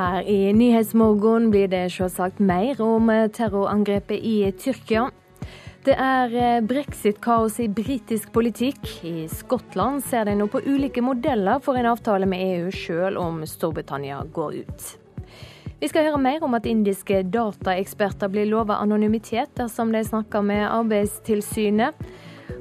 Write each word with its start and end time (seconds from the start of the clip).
Her 0.00 0.22
i 0.22 0.52
Nyhetsmorgen 0.56 1.50
blir 1.52 1.66
det 1.68 1.90
selvsagt 1.92 2.38
mer 2.40 2.78
om 2.80 3.10
terrorangrepet 3.36 4.22
i 4.24 4.36
Tyrkia. 4.56 5.10
Det 5.84 5.92
er 5.92 6.32
eh, 6.40 6.62
brexit-kaos 6.64 7.58
i 7.60 7.66
britisk 7.68 8.30
politikk. 8.32 8.80
I 9.04 9.26
Skottland 9.28 10.00
ser 10.06 10.24
de 10.24 10.38
nå 10.40 10.46
på 10.48 10.62
ulike 10.64 11.04
modeller 11.04 11.60
for 11.60 11.76
en 11.76 11.90
avtale 11.90 12.28
med 12.30 12.40
EU, 12.46 12.70
selv 12.72 13.20
om 13.20 13.42
Storbritannia 13.44 14.22
går 14.32 14.62
ut. 14.62 14.88
Vi 15.82 15.92
skal 15.92 16.08
høre 16.08 16.22
mer 16.24 16.48
om 16.48 16.56
at 16.56 16.70
indiske 16.70 17.20
dataeksperter 17.36 18.32
blir 18.32 18.48
lova 18.48 18.80
anonymitet 18.80 19.52
dersom 19.60 19.92
de 19.92 20.00
snakker 20.06 20.40
med 20.48 20.64
Arbeidstilsynet. 20.64 22.00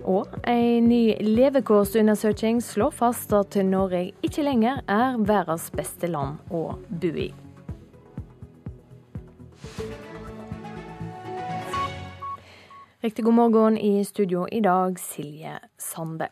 Og 0.08 0.28
en 0.48 0.88
ny 0.90 1.16
levekårsundersøking 1.20 2.62
slår 2.64 2.96
fast 2.96 3.34
at 3.36 3.58
Norge 3.66 4.10
ikke 4.26 4.46
lenger 4.46 4.82
er 4.88 5.20
verdens 5.20 5.70
beste 5.76 6.08
land 6.08 6.40
å 6.52 6.74
bo 6.90 7.14
i. 7.14 7.30
Riktig 13.00 13.24
god 13.24 13.34
morgen 13.34 13.78
i 13.78 14.04
studio 14.04 14.44
i 14.52 14.60
dag, 14.60 15.00
Silje 15.00 15.56
Sande. 15.80 16.28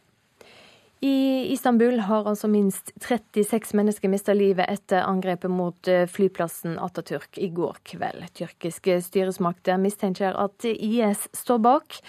I 1.00 1.48
Istanbul 1.54 2.00
har 2.00 2.26
altså 2.26 2.48
minst 2.50 2.90
36 3.06 3.76
mennesker 3.78 4.10
mista 4.10 4.34
livet 4.34 4.66
etter 4.66 5.06
angrepet 5.06 5.52
mot 5.54 5.88
eh, 5.88 6.08
flyplassen 6.10 6.80
Atatürk 6.82 7.38
i 7.38 7.52
går 7.54 7.78
kveld. 7.86 8.26
Tyrkiske 8.34 8.98
styresmakter 9.06 9.78
mistenker 9.78 10.34
at 10.34 10.66
IS 10.66 11.28
står 11.38 11.62
bak. 11.62 12.00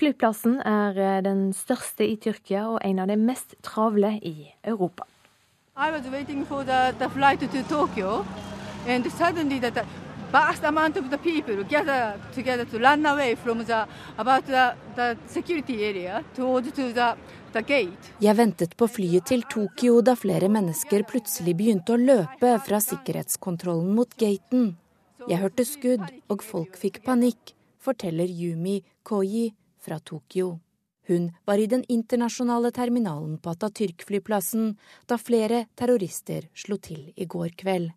Flyplassen 0.00 0.62
er 0.64 0.96
eh, 0.96 1.18
den 1.20 1.50
største 1.52 2.06
i 2.08 2.14
Tyrkia 2.16 2.62
og 2.72 2.78
en 2.86 3.02
av 3.02 3.10
de 3.10 3.18
mest 3.20 3.52
travle 3.60 4.14
i 4.24 4.48
Europa. 4.64 5.04
I 5.76 5.90
was 5.92 6.06
waiting 6.08 6.46
for 6.46 6.64
the, 6.64 6.94
the 6.98 7.08
flight 7.10 7.40
to 7.40 7.62
Tokyo, 7.68 8.24
and 8.86 9.04
suddenly 9.12 9.60
that 9.60 9.84
vast 10.32 10.64
amount 10.64 10.96
of 10.96 11.10
the 11.10 11.18
people 11.18 11.64
gather 11.64 12.16
together 12.34 12.64
to 12.64 12.78
run 12.78 13.04
away 13.04 13.34
from 13.34 13.64
the 13.64 13.86
about 14.16 14.46
the, 14.46 14.74
the 14.96 15.16
security 15.28 15.84
area 15.84 16.24
towards 16.34 16.72
to 16.72 16.92
the, 16.92 17.14
the. 17.52 17.88
Jeg 18.20 18.36
ventet 18.36 18.76
på 18.76 18.86
flyet 18.86 19.26
til 19.26 19.42
Tokyo 19.42 20.00
da 20.00 20.14
flere 20.16 20.48
mennesker 20.48 21.04
plutselig 21.04 21.56
begynte 21.56 21.92
å 21.92 22.00
løpe 22.00 22.56
fra 22.64 22.80
sikkerhetskontrollen 22.80 23.92
mot 23.92 24.16
gaten. 24.16 24.76
Jeg 25.28 25.42
hørte 25.42 25.64
skudd, 25.68 26.06
og 26.32 26.42
folk 26.42 26.78
fikk 26.80 27.02
panikk, 27.04 27.52
forteller 27.80 28.30
Yumi 28.30 28.80
Koyi 29.04 29.50
fra 29.80 29.98
Tokyo. 29.98 30.58
Hun 31.08 31.30
var 31.44 31.58
i 31.58 31.66
den 31.66 31.84
internasjonale 31.88 32.70
terminalen 32.70 33.38
på 33.42 33.50
Atatürk-flyplassen 33.54 34.74
da 35.10 35.18
flere 35.18 35.64
terrorister 35.74 36.46
slo 36.54 36.78
til 36.78 37.08
i 37.16 37.26
går 37.26 37.56
kveld. 37.58 37.90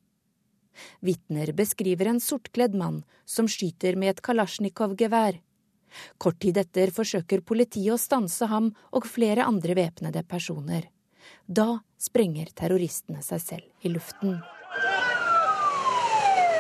Vitner 1.05 1.51
beskriver 1.53 2.09
en 2.09 2.21
sortkledd 2.23 2.73
mann 2.75 3.03
som 3.25 3.47
skyter 3.47 3.99
med 3.99 4.15
et 4.15 4.23
kalasjnikov-gevær. 4.25 5.37
Kort 6.17 6.39
tid 6.41 6.57
etter 6.57 6.89
forsøker 6.95 7.43
politiet 7.45 7.93
å 7.93 8.01
stanse 8.01 8.49
ham 8.49 8.71
og 8.91 9.05
flere 9.05 9.45
andre 9.45 9.77
væpnede 9.77 10.25
personer. 10.25 10.89
Da 11.45 11.83
sprenger 12.01 12.49
terroristene 12.57 13.21
seg 13.21 13.45
selv 13.45 13.85
i 13.85 13.93
luften. 13.93 14.39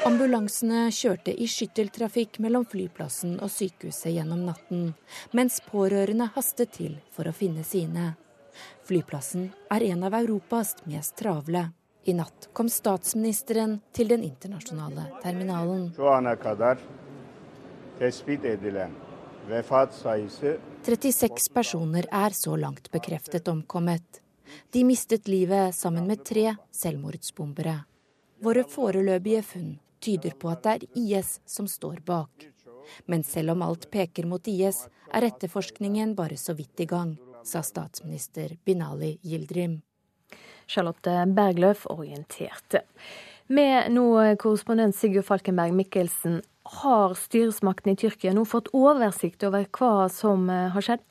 Ambulansene 0.03 0.89
kjørte 0.91 1.31
i 1.31 1.45
skytteltrafikk 1.47 2.35
mellom 2.43 2.65
flyplassen 2.67 3.37
og 3.39 3.47
sykehuset 3.53 4.11
gjennom 4.11 4.41
natten, 4.43 4.89
mens 5.31 5.61
pårørende 5.63 6.25
hastet 6.35 6.73
til 6.75 6.97
for 7.15 7.29
å 7.29 7.31
finne 7.35 7.63
sine. 7.63 8.09
Flyplassen 8.83 9.45
er 9.71 9.85
en 9.87 10.03
av 10.03 10.17
Europas 10.17 10.73
mest 10.91 11.15
travle. 11.21 11.69
I 12.03 12.17
natt 12.17 12.49
kom 12.51 12.67
statsministeren 12.67 13.77
til 13.95 14.11
den 14.11 14.25
internasjonale 14.27 15.05
terminalen. 15.23 15.87
36 20.83 21.47
personer 21.55 22.11
er 22.11 22.35
så 22.35 22.59
langt 22.59 22.91
bekreftet 22.91 23.47
omkommet. 23.47 24.19
De 24.75 24.83
mistet 24.83 25.31
livet 25.31 25.71
sammen 25.79 26.11
med 26.11 26.27
tre 26.27 26.57
selvmordsbombere. 26.75 27.79
Våre 28.43 28.67
foreløpige 28.67 29.39
funn 29.47 29.73
tyder 30.03 30.35
på 30.39 30.51
at 30.51 30.65
det 30.65 30.73
er 30.75 30.99
IS 30.99 31.37
som 31.49 31.69
står 31.69 32.03
bak. 32.05 32.49
Men 33.07 33.23
selv 33.23 33.55
om 33.55 33.63
alt 33.65 33.89
peker 33.91 34.27
mot 34.27 34.47
IS, 34.47 34.85
er 35.13 35.27
etterforskningen 35.29 36.15
bare 36.17 36.37
så 36.37 36.55
vidt 36.57 36.83
i 36.83 36.89
gang, 36.89 37.15
sa 37.43 37.63
statsminister 37.63 38.57
Binali 38.65 39.17
Gildrim. 39.23 39.79
Charlotte 40.67 41.15
Bergløf 41.35 41.85
orienterte. 41.91 42.83
Med 43.47 43.91
nå 43.91 44.07
korrespondent 44.39 44.95
Sigurd 44.95 45.27
Falkenberg 45.27 45.75
Mikkelsen, 45.75 46.41
har 46.63 47.15
styresmakten 47.19 47.91
i 47.91 47.97
Tyrkia 47.99 48.31
nå 48.33 48.45
fått 48.47 48.69
oversikt 48.71 49.43
over 49.43 49.65
hva 49.75 50.07
som 50.11 50.47
eh, 50.49 50.69
har 50.71 50.85
skjedd? 50.85 51.03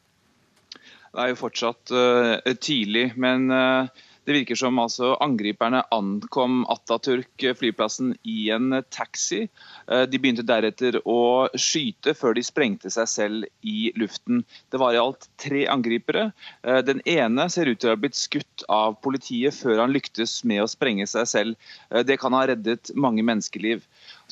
Det 1.13 1.21
er 1.21 1.29
jo 1.29 1.37
fortsatt 1.43 1.93
uh, 1.93 2.55
tidlig, 2.57 3.11
men 3.21 3.53
uh, 3.53 3.91
det 4.25 4.37
virker 4.37 4.59
som 4.59 4.79
altså 4.79 5.17
angriperne 5.25 5.83
ankom 5.95 6.63
Atatürk 6.71 7.43
flyplassen 7.59 8.13
i 8.23 8.51
en 8.55 8.79
taxi. 8.95 9.49
Eh, 9.91 10.05
de 10.07 10.21
begynte 10.21 10.45
deretter 10.47 11.01
å 11.09 11.49
skyte 11.59 12.15
før 12.15 12.37
de 12.39 12.45
sprengte 12.47 12.93
seg 12.95 13.11
selv 13.11 13.49
i 13.67 13.91
luften. 13.99 14.45
Det 14.71 14.79
var 14.83 14.95
i 14.95 15.01
alt 15.03 15.27
tre 15.43 15.65
angripere. 15.73 16.29
Eh, 16.63 16.81
den 16.87 17.03
ene 17.09 17.49
ser 17.51 17.71
ut 17.71 17.83
til 17.83 17.91
å 17.91 17.97
ha 17.97 18.03
blitt 18.05 18.19
skutt 18.19 18.67
av 18.71 19.01
politiet 19.03 19.59
før 19.59 19.83
han 19.83 19.95
lyktes 19.95 20.43
med 20.47 20.63
å 20.63 20.71
sprenge 20.71 21.09
seg 21.11 21.27
selv. 21.27 21.73
Eh, 21.91 22.07
det 22.07 22.21
kan 22.23 22.37
ha 22.39 22.47
reddet 22.47 22.95
mange 22.95 23.27
menneskeliv. 23.27 23.83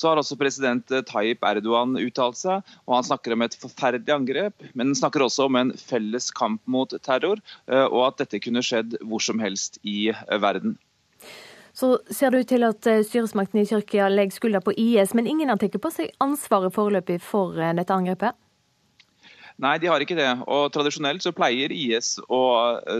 Så 0.00 0.08
har 0.08 0.20
også 0.20 0.38
president 0.40 0.90
eh, 0.94 1.04
Tayyip 1.04 1.44
Erdogan 1.44 1.98
uttalt 2.00 2.38
seg, 2.40 2.64
og 2.88 2.96
han 2.96 3.08
snakker 3.10 3.36
om 3.36 3.44
et 3.44 3.56
forferdelig 3.60 4.14
angrep. 4.14 4.68
Men 4.72 4.90
han 4.90 4.98
snakker 4.98 5.26
også 5.26 5.48
om 5.50 5.58
en 5.60 5.74
felles 5.76 6.30
kamp 6.36 6.62
mot 6.70 6.94
terror, 7.04 7.42
eh, 7.68 7.84
og 7.84 8.06
at 8.08 8.22
dette 8.22 8.40
kunne 8.40 8.64
skjedd 8.64 8.96
hvor 9.04 9.20
som 9.24 9.42
helst 9.42 9.76
i 9.84 10.12
eh, 10.14 10.38
verden. 10.40 10.78
Så 11.76 11.98
ser 12.10 12.32
det 12.32 12.42
ut 12.42 12.50
til 12.50 12.64
at 12.66 12.86
styresmakten 13.06 13.60
i 13.60 13.66
Tyrkia 13.68 14.08
legger 14.10 14.34
skylda 14.34 14.60
på 14.64 14.72
IS, 14.74 15.12
men 15.14 15.28
ingen 15.30 15.52
har 15.52 15.60
tatt 15.60 15.76
på 15.80 15.92
seg 15.92 16.10
ansvaret 16.20 16.74
foreløpig 16.74 17.20
for 17.22 17.54
dette 17.54 17.94
angrepet? 17.94 18.34
Nei, 19.60 19.76
de 19.78 19.88
har 19.92 20.02
ikke 20.02 20.16
det. 20.18 20.28
Og 20.50 20.72
Tradisjonelt 20.74 21.22
så 21.22 21.30
pleier 21.36 21.70
IS 21.72 22.16
å 22.32 22.42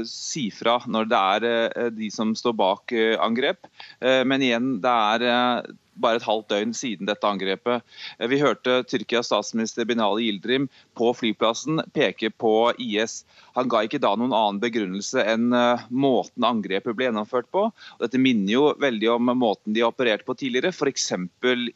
si 0.07 0.47
fra 0.55 0.77
når 0.87 1.11
det 1.11 1.21
er 1.35 1.91
de 1.97 2.13
som 2.15 2.31
står 2.37 2.55
bak 2.57 2.95
angrep. 3.19 3.67
Men 4.01 4.45
igjen, 4.47 4.75
det 4.85 4.97
er 5.17 5.65
bare 6.03 6.21
et 6.21 6.27
halvt 6.27 6.49
døgn 6.53 6.75
siden 6.77 7.09
dette 7.09 7.29
angrepet. 7.29 7.85
Vi 8.31 8.41
hørte 8.41 8.81
Tyrkias 8.89 9.31
statsminister 9.31 9.87
Binali 9.89 10.29
Yildirim 10.29 10.69
på 10.99 11.13
flyplassen 11.17 11.83
peke 11.97 12.33
på 12.33 12.55
IS. 12.81 13.23
Han 13.59 13.71
ga 13.71 13.85
ikke 13.85 14.03
da 14.03 14.15
noen 14.17 14.35
annen 14.37 14.61
begrunnelse 14.63 15.25
enn 15.35 15.55
eh, 15.57 15.87
måten 15.91 16.47
angrepet 16.47 16.97
ble 16.97 17.09
gjennomført 17.09 17.51
på. 17.55 17.69
Dette 18.03 18.21
minner 18.21 18.55
jo 18.57 18.67
veldig 18.81 19.13
om 19.17 19.35
måten 19.41 19.75
de 19.77 19.85
har 19.85 19.95
operert 19.95 20.27
på 20.27 20.37
tidligere, 20.39 20.75
f.eks. 20.75 21.13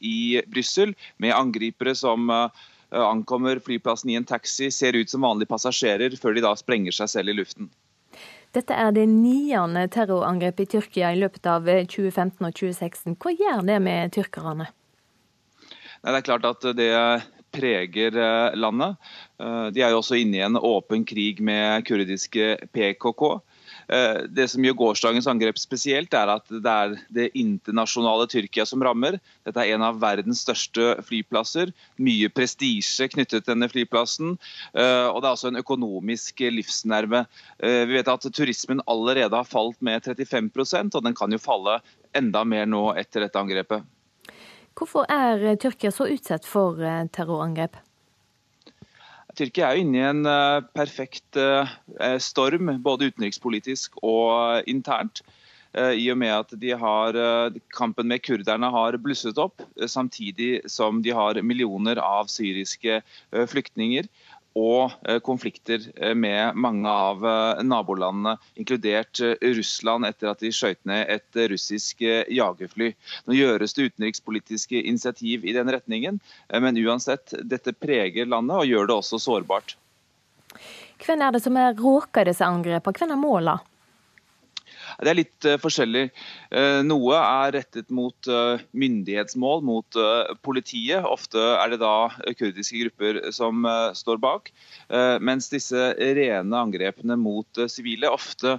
i 0.01 0.19
Brussel, 0.51 0.95
med 1.23 1.37
angripere 1.37 1.95
som 1.99 2.31
eh, 2.33 2.65
ankommer 2.95 3.59
flyplassen 3.65 4.11
i 4.11 4.19
en 4.21 4.29
taxi, 4.29 4.71
ser 4.71 4.97
ut 4.97 5.11
som 5.11 5.25
vanlige 5.27 5.51
passasjerer, 5.51 6.15
før 6.21 6.37
de 6.37 6.45
da 6.45 6.55
sprenger 6.59 6.95
seg 6.95 7.11
selv 7.17 7.33
i 7.35 7.39
luften. 7.41 7.71
Dette 8.55 8.77
er 8.79 8.93
det 8.95 9.09
niende 9.11 9.89
terrorangrepet 9.91 10.69
i 10.69 10.73
Tyrkia 10.77 11.11
i 11.11 11.19
løpet 11.19 11.47
av 11.51 11.67
2015 11.67 12.39
og 12.39 12.53
2016. 12.55 13.17
Hva 13.19 13.33
gjør 13.35 13.65
det 13.67 13.79
med 13.83 14.15
tyrkerne? 14.15 14.69
Det 16.05 16.13
er 16.13 16.27
klart 16.27 16.47
at 16.47 16.67
det 16.77 16.93
preger 17.55 18.17
eh, 18.19 18.57
landet. 18.59 18.97
Eh, 19.41 19.67
de 19.75 19.83
er 19.83 19.95
jo 19.95 20.01
også 20.03 20.19
inne 20.21 20.39
i 20.39 20.45
en 20.47 20.59
åpen 20.59 21.07
krig 21.09 21.43
med 21.45 21.87
kurdiske 21.89 22.57
PKK. 22.75 23.25
Eh, 23.89 24.25
det 24.29 24.47
som 24.53 24.65
gjør 24.65 24.77
gårsdagens 24.79 25.29
angrep 25.31 25.59
spesielt, 25.61 26.15
er 26.17 26.33
at 26.33 26.49
det 26.51 26.73
er 26.73 26.95
det 27.15 27.31
internasjonale 27.39 28.27
Tyrkia 28.31 28.67
som 28.69 28.83
rammer. 28.85 29.19
Dette 29.47 29.63
er 29.63 29.75
en 29.75 29.87
av 29.87 30.01
verdens 30.03 30.45
største 30.45 30.95
flyplasser. 31.05 31.73
Mye 32.03 32.31
prestisje 32.33 33.09
knyttet 33.13 33.45
til 33.45 33.55
denne 33.55 33.71
flyplassen. 33.71 34.37
Eh, 34.73 35.09
og 35.11 35.21
det 35.21 35.31
er 35.31 35.33
også 35.37 35.53
en 35.53 35.63
økonomisk 35.63 36.45
livsnerve. 36.55 37.25
Eh, 37.59 37.85
vi 37.89 37.99
vet 37.99 38.13
at 38.13 38.29
turismen 38.35 38.83
allerede 38.91 39.37
har 39.37 39.49
falt 39.49 39.81
med 39.85 40.05
35% 40.05 40.95
og 40.95 41.05
den 41.05 41.17
kan 41.17 41.33
jo 41.33 41.43
falle 41.43 41.81
enda 42.15 42.45
mer 42.47 42.69
nå 42.71 42.87
etter 42.99 43.25
dette 43.25 43.41
angrepet. 43.41 43.85
Hvorfor 44.75 45.07
er 45.13 45.55
Tyrkia 45.63 45.93
så 45.95 46.09
utsatt 46.11 46.47
for 46.49 46.81
terrorangrep? 47.15 47.77
Tyrkia 49.35 49.69
er 49.69 49.79
jo 49.79 49.85
inne 49.85 50.01
i 50.01 50.07
en 50.09 50.27
uh, 50.29 50.65
perfekt 50.77 51.39
uh, 51.41 51.67
storm, 52.23 52.71
både 52.85 53.11
utenrikspolitisk 53.11 53.99
og 54.03 54.69
internt. 54.71 55.25
I 55.75 56.05
og 56.13 56.19
med 56.21 56.31
at 56.31 56.53
har, 56.79 57.17
kampen 57.75 58.07
med 58.07 58.21
kurderne 58.23 58.69
har 58.71 58.95
blusset 59.03 59.41
opp, 59.43 59.59
samtidig 59.91 60.61
som 60.71 61.01
de 61.03 61.11
har 61.11 61.41
millioner 61.43 61.99
av 61.99 62.31
syriske 62.31 63.01
flyktninger. 63.51 64.07
Og 64.55 64.93
eh, 65.09 65.19
konflikter 65.25 65.83
eh, 65.97 66.15
med 66.15 66.55
mange 66.55 66.91
av 66.91 67.25
eh, 67.27 67.63
nabolandene, 67.67 68.37
inkludert 68.59 69.21
Russland 69.43 70.07
etter 70.07 70.31
at 70.31 70.43
de 70.43 70.53
skjøt 70.55 70.81
ned 70.89 71.11
et 71.11 71.41
russisk 71.51 72.05
jagerfly. 72.05 72.93
Nå 73.27 73.37
gjøres 73.37 73.75
det 73.75 73.91
utenrikspolitiske 73.91 74.81
initiativ 74.83 75.45
i 75.45 75.55
den 75.57 75.71
retningen, 75.73 76.21
men 76.63 76.79
uansett, 76.79 77.35
dette 77.43 77.75
preger 77.75 78.29
landet 78.31 78.63
og 78.63 78.69
gjør 78.69 78.89
det 78.91 78.97
også 78.99 79.21
sårbart. 79.23 79.77
Hvem 81.05 81.23
er 81.27 81.35
det 81.35 81.43
som 81.45 81.57
er 81.59 81.75
råka 81.79 82.25
disse 82.27 82.47
angrepene? 82.47 82.99
Hvem 82.99 83.15
er 83.15 83.21
måla? 83.21 83.57
Det 85.03 85.11
er 85.11 85.19
litt 85.19 85.47
uh, 85.49 85.57
forskjellig. 85.61 86.05
Uh, 86.55 86.81
noe 86.87 87.19
er 87.19 87.55
rettet 87.59 87.91
mot 87.95 88.31
uh, 88.31 88.63
myndighetsmål, 88.77 89.65
mot 89.67 90.01
politiet. 90.47 91.05
Ofte 91.07 91.41
er 91.59 91.73
det 91.73 91.81
da 91.83 92.11
kurdiske 92.39 92.85
grupper 92.85 93.21
som 93.35 93.67
står 93.97 94.19
bak. 94.23 94.51
mens 95.25 95.49
disse 95.53 95.93
rene 95.99 96.59
angrepene 96.59 97.17
mot 97.21 97.61
sivile 97.71 98.11
ofte 98.11 98.57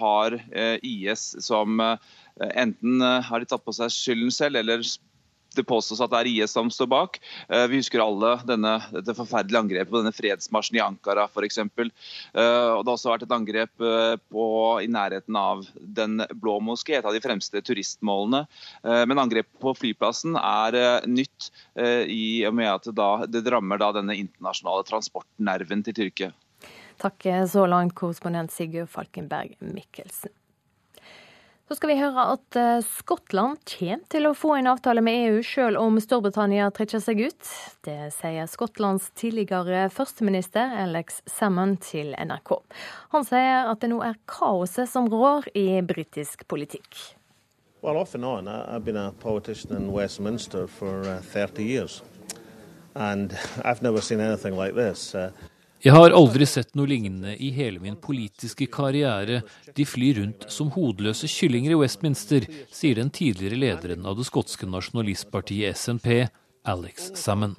har 0.00 0.38
IS 0.86 1.30
som 1.44 1.82
Enten 2.38 3.02
har 3.02 3.42
de 3.42 3.48
tatt 3.50 3.64
på 3.66 3.74
seg 3.74 3.90
skylden 3.90 4.30
selv, 4.34 4.60
eller 4.60 4.84
det 5.56 5.64
påstås 5.64 6.00
at 6.04 6.12
det 6.12 6.20
er 6.20 6.30
IS 6.30 6.54
som 6.56 6.70
står 6.72 6.88
bak. 6.90 7.18
Eh, 7.48 7.66
vi 7.70 7.80
husker 7.80 8.02
alle 8.02 8.34
denne, 8.48 8.74
dette 8.92 9.14
forferdelige 9.16 9.62
angrepet 9.64 9.92
på 9.92 10.02
denne 10.02 10.14
fredsmarsjen 10.14 10.78
i 10.78 10.84
Ankara 10.84 11.26
f.eks. 11.28 11.58
Eh, 11.58 11.68
det 12.34 12.44
har 12.44 12.92
også 12.92 13.12
vært 13.12 13.26
et 13.26 13.34
angrep 13.34 13.84
eh, 13.84 14.14
på, 14.30 14.46
i 14.84 14.90
nærheten 14.92 15.38
av 15.38 15.64
Den 15.98 16.22
blå 16.34 16.58
moské, 16.64 16.98
et 16.98 17.08
av 17.08 17.16
de 17.16 17.22
fremste 17.22 17.60
turistmålene. 17.64 18.44
Men 18.82 19.20
angrepet 19.20 19.60
på 19.62 19.72
flyplassen 19.76 20.36
er 20.38 21.06
nytt 21.08 21.48
i 21.78 22.44
og 22.46 22.54
med 22.56 22.70
at 22.70 22.88
det, 22.88 22.94
da, 22.98 23.26
det 23.26 23.42
rammer 23.50 23.80
da 23.80 23.90
denne 23.96 24.16
internasjonale 24.18 24.86
transportnerven 24.88 25.84
til 25.86 25.96
Tyrkia. 25.98 26.30
Takk 27.02 27.28
så 27.50 27.66
langt, 27.70 27.96
korrespondent 27.98 28.54
Sigurd 28.54 28.90
Falkenberg 28.92 29.56
Mikkelsen. 29.64 30.37
Så 31.68 31.76
skal 31.76 31.90
vi 31.90 31.98
høre 31.98 32.22
at 32.32 32.56
eh, 32.56 32.78
Skottland 32.80 33.58
kommer 33.68 34.04
til 34.08 34.24
å 34.24 34.32
få 34.32 34.54
en 34.56 34.70
avtale 34.70 35.02
med 35.04 35.18
EU, 35.26 35.42
selv 35.44 35.76
om 35.82 35.98
Storbritannia 36.00 36.70
trekker 36.72 37.02
seg 37.04 37.20
ut. 37.28 37.50
Det 37.84 38.08
sier 38.14 38.48
Skottlands 38.48 39.10
tidligere 39.12 39.82
førsteminister 39.92 40.72
Alex 40.86 41.20
Salmon 41.28 41.74
til 41.84 42.14
NRK. 42.16 42.54
Han 43.12 43.28
sier 43.28 43.68
at 43.68 43.84
det 43.84 43.92
nå 43.92 44.00
er 44.00 44.16
kaoset 44.24 44.88
som 44.88 45.10
rår 45.12 45.50
i 45.52 45.82
britisk 45.84 46.46
politikk. 46.48 47.02
Well, 47.82 48.00
off 48.00 48.14
and 48.14 48.24
on. 48.24 48.48
I've 48.48 48.86
been 48.86 48.96
a 48.96 49.12
politician 49.20 49.76
in 49.76 49.92
Westminster 49.92 50.66
for 50.66 51.04
30 51.04 51.62
uh, 51.62 51.66
years, 51.66 52.02
and 52.94 53.36
I've 53.62 53.82
never 53.82 54.00
seen 54.00 54.20
anything 54.20 54.56
like 54.56 54.74
this. 54.74 55.14
Uh, 55.14 55.32
jeg 55.78 55.94
har 55.94 56.10
aldri 56.10 56.46
sett 56.48 56.72
noe 56.74 56.90
lignende 56.90 57.36
i 57.38 57.52
hele 57.54 57.78
min 57.78 57.96
politiske 58.02 58.66
karriere. 58.66 59.42
De 59.76 59.84
flyr 59.86 60.18
rundt 60.18 60.48
som 60.50 60.72
hodeløse 60.74 61.30
kyllinger 61.30 61.76
i 61.76 61.78
Westminster, 61.78 62.48
sier 62.74 62.98
den 62.98 63.12
tidligere 63.14 63.60
lederen 63.60 64.08
av 64.08 64.18
det 64.18 64.26
skotske 64.26 64.66
nasjonalistpartiet 64.66 65.78
SNP, 65.78 66.26
Alex 66.66 67.12
Salmon. 67.14 67.54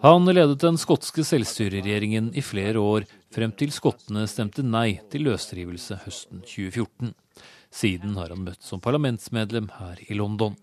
Han 0.00 0.32
ledet 0.32 0.62
den 0.64 0.80
skotske 0.80 1.20
selvstyreregjeringen 1.28 2.32
i 2.32 2.40
flere 2.40 2.80
år, 2.80 3.04
frem 3.34 3.52
til 3.52 3.68
skottene 3.76 4.24
stemte 4.24 4.64
nei 4.64 5.02
til 5.12 5.28
løsrivelse 5.28 6.00
høsten 6.06 6.40
2014. 6.40 7.12
Siden 7.70 8.16
har 8.16 8.32
han 8.32 8.46
møtt 8.48 8.64
som 8.64 8.80
parlamentsmedlem 8.80 9.68
her 9.76 10.00
i 10.08 10.16
London. 10.16 10.56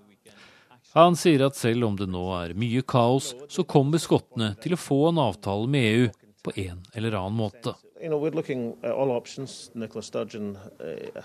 Han 0.97 1.13
sier 1.13 1.45
at 1.45 1.55
selv 1.59 1.85
om 1.85 1.97
det 1.99 2.09
nå 2.09 2.25
er 2.33 2.57
mye 2.57 2.81
kaos, 2.81 3.35
så 3.45 3.61
kommer 3.61 4.01
skottene 4.01 4.55
til 4.63 4.73
å 4.73 4.81
få 4.81 5.03
en 5.11 5.21
avtale 5.21 5.69
med 5.69 5.93
EU 5.93 6.07
på 6.43 6.51
en 6.55 6.83
eller 6.93 7.17
annen 7.17 7.37
måte. 7.37 7.75
You 8.01 8.09
know, 8.09 8.19
we're 8.21 8.35
looking 8.35 8.75
at 8.83 8.91
all 8.91 9.11
options. 9.11 9.71
Nicola 9.73 10.01
Sturgeon 10.01 10.57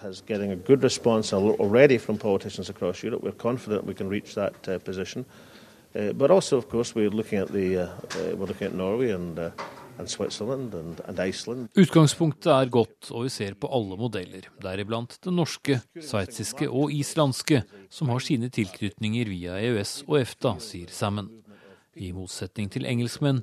has 0.00 0.22
getting 0.26 0.52
a 0.52 0.56
good 0.56 0.82
response 0.82 1.36
already 1.36 1.98
from 1.98 2.18
politicians 2.18 2.70
across 2.70 3.04
Europe. 3.04 3.22
We're 3.22 3.36
confident 3.36 3.84
we 3.86 3.94
can 3.94 4.08
reach 4.08 4.34
that 4.34 4.84
position. 4.84 5.26
But 5.92 6.30
also, 6.30 6.56
of 6.56 6.68
course, 6.68 6.94
we're 6.94 7.10
looking 7.10 7.38
at 7.38 7.52
the 7.52 7.76
uh, 7.76 7.82
uh, 7.82 8.36
we're 8.36 8.46
looking 8.46 8.66
at 8.66 8.74
Norway 8.74 9.10
and 9.10 9.38
uh, 9.38 9.50
and 9.98 10.08
Switzerland 10.08 10.74
and, 10.74 11.00
and 11.06 11.20
Iceland. 11.20 11.68
Utgangspunktet 11.76 12.48
er 12.52 12.70
godt, 12.72 13.10
og 13.10 13.26
vi 13.26 13.32
ser 13.32 13.54
på 13.60 13.68
alle 13.68 13.98
modeller, 14.00 14.48
deriblant 14.62 15.18
den 15.24 15.36
norske, 15.36 15.80
sveitsiske 16.00 16.68
og 16.70 16.92
islandske, 16.96 17.62
som 17.92 18.08
har 18.08 18.24
sine 18.24 18.48
tilknytninger 18.48 19.28
via 19.28 19.58
EØS 19.60 20.02
og 20.08 20.22
EFTA, 20.22 20.56
sier 20.64 20.92
Sammen. 20.92 21.28
I 21.92 22.08
motsetning 22.16 22.70
til 22.72 22.88
engelskmenn 22.88 23.42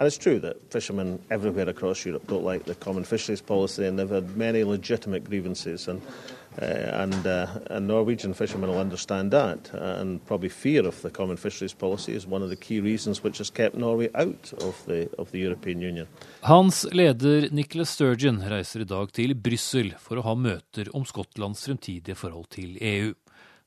And 0.00 0.06
it's 0.06 0.16
true 0.16 0.38
that 0.40 0.56
fishermen 0.72 1.18
everywhere 1.30 1.68
across 1.68 2.06
Europe 2.06 2.26
don't 2.26 2.42
like 2.42 2.64
the 2.64 2.74
common 2.74 3.04
fisheries 3.04 3.42
policy, 3.42 3.84
and 3.84 3.98
they've 3.98 4.08
had 4.08 4.34
many 4.34 4.64
legitimate 4.64 5.24
grievances. 5.24 5.88
And, 5.88 6.00
uh, 6.56 6.64
and, 6.64 7.26
uh, 7.26 7.46
and 7.68 7.86
Norwegian 7.86 8.32
fishermen 8.32 8.70
will 8.70 8.78
understand 8.78 9.30
that, 9.30 9.70
uh, 9.74 10.00
and 10.00 10.24
probably 10.24 10.48
fear 10.48 10.86
of 10.86 11.02
the 11.02 11.10
common 11.10 11.36
fisheries 11.36 11.74
policy 11.74 12.14
is 12.14 12.26
one 12.26 12.42
of 12.42 12.48
the 12.48 12.56
key 12.56 12.80
reasons 12.80 13.22
which 13.22 13.36
has 13.36 13.50
kept 13.50 13.76
Norway 13.76 14.08
out 14.14 14.54
of 14.62 14.82
the, 14.86 15.10
of 15.18 15.30
the 15.32 15.38
European 15.38 15.82
Union. 15.82 16.06
Hans 16.40 16.86
leder 16.92 17.50
Nicholas 17.52 17.90
Sturgeon 17.90 18.40
reiser 18.40 18.80
i 18.80 18.88
dag 18.88 19.12
til 19.12 19.34
Brussel 19.34 19.92
for 19.98 20.16
å 20.16 20.24
ha 20.24 20.34
møter 20.34 20.88
om 20.96 21.04
Skottlands 21.04 21.66
fremtidige 21.68 22.16
forhold 22.16 22.48
til 22.56 22.78
EU. 22.80 23.12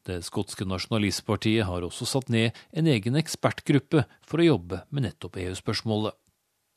Det 0.03 0.17
skotske 0.25 0.65
nasjonalistpartiet 0.65 1.69
har 1.69 1.85
også 1.85 2.09
satt 2.09 2.33
ned 2.33 2.57
en 2.73 2.89
egen 2.89 3.15
ekspertgruppe 3.21 4.03
for 4.25 4.41
å 4.41 4.49
jobbe 4.49 4.81
med 4.89 5.05
nettopp 5.05 5.37
EU-spørsmålet. 5.45 6.17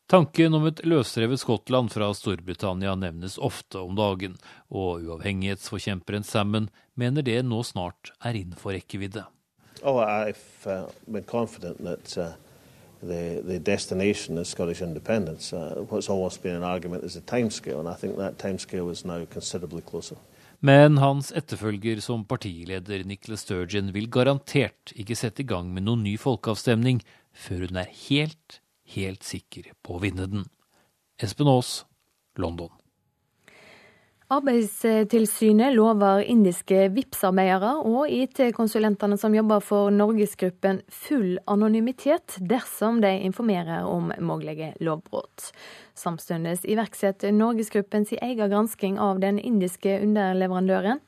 Tanken 0.06 0.54
om 0.54 0.62
et 0.68 0.84
løsrevet 0.86 1.40
Skottland 1.42 1.90
fra 1.90 2.12
Storbritannia 2.14 2.92
nevnes 2.94 3.40
ofte 3.42 3.80
om 3.82 3.96
dagen, 3.98 4.36
og 4.70 5.02
uavhengighetsforkjemperen 5.02 6.22
Salmon 6.22 6.68
mener 6.94 7.24
det 7.26 7.40
nå 7.42 7.58
snart 7.66 8.12
er 8.22 8.38
innenfor 8.38 8.76
rekkevidde. 8.76 9.24
Oh, 9.82 9.98
I've 9.98 10.62
uh, 10.66 10.86
been 11.10 11.26
confident 11.26 11.82
that 11.82 12.14
uh, 12.16 12.36
the, 13.02 13.42
the 13.42 13.58
destination 13.58 14.38
is 14.38 14.48
Scottish 14.48 14.80
independence. 14.80 15.52
Uh, 15.52 15.82
what's 15.90 16.08
almost 16.08 16.40
been 16.42 16.54
an 16.54 16.62
argument 16.62 17.02
is 17.02 17.14
the 17.14 17.20
timescale, 17.20 17.80
and 17.80 17.88
I 17.88 17.94
think 17.94 18.16
that 18.16 18.38
timescale 18.38 18.92
is 18.92 19.04
now 19.04 19.24
considerably 19.24 19.82
closer. 19.82 20.16
Men 20.60 20.98
hans 20.98 21.32
etterfølger 21.36 21.98
som 22.00 22.22
partileder 22.24 23.02
Nicholas 23.04 23.42
Sturgeon 23.42 23.90
vil 23.92 24.06
garantert 24.08 24.94
ikke 24.94 25.18
sette 25.18 25.42
i 25.42 25.50
gang 25.50 25.74
med 25.74 25.84
noen 25.84 26.06
ny 26.06 26.14
folkeavstemning 26.18 27.02
før 27.34 27.66
hun 27.66 27.82
er 27.82 27.90
helt, 28.06 28.60
helt 28.94 29.26
sikker 29.26 29.72
på 29.82 29.96
å 29.96 30.02
vinne 30.02 30.28
den. 30.30 30.48
Espen 31.22 31.48
Aas, 31.50 31.84
London. 32.36 32.70
Arbeidstilsynet 34.26 35.70
lover 35.76 36.24
indiske 36.26 36.88
VIPS-arbeidere 36.90 37.76
og 37.86 38.10
IT-konsulentene 38.10 39.14
som 39.22 39.36
jobber 39.36 39.62
for 39.62 39.92
Norgesgruppen 39.94 40.80
full 40.90 41.36
anonymitet 41.46 42.34
dersom 42.42 42.98
de 43.04 43.12
informerer 43.28 43.86
om 43.86 44.10
mulige 44.18 44.72
lovbrudd. 44.82 45.46
Samtidig 45.94 46.56
iverksetter 46.66 47.30
Norgesgruppen 47.30 48.08
sin 48.10 48.18
egen 48.18 48.50
gransking 48.50 48.98
av 48.98 49.22
den 49.22 49.38
indiske 49.38 49.94
underleverandøren. 50.02 50.98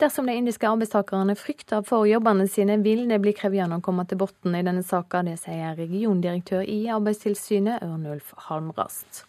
Dersom 0.00 0.26
de 0.26 0.32
indiske 0.32 0.64
arbeidstakerne 0.64 1.34
frykter 1.36 1.82
for 1.84 2.06
jobbene 2.08 2.46
sine, 2.48 2.78
vil 2.80 3.02
det 3.10 3.18
bli 3.20 3.34
krevende 3.36 3.76
å 3.76 3.82
komme 3.84 4.06
til 4.08 4.22
bunnen 4.22 4.56
i 4.56 4.64
denne 4.64 4.80
saka. 4.86 5.20
Det 5.26 5.34
sier 5.42 5.76
regiondirektør 5.76 6.64
i 6.64 6.86
Arbeidstilsynet, 6.88 7.82
Ørnulf 7.84 8.32
Halmrast. 8.46 9.26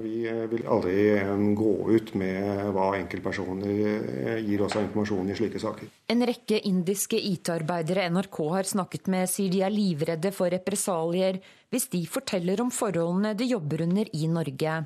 Vi 0.00 0.24
eh, 0.28 0.42
vil 0.48 0.64
aldri 0.68 0.96
eh, 1.18 1.34
gå 1.56 1.74
ut 1.92 2.14
med 2.20 2.64
hva 2.72 2.90
enkeltpersoner 2.98 3.68
eh, 3.68 4.40
gir 4.44 4.64
oss 4.64 4.76
av 4.76 4.86
informasjon 4.86 5.30
i 5.32 5.36
slike 5.36 5.60
saker. 5.60 5.92
En 6.12 6.24
rekke 6.28 6.62
indiske 6.68 7.20
IT-arbeidere 7.20 8.08
NRK 8.12 8.42
har 8.56 8.72
snakket 8.72 9.12
med, 9.12 9.28
sier 9.32 9.52
de 9.52 9.62
er 9.68 9.72
livredde 9.72 10.32
for 10.36 10.52
represalier 10.52 11.40
hvis 11.72 11.88
de 11.92 12.04
forteller 12.08 12.64
om 12.64 12.72
forholdene 12.72 13.36
de 13.36 13.52
jobber 13.52 13.84
under 13.84 14.12
i 14.16 14.28
Norge. 14.32 14.82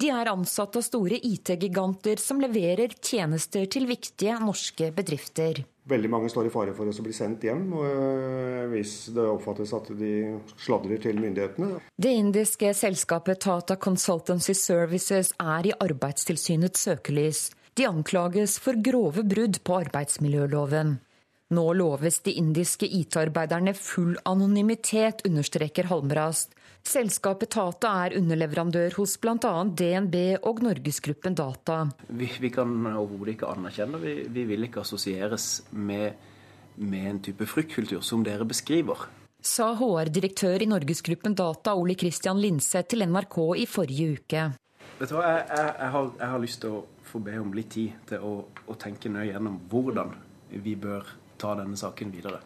De 0.00 0.10
er 0.10 0.30
ansatt 0.30 0.74
av 0.76 0.82
store 0.82 1.20
IT-giganter 1.22 2.18
som 2.18 2.40
leverer 2.42 2.96
tjenester 2.98 3.68
til 3.70 3.86
viktige 3.86 4.34
norske 4.42 4.90
bedrifter. 4.94 5.62
Veldig 5.86 6.10
mange 6.10 6.30
står 6.32 6.48
i 6.48 6.52
fare 6.52 6.74
for 6.74 6.88
å 6.88 7.04
bli 7.04 7.12
sendt 7.14 7.44
hjem 7.44 7.66
hvis 8.72 8.94
det 9.14 9.26
oppfattes 9.28 9.74
at 9.76 9.90
de 9.98 10.12
sladrer 10.56 11.02
til 11.04 11.20
myndighetene. 11.20 11.78
Det 11.94 12.14
indiske 12.24 12.72
selskapet 12.74 13.42
Tata 13.44 13.76
Consultancy 13.76 14.56
Services 14.56 15.34
er 15.38 15.68
i 15.68 15.76
Arbeidstilsynets 15.76 16.88
søkelys. 16.88 17.50
De 17.76 17.86
anklages 17.86 18.56
for 18.62 18.78
grove 18.80 19.26
brudd 19.28 19.60
på 19.66 19.76
arbeidsmiljøloven. 19.84 20.96
Nå 21.54 21.64
loves 21.76 22.20
de 22.24 22.32
indiske 22.40 22.88
IT-arbeiderne 22.88 23.74
full 23.76 24.14
anonymitet, 24.24 25.20
understreker 25.28 25.90
Halmrast. 25.90 26.56
Selskapet 26.84 27.48
Tata 27.54 27.90
er 28.04 28.14
underleverandør 28.18 28.92
hos 28.98 29.16
bl.a. 29.16 29.52
DNB 29.64 30.16
og 30.44 30.60
Norgesgruppen 30.66 31.34
Data. 31.34 31.78
Vi, 32.12 32.28
vi 32.42 32.50
kan 32.52 32.74
overhodet 32.90 33.38
ikke 33.38 33.48
anerkjenne, 33.54 34.00
vi, 34.02 34.12
vi 34.28 34.44
vil 34.50 34.66
ikke 34.66 34.82
assosieres 34.84 35.64
med, 35.72 36.12
med 36.76 37.08
en 37.08 37.22
type 37.24 37.48
fryktkultur 37.48 38.04
som 38.04 38.22
dere 38.26 38.44
beskriver. 38.44 39.08
Sa 39.44 39.70
HR-direktør 39.80 40.60
i 40.60 40.68
Norgesgruppen 40.68 41.34
Data 41.36 41.72
Ole 41.76 41.96
Kristian 41.96 42.38
Linseth 42.40 42.92
til 42.92 43.08
NRK 43.08 43.40
i 43.64 43.66
forrige 43.68 44.20
uke. 44.20 44.46
Vet 45.00 45.10
du 45.10 45.16
hva, 45.16 45.24
jeg, 45.26 45.42
jeg, 45.50 45.74
jeg, 45.80 45.92
har, 45.96 46.14
jeg, 46.20 46.32
har, 46.34 46.40
lyst 46.44 46.62
til 46.62 46.78
å 46.78 46.86
få 47.08 47.20
be 47.24 47.40
om 47.40 47.52
litt 47.56 47.72
tid 47.74 48.08
til 48.12 48.24
å, 48.28 48.34
å 48.44 48.76
tenke 48.80 49.12
nøye 49.12 49.32
gjennom 49.32 49.56
hvordan 49.72 50.12
vi 50.52 50.76
bør 50.76 51.08
ta 51.40 51.56
denne 51.58 51.80
saken 51.80 52.12
videre. 52.12 52.44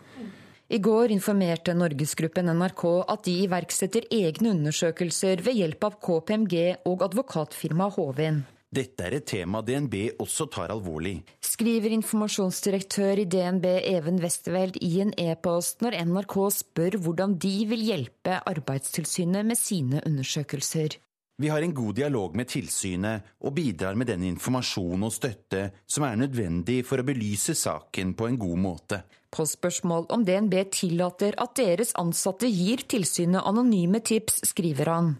I 0.68 0.78
går 0.84 1.14
informerte 1.14 1.72
Norgesgruppen 1.72 2.50
NRK 2.52 2.82
at 3.08 3.22
de 3.24 3.32
iverksetter 3.46 4.04
egne 4.12 4.50
undersøkelser 4.52 5.40
ved 5.46 5.56
hjelp 5.56 5.86
av 5.88 5.96
KPMG 6.04 6.58
og 6.90 7.04
advokatfirmaet 7.06 7.96
Hovin. 7.96 8.42
Dette 8.68 9.06
er 9.06 9.16
et 9.16 9.24
tema 9.24 9.62
DNB 9.64 10.20
også 10.20 10.44
tar 10.52 10.68
alvorlig. 10.74 11.22
Skriver 11.40 11.94
informasjonsdirektør 11.96 13.22
i 13.22 13.24
DNB 13.24 13.64
Even 13.80 14.20
Westerveld 14.20 14.76
i 14.84 14.98
en 15.06 15.14
e-post 15.16 15.80
når 15.80 15.96
NRK 16.10 16.36
spør 16.58 16.98
hvordan 17.00 17.38
de 17.40 17.54
vil 17.70 17.86
hjelpe 17.88 18.36
Arbeidstilsynet 18.52 19.48
med 19.48 19.56
sine 19.56 20.04
undersøkelser. 20.04 21.00
Vi 21.40 21.48
har 21.48 21.62
en 21.62 21.74
god 21.74 21.94
dialog 21.94 22.34
med 22.36 22.48
tilsynet 22.50 23.28
og 23.46 23.52
bidrar 23.54 23.94
med 23.94 24.08
den 24.10 24.24
informasjon 24.26 25.04
og 25.06 25.12
støtte 25.14 25.68
som 25.86 26.02
er 26.08 26.16
nødvendig 26.18 26.80
for 26.88 26.98
å 26.98 27.04
belyse 27.06 27.54
saken 27.54 28.16
på 28.18 28.26
en 28.26 28.38
god 28.42 28.58
måte. 28.58 28.98
På 29.30 29.44
spørsmål 29.46 30.08
om 30.10 30.24
DNB 30.26 30.56
tillater 30.74 31.36
at 31.38 31.52
deres 31.60 31.94
ansatte 32.00 32.50
gir 32.50 32.82
tilsynet 32.90 33.46
anonyme 33.46 34.00
tips, 34.02 34.40
skriver 34.50 34.90
han. 34.90 35.12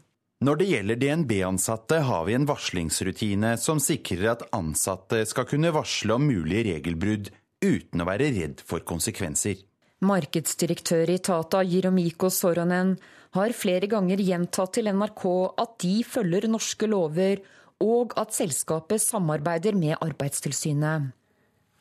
Når 0.43 0.59
det 0.59 0.67
gjelder 0.73 0.99
DNB-ansatte, 1.05 2.01
har 2.11 2.27
vi 2.27 2.35
en 2.35 2.49
varslingsrutine 2.51 3.53
som 3.63 3.79
sikrer 3.83 4.33
at 4.33 4.43
ansatte 4.59 5.21
skal 5.27 5.47
kunne 5.47 5.71
varsle 5.75 6.19
om 6.19 6.27
mulige 6.27 6.73
regelbrudd 6.73 7.31
uten 7.63 8.03
å 8.03 8.09
være 8.11 8.33
redd 8.35 8.65
for 8.67 8.83
konsekvenser. 8.87 9.63
Markedsdirektør 10.03 11.15
i 11.15 11.21
Tata, 11.23 11.63
Jiromiko 11.67 12.31
Soronen, 12.31 12.97
har 13.37 13.54
flere 13.56 13.88
ganger 13.90 14.20
gjentatt 14.25 14.76
til 14.78 14.90
NRK 14.94 15.25
at 15.61 15.76
de 15.85 15.94
følger 16.06 16.49
norske 16.50 16.88
lover, 16.88 17.42
og 17.78 18.14
at 18.18 18.35
selskapet 18.35 19.02
samarbeider 19.02 19.76
med 19.78 19.99
Arbeidstilsynet. 20.02 21.12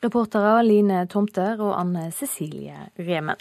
Reportere 0.04 0.60
Line 0.62 1.00
Tomter 1.10 1.58
og 1.58 1.72
Anne 1.80 2.12
Cecilie 2.14 2.84
Remen. 3.02 3.40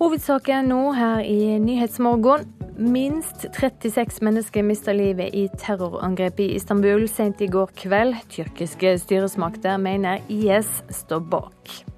Hovedsaken 0.00 0.72
nå 0.72 0.80
her 0.98 1.22
i 1.22 1.60
Nyhetsmorgen. 1.62 2.48
Minst 2.82 3.44
36 3.54 4.18
mennesker 4.24 4.64
mista 4.66 4.90
livet 4.96 5.30
i 5.38 5.44
terrorangrepet 5.60 6.48
i 6.48 6.56
Istanbul 6.58 7.06
sent 7.06 7.44
i 7.44 7.50
går 7.52 7.70
kveld. 7.78 8.18
Tyrkiske 8.32 8.96
styresmakter 9.04 9.78
mener 9.78 10.24
IS 10.32 10.80
står 10.90 11.22
bak. 11.30 11.91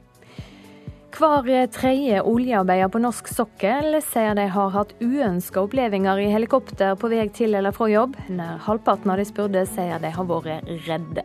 Hver 1.14 1.66
tredje 1.70 2.22
oljearbeider 2.26 2.88
på 2.90 2.98
norsk 2.98 3.28
sokkel 3.30 4.00
sier 4.02 4.34
de 4.34 4.48
har 4.50 4.72
hatt 4.74 4.96
uønska 4.98 5.62
opplevelser 5.62 6.24
i 6.24 6.32
helikopter 6.32 6.96
på 6.98 7.10
vei 7.12 7.28
til 7.30 7.54
eller 7.54 7.70
fra 7.76 7.86
jobb. 7.86 8.16
Nær 8.34 8.58
halvparten 8.66 9.12
av 9.14 9.22
de 9.22 9.28
spurte 9.28 9.62
sier 9.70 10.02
de 10.02 10.10
har 10.10 10.26
vært 10.26 10.66
redde. 10.88 11.22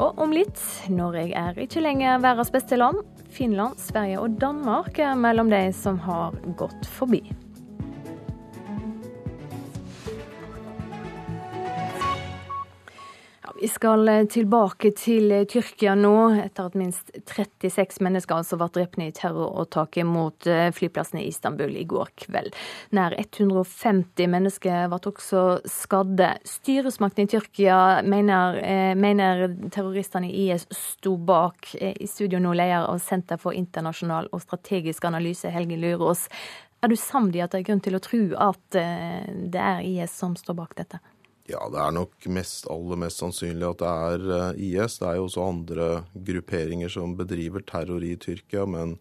Og 0.00 0.24
om 0.24 0.32
litt, 0.32 0.56
Norge 0.88 1.28
er 1.36 1.60
ikke 1.60 1.84
lenger 1.84 2.24
verdens 2.24 2.54
beste 2.54 2.80
land. 2.80 3.04
Finland, 3.28 3.76
Sverige 3.76 4.24
og 4.24 4.40
Danmark 4.40 4.96
er 4.96 5.12
mellom 5.20 5.52
de 5.52 5.66
som 5.76 6.00
har 6.08 6.32
gått 6.56 6.88
forbi. 6.96 7.20
Vi 13.64 13.68
skal 13.68 14.08
eh, 14.08 14.26
tilbake 14.28 14.90
til 14.92 15.30
eh, 15.32 15.46
Tyrkia 15.48 15.94
nå, 15.96 16.10
etter 16.36 16.66
at 16.68 16.74
minst 16.76 17.08
36 17.30 18.02
mennesker 18.04 18.36
altså 18.36 18.58
ble 18.60 18.66
drept 18.74 18.98
i 19.00 19.06
terroråtaket 19.16 20.04
mot 20.04 20.44
eh, 20.44 20.66
flyplassen 20.76 21.22
i 21.22 21.30
Istanbul 21.30 21.72
i 21.80 21.86
går 21.88 22.10
kveld. 22.26 22.52
Nær 22.92 23.16
150 23.16 24.28
mennesker 24.34 24.90
ble 24.92 24.98
også 25.08 25.46
skadde. 25.64 26.34
Styresmakten 26.44 27.24
i 27.24 27.32
Tyrkia 27.32 27.78
mener, 28.04 28.60
mener 29.00 29.46
terroristene 29.72 30.28
i 30.28 30.50
IS 30.50 30.68
sto 30.76 31.14
bak. 31.16 31.72
I 31.80 32.10
studio 32.10 32.42
nå 32.44 32.52
leder 32.60 32.84
av 32.90 33.00
Senter 33.00 33.40
for 33.40 33.56
internasjonal 33.56 34.28
og 34.28 34.44
strategisk 34.44 35.08
analyse, 35.08 35.48
Helge 35.56 35.80
Lurås. 35.80 36.28
Er 36.84 36.92
du 36.92 37.00
samd 37.00 37.32
i 37.32 37.40
at 37.40 37.56
det 37.56 37.64
er 37.64 37.68
grunn 37.72 37.84
til 37.88 37.96
å 37.96 38.04
tro 38.10 38.22
at 38.50 38.64
det 38.76 39.68
er 39.72 39.84
IS 39.88 40.20
som 40.20 40.36
står 40.36 40.60
bak 40.60 40.76
dette? 40.84 41.00
Ja, 41.44 41.66
det 41.68 41.76
er 41.76 41.92
nok 41.92 42.24
mest, 42.32 42.64
aller 42.72 42.96
mest 42.96 43.20
sannsynlig 43.20 43.66
at 43.68 43.82
det 43.82 43.88
er 43.90 44.22
eh, 44.32 44.60
IS. 44.64 44.94
Det 44.96 45.10
er 45.10 45.18
jo 45.18 45.26
også 45.26 45.42
andre 45.44 45.88
grupperinger 46.16 46.88
som 46.94 47.12
bedriver 47.18 47.60
terror 47.68 48.06
i 48.06 48.14
Tyrkia, 48.16 48.64
men 48.64 48.94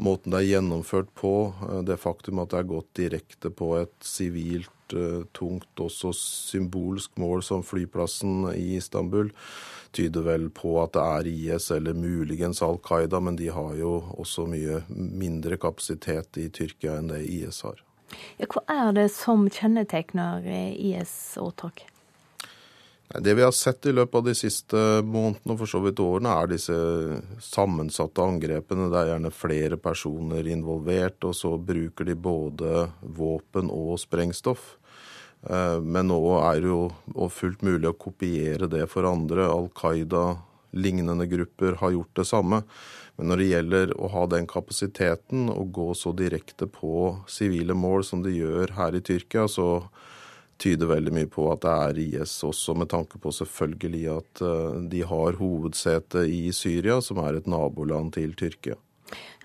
måten 0.00 0.32
det 0.32 0.40
er 0.40 0.48
gjennomført 0.54 1.12
på, 1.20 1.34
eh, 1.68 1.82
det 1.84 2.00
faktum 2.00 2.40
at 2.40 2.54
det 2.54 2.62
er 2.62 2.70
gått 2.72 2.88
direkte 2.96 3.52
på 3.52 3.74
et 3.82 3.92
sivilt, 4.00 4.96
eh, 4.96 5.28
tungt, 5.36 5.68
også 5.76 6.14
symbolsk 6.16 7.20
mål 7.20 7.44
som 7.44 7.60
flyplassen 7.60 8.48
i 8.54 8.78
Istanbul, 8.78 9.34
tyder 9.92 10.24
vel 10.24 10.48
på 10.56 10.78
at 10.80 10.96
det 10.96 11.04
er 11.04 11.32
IS 11.34 11.68
eller 11.76 11.92
muligens 11.92 12.64
Al 12.64 12.80
Qaida, 12.80 13.20
men 13.20 13.36
de 13.36 13.52
har 13.52 13.76
jo 13.76 13.98
også 14.16 14.48
mye 14.48 14.80
mindre 14.88 15.60
kapasitet 15.60 16.40
i 16.40 16.48
Tyrkia 16.48 16.96
enn 16.96 17.12
det 17.12 17.26
IS 17.28 17.60
har. 17.68 17.83
Ja, 18.40 18.48
hva 18.50 18.64
er 18.70 18.94
det 18.96 19.08
som 19.14 19.48
kjennetegner 19.50 20.46
eh, 20.46 20.72
IS-åtak? 20.90 21.86
Det 23.14 23.34
vi 23.34 23.42
har 23.42 23.52
sett 23.52 23.86
i 23.86 23.92
løpet 23.92 24.16
av 24.18 24.24
de 24.26 24.32
siste 24.34 24.78
månedene 25.06 25.54
og 25.54 25.58
for 25.60 25.70
så 25.70 25.80
vidt 25.84 26.00
årene, 26.02 26.32
er 26.34 26.48
disse 26.50 26.76
sammensatte 27.44 28.24
angrepene. 28.24 28.88
Det 28.90 28.98
er 28.98 29.10
gjerne 29.12 29.30
flere 29.34 29.78
personer 29.78 30.48
involvert, 30.50 31.20
og 31.28 31.36
så 31.36 31.52
bruker 31.60 32.08
de 32.08 32.16
både 32.18 32.88
våpen 33.02 33.70
og 33.70 34.00
sprengstoff. 34.02 34.72
Eh, 35.46 35.78
men 35.84 36.08
nå 36.10 36.18
er 36.40 36.64
det 36.64 36.72
jo 36.72 37.28
fullt 37.30 37.62
mulig 37.66 37.92
å 37.92 37.98
kopiere 38.06 38.70
det 38.72 38.86
for 38.90 39.06
andre. 39.06 39.46
Al 39.52 39.70
Qaida, 39.76 40.40
lignende 40.74 41.28
grupper, 41.30 41.78
har 41.84 41.94
gjort 41.94 42.18
det 42.18 42.28
samme. 42.28 42.64
Men 43.16 43.30
når 43.30 43.40
det 43.40 43.50
gjelder 43.50 43.92
å 43.94 44.08
ha 44.10 44.24
den 44.30 44.48
kapasiteten 44.50 45.46
og 45.52 45.70
gå 45.76 45.90
så 45.94 46.10
direkte 46.16 46.66
på 46.66 47.14
sivile 47.30 47.76
mål 47.78 48.02
som 48.06 48.24
de 48.24 48.32
gjør 48.34 48.74
her 48.78 48.96
i 48.98 49.02
Tyrkia, 49.04 49.46
så 49.46 49.86
tyder 50.58 50.90
veldig 50.90 51.12
mye 51.14 51.28
på 51.30 51.46
at 51.52 51.62
det 51.64 51.74
er 51.84 52.00
IS 52.04 52.34
også, 52.46 52.74
med 52.78 52.90
tanke 52.90 53.18
på 53.22 53.32
selvfølgelig 53.34 54.02
at 54.14 54.42
eh, 54.46 54.80
de 54.90 55.04
har 55.06 55.38
hovedsete 55.38 56.24
i 56.30 56.48
Syria, 56.54 57.00
som 57.02 57.20
er 57.22 57.38
et 57.38 57.50
naboland 57.50 58.14
til 58.16 58.34
Tyrkia. 58.38 58.78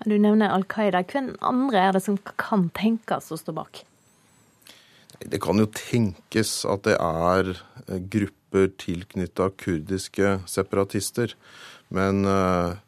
Du 0.06 0.16
nevner 0.16 0.50
Al 0.50 0.64
Qaida. 0.70 1.02
Hvem 1.04 1.34
andre 1.44 1.86
er 1.86 1.96
det 1.96 2.04
som 2.06 2.18
kan 2.40 2.68
tenkes 2.74 3.30
å 3.30 3.38
stå 3.38 3.54
bak? 3.54 3.82
Det 5.20 5.40
kan 5.42 5.60
jo 5.60 5.68
tenkes 5.76 6.62
at 6.64 6.86
det 6.88 6.96
er 6.96 7.52
eh, 7.86 7.98
grupper 8.00 8.70
tilknytta 8.80 9.50
kurdiske 9.60 10.38
separatister. 10.50 11.36
Men 11.94 12.24
uh, 12.26 12.78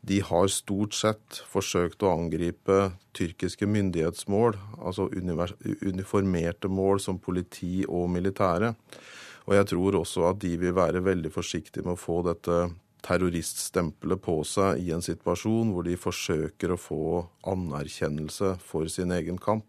de 0.00 0.20
har 0.24 0.48
stort 0.52 0.94
sett 0.94 1.40
forsøkt 1.50 2.02
å 2.06 2.12
angripe 2.14 2.92
tyrkiske 3.18 3.66
myndighetsmål, 3.68 4.56
altså 4.78 5.08
uniformerte 5.10 6.70
mål 6.70 7.02
som 7.02 7.18
politi 7.18 7.82
og 7.88 8.06
militære. 8.14 8.74
Og 9.48 9.56
jeg 9.56 9.70
tror 9.70 9.96
også 10.02 10.28
at 10.30 10.42
de 10.44 10.52
vil 10.60 10.76
være 10.76 11.02
veldig 11.04 11.32
forsiktige 11.32 11.86
med 11.86 11.96
å 11.96 12.00
få 12.00 12.20
dette 12.26 12.68
terroriststempelet 13.06 14.20
på 14.22 14.40
seg 14.46 14.82
i 14.82 14.92
en 14.94 15.04
situasjon 15.04 15.72
hvor 15.72 15.86
de 15.86 15.96
forsøker 15.98 16.74
å 16.74 16.80
få 16.80 17.02
anerkjennelse 17.48 18.56
for 18.64 18.90
sin 18.92 19.14
egen 19.14 19.38
kamp. 19.40 19.66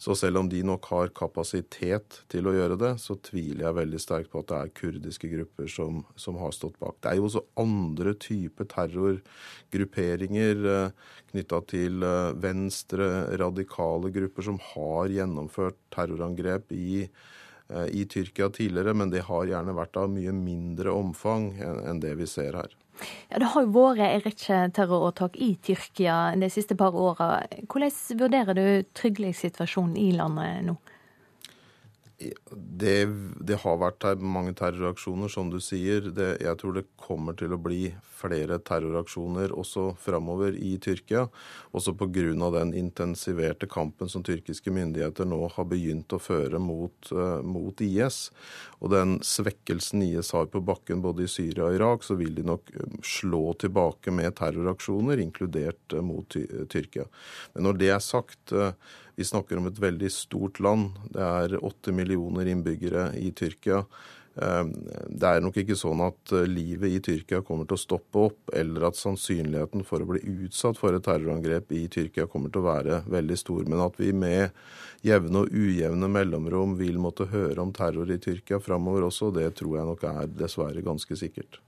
Så 0.00 0.14
selv 0.16 0.40
om 0.40 0.48
de 0.48 0.62
nok 0.64 0.86
har 0.94 1.10
kapasitet 1.12 2.22
til 2.32 2.46
å 2.48 2.54
gjøre 2.56 2.78
det, 2.80 2.94
så 3.02 3.18
tviler 3.20 3.66
jeg 3.66 3.76
veldig 3.76 3.98
sterkt 4.00 4.30
på 4.32 4.40
at 4.40 4.48
det 4.48 4.60
er 4.60 4.72
kurdiske 4.78 5.28
grupper 5.28 5.68
som, 5.68 5.98
som 6.16 6.38
har 6.40 6.54
stått 6.56 6.78
bak. 6.80 6.96
Det 7.02 7.10
er 7.10 7.18
jo 7.18 7.26
også 7.28 7.42
andre 7.60 8.14
typer 8.16 8.68
terrorgrupperinger 8.72 10.64
eh, 10.72 11.10
knytta 11.34 11.60
til 11.68 12.06
eh, 12.08 12.30
venstre, 12.40 13.10
radikale 13.44 14.08
grupper 14.14 14.48
som 14.48 14.56
har 14.70 15.12
gjennomført 15.18 15.76
terrorangrep 15.92 16.72
i 16.76 17.04
i 17.70 18.00
Tyrkia 18.10 18.48
tidligere, 18.50 18.96
men 18.98 19.12
det 19.12 19.20
har 19.28 19.44
gjerne 19.46 19.70
vært 19.76 19.94
av 20.00 20.08
mye 20.10 20.32
mindre 20.34 20.90
omfang 20.90 21.52
enn 21.62 22.00
det 22.02 22.16
vi 22.18 22.26
ser 22.26 22.56
her. 22.58 22.79
Ja, 23.30 23.38
Det 23.38 23.50
har 23.52 23.64
jo 23.64 23.72
vært 23.74 24.02
en 24.04 24.24
rekke 24.24 24.60
terroråtak 24.76 25.36
i 25.36 25.54
Tyrkia 25.62 26.34
de 26.36 26.50
siste 26.52 26.76
par 26.76 26.94
åra. 26.94 27.46
Hvordan 27.66 28.18
vurderer 28.20 28.54
du 28.58 28.64
trygghetssituasjonen 28.98 29.96
i 29.96 30.10
landet 30.16 30.66
nå? 30.66 30.76
Det, 32.20 32.96
det, 33.40 33.56
har 33.62 33.78
vært 33.80 34.04
mange 34.20 34.52
terroraksjoner, 34.58 35.30
som 35.32 35.48
du 35.48 35.56
sier. 35.64 36.10
Det, 36.12 36.34
jeg 36.44 36.58
tror 36.60 36.76
det 36.76 36.88
kommer 37.00 37.36
til 37.38 37.54
å 37.56 37.60
bli 37.60 37.94
flere 38.20 38.58
terroraksjoner 38.60 39.54
også 39.56 39.94
framover 40.00 40.56
i 40.58 40.74
Tyrkia. 40.82 41.26
Også 41.72 41.94
pga. 41.96 42.50
den 42.58 42.74
intensiverte 42.76 43.66
kampen 43.66 44.08
som 44.08 44.24
tyrkiske 44.26 44.70
myndigheter 44.70 45.24
nå 45.24 45.48
har 45.54 45.68
begynt 45.70 46.12
å 46.12 46.20
føre 46.20 46.60
mot, 46.60 47.12
uh, 47.12 47.40
mot, 47.40 47.80
IS. 47.80 48.30
Og 48.80 48.92
den 48.92 49.18
svekkelsen 49.24 50.02
IS 50.04 50.34
har 50.36 50.50
på 50.52 50.60
bakken 50.60 51.00
både 51.00 51.24
i 51.24 51.30
Syria 51.30 51.70
og 51.70 51.78
Irak, 51.78 52.04
så 52.04 52.18
vil 52.20 52.34
de 52.36 52.44
nok 52.44 52.72
eh, 52.74 52.98
slå 53.04 53.54
tilbake 53.60 54.12
med 54.12 54.36
terroraksjoner, 54.36 55.20
inkludert 55.24 55.96
uh, 55.96 56.04
mot 56.04 56.28
Tyrkia. 56.28 57.08
Men 57.54 57.70
når 57.70 57.80
det 57.80 57.94
er 57.94 58.04
sagt 58.04 58.52
uh, 58.52 58.74
vi 59.20 59.24
snakker 59.28 59.58
om 59.60 59.66
et 59.68 59.78
veldig 59.78 60.08
stort 60.12 60.62
land. 60.64 60.96
Det 61.12 61.20
er 61.20 61.60
åtte 61.60 61.92
millioner 61.92 62.48
innbyggere 62.48 63.10
i 63.20 63.28
Tyrkia. 63.36 63.82
Eh, 64.40 64.62
det 65.10 65.28
er 65.28 65.42
nok 65.44 65.58
ikke 65.60 65.76
sånn 65.76 66.00
at 66.06 66.32
eh, 66.32 66.46
livet 66.48 66.88
i 66.88 67.02
Tyrkia 67.04 67.42
kommer 67.44 67.68
til 67.68 67.76
å 67.76 67.82
stoppe 67.82 68.24
opp, 68.30 68.54
eller 68.56 68.88
at 68.88 68.96
sannsynligheten 68.96 69.84
for 69.84 70.00
å 70.00 70.08
bli 70.08 70.22
utsatt 70.46 70.80
for 70.80 70.96
et 70.96 71.04
terrorangrep 71.04 71.74
i 71.76 71.84
Tyrkia 71.92 72.30
kommer 72.32 72.48
til 72.48 72.62
å 72.62 72.70
være 72.70 73.02
veldig 73.12 73.40
stor. 73.42 73.66
Men 73.68 73.84
at 73.84 74.00
vi 74.00 74.14
med 74.16 74.56
jevne 75.04 75.44
og 75.44 75.52
ujevne 75.52 76.08
mellomrom 76.16 76.78
vil 76.80 76.96
måtte 77.02 77.28
høre 77.28 77.60
om 77.60 77.76
terror 77.76 78.08
i 78.08 78.22
Tyrkia 78.24 78.62
framover 78.64 79.10
også, 79.10 79.34
det 79.36 79.50
tror 79.60 79.82
jeg 79.82 79.90
nok 79.92 80.08
er 80.14 80.32
dessverre 80.46 80.86
ganske 80.86 81.20
sikkert. 81.26 81.60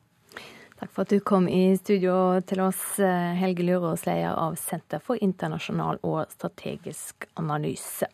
Takk 0.83 0.91
for 0.93 1.03
at 1.07 1.11
du 1.15 1.21
kom 1.23 1.45
i 1.47 1.77
studio 1.79 2.41
til 2.43 2.59
oss, 2.61 2.99
eh, 2.99 3.35
Helge 3.39 3.63
Lurås, 3.63 4.03
leder 4.03 4.35
av 4.35 4.57
Senter 4.59 4.99
for 4.99 5.15
internasjonal 5.15 6.01
og 6.03 6.27
strategisk 6.35 7.29
analyse. 7.39 8.09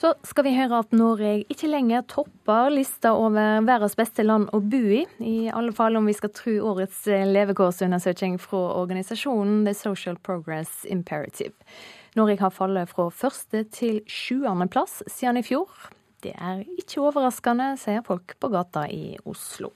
Så 0.00 0.14
skal 0.24 0.44
vi 0.46 0.54
høre 0.56 0.80
at 0.80 0.96
Norge 0.96 1.44
ikke 1.50 1.68
lenger 1.68 2.08
topper 2.08 2.72
lista 2.72 3.12
over 3.12 3.60
verdens 3.68 3.98
beste 4.00 4.24
land 4.24 4.48
å 4.56 4.62
bo 4.64 4.80
i. 4.80 5.04
I 5.20 5.50
alle 5.52 5.76
fall 5.76 6.00
om 6.00 6.08
vi 6.08 6.16
skal 6.16 6.32
tro 6.32 6.56
årets 6.72 7.04
levekårsundersøking 7.04 8.40
fra 8.40 8.64
organisasjonen 8.80 9.66
The 9.68 9.76
Social 9.76 10.16
Progress 10.16 10.86
Imperative. 10.88 11.52
Norge 12.16 12.38
har 12.40 12.54
fallet 12.54 12.88
fra 12.90 13.08
første 13.12 13.64
til 13.74 14.00
sjuendeplass 14.08 15.02
siden 15.10 15.40
i 15.40 15.44
fjor. 15.46 15.68
Det 16.24 16.32
er 16.34 16.64
ikke 16.78 17.02
overraskende, 17.04 17.74
sier 17.78 18.02
folk 18.06 18.34
på 18.40 18.50
gata 18.50 18.86
i 18.90 19.18
Oslo. 19.28 19.70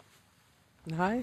Nei, 0.91 1.23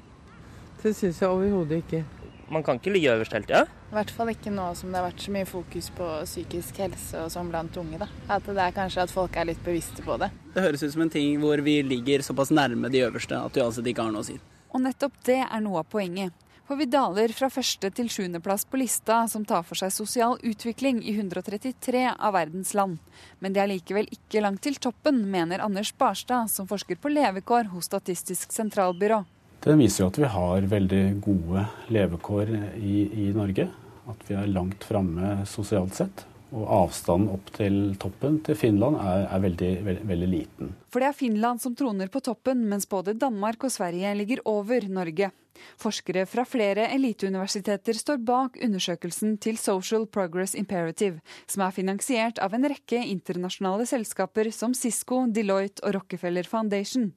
det 0.84 0.94
syns 0.96 1.20
jeg 1.20 1.28
overhodet 1.28 1.82
ikke. 1.84 2.06
Man 2.50 2.63
kan 2.66 2.80
ikke 2.80 2.94
ligge 2.96 3.12
øverst 3.13 3.34
hele 3.36 3.46
tida? 3.46 3.66
I 3.92 3.94
hvert 3.94 4.12
fall 4.13 4.32
ikke 4.32 4.51
nå 4.54 4.72
som 4.78 4.89
det 4.89 4.98
har 4.98 5.06
vært 5.06 5.22
så 5.22 5.34
mye 5.34 5.46
fokus 5.50 5.89
på 5.94 6.08
psykisk 6.25 6.80
helse 6.82 7.22
og 7.22 7.30
sånn 7.34 7.51
blant 7.51 7.78
unge. 7.78 8.00
da. 8.01 8.08
At 8.32 8.48
det 8.48 8.58
er 8.63 8.74
kanskje 8.74 9.04
at 9.06 9.13
folk 9.13 9.38
er 9.38 9.50
litt 9.51 9.62
bevisste 9.66 10.06
på 10.06 10.18
det. 10.22 10.32
Det 10.56 10.63
høres 10.66 10.84
ut 10.84 10.94
som 10.96 11.04
en 11.06 11.13
ting 11.13 11.38
hvor 11.44 11.62
vi 11.66 11.80
ligger 11.86 12.25
såpass 12.25 12.50
nærme 12.50 12.89
de 12.89 13.04
øverste 13.06 13.38
at 13.38 13.54
det 13.54 13.66
uansett 13.66 13.92
ikke 13.92 14.08
har 14.08 14.16
noe 14.16 14.25
å 14.25 14.30
si. 14.32 14.39
Og 14.74 14.82
nettopp 14.82 15.20
det 15.30 15.42
er 15.46 15.62
noe 15.66 15.84
av 15.84 15.89
poenget. 15.89 16.34
For 16.70 16.78
vi 16.78 16.86
daler 16.86 17.32
fra 17.34 17.48
første 17.50 17.90
til 17.98 18.12
sjuendeplass 18.14 18.68
på 18.70 18.78
lista, 18.78 19.24
som 19.26 19.42
tar 19.42 19.64
for 19.66 19.80
seg 19.80 19.90
sosial 19.90 20.36
utvikling 20.46 21.00
i 21.02 21.16
133 21.16 22.04
av 22.12 22.36
verdens 22.36 22.76
land. 22.78 23.00
Men 23.42 23.56
det 23.56 23.64
er 23.64 23.72
likevel 23.72 24.06
ikke 24.14 24.44
langt 24.46 24.62
til 24.68 24.78
toppen, 24.78 25.24
mener 25.34 25.64
Anders 25.66 25.90
Barstad, 25.98 26.52
som 26.54 26.70
forsker 26.70 27.02
på 27.02 27.10
levekår 27.10 27.72
hos 27.72 27.90
Statistisk 27.90 28.54
sentralbyrå. 28.54 29.24
Den 29.66 29.82
viser 29.82 30.04
jo 30.04 30.12
at 30.12 30.22
vi 30.22 30.30
har 30.36 30.70
veldig 30.76 31.02
gode 31.26 31.66
levekår 31.90 32.54
i, 32.78 33.01
i 33.25 33.27
Norge. 33.34 33.66
At 34.14 34.29
vi 34.29 34.38
er 34.38 34.53
langt 34.53 34.86
framme 34.86 35.40
sosialt 35.50 35.98
sett. 35.98 36.24
Og 36.53 36.70
avstanden 36.84 37.34
opp 37.34 37.50
til 37.58 37.82
toppen 37.98 38.44
til 38.46 38.62
Finland 38.62 39.01
er, 39.01 39.25
er 39.25 39.42
veldig, 39.50 39.74
veldig, 39.90 40.08
veldig, 40.14 40.32
liten. 40.38 40.74
For 40.94 41.01
det 41.01 41.10
er 41.10 41.18
Finland 41.18 41.66
som 41.66 41.74
troner 41.74 42.14
på 42.14 42.22
toppen, 42.29 42.68
mens 42.70 42.86
både 42.90 43.18
Danmark 43.18 43.66
og 43.66 43.74
Sverige 43.74 44.14
ligger 44.22 44.46
over 44.53 44.86
Norge. 44.86 45.34
Forskere 45.81 46.25
fra 46.29 46.45
flere 46.48 46.87
eliteuniversiteter 46.95 47.98
står 47.98 48.22
bak 48.25 48.59
undersøkelsen 48.63 49.37
til 49.43 49.57
Social 49.61 50.07
Progress 50.07 50.55
Imperative, 50.55 51.19
som 51.48 51.65
er 51.65 51.75
finansiert 51.75 52.41
av 52.43 52.55
en 52.55 52.67
rekke 52.69 53.01
internasjonale 53.05 53.87
selskaper 53.89 54.51
som 54.55 54.75
Cisco, 54.77 55.25
Deloitte 55.27 55.83
og 55.85 55.95
Rockefeller 56.00 56.48
Foundation. 56.50 57.11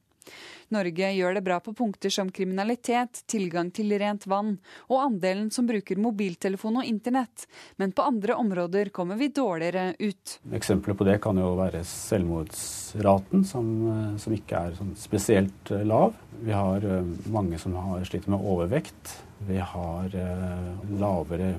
Norge 0.73 1.09
gjør 1.13 1.37
det 1.37 1.43
bra 1.45 1.59
på 1.63 1.73
punkter 1.77 2.13
som 2.13 2.31
kriminalitet, 2.33 3.23
tilgang 3.29 3.69
til 3.75 3.93
rent 3.99 4.25
vann 4.29 4.55
og 4.87 5.01
andelen 5.03 5.51
som 5.53 5.67
bruker 5.69 5.99
mobiltelefon 6.01 6.81
og 6.81 6.89
internett, 6.89 7.45
men 7.81 7.93
på 7.93 8.05
andre 8.05 8.37
områder 8.39 8.89
kommer 8.95 9.19
vi 9.19 9.29
dårligere 9.33 9.93
ut. 9.99 10.37
Eksempler 10.53 10.97
på 10.97 11.07
det 11.07 11.19
kan 11.23 11.37
jo 11.39 11.53
være 11.59 11.83
selvmordsraten, 11.87 13.45
som, 13.47 13.69
eh, 13.91 14.17
som 14.21 14.37
ikke 14.37 14.65
er 14.65 14.79
sånn 14.79 14.95
spesielt 14.99 15.71
eh, 15.71 15.85
lav. 15.87 16.17
Vi 16.43 16.55
har 16.55 16.83
eh, 16.83 17.13
mange 17.33 17.59
som 17.61 17.75
har 17.77 18.03
slitt 18.09 18.27
med 18.31 18.41
overvekt. 18.41 19.17
Vi 19.43 19.57
har 19.59 20.13
lavere 21.01 21.49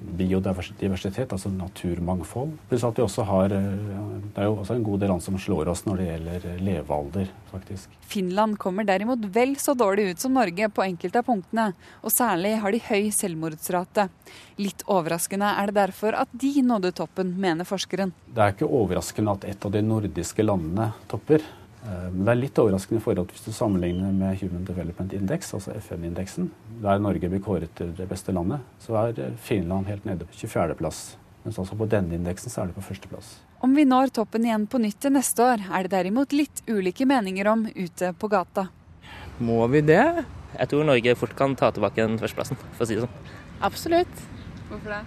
biodiversitet, 0.00 1.32
altså 1.32 1.50
naturmangfold. 1.52 2.56
Pluss 2.70 2.84
at 2.86 2.98
vi 2.98 3.04
også 3.04 3.24
har 3.28 3.52
Det 3.52 4.38
er 4.40 4.46
jo 4.48 4.56
også 4.62 4.76
en 4.76 4.84
god 4.86 5.02
del 5.02 5.12
land 5.12 5.24
som 5.24 5.38
slår 5.38 5.68
oss 5.72 5.84
når 5.86 6.00
det 6.00 6.06
gjelder 6.08 6.46
levealder, 6.64 7.30
faktisk. 7.50 7.96
Finland 8.10 8.58
kommer 8.58 8.86
derimot 8.88 9.24
vel 9.34 9.56
så 9.60 9.74
dårlig 9.78 10.10
ut 10.10 10.22
som 10.22 10.34
Norge 10.34 10.70
på 10.72 10.84
enkelte 10.86 11.20
av 11.20 11.28
punktene, 11.28 11.66
og 12.02 12.14
særlig 12.14 12.56
har 12.62 12.72
de 12.72 12.82
høy 12.88 13.10
selvmordsrate. 13.14 14.08
Litt 14.60 14.84
overraskende 14.86 15.52
er 15.60 15.70
det 15.70 15.78
derfor 15.78 16.16
at 16.18 16.32
de 16.32 16.52
nådde 16.64 16.94
toppen, 16.96 17.34
mener 17.40 17.68
forskeren. 17.68 18.14
Det 18.26 18.44
er 18.44 18.54
ikke 18.54 18.70
overraskende 18.70 19.36
at 19.36 19.48
et 19.52 19.66
av 19.66 19.74
de 19.74 19.82
nordiske 19.84 20.46
landene 20.46 20.92
topper. 21.10 21.44
Eh, 21.84 22.08
men 22.12 22.24
det 22.26 22.32
er 22.32 22.40
litt 22.42 22.58
overraskende 22.60 23.00
forhold 23.04 23.32
hvis 23.32 23.46
du 23.46 23.54
sammenligner 23.56 24.12
med 24.12 24.40
Human 24.42 24.66
Development 24.68 25.14
Index, 25.16 25.52
altså 25.56 25.72
FN-indeksen, 25.80 26.50
der 26.84 27.00
Norge 27.00 27.30
blir 27.32 27.42
kåret 27.44 27.72
til 27.78 27.94
det 27.96 28.08
beste 28.10 28.34
landet, 28.36 28.64
så 28.84 28.98
er 29.04 29.20
eh, 29.20 29.36
Finland 29.40 29.88
helt 29.88 30.08
nede 30.08 30.28
på 30.28 30.36
24.-plass. 30.42 31.04
Mens 31.44 31.56
altså 31.58 31.78
på 31.78 31.88
denne 31.88 32.18
indeksen 32.18 32.52
så 32.52 32.62
er 32.62 32.70
det 32.70 32.76
på 32.76 32.84
førsteplass. 32.84 33.38
Om 33.64 33.72
vi 33.76 33.86
når 33.88 34.12
toppen 34.16 34.44
igjen 34.44 34.66
på 34.68 34.80
nytt 34.80 35.00
til 35.00 35.14
neste 35.14 35.44
år, 35.44 35.64
er 35.68 35.86
det 35.86 35.94
derimot 35.94 36.34
litt 36.36 36.62
ulike 36.68 37.08
meninger 37.08 37.48
om 37.48 37.64
ute 37.68 38.12
på 38.16 38.28
gata. 38.32 38.68
Må 39.40 39.62
vi 39.72 39.80
det? 39.84 40.04
Jeg 40.58 40.68
tror 40.68 40.84
Norge 40.84 41.14
fort 41.16 41.32
kan 41.36 41.56
ta 41.56 41.70
tilbake 41.72 42.02
den 42.02 42.20
førsteplassen, 42.20 42.60
for 42.76 42.84
å 42.84 42.88
si 42.88 42.98
det 42.98 43.06
sånn. 43.06 43.36
Absolutt. 43.64 44.24
Hvorfor 44.68 44.96
det? 44.96 45.02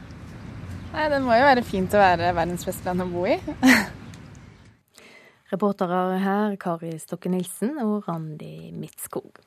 Nei, 0.94 1.10
Det 1.10 1.20
må 1.26 1.34
jo 1.34 1.46
være 1.50 1.66
fint 1.66 1.94
å 1.94 2.02
være 2.02 2.34
verdens 2.38 2.66
beste 2.66 2.90
land 2.90 3.06
å 3.06 3.10
bo 3.10 3.26
i. 3.30 3.38
Reportere 5.54 6.18
her 6.18 6.56
Kari 6.58 6.96
Stokke 6.98 7.30
Nilsen 7.30 7.76
og 7.84 8.08
Randi 8.08 8.72
Midtskog. 8.74 9.38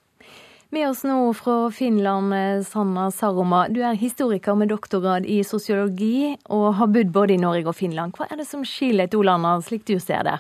Med 0.71 0.89
oss 0.89 1.05
nå 1.07 1.33
fra 1.35 1.71
Finland, 1.75 2.35
Sanna 2.67 3.09
Saroma. 3.15 3.65
Du 3.71 3.81
er 3.83 3.99
historiker 3.99 4.55
med 4.59 4.71
doktorgrad 4.71 5.27
i 5.27 5.41
sosiologi 5.47 6.37
og 6.51 6.69
har 6.79 6.91
bodd 6.95 7.11
både 7.15 7.35
i 7.35 7.41
Norge 7.43 7.71
og 7.71 7.79
Finland. 7.79 8.15
Hva 8.15 8.27
er 8.31 8.39
det 8.43 8.47
som 8.47 8.63
skiller 8.67 9.11
to 9.11 9.23
land, 9.27 9.47
slik 9.67 9.87
du 9.87 9.97
ser 10.03 10.27
det? 10.27 10.37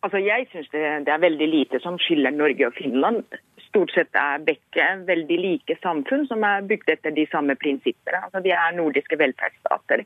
Altså, 0.00 0.20
jeg 0.24 0.48
syns 0.52 0.68
det, 0.72 0.84
det, 1.06 1.12
er 1.12 1.24
veldig 1.24 1.48
lite 1.48 1.80
som 1.84 1.96
skiller 2.00 2.32
Norge 2.32 2.68
og 2.68 2.76
Finland. 2.76 3.24
Stort 3.68 3.92
sett 3.96 4.16
er 4.16 4.44
begge 4.44 4.86
veldig 5.08 5.40
like 5.40 5.76
samfunn 5.80 6.24
som 6.28 6.44
er 6.44 6.64
bygd 6.68 6.92
etter 6.96 7.12
de 7.16 7.26
samme 7.32 7.56
prinsippene. 7.60 8.24
Altså, 8.26 8.40
de 8.44 8.52
er 8.56 8.76
nordiske 8.76 9.20
velferdsstater. 9.20 10.04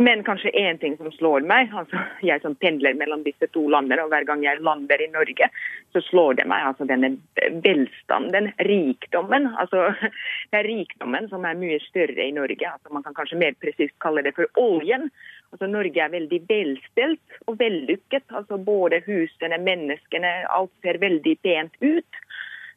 Men 0.00 0.22
kanskje 0.22 0.50
én 0.50 0.78
ting 0.78 0.96
som 0.96 1.10
slår 1.10 1.42
meg, 1.42 1.72
altså 1.74 1.98
jeg 2.22 2.38
som 2.44 2.54
pendler 2.62 2.94
mellom 2.94 3.24
disse 3.24 3.48
to 3.50 3.64
landene, 3.66 4.04
og 4.04 4.12
hver 4.12 4.28
gang 4.28 4.44
jeg 4.44 4.60
lander 4.62 5.00
i 5.02 5.08
Norge, 5.10 5.48
så 5.90 6.02
slår 6.06 6.36
det 6.38 6.44
meg 6.46 6.68
altså 6.68 6.86
denne 6.86 7.16
velstanden, 7.64 8.52
rikdommen. 8.68 9.50
altså 9.58 9.88
Det 10.52 10.60
er 10.60 10.70
rikdommen 10.70 11.26
som 11.32 11.42
er 11.42 11.58
mye 11.58 11.80
større 11.88 12.28
i 12.28 12.36
Norge. 12.36 12.70
altså 12.70 12.94
Man 12.94 13.02
kan 13.02 13.18
kanskje 13.18 13.40
mer 13.42 13.58
presist 13.58 13.96
kalle 13.98 14.22
det 14.22 14.36
for 14.38 14.46
oljen. 14.54 15.10
altså 15.50 15.66
Norge 15.66 16.04
er 16.04 16.14
veldig 16.14 16.42
velstelt 16.46 17.42
og 17.48 17.58
vellykket. 17.58 18.30
altså 18.30 18.56
Både 18.56 19.02
husene, 19.02 19.58
menneskene, 19.58 20.34
alt 20.46 20.70
ser 20.82 21.02
veldig 21.02 21.38
pent 21.42 21.74
ut. 21.82 22.24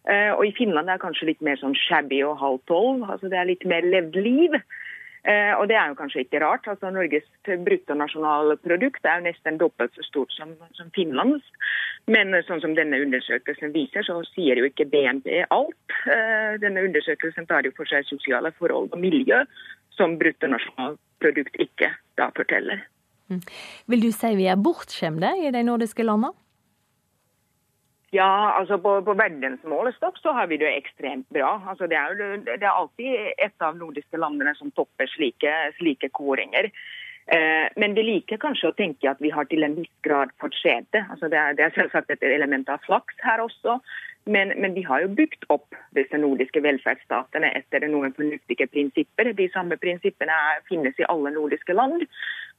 Uh, 0.10 0.34
og 0.34 0.48
i 0.48 0.56
Finland 0.58 0.90
er 0.90 0.98
det 0.98 1.06
kanskje 1.06 1.28
litt 1.30 1.42
mer 1.46 1.60
sånn 1.62 1.78
shabby 1.78 2.24
og 2.26 2.40
halv 2.42 2.64
tolv. 2.66 3.06
altså 3.06 3.30
Det 3.30 3.38
er 3.38 3.54
litt 3.54 3.66
mer 3.70 3.86
levd 3.86 4.18
liv. 4.18 4.58
Eh, 5.24 5.54
og 5.54 5.68
det 5.70 5.78
er 5.78 5.92
jo 5.92 5.98
kanskje 6.00 6.24
ikke 6.24 6.42
rart. 6.42 6.68
altså 6.68 6.90
Norges 6.90 7.28
bruttonasjonalprodukt 7.46 9.06
er 9.06 9.20
jo 9.20 9.28
nesten 9.28 9.60
dobbelt 9.62 9.94
så 9.96 10.06
stort 10.08 10.34
som, 10.34 10.56
som 10.78 10.90
Finlands. 10.96 11.46
Men 12.10 12.34
sånn 12.48 12.64
som 12.64 12.74
denne 12.78 12.98
undersøkelsen 13.04 13.74
viser, 13.76 14.06
så 14.08 14.18
sier 14.34 14.58
jo 14.58 14.66
ikke 14.66 14.90
BNP 14.90 15.44
alt. 15.54 15.98
Denne 16.64 16.88
undersøkelsen 16.88 17.46
tar 17.46 17.68
jo 17.68 17.76
for 17.78 17.86
seg 17.86 18.08
sosiale 18.10 18.50
forhold 18.58 18.90
og 18.90 19.04
miljø, 19.04 19.44
som 19.94 20.18
bruttonasjonalprodukt 20.18 21.62
ikke 21.62 21.92
da 22.18 22.32
forteller. 22.34 22.82
Mm. 23.30 23.44
Vil 23.94 24.08
du 24.08 24.10
si 24.16 24.34
vi 24.40 24.50
er 24.50 24.60
bortskjemte 24.60 25.30
i 25.46 25.54
de 25.54 25.62
nordiske 25.68 26.04
landene? 26.08 26.34
Ja, 28.12 28.54
altså 28.60 28.76
på, 28.84 28.98
på 29.08 29.14
verdensmålestokk 29.16 30.18
så 30.20 30.34
har 30.36 30.50
vi 30.52 30.58
det 30.60 30.72
ekstremt 30.76 31.30
bra. 31.32 31.54
Altså 31.72 31.88
det, 31.88 31.96
er, 31.96 32.42
det 32.44 32.58
er 32.60 32.74
alltid 32.74 33.30
et 33.40 33.64
av 33.64 33.78
nordiske 33.80 34.20
landene 34.20 34.52
som 34.58 34.74
topper 34.76 35.08
slike, 35.08 35.54
slike 35.78 36.10
kåringer. 36.18 36.68
Eh, 37.32 37.70
men 37.80 37.96
vi 37.96 38.04
liker 38.04 38.42
kanskje 38.42 38.72
å 38.72 38.76
tenke 38.76 39.08
at 39.08 39.22
vi 39.24 39.32
har 39.32 39.48
til 39.48 39.64
en 39.64 39.78
viss 39.80 39.94
grad 40.04 40.34
fått 40.44 40.58
det. 40.66 41.06
Altså 41.08 41.32
det, 41.32 41.40
det 41.56 41.70
er 41.70 41.78
selvsagt 41.78 42.12
et 42.12 42.28
element 42.28 42.68
av 42.70 42.84
flaks 42.84 43.16
her 43.24 43.40
også. 43.46 43.80
Men, 44.26 44.54
men, 44.62 44.74
vi 44.74 44.84
har 44.86 45.02
jo 45.02 45.08
bygd 45.18 45.48
opp 45.50 45.74
disse 45.98 46.18
nordiske 46.22 46.62
velferdsstatene 46.62 47.50
etter 47.58 47.88
noen 47.90 48.14
fornuftige 48.14 48.68
prinsipper. 48.70 49.32
De 49.34 49.48
samme 49.50 49.78
prinsippene 49.82 50.36
finnes 50.70 51.00
i 51.02 51.08
alle 51.10 51.34
nordiske 51.34 51.74
land. 51.74 52.06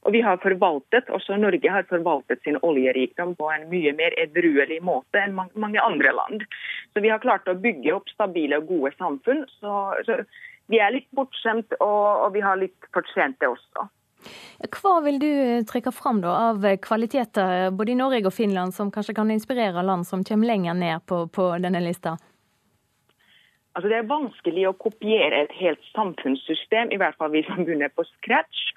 Og 0.03 0.11
vi 0.11 0.19
har 0.25 0.41
forvaltet, 0.43 1.07
også 1.07 1.37
Norge 1.39 1.71
har 1.71 1.87
forvaltet 1.87 2.43
sin 2.43 2.59
oljerikdom 2.67 3.37
på 3.39 3.47
en 3.53 3.69
mye 3.71 3.93
mer 3.95 4.15
edruelig 4.19 4.81
måte 4.83 5.21
enn 5.21 5.37
mange 5.37 5.79
andre 5.79 6.11
land. 6.11 6.43
Så 6.91 7.03
vi 7.05 7.13
har 7.13 7.23
klart 7.23 7.47
å 7.47 7.55
bygge 7.55 7.95
opp 7.95 8.11
stabile 8.11 8.59
og 8.59 8.67
gode 8.67 8.91
samfunn. 8.97 9.45
Så, 9.61 9.77
så 10.03 10.19
vi 10.67 10.83
er 10.83 10.91
litt 10.97 11.07
bortskjemt, 11.15 11.77
og, 11.79 12.27
og 12.27 12.35
vi 12.35 12.43
har 12.43 12.59
litt 12.59 12.91
fortjent 12.95 13.39
det 13.39 13.53
også. 13.55 13.87
Hva 14.73 14.97
vil 15.05 15.17
du 15.21 15.31
trekke 15.69 15.91
fram 15.95 16.21
da, 16.23 16.33
av 16.49 16.67
kvaliteter 16.83 17.71
både 17.75 17.93
i 17.93 17.97
Norge 17.99 18.29
og 18.29 18.35
Finland 18.35 18.75
som 18.75 18.91
kanskje 18.93 19.15
kan 19.17 19.31
inspirere 19.33 19.83
land 19.83 20.07
som 20.07 20.23
kommer 20.23 20.49
lenger 20.51 20.77
ned 20.77 21.05
på, 21.09 21.25
på 21.27 21.49
denne 21.63 21.81
lista? 21.83 22.17
Altså, 23.73 23.89
det 23.89 23.97
er 23.97 24.09
vanskelig 24.09 24.67
å 24.69 24.77
kopiere 24.77 25.43
et 25.43 25.53
helt 25.57 25.81
samfunnssystem, 25.95 26.93
i 26.93 26.99
hvert 27.01 27.17
fall 27.17 27.33
hvis 27.33 27.49
man 27.49 27.65
begynner 27.65 27.89
på 27.93 28.05
scratch. 28.11 28.69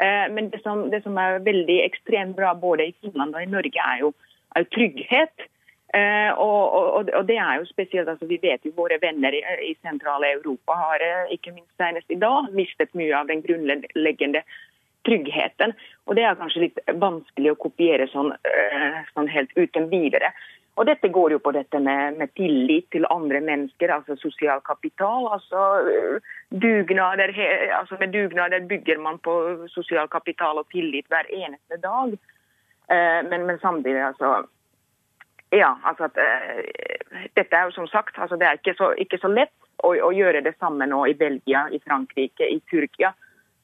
Eh, 0.00 0.26
men 0.32 0.48
det 0.50 0.62
som, 0.64 0.86
det 0.92 1.02
som, 1.04 1.18
er 1.20 1.44
veldig 1.44 1.82
ekstremt 1.84 2.36
bra 2.38 2.54
både 2.56 2.88
i 2.88 2.96
Finland 3.02 3.36
og 3.36 3.44
i 3.44 3.50
Norge, 3.50 3.84
er 3.92 4.04
jo, 4.06 4.12
er 4.56 4.68
trygghet. 4.72 5.48
Eh, 5.96 6.30
og, 6.36 6.62
og, 6.78 7.10
og, 7.16 7.22
det 7.28 7.36
er 7.40 7.60
jo 7.60 7.68
spesielt, 7.68 8.08
altså 8.08 8.26
Vi 8.28 8.36
vet 8.42 8.64
jo 8.64 8.74
våre 8.76 8.98
venner 9.00 9.32
i, 9.32 9.40
i 9.70 9.76
sentrale 9.80 10.34
Europa 10.36 10.76
har 10.76 11.04
eh, 11.04 11.30
ikke 11.36 11.54
minst 11.54 11.72
senest 11.80 12.12
i 12.12 12.18
dag 12.20 12.50
mistet 12.52 12.92
mye 12.92 13.14
av 13.16 13.30
den 13.30 13.40
grunnleggende 13.44 14.42
tryggheten. 15.08 15.74
Og 16.06 16.16
Det 16.16 16.24
er 16.24 16.38
kanskje 16.38 16.66
litt 16.66 16.78
vanskelig 17.00 17.52
å 17.52 17.60
kopiere 17.64 18.08
sånn, 18.12 18.32
eh, 18.32 19.02
sånn 19.14 19.28
helt 19.28 19.52
uten 19.56 19.88
videre. 19.90 20.32
Og 20.78 20.86
Dette 20.86 21.08
går 21.10 21.32
jo 21.34 21.38
på 21.42 21.52
dette 21.52 21.80
med, 21.82 22.18
med, 22.18 22.32
tillit 22.38 22.86
til 22.94 23.06
andre 23.10 23.40
mennesker, 23.40 23.90
altså 23.90 24.16
sosial 24.16 24.60
kapital. 24.60 25.26
altså 25.32 25.62
eh, 25.90 26.20
dugnader, 26.50 27.34
altså 27.78 27.96
Med 28.00 28.12
dugnader 28.12 28.60
bygger 28.60 28.98
man 28.98 29.18
på 29.18 29.66
sosial 29.68 30.08
kapital 30.08 30.58
og 30.58 30.68
tillit 30.70 31.08
hver 31.08 31.26
eneste 31.30 31.80
dag. 31.82 32.14
Eh, 32.88 33.22
men, 33.30 33.46
men 33.46 33.58
samtidig, 33.58 34.02
altså 34.02 34.46
Ja, 35.52 35.74
altså 35.84 36.04
at 36.04 36.18
Dette 37.34 37.56
er 37.56 37.64
jo 37.64 37.70
som 37.70 37.86
sagt, 37.88 38.18
altså 38.18 38.36
det 38.36 38.46
er 38.46 38.58
ikke 38.58 38.74
så, 38.76 38.92
ikke 38.98 39.18
så 39.18 39.28
lett 39.28 39.54
å, 39.82 40.12
gjøre 40.12 40.42
det 40.44 40.54
samme 40.58 40.86
nå 40.86 41.06
i 41.06 41.14
Belgia, 41.14 41.68
i 41.72 41.78
Frankrike, 41.78 42.44
i 42.44 42.60
Tyrkia 42.70 43.14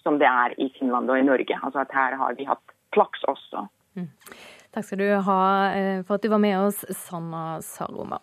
som 0.04 0.20
det 0.20 0.28
er 0.28 0.54
i 0.60 0.68
Finland 0.78 1.10
og 1.10 1.18
i 1.18 1.26
Norge. 1.26 1.58
Altså 1.62 1.82
at 1.82 1.94
her 1.96 2.16
har 2.20 2.36
vi 2.38 2.46
hatt 2.48 2.76
flaks 2.94 3.24
også. 3.30 3.66
Mm. 3.98 4.10
Takk 4.74 4.86
skal 4.88 5.02
du 5.02 5.08
ha 5.26 5.40
eh, 5.74 6.00
for 6.06 6.16
at 6.16 6.24
du 6.24 6.30
var 6.32 6.42
med 6.42 6.58
oss, 6.58 6.84
Sanna 6.90 7.60
Saroma. 7.62 8.20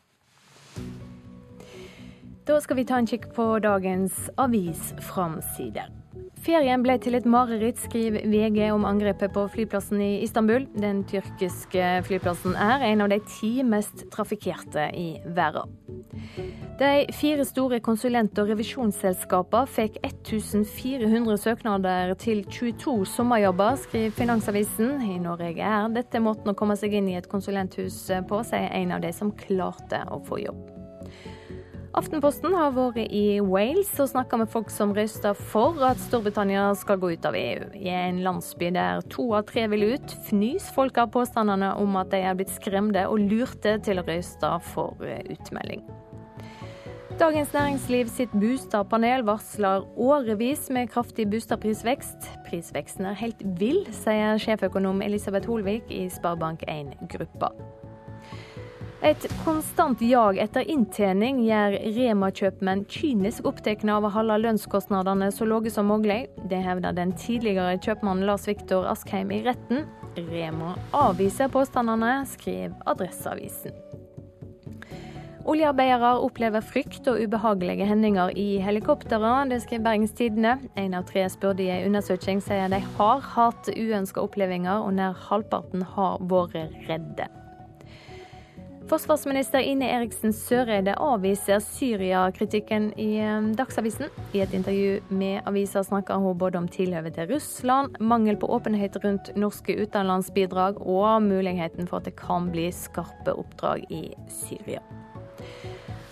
Da 2.48 2.58
skal 2.60 2.80
vi 2.82 2.86
ta 2.90 2.98
en 3.00 3.08
kikk 3.08 3.30
på 3.36 3.48
dagens 3.64 4.30
avisframsider. 4.42 6.01
Ferien 6.42 6.82
ble 6.82 6.96
til 6.98 7.14
et 7.14 7.28
mareritt, 7.30 7.78
skriver 7.78 8.24
VG 8.26 8.72
om 8.74 8.86
angrepet 8.90 9.30
på 9.36 9.44
flyplassen 9.54 10.02
i 10.02 10.24
Istanbul. 10.26 10.66
Den 10.74 11.04
tyrkiske 11.08 12.02
flyplassen 12.08 12.56
er 12.58 12.82
en 12.88 13.04
av 13.06 13.12
de 13.14 13.20
ti 13.30 13.52
mest 13.64 14.08
trafikkerte 14.14 14.88
i 14.98 15.22
verden. 15.38 15.70
De 16.82 16.92
fire 17.14 17.46
store 17.46 17.80
konsulent- 17.86 18.42
og 18.42 18.50
revisjonsselskapene 18.50 19.70
fikk 19.70 20.02
1400 20.02 21.38
søknader 21.46 22.16
til 22.18 22.42
22 22.50 22.98
sommerjobber, 23.14 23.78
skriver 23.86 24.18
Finansavisen. 24.18 24.98
I 25.06 25.22
Norge 25.22 25.54
er 25.62 25.90
dette 25.94 26.24
måten 26.24 26.52
å 26.52 26.58
komme 26.58 26.80
seg 26.80 26.98
inn 26.98 27.14
i 27.14 27.20
et 27.22 27.30
konsulenthus 27.30 28.04
på, 28.28 28.44
sier 28.50 28.72
en 28.82 28.98
av 28.98 29.06
de 29.06 29.14
som 29.14 29.30
klarte 29.46 30.02
å 30.10 30.24
få 30.26 30.42
jobb. 30.48 30.81
Aftenposten 31.92 32.54
har 32.56 32.70
vært 32.72 33.12
i 33.12 33.42
Wales 33.44 33.90
og 34.00 34.08
snakka 34.14 34.38
med 34.40 34.50
folk 34.52 34.70
som 34.72 34.94
røyster 34.96 35.36
for 35.36 35.76
at 35.84 36.00
Storbritannia 36.00 36.70
skal 36.80 37.02
gå 37.02 37.10
ut 37.18 37.26
av 37.28 37.36
EU. 37.36 37.66
I 37.76 37.90
en 37.92 38.22
landsby 38.24 38.70
der 38.72 39.04
to 39.12 39.26
av 39.36 39.50
tre 39.50 39.66
vil 39.74 39.98
ut, 39.98 40.14
fnys 40.30 40.70
folk 40.72 41.02
av 41.02 41.12
påstandene 41.12 41.74
om 41.82 42.00
at 42.00 42.14
de 42.14 42.22
er 42.24 42.38
blitt 42.40 42.54
skremte 42.54 43.04
og 43.12 43.20
lurte 43.26 43.76
til 43.84 44.00
å 44.00 44.06
røyste 44.08 44.54
for 44.72 45.04
utmelding. 45.04 45.84
Dagens 47.20 47.52
Næringsliv 47.54 48.08
sitt 48.10 48.32
boligpanel 48.40 49.28
varsler 49.28 49.84
årevis 50.00 50.70
med 50.72 50.90
kraftig 50.96 51.28
boligprisvekst. 51.28 52.32
Prisveksten 52.48 53.12
er 53.12 53.20
helt 53.20 53.44
vill, 53.60 53.84
sier 53.92 54.40
sjeføkonom 54.40 55.04
Elisabeth 55.04 55.52
Holvik 55.52 55.92
i 55.92 56.06
Sparebank1 56.08 56.96
Gruppa. 57.12 57.52
Et 59.02 59.24
konstant 59.44 60.02
jag 60.06 60.38
etter 60.38 60.68
inntjening 60.70 61.40
gjør 61.42 61.74
Rema-kjøpmenn 61.96 62.84
kynisk 62.86 63.48
opptatt 63.50 63.82
av 63.90 64.06
å 64.06 64.12
holde 64.14 64.38
lønnskostnadene 64.44 65.32
så 65.34 65.48
lave 65.50 65.72
som 65.74 65.90
mulig. 65.90 66.28
Det 66.52 66.60
hevder 66.62 66.94
den 66.94 67.16
tidligere 67.18 67.80
kjøpmannen 67.82 68.30
Lars 68.30 68.46
Viktor 68.46 68.86
Askheim 68.92 69.34
i 69.34 69.42
retten. 69.48 69.88
Rema 70.30 70.76
avviser 70.94 71.50
påstandene, 71.50 72.28
skrev 72.30 72.78
Adresseavisen. 72.86 73.74
Oljearbeidere 75.50 76.14
opplever 76.22 76.62
frykt 76.62 77.10
og 77.10 77.26
ubehagelige 77.26 77.90
hendinger 77.90 78.38
i 78.38 78.62
helikoptrene. 78.62 79.48
Det 79.50 79.64
skriver 79.66 79.88
Bergens 79.90 80.14
Tidende. 80.14 80.60
En 80.78 80.94
av 80.94 81.10
tre 81.10 81.26
spurte 81.34 81.66
i 81.66 81.74
en 81.74 81.90
undersøking 81.90 82.46
sier 82.46 82.70
de 82.70 82.86
har 83.02 83.30
hatt 83.34 83.74
uønska 83.74 84.22
opplevelser, 84.22 84.78
og 84.78 84.94
nær 85.02 85.18
halvparten 85.26 85.90
har 85.98 86.22
vært 86.22 86.78
redde. 86.86 87.32
Forsvarsminister 88.92 89.60
Ine 89.64 89.88
Eriksen 89.88 90.34
Søreide 90.36 90.98
avviser 91.00 91.62
Syria-kritikken 91.64 92.90
i 93.00 93.22
eh, 93.24 93.46
Dagsavisen. 93.56 94.10
I 94.36 94.42
et 94.44 94.52
intervju 94.52 94.98
med 95.16 95.48
avisa 95.48 95.80
snakker 95.88 96.20
hun 96.20 96.36
både 96.38 96.60
om 96.60 96.68
tilhøvet 96.68 97.16
til 97.16 97.30
Russland, 97.32 97.96
mangel 98.04 98.36
på 98.36 98.50
åpenhet 98.52 98.98
rundt 99.06 99.32
norske 99.40 99.78
utenlandsbidrag 99.80 100.82
og 100.84 101.24
muligheten 101.24 101.88
for 101.88 102.02
at 102.02 102.10
det 102.10 102.18
kan 102.20 102.52
bli 102.52 102.68
skarpe 102.76 103.32
oppdrag 103.32 103.88
i 103.88 104.10
Syria. 104.28 104.84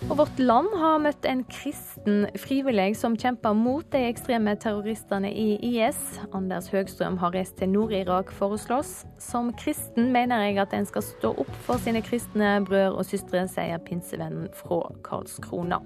Og 0.08 0.16
Vårt 0.16 0.38
Land 0.40 0.72
har 0.80 1.00
møtt 1.04 1.26
en 1.28 1.42
kristen 1.52 2.22
frivillig 2.40 2.94
som 2.96 3.18
kjemper 3.20 3.52
mot 3.56 3.84
de 3.92 4.00
ekstreme 4.08 4.54
terroristene 4.56 5.28
i 5.28 5.58
IS. 5.60 5.98
Anders 6.32 6.70
Høgstrøm 6.72 7.18
har 7.20 7.34
reist 7.36 7.58
til 7.60 7.68
Nord-Irak 7.74 8.32
for 8.32 8.56
å 8.56 8.60
slåss. 8.60 8.94
Som 9.20 9.52
kristen 9.60 10.08
mener 10.14 10.46
jeg 10.46 10.56
at 10.64 10.72
en 10.76 10.88
skal 10.88 11.04
stå 11.04 11.34
opp 11.44 11.52
for 11.66 11.82
sine 11.84 12.00
kristne 12.06 12.56
brødre 12.64 12.96
og 12.96 13.10
søstre, 13.10 13.44
sier 13.52 13.82
pinsevennen 13.84 14.48
fra 14.56 14.86
Karlskrona. 15.04 15.82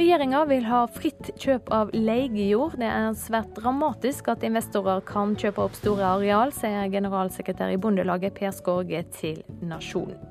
Regjeringa 0.00 0.46
vil 0.48 0.64
ha 0.64 0.86
fritt 0.88 1.34
kjøp 1.42 1.68
av 1.76 1.92
leiejord. 1.92 2.78
Det 2.80 2.88
er 2.88 3.12
svært 3.20 3.52
dramatisk 3.58 4.32
at 4.32 4.46
investorer 4.48 5.04
kan 5.04 5.36
kjøpe 5.36 5.66
opp 5.68 5.76
store 5.76 6.08
areal, 6.16 6.56
sier 6.56 6.88
generalsekretær 6.88 7.74
i 7.74 7.80
Bondelaget 7.80 8.38
Per 8.40 8.54
Skorge 8.56 9.04
til 9.20 9.42
Nasjonen. 9.60 10.29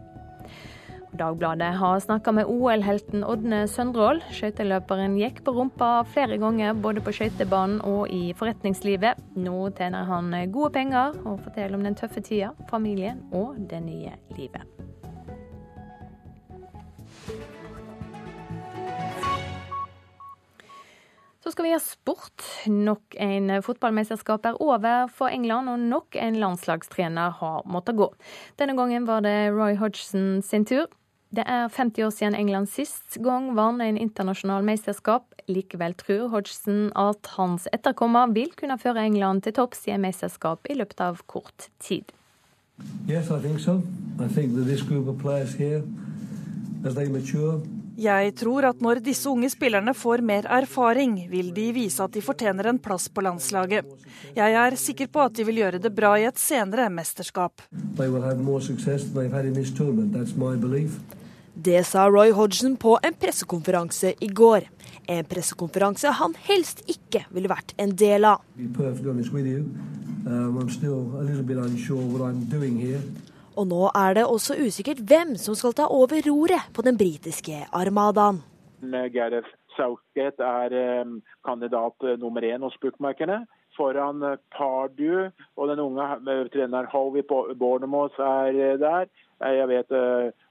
Dagbladet 1.17 1.74
har 1.76 2.00
snakka 2.00 2.32
med 2.32 2.45
OL-helten 2.45 3.24
Ådne 3.26 3.63
Søndrål. 3.67 4.22
Skøyteløperen 4.30 5.15
gikk 5.17 5.41
på 5.45 5.56
rumpa 5.58 6.04
flere 6.13 6.38
ganger 6.38 6.78
både 6.78 7.02
på 7.02 7.13
skøytebanen 7.17 7.80
og 7.82 8.12
i 8.13 8.30
forretningslivet. 8.38 9.17
Nå 9.34 9.72
tjener 9.80 10.06
han 10.06 10.30
gode 10.54 10.69
penger 10.78 11.17
og 11.26 11.41
forteller 11.48 11.80
om 11.80 11.88
den 11.88 11.98
tøffe 11.98 12.22
tida, 12.22 12.54
familien 12.69 13.24
og 13.34 13.58
det 13.72 13.82
nye 13.88 14.13
livet. 14.38 14.62
Så 21.39 21.56
skal 21.56 21.65
vi 21.65 21.74
ha 21.74 21.82
sport. 21.82 22.45
Nok 22.69 23.15
en 23.17 23.50
fotballmesterskap 23.65 24.45
er 24.45 24.62
over 24.62 25.08
for 25.10 25.34
England, 25.34 25.72
og 25.72 25.82
nok 25.82 26.13
en 26.22 26.38
landslagstrener 26.38 27.34
har 27.39 27.65
måttet 27.65 27.98
gå. 27.98 28.12
Denne 28.62 28.78
gangen 28.78 29.10
var 29.10 29.26
det 29.26 29.50
Roy 29.56 29.74
Hodgson 29.80 30.43
sin 30.45 30.67
tur. 30.69 30.86
Det 31.30 31.44
er 31.46 31.68
50 31.70 32.04
år 32.08 32.10
siden 32.10 32.36
England 32.36 32.72
sist 32.74 33.20
gang 33.22 33.52
vant 33.54 33.84
en 33.86 33.98
internasjonal 34.02 34.63
mesterskap. 34.65 35.28
Likevel 35.50 35.94
tror 35.98 36.32
Hodgson 36.34 36.88
at 36.98 37.30
hans 37.36 37.68
etterkommer 37.74 38.32
vil 38.34 38.50
kunne 38.58 38.80
føre 38.82 39.06
England 39.06 39.46
til 39.46 39.54
topps 39.54 39.86
i 39.86 39.94
en 39.94 40.02
mesterskap 40.02 40.65
i 40.70 40.78
løpet 40.80 41.04
av 41.06 41.22
kort 41.30 41.70
tid. 41.78 42.10
Yes, 43.06 43.30
I 43.30 43.38
think 43.44 43.60
so. 43.60 43.84
I 44.18 44.28
think 44.28 44.56
that 44.56 44.65
this 44.65 44.82
group 44.82 45.08
of 45.08 45.22
players 45.22 45.54
here, 45.54 45.84
mature, 46.82 47.62
Jeg 48.00 48.32
tror 48.39 48.63
at 48.63 48.80
når 48.80 49.02
disse 49.04 49.28
unge 49.28 49.50
spillerne 49.52 49.92
får 49.94 50.22
mer 50.24 50.46
erfaring, 50.48 51.18
vil 51.28 51.50
de 51.52 51.65
vise 51.76 52.00
at 52.00 52.13
de 52.15 52.22
fortjener 52.24 52.70
en 52.70 52.80
plass 52.80 53.10
på 53.12 53.22
landslaget. 53.26 53.84
Jeg 54.38 54.56
er 54.56 54.78
sikker 54.80 55.10
på 55.12 55.20
at 55.26 55.36
de 55.36 55.44
vil 55.44 55.60
gjøre 55.60 55.82
det 55.84 55.92
bra 55.92 56.13
i 56.15 56.24
et 56.30 56.39
senere 56.39 56.88
mesterskap. 56.89 57.60
Det 61.65 61.84
sa 61.84 62.06
Roy 62.08 62.30
Hodgson 62.32 62.78
på 62.80 62.93
en 63.04 63.15
pressekonferanse 63.19 64.13
i 64.24 64.28
går. 64.32 64.67
En 65.12 65.26
pressekonferanse 65.28 66.13
han 66.15 66.36
helst 66.45 66.86
ikke 66.88 67.26
ville 67.36 67.52
vært 67.52 67.74
en 67.84 67.91
del 68.00 68.28
av. 68.30 68.45
Og 73.60 73.67
nå 73.74 73.82
er 73.91 74.15
det 74.15 74.24
også 74.24 74.56
usikkert 74.62 75.04
hvem 75.12 75.36
som 75.36 75.58
skal 75.60 75.76
ta 75.76 75.89
over 75.91 76.24
roret 76.30 76.72
på 76.72 76.86
den 76.88 76.95
britiske 77.02 77.65
armadaen. 77.76 78.39
Gareth 79.12 79.52
Southgate 79.76 80.39
er 80.39 80.76
eh, 80.80 81.15
kandidat 81.43 82.08
eh, 82.08 82.19
nummer 82.19 82.41
én 82.41 82.63
hos 82.63 82.78
bookmakerne. 82.80 83.41
Foran 83.76 84.24
eh, 84.24 84.39
Pardew 84.56 85.28
og 85.58 85.67
den 85.67 85.84
unge 85.84 86.08
treneren 86.54 86.88
Howie 86.93 87.24
Bornemoss 87.28 88.15
er 88.19 88.78
der. 88.80 89.12
Jeg 89.39 89.67
vet 89.69 89.93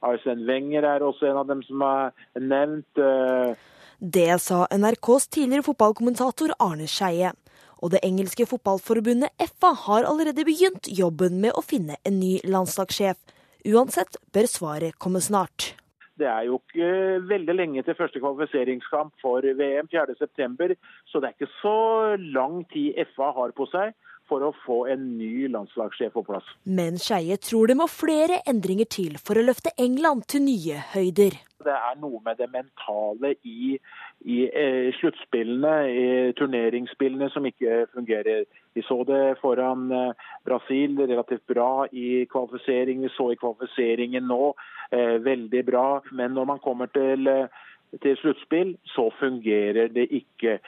Arsen 0.00 0.46
Wenger 0.48 0.86
er 0.88 1.04
også 1.04 1.28
en 1.28 1.40
av 1.42 1.48
dem 1.50 1.60
som 1.66 1.82
er 1.84 2.12
nevnt. 2.40 3.00
Det 3.98 4.30
sa 4.40 4.62
NRKs 4.72 5.26
tidligere 5.34 5.66
fotballkommentator 5.66 6.54
Arne 6.62 6.86
Skeie. 6.88 7.34
Og 7.82 7.92
det 7.94 8.02
engelske 8.06 8.46
fotballforbundet 8.48 9.34
FA 9.58 9.72
har 9.86 10.06
allerede 10.08 10.46
begynt 10.46 10.88
jobben 10.90 11.38
med 11.42 11.54
å 11.54 11.62
finne 11.62 11.98
en 12.08 12.18
ny 12.18 12.38
landslagssjef. 12.46 13.18
Uansett 13.68 14.18
bør 14.34 14.48
svaret 14.50 14.98
komme 15.02 15.22
snart. 15.22 15.74
Det 16.18 16.26
er 16.26 16.48
jo 16.48 16.58
ikke 16.58 16.88
veldig 17.30 17.54
lenge 17.54 17.82
til 17.86 17.94
første 17.94 18.18
kvalifiseringskamp 18.18 19.12
for 19.22 19.44
VM 19.60 19.86
4.9, 19.92 20.74
så 21.06 21.20
det 21.20 21.28
er 21.28 21.36
ikke 21.36 21.58
så 21.60 21.74
lang 22.34 22.64
tid 22.72 22.98
FA 23.14 23.30
har 23.36 23.54
på 23.54 23.68
seg 23.70 23.94
for 24.28 24.44
å 24.44 24.52
få 24.64 24.78
en 24.92 25.04
ny 25.18 25.48
landslagssjef 25.52 26.14
på 26.14 26.24
plass. 26.26 26.46
Men 26.64 26.98
Skeie 27.00 27.38
tror 27.40 27.70
det 27.70 27.78
må 27.80 27.88
flere 27.90 28.42
endringer 28.48 28.88
til 28.90 29.18
for 29.22 29.38
å 29.38 29.44
løfte 29.44 29.74
England 29.80 30.28
til 30.30 30.44
nye 30.46 30.82
høyder. 30.94 31.38
Det 31.64 31.74
er 31.74 31.96
noe 31.98 32.20
med 32.22 32.38
det 32.38 32.46
mentale 32.52 33.32
i, 33.42 33.74
i 34.30 34.36
eh, 34.46 34.92
sluttspillene, 35.00 35.72
i 35.90 36.32
turneringsspillene, 36.38 37.30
som 37.34 37.48
ikke 37.48 37.88
fungerer. 37.96 38.44
Vi 38.78 38.84
så 38.86 39.00
det 39.08 39.40
foran 39.40 39.88
eh, 39.90 40.28
Brasil, 40.46 40.94
relativt 41.02 41.46
bra 41.50 41.88
i 41.90 42.24
kvalifisering. 42.30 43.02
Vi 43.02 43.10
så 43.16 43.32
i 43.34 43.40
kvalifiseringen 43.40 44.30
nå, 44.30 44.52
eh, 44.94 45.18
veldig 45.24 45.64
bra. 45.66 45.88
Men 46.12 46.38
når 46.38 46.50
man 46.52 46.62
kommer 46.62 46.92
til, 46.94 47.26
til 48.04 48.16
sluttspill, 48.22 48.76
så 48.94 49.08
fungerer 49.18 49.90
det 49.90 50.06
ikke. 50.22 50.60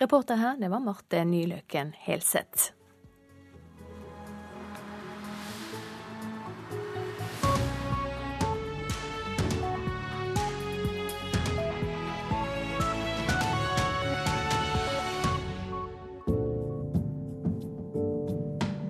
Reporter 0.00 0.34
her, 0.34 0.56
det 0.56 0.68
var 0.68 0.78
Marte 0.78 1.24
Nyløken 1.24 1.92
Helseth. 1.94 2.72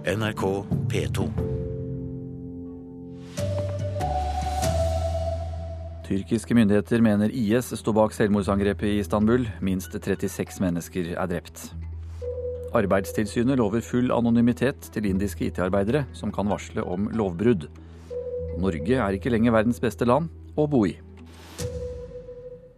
NRK 0.04 0.42
P2. 0.88 1.53
Tyrkiske 6.04 6.52
myndigheter 6.52 7.00
mener 7.00 7.32
IS 7.32 7.70
sto 7.80 7.94
bak 7.96 8.12
selvmordsangrepet 8.12 8.90
i 8.90 8.98
Istanbul. 9.00 9.46
Minst 9.64 9.94
36 9.96 10.60
mennesker 10.60 11.08
er 11.14 11.30
drept. 11.30 11.70
Arbeidstilsynet 12.76 13.56
lover 13.56 13.80
full 13.80 14.12
anonymitet 14.12 14.90
til 14.92 15.08
indiske 15.08 15.48
IT-arbeidere 15.48 16.04
som 16.12 16.34
kan 16.34 16.50
varsle 16.52 16.84
om 16.84 17.08
lovbrudd. 17.08 17.70
Norge 18.60 19.00
er 19.00 19.16
ikke 19.16 19.32
lenger 19.32 19.56
verdens 19.56 19.80
beste 19.80 20.04
land 20.04 20.28
å 20.60 20.68
bo 20.68 20.84
i. 20.84 20.92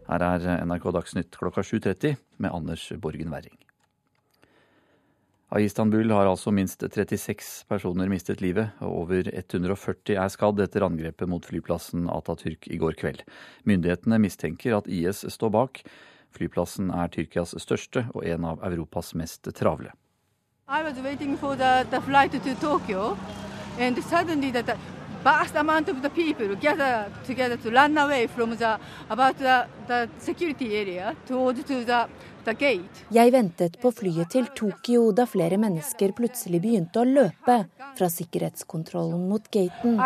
Her 0.06 0.28
er 0.30 0.62
NRK 0.62 0.92
Dagsnytt 0.94 1.34
klokka 1.34 1.66
7.30 1.66 2.14
med 2.38 2.54
Anders 2.54 2.92
Borgen 3.02 3.34
Werring. 3.34 3.65
Av 5.56 5.62
Istanbul 5.62 6.10
har 6.10 6.28
altså 6.28 6.50
minst 6.52 6.82
36 6.84 7.46
personer 7.64 8.10
mistet 8.12 8.42
livet, 8.44 8.74
og 8.84 9.06
over 9.06 9.30
140 9.32 10.18
er 10.20 10.28
skadd 10.28 10.58
etter 10.60 10.84
angrepet 10.84 11.30
mot 11.32 11.46
flyplassen 11.48 12.10
Atatürk 12.12 12.68
i 12.68 12.76
går 12.76 12.92
kveld. 13.00 13.22
Myndighetene 13.64 14.18
mistenker 14.20 14.76
at 14.76 14.90
IS 14.92 15.22
står 15.32 15.54
bak. 15.54 15.80
Flyplassen 16.36 16.90
er 16.92 17.08
Tyrkias 17.08 17.56
største 17.64 18.04
og 18.12 18.26
en 18.28 18.44
av 18.44 18.60
Europas 18.68 19.14
mest 19.16 19.48
travle. 19.56 19.96
I 20.68 20.82
was 20.84 21.00
waiting 21.00 21.38
for 21.38 21.56
the, 21.56 21.86
the 21.88 22.54
Tokyo, 22.60 23.16
and 23.78 23.96
suddenly 24.04 24.52
vast 25.26 25.56
amount 25.56 25.88
of 25.88 26.02
the 26.02 26.10
people 26.10 26.54
gather 26.56 27.10
together 27.26 27.56
to 27.56 27.70
run 27.70 27.98
away 27.98 28.28
from 28.28 28.56
the 28.56 28.78
about 29.08 29.36
the, 29.38 29.66
the 29.88 30.08
security 30.18 30.76
area 30.76 31.16
towards 31.26 31.64
to 31.64 31.84
the 31.84 32.06
jeg 33.10 33.32
ventet 33.34 33.74
på 33.82 33.90
flyet 33.90 34.28
til 34.30 34.44
Tokyo 34.54 35.08
da 35.10 35.24
flere 35.26 35.56
mennesker 35.58 36.12
plutselig 36.14 36.60
begynte 36.62 37.00
å 37.02 37.08
løpe 37.08 37.56
fra 37.98 38.06
sikkerhetskontrollen 38.06 39.24
mot 39.26 39.48
gaten. 39.50 39.96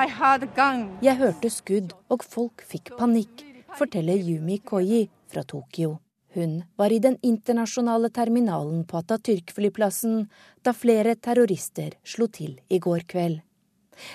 Jeg 1.05 1.17
hørte 1.21 1.51
skudd, 1.53 1.93
og 2.09 2.25
folk 2.25 2.65
fikk 2.65 2.95
panikk, 2.97 3.45
forteller 3.77 4.17
Yumi 4.17 4.57
Koyi 4.65 5.03
fra 5.29 5.45
Tokyo. 5.45 5.99
Hun 6.33 6.63
var 6.81 6.97
i 6.97 7.03
den 7.05 7.19
internasjonale 7.21 8.09
terminalen 8.09 8.87
på 8.89 9.03
Atatürk-flyplassen 9.03 10.25
da 10.65 10.73
flere 10.73 11.19
terrorister 11.21 12.01
slo 12.09 12.33
til 12.33 12.57
i 12.73 12.81
går 12.81 13.05
kveld. 13.11 13.43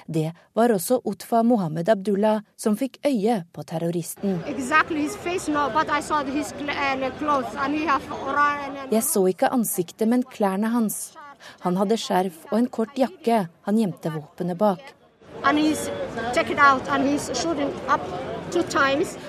Det 0.07 0.31
var 0.53 0.73
også 0.75 1.01
Utfa 1.05 1.43
Mohammed 1.43 1.89
Abdullah 1.89 2.41
som 2.57 2.77
fikk 2.79 2.99
øye 3.05 3.43
på 3.53 3.63
terroristen. 3.63 4.39
Jeg 8.91 9.03
så 9.03 9.27
ikke 9.27 9.53
ansiktet, 9.59 10.07
men 10.07 10.23
klærne 10.23 10.73
hans. 10.73 11.15
Han 11.65 11.77
hadde 11.77 11.97
skjerf 11.99 12.45
og 12.51 12.59
en 12.59 12.69
kort 12.73 12.97
jakke 12.97 13.45
han 13.67 13.79
gjemte 13.79 14.11
våpenet 14.13 14.57
bak. 14.57 14.93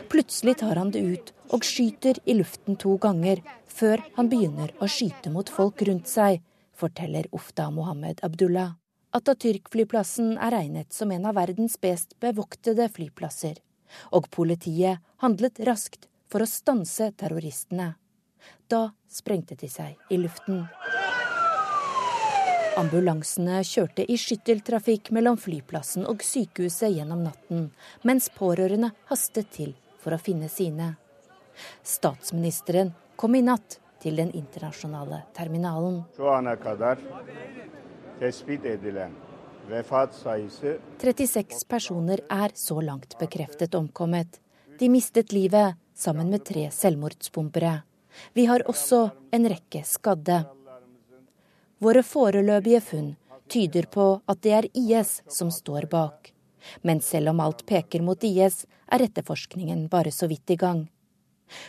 Plutselig 0.08 0.56
tar 0.62 0.76
han 0.80 0.90
det 0.94 1.02
ut 1.02 1.32
og 1.54 1.66
skyter 1.66 2.18
i 2.24 2.36
luften 2.38 2.78
to 2.80 2.96
ganger, 3.02 3.42
før 3.66 4.02
han 4.16 4.30
begynner 4.32 4.72
å 4.80 4.88
skyte 4.90 5.30
mot 5.34 5.50
folk 5.52 5.82
rundt 5.86 6.08
seg, 6.10 6.40
forteller 6.76 7.28
Ufta 7.36 7.68
Mohammed 7.70 8.22
Abdullah. 8.26 8.74
Atatürk-flyplassen 9.14 10.34
er 10.38 10.52
regnet 10.52 10.92
som 10.92 11.12
en 11.12 11.26
av 11.26 11.36
verdens 11.38 11.78
best 11.80 12.16
bevoktede 12.20 12.88
flyplasser, 12.92 13.60
og 14.10 14.28
politiet 14.34 15.00
handlet 15.22 15.60
raskt 15.68 16.08
for 16.32 16.42
å 16.42 16.50
stanse 16.50 17.12
terroristene. 17.16 17.94
Da 18.68 18.90
sprengte 19.08 19.54
de 19.54 19.70
seg 19.70 19.96
i 20.10 20.18
luften. 20.20 20.66
Ambulansene 22.76 23.62
kjørte 23.64 24.04
i 24.04 24.18
skytteltrafikk 24.20 25.08
mellom 25.16 25.38
flyplassen 25.40 26.04
og 26.10 26.20
sykehuset 26.26 26.92
gjennom 26.92 27.22
natten, 27.24 27.70
mens 28.04 28.28
pårørende 28.36 28.90
hastet 29.08 29.48
til 29.54 29.72
for 30.02 30.12
å 30.12 30.20
finne 30.20 30.50
sine. 30.52 30.92
Statsministeren 31.80 32.92
kom 33.16 33.38
i 33.38 33.40
natt 33.46 33.78
til 34.02 34.20
den 34.20 34.34
internasjonale 34.36 35.22
terminalen. 35.32 36.02
36 41.00 41.64
personer 41.68 42.20
er 42.32 42.50
så 42.54 42.80
langt 42.80 43.18
bekreftet 43.20 43.74
omkommet. 43.74 44.40
De 44.78 44.88
mistet 44.88 45.32
livet 45.36 45.76
sammen 45.94 46.30
med 46.32 46.44
tre 46.48 46.70
selvmordsbombere. 46.72 47.82
Vi 48.32 48.46
har 48.48 48.64
også 48.70 49.10
en 49.36 49.48
rekke 49.52 49.82
skadde. 49.84 50.38
Våre 51.78 52.02
foreløpige 52.02 52.80
funn 52.80 53.10
tyder 53.52 53.84
på 53.92 54.06
at 54.24 54.40
det 54.40 54.52
er 54.56 54.68
IS 54.72 55.20
som 55.28 55.50
står 55.52 55.84
bak. 55.92 56.32
Men 56.80 57.00
selv 57.04 57.34
om 57.34 57.40
alt 57.44 57.66
peker 57.68 58.00
mot 58.02 58.24
IS, 58.24 58.64
er 58.88 59.04
etterforskningen 59.04 59.88
bare 59.92 60.10
så 60.14 60.26
vidt 60.30 60.50
i 60.50 60.56
gang. 60.56 60.88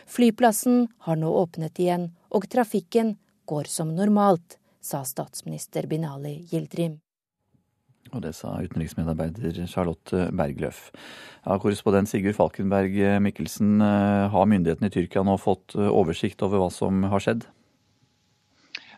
Flyplassen 0.08 0.88
har 1.06 1.20
nå 1.20 1.28
åpnet 1.44 1.80
igjen, 1.80 2.16
og 2.32 2.48
trafikken 2.48 3.18
går 3.46 3.68
som 3.68 3.92
normalt 4.00 4.58
sa 4.82 5.04
statsminister 5.06 5.88
Binali 5.90 6.40
Gildrim. 6.52 7.00
Og 8.14 8.24
det 8.24 8.34
sa 8.38 8.54
utenriksmedarbeider 8.64 9.66
Charlotte 9.68 10.30
Bergløf. 10.32 10.92
Ja, 11.44 11.58
korrespondent 11.60 12.10
Sigurd 12.12 12.38
Falkenberg 12.38 12.96
Mikkelsen, 13.24 13.82
eh, 13.82 14.30
har 14.32 14.48
myndighetene 14.48 14.88
i 14.88 14.96
Tyrkia 14.96 15.26
nå 15.28 15.36
fått 15.42 15.76
eh, 15.76 15.92
oversikt 15.92 16.44
over 16.48 16.64
hva 16.64 16.72
som 16.72 17.04
har 17.12 17.24
skjedd? 17.24 17.48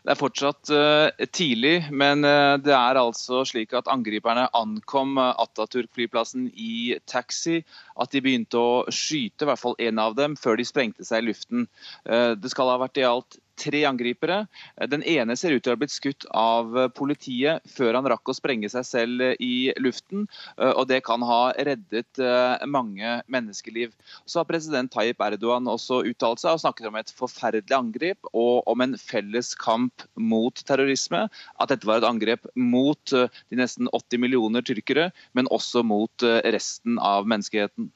Det 0.00 0.14
er 0.14 0.16
fortsatt 0.16 0.70
uh, 0.72 1.26
tidlig, 1.28 1.90
men 1.92 2.24
uh, 2.24 2.56
det 2.56 2.72
er 2.72 2.96
altså 2.96 3.42
slik 3.44 3.74
at 3.76 3.90
angriperne 3.92 4.46
ankom 4.56 5.18
uh, 5.20 5.34
Ataturk-flyplassen 5.42 6.46
i 6.56 6.96
taxi. 7.10 7.60
At 8.00 8.14
de 8.14 8.22
begynte 8.24 8.56
å 8.56 8.72
skyte, 8.88 9.44
i 9.44 9.50
hvert 9.50 9.60
fall 9.60 9.76
én 9.82 10.00
av 10.00 10.16
dem, 10.16 10.38
før 10.40 10.56
de 10.56 10.64
sprengte 10.64 11.04
seg 11.04 11.20
i 11.20 11.28
luften. 11.28 11.68
det 12.08 12.50
skal 12.52 12.70
ha 12.72 12.78
vært 12.80 13.00
i 13.00 13.04
alt 13.04 13.36
tre 13.60 13.82
angripere. 13.88 14.44
Den 14.90 15.04
ene 15.06 15.36
ser 15.38 15.54
ut 15.54 15.64
til 15.64 15.72
å 15.72 15.76
ha 15.76 15.80
blitt 15.80 15.94
skutt 15.94 16.26
av 16.36 16.72
politiet 16.96 17.66
før 17.70 17.98
han 17.98 18.08
rakk 18.10 18.32
å 18.32 18.36
sprenge 18.36 18.70
seg 18.72 18.86
selv 18.88 19.24
i 19.42 19.70
luften. 19.82 20.26
og 20.56 20.86
Det 20.90 21.02
kan 21.06 21.22
ha 21.26 21.52
reddet 21.56 22.20
mange 22.70 23.18
menneskeliv. 23.30 23.92
Så 24.24 24.40
har 24.40 24.48
president 24.48 24.92
Tayyip 24.92 25.20
Erdogan 25.24 25.68
også 25.70 26.02
uttalt 26.08 26.42
seg 26.42 26.56
og 26.56 26.64
snakket 26.64 26.90
om 26.90 26.98
et 27.00 27.14
forferdelig 27.16 27.76
angrep 27.76 28.32
og 28.32 28.66
om 28.70 28.84
en 28.84 28.96
felles 29.00 29.52
kamp 29.60 30.06
mot 30.16 30.64
terrorisme. 30.66 31.26
At 31.60 31.72
dette 31.72 31.88
var 31.88 32.00
et 32.00 32.08
angrep 32.08 32.48
mot 32.56 33.14
de 33.14 33.60
nesten 33.60 33.90
80 33.92 34.24
millioner 34.24 34.64
tyrkere, 34.66 35.10
men 35.36 35.50
også 35.52 35.84
mot 35.86 36.28
resten 36.48 37.00
av 37.02 37.28
menneskeheten. 37.28 37.90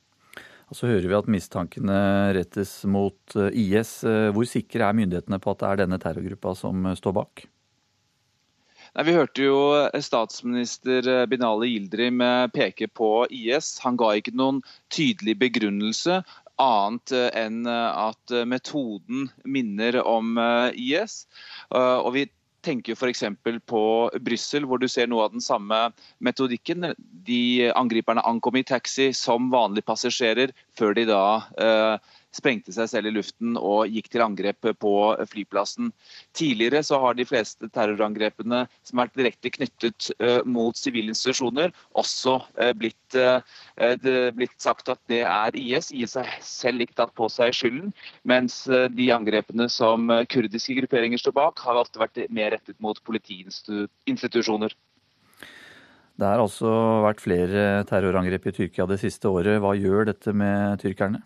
Og 0.71 0.79
Så 0.79 0.89
hører 0.89 1.09
vi 1.09 1.17
at 1.17 1.31
mistankene 1.31 1.97
rettes 2.37 2.77
mot 2.89 3.37
eh, 3.37 3.57
IS. 3.65 3.99
Eh, 4.09 4.31
hvor 4.35 4.47
sikre 4.49 4.89
er 4.89 4.97
myndighetene 4.97 5.41
på 5.43 5.53
at 5.53 5.61
det 5.61 5.69
er 5.71 5.83
denne 5.85 5.99
terrorgruppa 6.01 6.55
som 6.59 6.87
eh, 6.89 6.97
står 6.99 7.17
bak? 7.19 7.45
Nei, 8.95 9.05
vi 9.09 9.17
hørte 9.17 9.43
jo 9.43 9.59
statsminister 10.07 11.27
Binali 11.27 11.73
Yildirim 11.73 12.21
peke 12.55 12.87
på 12.87 13.25
IS. 13.27 13.73
Han 13.83 13.99
ga 13.99 14.13
ikke 14.15 14.37
noen 14.39 14.61
tydelig 14.95 15.35
begrunnelse 15.41 16.21
annet 16.63 17.11
enn 17.35 17.67
at 17.67 18.35
metoden 18.47 19.33
minner 19.43 19.99
om 20.07 20.39
IS. 20.79 21.25
Og 21.75 22.13
vi 22.15 22.29
tenker 22.65 22.97
f.eks. 22.97 23.25
på 23.69 23.85
Brussel, 24.25 24.67
hvor 24.69 24.81
du 24.81 24.89
ser 24.91 25.09
noe 25.11 25.27
av 25.27 25.35
den 25.37 25.45
samme 25.45 25.87
metodikken. 26.25 26.93
De 27.29 27.71
Angriperne 27.77 28.25
ankom 28.27 28.59
i 28.61 28.65
taxi 28.67 29.13
som 29.17 29.51
vanlige 29.53 29.89
passasjerer, 29.91 30.55
før 30.79 30.97
de 30.97 31.07
da 31.11 31.25
eh, 31.61 32.15
sprengte 32.35 32.75
seg 32.75 32.91
selv 32.91 33.11
i 33.11 33.15
luften 33.15 33.59
og 33.61 33.91
gikk 33.93 34.11
til 34.13 34.25
angrep 34.25 34.69
på 34.81 34.95
flyplassen. 35.31 35.93
Tidligere 36.37 36.83
så 36.87 36.99
har 37.03 37.17
de 37.17 37.27
fleste 37.29 37.69
terrorangrepene 37.75 38.65
som 38.83 39.01
har 39.01 39.11
vært 39.11 39.21
direkte 39.21 39.53
knyttet 39.55 40.11
uh, 40.21 40.41
mot 40.47 40.77
sivile 40.79 41.15
institusjoner, 41.15 41.75
også 41.99 42.39
uh, 42.61 42.73
blitt, 42.79 43.19
uh, 43.19 43.41
blitt, 44.35 44.57
sagt 44.63 44.91
at 44.93 45.01
det 45.11 45.23
er 45.29 45.59
IS. 45.59 45.91
IS 45.95 46.17
har 46.19 46.31
selv 46.45 46.85
ikke 46.85 46.99
tatt 47.03 47.15
på 47.19 47.29
seg 47.33 47.55
skylden, 47.57 47.93
mens 48.29 48.65
de 48.95 49.11
angrepene 49.13 49.67
som 49.73 50.09
kurdiske 50.31 50.77
grupperinger 50.79 51.21
står 51.21 51.35
bak, 51.37 51.61
har 51.67 51.79
ofte 51.81 52.01
vært 52.01 52.25
mer 52.33 52.55
rettet 52.55 52.79
mot 52.83 52.99
politiinstitusjoner. 53.07 54.75
Det 56.15 56.27
har 56.29 56.39
altså 56.39 56.71
vært 57.03 57.23
flere 57.23 57.63
terrorangrep 57.91 58.47
i 58.47 58.55
Tyrkia 58.55 58.87
det 58.87 59.01
siste 59.03 59.31
året. 59.31 59.59
Hva 59.63 59.75
gjør 59.75 60.13
dette 60.13 60.35
med 60.37 60.79
tyrkerne? 60.83 61.25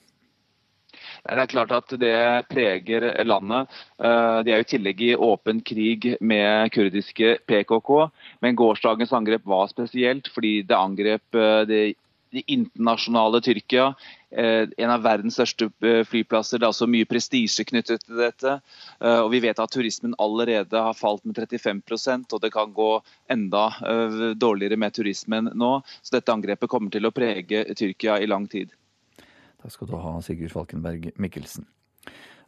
Det 1.24 1.42
er 1.42 1.50
klart 1.50 1.72
at 1.74 1.94
det 2.00 2.16
preger 2.50 3.08
landet. 3.26 3.70
Eh, 3.98 4.40
de 4.46 4.52
er 4.52 4.60
jo 4.60 4.66
i 4.66 4.72
tillegg 4.74 5.02
i 5.04 5.14
åpen 5.14 5.62
krig 5.66 6.14
med 6.20 6.72
kurdiske 6.74 7.38
PKK. 7.48 7.90
Men 8.44 8.58
gårsdagens 8.58 9.14
angrep 9.16 9.46
var 9.48 9.68
spesielt 9.72 10.30
fordi 10.32 10.60
det 10.68 10.78
angrep 10.78 11.34
eh, 11.34 11.64
det, 11.68 11.82
det 12.32 12.44
internasjonale 12.46 13.42
Tyrkia. 13.44 13.90
Eh, 14.30 14.70
en 14.78 14.94
av 14.94 15.04
verdens 15.04 15.36
største 15.40 15.68
flyplasser. 16.08 16.60
Det 16.60 16.68
er 16.68 16.72
også 16.72 16.90
mye 16.90 17.08
prestisje 17.08 17.66
knyttet 17.68 18.06
til 18.06 18.22
dette. 18.22 18.58
Og 19.00 19.30
vi 19.34 19.42
vet 19.44 19.60
at 19.60 19.74
turismen 19.74 20.16
allerede 20.22 20.86
har 20.88 20.96
falt 20.96 21.24
med 21.28 21.38
35% 21.38 22.34
og 22.36 22.44
det 22.44 22.52
kan 22.54 22.72
gå 22.74 22.92
enda 23.32 23.68
dårligere 24.36 24.80
med 24.80 24.96
turismen 24.96 25.52
nå. 25.54 25.78
Så 26.02 26.18
dette 26.18 26.34
angrepet 26.34 26.70
kommer 26.70 26.94
til 26.94 27.08
å 27.08 27.14
prege 27.14 27.66
Tyrkia 27.74 28.20
i 28.22 28.30
lang 28.30 28.48
tid. 28.50 28.72
Takk 29.58 29.74
skal 29.74 29.90
du 29.90 29.98
ha, 29.98 30.14
Sigurd 30.22 30.54
Falkenberg 30.54 31.10
Mikkelsen. 31.18 31.66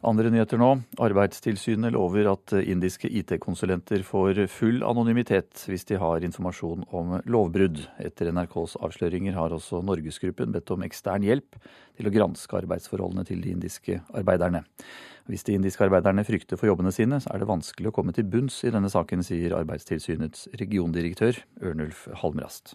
Andre 0.01 0.31
nyheter 0.33 0.57
nå. 0.57 0.69
Arbeidstilsynet 1.03 1.93
lover 1.93 2.31
at 2.31 2.55
indiske 2.57 3.05
IT-konsulenter 3.19 4.01
får 4.01 4.39
full 4.49 4.81
anonymitet 4.81 5.67
hvis 5.69 5.85
de 5.91 5.99
har 6.01 6.25
informasjon 6.25 6.87
om 6.89 7.19
lovbrudd. 7.29 7.83
Etter 8.01 8.31
NRKs 8.33 8.79
avsløringer 8.81 9.37
har 9.37 9.53
også 9.53 9.83
Norgesgruppen 9.85 10.55
bedt 10.55 10.73
om 10.73 10.81
ekstern 10.87 11.27
hjelp 11.27 11.59
til 11.99 12.09
å 12.09 12.15
granske 12.17 12.63
arbeidsforholdene 12.63 13.27
til 13.29 13.45
de 13.45 13.53
indiske 13.53 14.01
arbeiderne. 14.09 14.63
Hvis 15.29 15.45
de 15.45 15.59
indiske 15.59 15.85
arbeiderne 15.85 16.25
frykter 16.25 16.57
for 16.57 16.71
jobbene 16.71 16.95
sine, 16.95 17.21
så 17.21 17.35
er 17.35 17.43
det 17.43 17.51
vanskelig 17.53 17.91
å 17.91 17.97
komme 17.99 18.15
til 18.17 18.25
bunns 18.25 18.63
i 18.65 18.73
denne 18.73 18.89
saken, 18.89 19.21
sier 19.21 19.53
Arbeidstilsynets 19.59 20.47
regiondirektør 20.57 21.43
Ørnulf 21.61 22.07
Halmrast. 22.23 22.73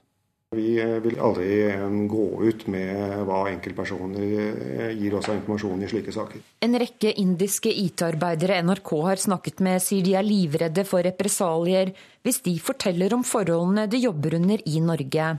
Vi 0.55 0.77
vil 1.03 1.17
aldri 1.19 1.49
eh, 1.67 1.89
gå 2.07 2.27
ut 2.47 2.67
med 2.71 3.25
hva 3.27 3.41
enkeltpersoner 3.51 4.23
eh, 4.23 4.93
gir 4.95 5.17
oss 5.19 5.27
av 5.27 5.41
informasjon 5.41 5.83
i 5.83 5.89
slike 5.91 6.15
saker. 6.15 6.45
En 6.63 6.79
rekke 6.79 7.11
indiske 7.19 7.73
IT-arbeidere 7.83 8.61
NRK 8.63 8.93
har 9.09 9.19
snakket 9.19 9.59
med, 9.67 9.83
sier 9.83 10.07
de 10.07 10.15
er 10.15 10.27
livredde 10.27 10.85
for 10.87 11.03
represalier 11.03 11.91
hvis 12.23 12.39
de 12.47 12.55
forteller 12.63 13.17
om 13.17 13.27
forholdene 13.27 13.89
de 13.91 14.05
jobber 14.05 14.39
under 14.39 14.63
i 14.71 14.79
Norge. 14.85 15.33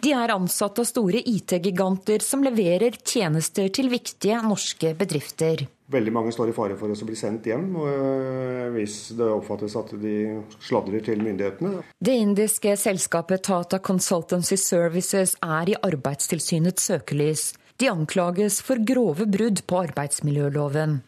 De 0.00 0.16
er 0.16 0.32
ansatt 0.32 0.80
av 0.80 0.88
store 0.88 1.20
IT-giganter 1.20 2.24
som 2.24 2.40
leverer 2.44 2.96
tjenester 3.04 3.68
til 3.68 3.92
viktige 3.92 4.40
norske 4.48 4.96
bedrifter. 4.96 5.68
Veldig 5.94 6.12
mange 6.14 6.32
står 6.34 6.50
i 6.50 6.56
fare 6.56 6.76
for 6.78 6.90
å 6.90 7.06
bli 7.08 7.16
sendt 7.18 7.46
hjem 7.46 7.68
øh, 7.78 8.68
hvis 8.74 9.14
det 9.18 9.30
oppfattes 9.30 9.76
at 9.78 9.94
de 10.02 10.16
sladrer 10.58 11.04
til 11.06 11.22
myndighetene. 11.22 11.84
Det 12.02 12.16
indiske 12.18 12.74
selskapet 12.80 13.46
Tata 13.46 13.78
Consultancy 13.78 14.58
Services 14.60 15.36
er 15.44 15.74
i 15.74 15.78
Arbeidstilsynets 15.78 16.90
søkelys. 16.90 17.52
De 17.78 17.90
anklages 17.90 18.60
for 18.62 18.82
grove 18.86 19.26
brudd 19.30 19.64
på 19.70 19.82
arbeidsmiljøloven. 19.86 21.00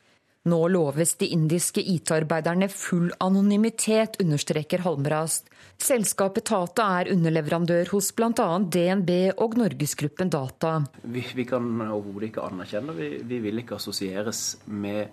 Nå 0.46 0.68
loves 0.68 1.16
de 1.18 1.26
indiske 1.34 1.82
IT-arbeiderne 1.82 2.68
full 2.70 3.08
anonymitet, 3.18 4.20
understreker 4.22 4.84
Halmrast. 4.84 5.48
Selskapet 5.82 6.46
Tata 6.46 6.84
er 7.00 7.10
underleverandør 7.10 7.90
hos 7.90 8.12
bl.a. 8.14 8.46
DNB 8.62 9.10
og 9.42 9.56
Norgesgruppen 9.58 10.30
Data. 10.30 10.76
Vi, 11.02 11.24
vi 11.34 11.48
kan 11.50 11.66
overhodet 11.88 12.30
ikke 12.30 12.46
anerkjenne, 12.46 12.94
vi, 12.94 13.10
vi 13.26 13.40
vil 13.42 13.64
ikke 13.64 13.80
assosieres 13.80 14.44
med, 14.70 15.10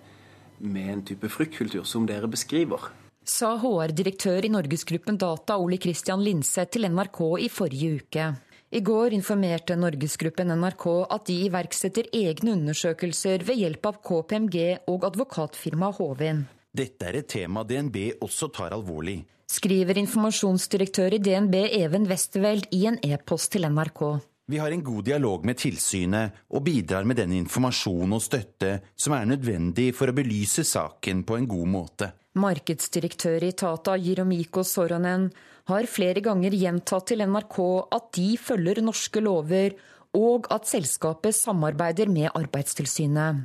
med 0.62 0.92
en 0.94 1.04
type 1.10 1.32
fryktkultur 1.34 1.82
som 1.82 2.06
dere 2.06 2.30
beskriver. 2.30 2.92
Sa 3.26 3.56
HR-direktør 3.58 4.46
i 4.46 4.54
Norgesgruppen 4.54 5.18
Data 5.18 5.58
Ole 5.58 5.82
Christian 5.82 6.22
Linseth 6.22 6.76
til 6.76 6.86
NRK 6.94 7.24
i 7.42 7.50
forrige 7.50 7.98
uke. 8.04 8.30
I 8.74 8.80
går 8.82 9.14
informerte 9.14 9.76
Norgesgruppen 9.78 10.50
NRK 10.58 10.86
at 11.14 11.28
de 11.28 11.36
iverksetter 11.46 12.08
egne 12.10 12.56
undersøkelser 12.56 13.44
ved 13.46 13.60
hjelp 13.62 13.86
av 13.92 14.00
KPMG 14.02 14.88
og 14.90 15.06
advokatfirmaet 15.12 16.00
Hovin. 16.00 16.42
Dette 16.74 17.06
er 17.06 17.20
et 17.20 17.30
tema 17.30 17.62
DNB 17.62 18.18
også 18.18 18.50
tar 18.50 18.74
alvorlig 18.74 19.20
skriver 19.54 19.98
informasjonsdirektør 20.00 21.16
i 21.16 21.22
DNB 21.22 21.56
Even 21.78 22.08
Westerveld 22.10 22.70
i 22.74 22.84
en 22.90 22.98
e-post 23.04 23.52
til 23.54 23.66
NRK. 23.70 24.02
Vi 24.50 24.58
har 24.60 24.74
en 24.74 24.82
god 24.84 25.06
dialog 25.06 25.44
med 25.48 25.56
tilsynet 25.56 26.44
og 26.52 26.64
bidrar 26.66 27.06
med 27.08 27.16
den 27.16 27.32
informasjon 27.38 28.12
og 28.12 28.20
støtte 28.20 28.74
som 28.96 29.14
er 29.16 29.30
nødvendig 29.30 29.92
for 29.96 30.10
å 30.10 30.16
belyse 30.16 30.66
saken 30.68 31.22
på 31.24 31.38
en 31.38 31.48
god 31.48 31.70
måte. 31.72 32.10
Markedsdirektør 32.36 33.46
i 33.46 33.54
Tata, 33.56 33.94
Jiromiko 33.96 34.64
Soronen, 34.66 35.30
har 35.70 35.88
flere 35.88 36.20
ganger 36.24 36.54
gjentatt 36.56 37.08
til 37.10 37.24
NRK 37.24 37.58
at 37.96 38.08
de 38.16 38.28
følger 38.40 38.82
norske 38.84 39.22
lover, 39.24 39.76
og 40.14 40.46
at 40.54 40.68
selskapet 40.70 41.34
samarbeider 41.34 42.10
med 42.12 42.30
Arbeidstilsynet. 42.36 43.44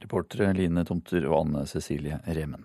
Reportere 0.00 0.54
Line 0.56 0.86
Tomter 0.88 1.26
og 1.28 1.42
Anne 1.42 1.66
Cecilie 1.68 2.22
Remen. 2.24 2.64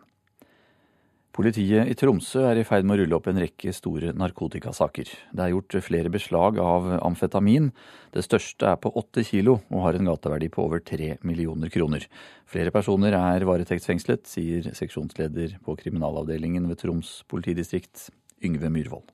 Politiet 1.36 1.89
i 1.91 1.95
Tromsø 1.99 2.45
er 2.47 2.62
i 2.62 2.63
ferd 2.63 2.86
med 2.88 2.95
å 2.95 3.01
rulle 3.01 3.17
opp 3.17 3.25
en 3.27 3.41
rekke 3.41 3.73
store 3.75 4.13
narkotikasaker. 4.15 5.10
Det 5.36 5.43
er 5.43 5.51
gjort 5.51 5.75
flere 5.84 6.12
beslag 6.13 6.62
av 6.63 6.88
amfetamin. 7.01 7.73
Det 8.15 8.23
største 8.23 8.69
er 8.71 8.79
på 8.79 8.93
åtte 8.95 9.25
kilo 9.27 9.58
og 9.67 9.84
har 9.84 9.99
en 9.99 10.08
gateverdi 10.08 10.47
på 10.53 10.63
over 10.63 10.79
tre 10.79 11.17
millioner 11.27 11.73
kroner. 11.73 12.08
Flere 12.47 12.71
personer 12.71 13.17
er 13.19 13.43
varetektsfengslet, 13.49 14.23
sier 14.31 14.71
seksjonsleder 14.79 15.58
på 15.65 15.75
kriminalavdelingen 15.81 16.69
ved 16.71 16.79
Troms 16.86 17.17
politidistrikt, 17.27 18.08
Yngve 18.46 18.70
Myhrvold. 18.70 19.12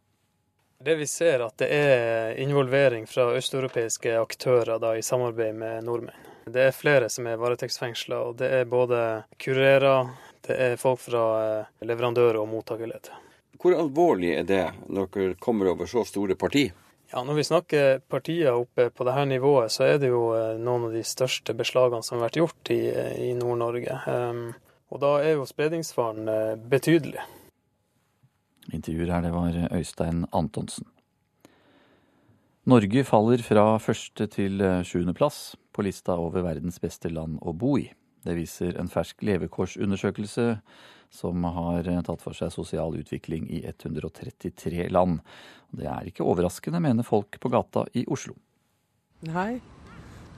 Det 0.82 0.96
vi 0.98 1.06
ser 1.08 1.44
at 1.46 1.62
det 1.62 1.68
er 1.70 2.40
involvering 2.42 3.06
fra 3.10 3.28
østeuropeiske 3.38 4.16
aktører 4.18 4.80
da, 4.82 4.96
i 4.98 5.06
samarbeid 5.06 5.56
med 5.56 5.86
nordmenn. 5.86 6.30
Det 6.52 6.64
er 6.68 6.74
flere 6.74 7.10
som 7.14 7.28
er 7.30 7.38
varetektsfengsla, 7.38 8.18
og 8.26 8.40
det 8.40 8.50
er 8.50 8.70
både 8.70 9.02
kurerer, 9.40 10.10
det 10.48 10.58
er 10.58 10.80
folk 10.82 11.04
fra 11.04 11.26
eh, 11.42 11.68
leverandør- 11.86 12.40
og 12.42 12.48
mottakerledd. 12.50 13.12
Hvor 13.62 13.78
alvorlig 13.78 14.34
er 14.40 14.48
det 14.50 14.64
når 14.90 15.12
dere 15.14 15.38
kommer 15.38 15.70
over 15.70 15.86
så 15.86 16.02
store 16.08 16.36
parti? 16.36 16.66
Ja, 17.12 17.22
Når 17.24 17.38
vi 17.38 17.44
snakker 17.44 18.02
partier 18.10 18.56
oppe 18.56 18.90
på 18.90 19.06
dette 19.06 19.26
nivået, 19.30 19.70
så 19.72 19.86
er 19.86 20.02
det 20.02 20.10
jo 20.10 20.32
eh, 20.34 20.58
noen 20.58 20.90
av 20.90 20.98
de 20.98 21.06
største 21.06 21.54
beslagene 21.54 22.02
som 22.02 22.18
har 22.18 22.32
vært 22.32 22.42
gjort 22.42 22.74
i, 22.74 22.82
i 23.30 23.32
Nord-Norge. 23.38 24.02
Um, 24.10 24.44
Og 24.92 25.00
da 25.00 25.12
er 25.24 25.38
jo 25.38 25.46
spredningsfaren 25.48 26.28
eh, 26.28 26.56
betydelig. 26.58 27.22
Intervjuer 28.70 29.10
her, 29.10 29.26
det 29.26 29.34
var 29.34 29.58
Øystein 29.74 30.26
Antonsen. 30.32 30.86
Norge 32.70 33.02
faller 33.04 33.42
fra 33.42 33.66
første 33.82 34.28
til 34.30 34.60
sjuende 34.62 34.86
sjuendeplass 34.86 35.40
på 35.74 35.82
lista 35.82 36.14
over 36.14 36.46
verdens 36.46 36.78
beste 36.80 37.10
land 37.10 37.40
å 37.42 37.56
bo 37.58 37.74
i. 37.82 37.88
Det 38.22 38.36
viser 38.38 38.78
en 38.78 38.90
fersk 38.92 39.24
levekårsundersøkelse 39.26 40.46
som 41.12 41.44
har 41.44 41.88
eh, 41.90 42.02
tatt 42.06 42.22
for 42.24 42.38
seg 42.38 42.54
sosial 42.54 42.96
utvikling 43.00 43.50
i 43.52 43.64
133 43.68 44.88
land. 44.94 45.20
Det 45.74 45.90
er 45.90 46.08
ikke 46.08 46.26
overraskende, 46.28 46.80
mener 46.84 47.08
folk 47.08 47.40
på 47.42 47.52
gata 47.52 47.88
i 47.98 48.06
Oslo. 48.08 48.38
Nei, 49.28 49.60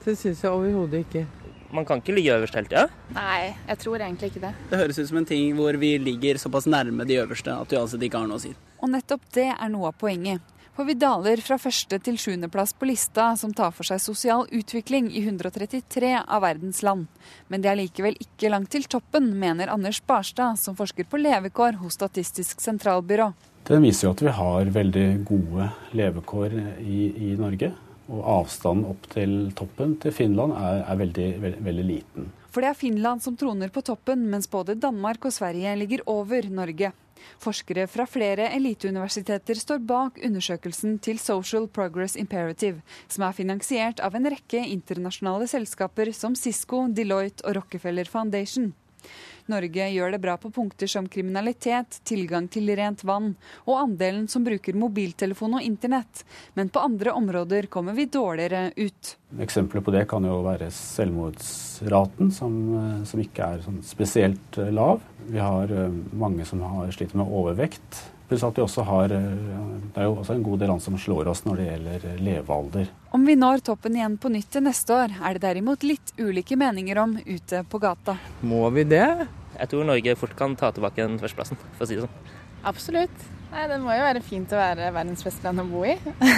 det 0.04 0.16
syns 0.18 0.42
jeg 0.44 0.52
overhodet 0.52 1.04
ikke. 1.04 1.26
Man 1.74 1.86
kan 1.88 1.98
ikke 1.98 2.14
ligge 2.14 2.34
øverst 2.36 2.54
hele 2.54 2.70
tida? 2.70 2.86
Nei, 3.16 3.52
jeg 3.66 3.80
tror 3.82 3.98
egentlig 3.98 4.30
ikke 4.30 4.44
det. 4.46 4.54
Det 4.70 4.78
høres 4.78 4.98
ut 5.00 5.08
som 5.10 5.20
en 5.20 5.26
ting 5.26 5.54
hvor 5.58 5.74
vi 5.80 5.96
ligger 5.98 6.38
såpass 6.38 6.68
nærme 6.70 7.06
de 7.08 7.18
øverste 7.18 7.50
at 7.50 7.72
vi 7.72 7.80
uansett 7.80 8.04
ikke 8.06 8.20
har 8.22 8.30
noe 8.30 8.38
å 8.38 8.44
si. 8.44 8.52
Og 8.78 8.92
nettopp 8.92 9.24
det 9.34 9.48
er 9.50 9.72
noe 9.72 9.90
av 9.90 9.98
poenget. 9.98 10.44
For 10.74 10.86
vi 10.88 10.96
daler 10.98 11.38
fra 11.38 11.54
første 11.54 12.00
til 12.02 12.16
sjuendeplass 12.18 12.72
på 12.74 12.88
lista 12.90 13.28
som 13.38 13.52
tar 13.54 13.70
for 13.76 13.86
seg 13.86 14.00
sosial 14.02 14.48
utvikling 14.50 15.06
i 15.14 15.22
133 15.22 16.16
av 16.18 16.42
verdens 16.42 16.82
land. 16.82 17.06
Men 17.46 17.62
det 17.62 17.70
er 17.70 17.78
likevel 17.78 18.18
ikke 18.18 18.50
langt 18.50 18.72
til 18.74 18.86
toppen, 18.90 19.30
mener 19.38 19.70
Anders 19.70 20.00
Barstad, 20.02 20.58
som 20.58 20.74
forsker 20.74 21.06
på 21.06 21.22
levekår 21.22 21.78
hos 21.82 21.94
Statistisk 21.94 22.62
sentralbyrå. 22.62 23.30
Den 23.70 23.86
viser 23.86 24.08
jo 24.08 24.16
at 24.16 24.24
vi 24.26 24.34
har 24.34 24.74
veldig 24.74 25.06
gode 25.24 25.70
levekår 25.96 26.58
i, 26.82 26.98
i 27.30 27.30
Norge. 27.38 27.70
Og 28.12 28.24
avstanden 28.38 28.88
opp 28.90 29.06
til 29.12 29.52
toppen 29.56 29.96
til 30.02 30.12
Finland 30.12 30.56
er, 30.58 30.82
er 30.84 30.98
veldig, 31.00 31.28
veldig, 31.44 31.62
veldig 31.68 31.86
liten. 31.88 32.32
For 32.54 32.62
det 32.62 32.70
er 32.70 32.78
Finland 32.78 33.24
som 33.24 33.36
troner 33.38 33.72
på 33.74 33.82
toppen, 33.82 34.28
mens 34.30 34.46
både 34.50 34.76
Danmark 34.78 35.24
og 35.26 35.34
Sverige 35.34 35.72
ligger 35.80 36.04
over 36.10 36.46
Norge. 36.52 36.92
Forskere 37.40 37.86
fra 37.88 38.06
flere 38.06 38.50
eliteuniversiteter 38.54 39.58
står 39.58 39.82
bak 39.88 40.20
undersøkelsen 40.26 40.98
til 41.02 41.18
Social 41.18 41.66
Progress 41.66 42.16
Imperative, 42.20 42.82
som 43.08 43.24
er 43.26 43.36
finansiert 43.36 44.02
av 44.04 44.14
en 44.14 44.28
rekke 44.30 44.60
internasjonale 44.60 45.48
selskaper 45.50 46.12
som 46.14 46.36
Cisco, 46.38 46.84
Deloitte 46.92 47.46
og 47.48 47.56
Rockefeller 47.58 48.10
Foundation. 48.10 48.72
Norge 49.46 49.88
gjør 49.92 50.14
det 50.14 50.20
bra 50.22 50.36
på 50.40 50.48
punkter 50.54 50.88
som 50.88 51.08
kriminalitet, 51.10 51.98
tilgang 52.08 52.46
til 52.48 52.70
rent 52.78 53.02
vann 53.04 53.34
og 53.66 53.76
andelen 53.76 54.24
som 54.30 54.44
bruker 54.46 54.76
mobiltelefon 54.78 55.58
og 55.58 55.66
internett, 55.66 56.24
men 56.56 56.70
på 56.72 56.80
andre 56.80 57.12
områder 57.12 57.68
kommer 57.72 57.96
vi 57.96 58.06
dårligere 58.08 58.70
ut. 58.76 59.16
Eksempler 59.44 59.84
på 59.84 59.92
det 59.92 60.06
kan 60.08 60.24
jo 60.24 60.38
være 60.46 60.70
selvmordsraten, 60.72 62.32
som, 62.32 62.56
eh, 62.78 63.04
som 63.04 63.20
ikke 63.20 63.52
er 63.52 63.62
sånn 63.66 63.82
spesielt 63.84 64.58
eh, 64.58 64.72
lav. 64.72 65.04
Vi 65.28 65.40
har 65.42 65.68
eh, 65.68 66.00
mange 66.16 66.46
som 66.48 66.62
har 66.64 66.92
sliter 66.94 67.20
med 67.20 67.28
overvekt. 67.28 68.04
Pluss 68.30 68.46
at 68.46 68.56
vi 68.56 68.64
også 68.64 68.86
har 68.88 69.12
Det 69.12 70.00
er 70.00 70.06
jo 70.06 70.14
også 70.16 70.32
en 70.32 70.42
god 70.46 70.62
del 70.62 70.70
land 70.72 70.80
som 70.80 70.96
slår 70.96 71.28
oss 71.28 71.42
når 71.44 71.58
det 71.60 71.66
gjelder 71.66 72.06
levealder. 72.24 72.86
Om 73.14 73.22
vi 73.28 73.36
når 73.38 73.60
toppen 73.62 73.94
igjen 73.94 74.16
på 74.18 74.26
nytt 74.34 74.48
til 74.50 74.64
neste 74.66 74.90
år, 74.90 75.12
er 75.22 75.36
det 75.36 75.44
derimot 75.44 75.84
litt 75.86 76.10
ulike 76.18 76.56
meninger 76.58 76.98
om 76.98 77.12
ute 77.14 77.60
på 77.70 77.78
gata. 77.78 78.16
Må 78.42 78.66
vi 78.74 78.82
det? 78.90 79.06
Jeg 79.54 79.70
tror 79.70 79.86
Norge 79.86 80.16
fort 80.18 80.34
kan 80.34 80.56
ta 80.58 80.72
tilbake 80.74 80.98
den 80.98 81.20
førsteplassen, 81.22 81.60
for 81.76 81.86
å 81.86 81.86
si 81.86 81.94
det 81.94 82.08
sånn. 82.08 82.34
Absolutt. 82.66 83.22
Nei, 83.52 83.68
det 83.70 83.78
må 83.84 83.94
jo 83.94 84.02
være 84.08 84.24
fint 84.26 84.50
å 84.50 84.58
være 84.58 84.90
verdens 84.98 85.22
beste 85.22 85.46
land 85.46 85.62
å 85.62 85.68
bo 85.70 85.86
i. 85.86 85.94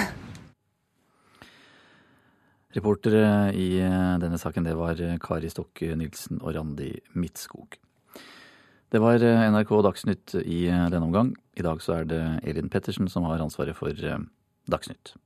Reportere 2.77 3.25
i 3.57 3.67
eh, 3.81 4.15
denne 4.21 4.37
saken 4.37 4.69
det 4.69 4.77
var 4.77 5.01
eh, 5.01 5.17
Kari 5.23 5.49
Stokke 5.49 5.97
Nilsen 5.97 6.43
og 6.43 6.53
Randi 6.59 6.93
Midtskog. 7.17 7.81
Det 8.93 9.01
var 9.01 9.17
eh, 9.25 9.47
NRK 9.49 9.79
Dagsnytt 9.89 10.37
i 10.43 10.67
denne 10.69 11.07
omgang. 11.09 11.33
I 11.57 11.65
dag 11.65 11.81
så 11.81 12.03
er 12.03 12.11
det 12.13 12.25
Elin 12.45 12.69
Pettersen 12.69 13.09
som 13.09 13.25
har 13.25 13.41
ansvaret 13.41 13.73
for 13.81 13.97
Dagsnytt. 14.69 15.17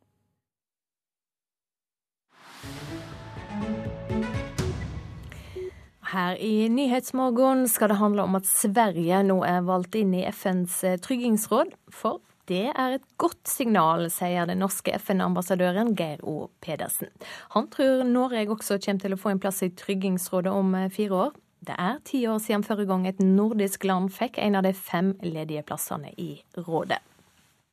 Her 6.12 6.36
i 6.44 6.68
Nyhetsmorgen 6.68 7.68
skal 7.72 7.94
det 7.94 8.02
handle 8.02 8.26
om 8.28 8.36
at 8.36 8.48
Sverige 8.50 9.22
nå 9.24 9.38
er 9.48 9.64
valgt 9.64 9.96
inn 9.96 10.12
i 10.18 10.26
FNs 10.28 10.82
tryggingsråd. 11.06 11.72
For 11.96 12.20
det 12.52 12.66
er 12.74 12.98
et 12.98 13.06
godt 13.22 13.48
signal, 13.48 14.10
sier 14.12 14.50
den 14.50 14.60
norske 14.60 14.92
FN-ambassadøren 14.98 15.94
Geir 15.96 16.20
O. 16.28 16.50
Pedersen. 16.60 17.08
Han 17.56 17.70
tror 17.72 18.04
Norge 18.04 18.50
også 18.52 18.76
kommer 18.84 19.06
til 19.06 19.16
å 19.16 19.20
få 19.22 19.32
en 19.32 19.40
plass 19.40 19.62
i 19.64 19.72
Tryggingsrådet 19.72 20.52
om 20.52 20.76
eh, 20.76 20.90
fire 20.92 21.22
år. 21.28 21.32
Det 21.62 21.78
er 21.78 22.02
ti 22.04 22.26
år 22.28 22.42
siden 22.44 22.66
forrige 22.66 22.90
gang 22.90 23.06
et 23.08 23.22
nordisk 23.24 23.86
land 23.88 24.10
fikk 24.12 24.42
en 24.42 24.58
av 24.60 24.66
de 24.66 24.74
fem 24.76 25.14
ledige 25.24 25.64
plassene 25.64 26.12
i 26.18 26.32
rådet. 26.58 27.00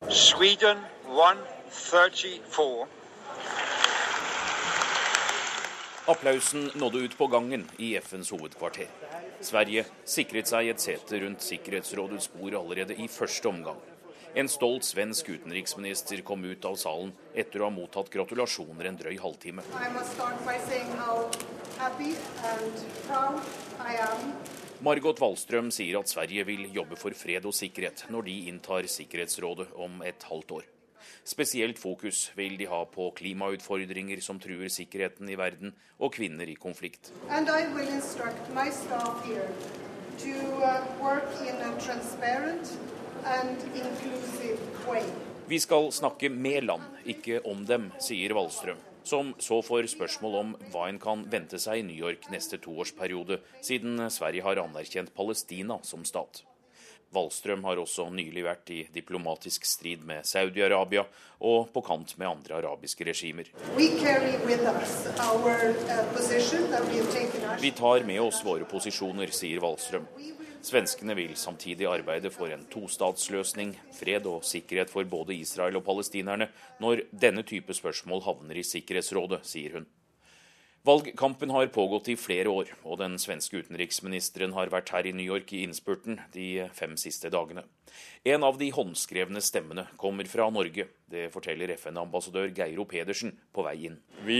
Sweden 0.07 0.85
134. 1.09 2.98
Applausen 6.09 6.71
nådde 6.75 6.97
ut 6.97 7.17
på 7.17 7.27
gangen 7.27 7.67
i 7.77 7.97
FNs 7.97 8.31
hovedkvarter. 8.31 8.87
Sverige 9.45 9.83
sikret 10.09 10.49
seg 10.49 10.71
et 10.71 10.81
sete 10.81 11.19
rundt 11.21 11.43
Sikkerhetsrådets 11.45 12.31
bord 12.33 12.55
allerede 12.57 12.95
i 12.97 13.05
første 13.05 13.45
omgang. 13.45 13.77
En 14.33 14.49
stolt 14.49 14.87
svensk 14.87 15.29
utenriksminister 15.29 16.23
kom 16.25 16.47
ut 16.49 16.65
av 16.65 16.79
salen 16.81 17.11
etter 17.37 17.61
å 17.61 17.67
ha 17.69 17.75
mottatt 17.75 18.09
gratulasjoner 18.09 18.89
en 18.89 18.97
drøy 18.97 19.19
halvtime. 19.21 19.61
Margot 24.89 25.21
Wallstrøm 25.21 25.69
sier 25.77 26.01
at 26.01 26.09
Sverige 26.09 26.49
vil 26.49 26.65
jobbe 26.73 26.97
for 26.97 27.13
fred 27.13 27.45
og 27.45 27.53
sikkerhet 27.53 28.07
når 28.09 28.31
de 28.31 28.41
inntar 28.49 28.89
Sikkerhetsrådet 28.97 29.69
om 29.77 30.01
et 30.09 30.29
halvt 30.33 30.57
år. 30.57 30.69
Spesielt 31.29 31.77
fokus 31.77 32.31
vil 32.33 32.55
de 32.57 32.65
ha 32.71 32.79
på 32.89 33.11
klimautfordringer 33.19 34.21
som 34.25 34.39
truer 34.41 34.71
sikkerheten 34.73 35.29
i 35.29 35.37
verden, 35.37 35.75
og 36.01 36.15
kvinner 36.15 36.49
i 36.49 36.57
konflikt. 36.57 37.11
To 40.19 40.39
uh, 40.59 40.83
work 40.99 41.29
in 41.47 41.61
a 41.63 41.69
transparent 41.79 42.73
vi 45.47 45.59
skal 45.59 45.91
snakke 45.91 46.29
med 46.29 46.63
land, 46.63 46.83
ikke 47.05 47.41
om 47.47 47.65
dem, 47.67 47.89
sier 47.99 48.33
Wallstrøm, 48.37 48.79
som 49.03 49.33
så 49.41 49.59
får 49.65 49.89
spørsmål 49.91 50.37
om 50.39 50.53
hva 50.71 50.87
en 50.89 50.99
kan 51.01 51.25
vente 51.31 51.59
seg 51.59 51.81
i 51.81 51.87
New 51.89 51.97
York 51.97 52.29
neste 52.31 52.61
toårsperiode, 52.63 53.41
siden 53.65 53.99
Sverige 54.13 54.45
har 54.45 54.61
anerkjent 54.63 55.13
Palestina 55.15 55.81
som 55.83 56.05
stat. 56.07 56.43
Wallstrøm 57.15 57.63
har 57.65 57.79
også 57.81 58.05
nylig 58.13 58.43
vært 58.45 58.69
i 58.73 58.79
diplomatisk 58.93 59.65
strid 59.65 60.03
med 60.05 60.27
Saudi-Arabia 60.29 61.05
og 61.49 61.71
på 61.73 61.81
kant 61.85 62.13
med 62.19 62.29
andre 62.29 62.59
arabiske 62.59 63.07
regimer. 63.07 63.49
Vi 67.61 67.71
tar 67.79 68.05
med 68.05 68.21
oss 68.21 68.43
våre 68.45 68.69
posisjoner, 68.69 69.33
sier 69.33 69.63
Wallstrøm. 69.63 70.05
Svenskene 70.61 71.15
vil 71.15 71.37
samtidig 71.39 71.87
arbeide 71.87 72.29
for 72.35 72.51
en 72.51 72.65
tostatsløsning, 72.71 73.71
fred 73.95 74.25
og 74.27 74.43
sikkerhet 74.43 74.91
for 74.91 75.07
både 75.07 75.37
Israel 75.39 75.79
og 75.79 75.85
palestinerne, 75.87 76.49
når 76.83 77.05
denne 77.15 77.45
type 77.47 77.73
spørsmål 77.73 78.25
havner 78.27 78.59
i 78.59 78.67
Sikkerhetsrådet, 78.67 79.39
sier 79.47 79.79
hun. 79.79 79.87
Valgkampen 80.87 81.49
har 81.49 81.67
pågått 81.67 82.07
i 82.07 82.15
flere 82.15 82.49
år, 82.49 82.69
og 82.87 83.01
den 83.01 83.17
svenske 83.19 83.59
utenriksministeren 83.59 84.53
har 84.55 84.71
vært 84.71 84.93
her 84.95 85.09
i 85.09 85.11
New 85.11 85.27
York 85.27 85.51
i 85.51 85.65
innspurten 85.65 86.21
de 86.31 86.69
fem 86.71 86.93
siste 86.97 87.27
dagene. 87.33 87.65
En 88.23 88.45
av 88.47 88.55
de 88.59 88.69
håndskrevne 88.71 89.41
stemmene 89.43 89.83
kommer 89.99 90.29
fra 90.31 90.47
Norge. 90.53 90.85
Det 91.11 91.25
forteller 91.33 91.73
FN-ambassadør 91.75 92.53
Geiro 92.55 92.85
Pedersen 92.87 93.33
på 93.51 93.65
vei 93.67 93.75
inn. 93.89 93.99
Vi 94.23 94.39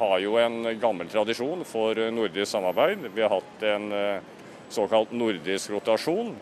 har 0.00 0.16
jo 0.24 0.38
en 0.40 0.72
gammel 0.80 1.12
tradisjon 1.12 1.66
for 1.68 2.00
nordisk 2.16 2.54
samarbeid. 2.54 3.04
Vi 3.12 3.26
har 3.26 3.36
hatt 3.36 3.68
en 3.68 3.92
eh, 3.92 4.32
såkalt 4.72 5.12
nordisk 5.12 5.76
rotasjon. 5.76 6.32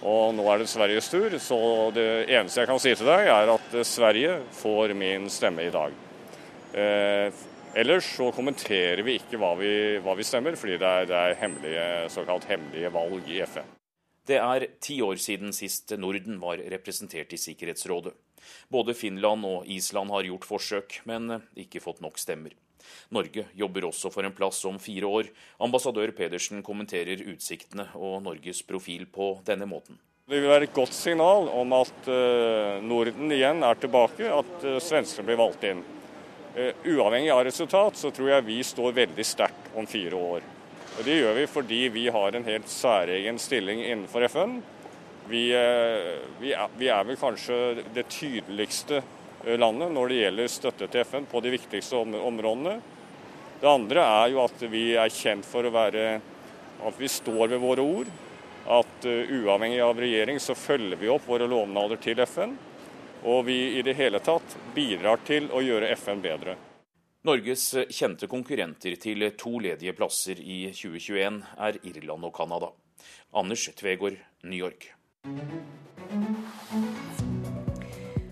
Og 0.00 0.32
nå 0.32 0.46
er 0.48 0.62
det 0.62 0.70
Sveriges 0.72 1.12
tur, 1.12 1.36
så 1.36 1.60
det 1.92 2.08
eneste 2.32 2.62
jeg 2.62 2.70
kan 2.70 2.80
si 2.80 2.96
til 2.96 3.12
deg, 3.12 3.28
er 3.28 3.52
at 3.58 3.76
eh, 3.76 3.84
Sverige 3.84 4.40
får 4.56 4.96
min 4.96 5.28
stemme 5.28 5.68
i 5.68 5.74
dag. 5.74 6.06
Ellers 7.74 8.04
så 8.16 8.32
kommenterer 8.34 9.02
vi 9.06 9.14
ikke 9.20 9.38
hva 9.38 9.52
vi, 9.54 9.72
hva 10.02 10.16
vi 10.18 10.24
stemmer, 10.26 10.56
fordi 10.58 10.74
det 10.80 10.88
er, 10.88 11.04
det 11.06 11.18
er 11.18 11.36
hemmelige, 11.38 11.84
såkalt 12.10 12.48
hemmelige 12.50 12.90
valg 12.90 13.28
i 13.30 13.38
FN. 13.46 13.68
Det 14.26 14.40
er 14.42 14.66
ti 14.82 14.96
år 15.02 15.20
siden 15.22 15.54
sist 15.54 15.94
Norden 15.98 16.40
var 16.42 16.58
representert 16.72 17.30
i 17.32 17.38
Sikkerhetsrådet. 17.38 18.12
Både 18.72 18.94
Finland 18.94 19.46
og 19.46 19.70
Island 19.70 20.10
har 20.10 20.26
gjort 20.26 20.48
forsøk, 20.48 20.98
men 21.06 21.38
ikke 21.58 21.82
fått 21.82 22.02
nok 22.02 22.18
stemmer. 22.18 22.56
Norge 23.14 23.46
jobber 23.54 23.86
også 23.86 24.10
for 24.10 24.26
en 24.26 24.34
plass 24.34 24.64
om 24.66 24.80
fire 24.82 25.06
år. 25.06 25.30
Ambassadør 25.62 26.10
Pedersen 26.16 26.64
kommenterer 26.66 27.22
utsiktene 27.30 27.86
og 27.94 28.18
Norges 28.26 28.64
profil 28.66 29.06
på 29.06 29.36
denne 29.46 29.68
måten. 29.70 30.00
Det 30.30 30.38
vil 30.38 30.50
være 30.50 30.66
et 30.66 30.74
godt 30.74 30.94
signal 30.94 31.46
om 31.54 31.72
at 31.78 32.10
eh, 32.10 32.82
Norden 32.86 33.30
igjen 33.34 33.62
er 33.66 33.78
tilbake, 33.82 34.26
at 34.30 34.66
eh, 34.66 34.82
svenskene 34.82 35.26
blir 35.26 35.38
valgt 35.38 35.66
inn. 35.70 35.82
Eh, 36.54 36.72
uavhengig 36.84 37.30
av 37.30 37.44
resultat 37.44 37.96
så 37.96 38.10
tror 38.10 38.30
jeg 38.30 38.44
vi 38.48 38.58
står 38.66 38.92
veldig 38.92 39.24
sterkt 39.26 39.70
om 39.78 39.86
fire 39.86 40.16
år. 40.18 40.46
Og 40.98 41.04
Det 41.04 41.18
gjør 41.20 41.36
vi 41.38 41.46
fordi 41.46 41.80
vi 41.94 42.08
har 42.10 42.34
en 42.34 42.44
helt 42.44 42.68
særegen 42.68 43.38
stilling 43.38 43.84
innenfor 43.84 44.26
FN. 44.26 44.56
Vi, 45.30 45.52
eh, 45.54 46.18
vi, 46.40 46.52
er, 46.52 46.72
vi 46.76 46.88
er 46.90 47.04
vel 47.06 47.16
kanskje 47.16 47.84
det 47.94 48.08
tydeligste 48.10 49.02
landet 49.62 49.92
når 49.94 50.08
det 50.08 50.16
gjelder 50.18 50.50
støtte 50.50 50.88
til 50.90 51.04
FN 51.06 51.28
på 51.30 51.40
de 51.40 51.54
viktigste 51.54 51.96
områdene. 51.96 52.80
Det 53.60 53.68
andre 53.70 54.02
er 54.02 54.32
jo 54.34 54.42
at 54.42 54.64
vi 54.72 54.96
er 54.98 55.14
kjent 55.14 55.46
for 55.46 55.64
å 55.64 55.72
være 55.72 56.20
at 56.80 56.98
vi 56.98 57.08
står 57.08 57.46
ved 57.46 57.62
våre 57.62 57.84
ord. 57.84 58.10
At 58.66 59.06
uavhengig 59.06 59.80
av 59.80 60.00
regjering 60.00 60.40
så 60.42 60.54
følger 60.58 60.98
vi 61.00 61.08
opp 61.08 61.24
våre 61.28 61.46
lovnader 61.48 62.00
til 62.02 62.20
FN. 62.26 62.58
Og 63.24 63.44
vi 63.46 63.78
i 63.78 63.82
det 63.84 63.94
hele 63.98 64.20
tatt 64.24 64.56
bidrar 64.74 65.20
til 65.28 65.50
å 65.52 65.60
gjøre 65.60 65.92
FN 65.96 66.22
bedre. 66.24 66.56
Norges 67.28 67.66
kjente 67.92 68.24
konkurrenter 68.30 68.94
til 68.96 69.26
to 69.36 69.58
ledige 69.60 69.92
plasser 69.92 70.40
i 70.40 70.70
2021 70.72 71.42
er 71.60 71.76
Irland 71.84 72.24
og 72.24 72.32
Canada. 72.36 72.70
Anders 73.36 73.66
Tvegård, 73.76 74.16
New 74.44 74.56
York. 74.56 74.88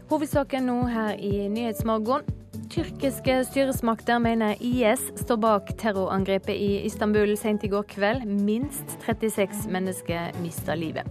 Hovedsaken 0.09 0.65
nå 0.71 0.81
her 0.89 1.21
i 1.21 1.51
Nyhetsmorgen. 1.53 2.25
Tyrkiske 2.73 3.43
styresmakter 3.49 4.19
mener 4.25 4.57
IS 4.65 5.05
står 5.21 5.41
bak 5.41 5.71
terrorangrepet 5.81 6.57
i 6.57 6.83
Istanbul 6.89 7.37
sent 7.37 7.65
i 7.65 7.73
går 7.73 7.85
kveld. 7.93 8.25
Minst 8.25 8.97
36 9.05 9.69
mennesker 9.73 10.33
mista 10.41 10.77
livet. 10.77 11.05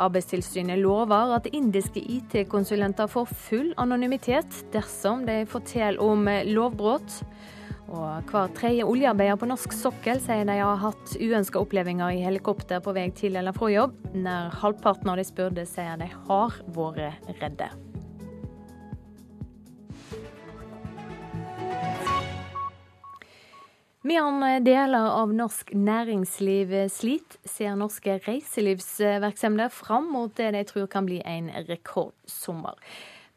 Arbeidstilsynet 0.00 0.80
lover 0.82 1.36
at 1.36 1.46
indiske 1.54 2.02
IT-konsulenter 2.02 3.10
får 3.10 3.30
full 3.46 3.70
anonymitet 3.80 4.64
dersom 4.74 5.22
de 5.28 5.44
forteller 5.50 6.02
om 6.02 6.26
lovbrudd. 6.50 7.20
Og 7.94 8.30
hver 8.32 8.52
tredje 8.56 8.86
oljearbeider 8.88 9.38
på 9.38 9.48
norsk 9.50 9.74
sokkel 9.76 10.20
sier 10.24 10.46
de 10.48 10.58
har 10.58 10.80
hatt 10.82 11.16
uønska 11.20 11.60
opplevelser 11.60 12.16
i 12.16 12.24
helikopter 12.24 12.82
på 12.82 12.96
vei 12.96 13.10
til 13.14 13.36
eller 13.38 13.54
fra 13.56 13.70
jobb. 13.70 13.98
Nær 14.16 14.54
halvparten 14.64 15.12
av 15.12 15.20
de 15.20 15.28
spurte 15.28 15.68
sier 15.68 16.00
de 16.00 16.08
har 16.10 16.62
vært 16.74 17.34
redde. 17.42 17.70
Medan 24.04 24.42
deler 24.60 25.06
av 25.16 25.30
norsk 25.32 25.70
næringsliv 25.80 26.74
sliter, 26.92 27.38
ser 27.48 27.72
norske 27.80 28.18
reiselivsvirksomheter 28.26 29.72
fram 29.72 30.10
mot 30.12 30.34
det 30.36 30.50
de 30.52 30.60
tror 30.68 30.90
kan 30.92 31.08
bli 31.08 31.22
en 31.24 31.48
rekordsommer. 31.70 32.76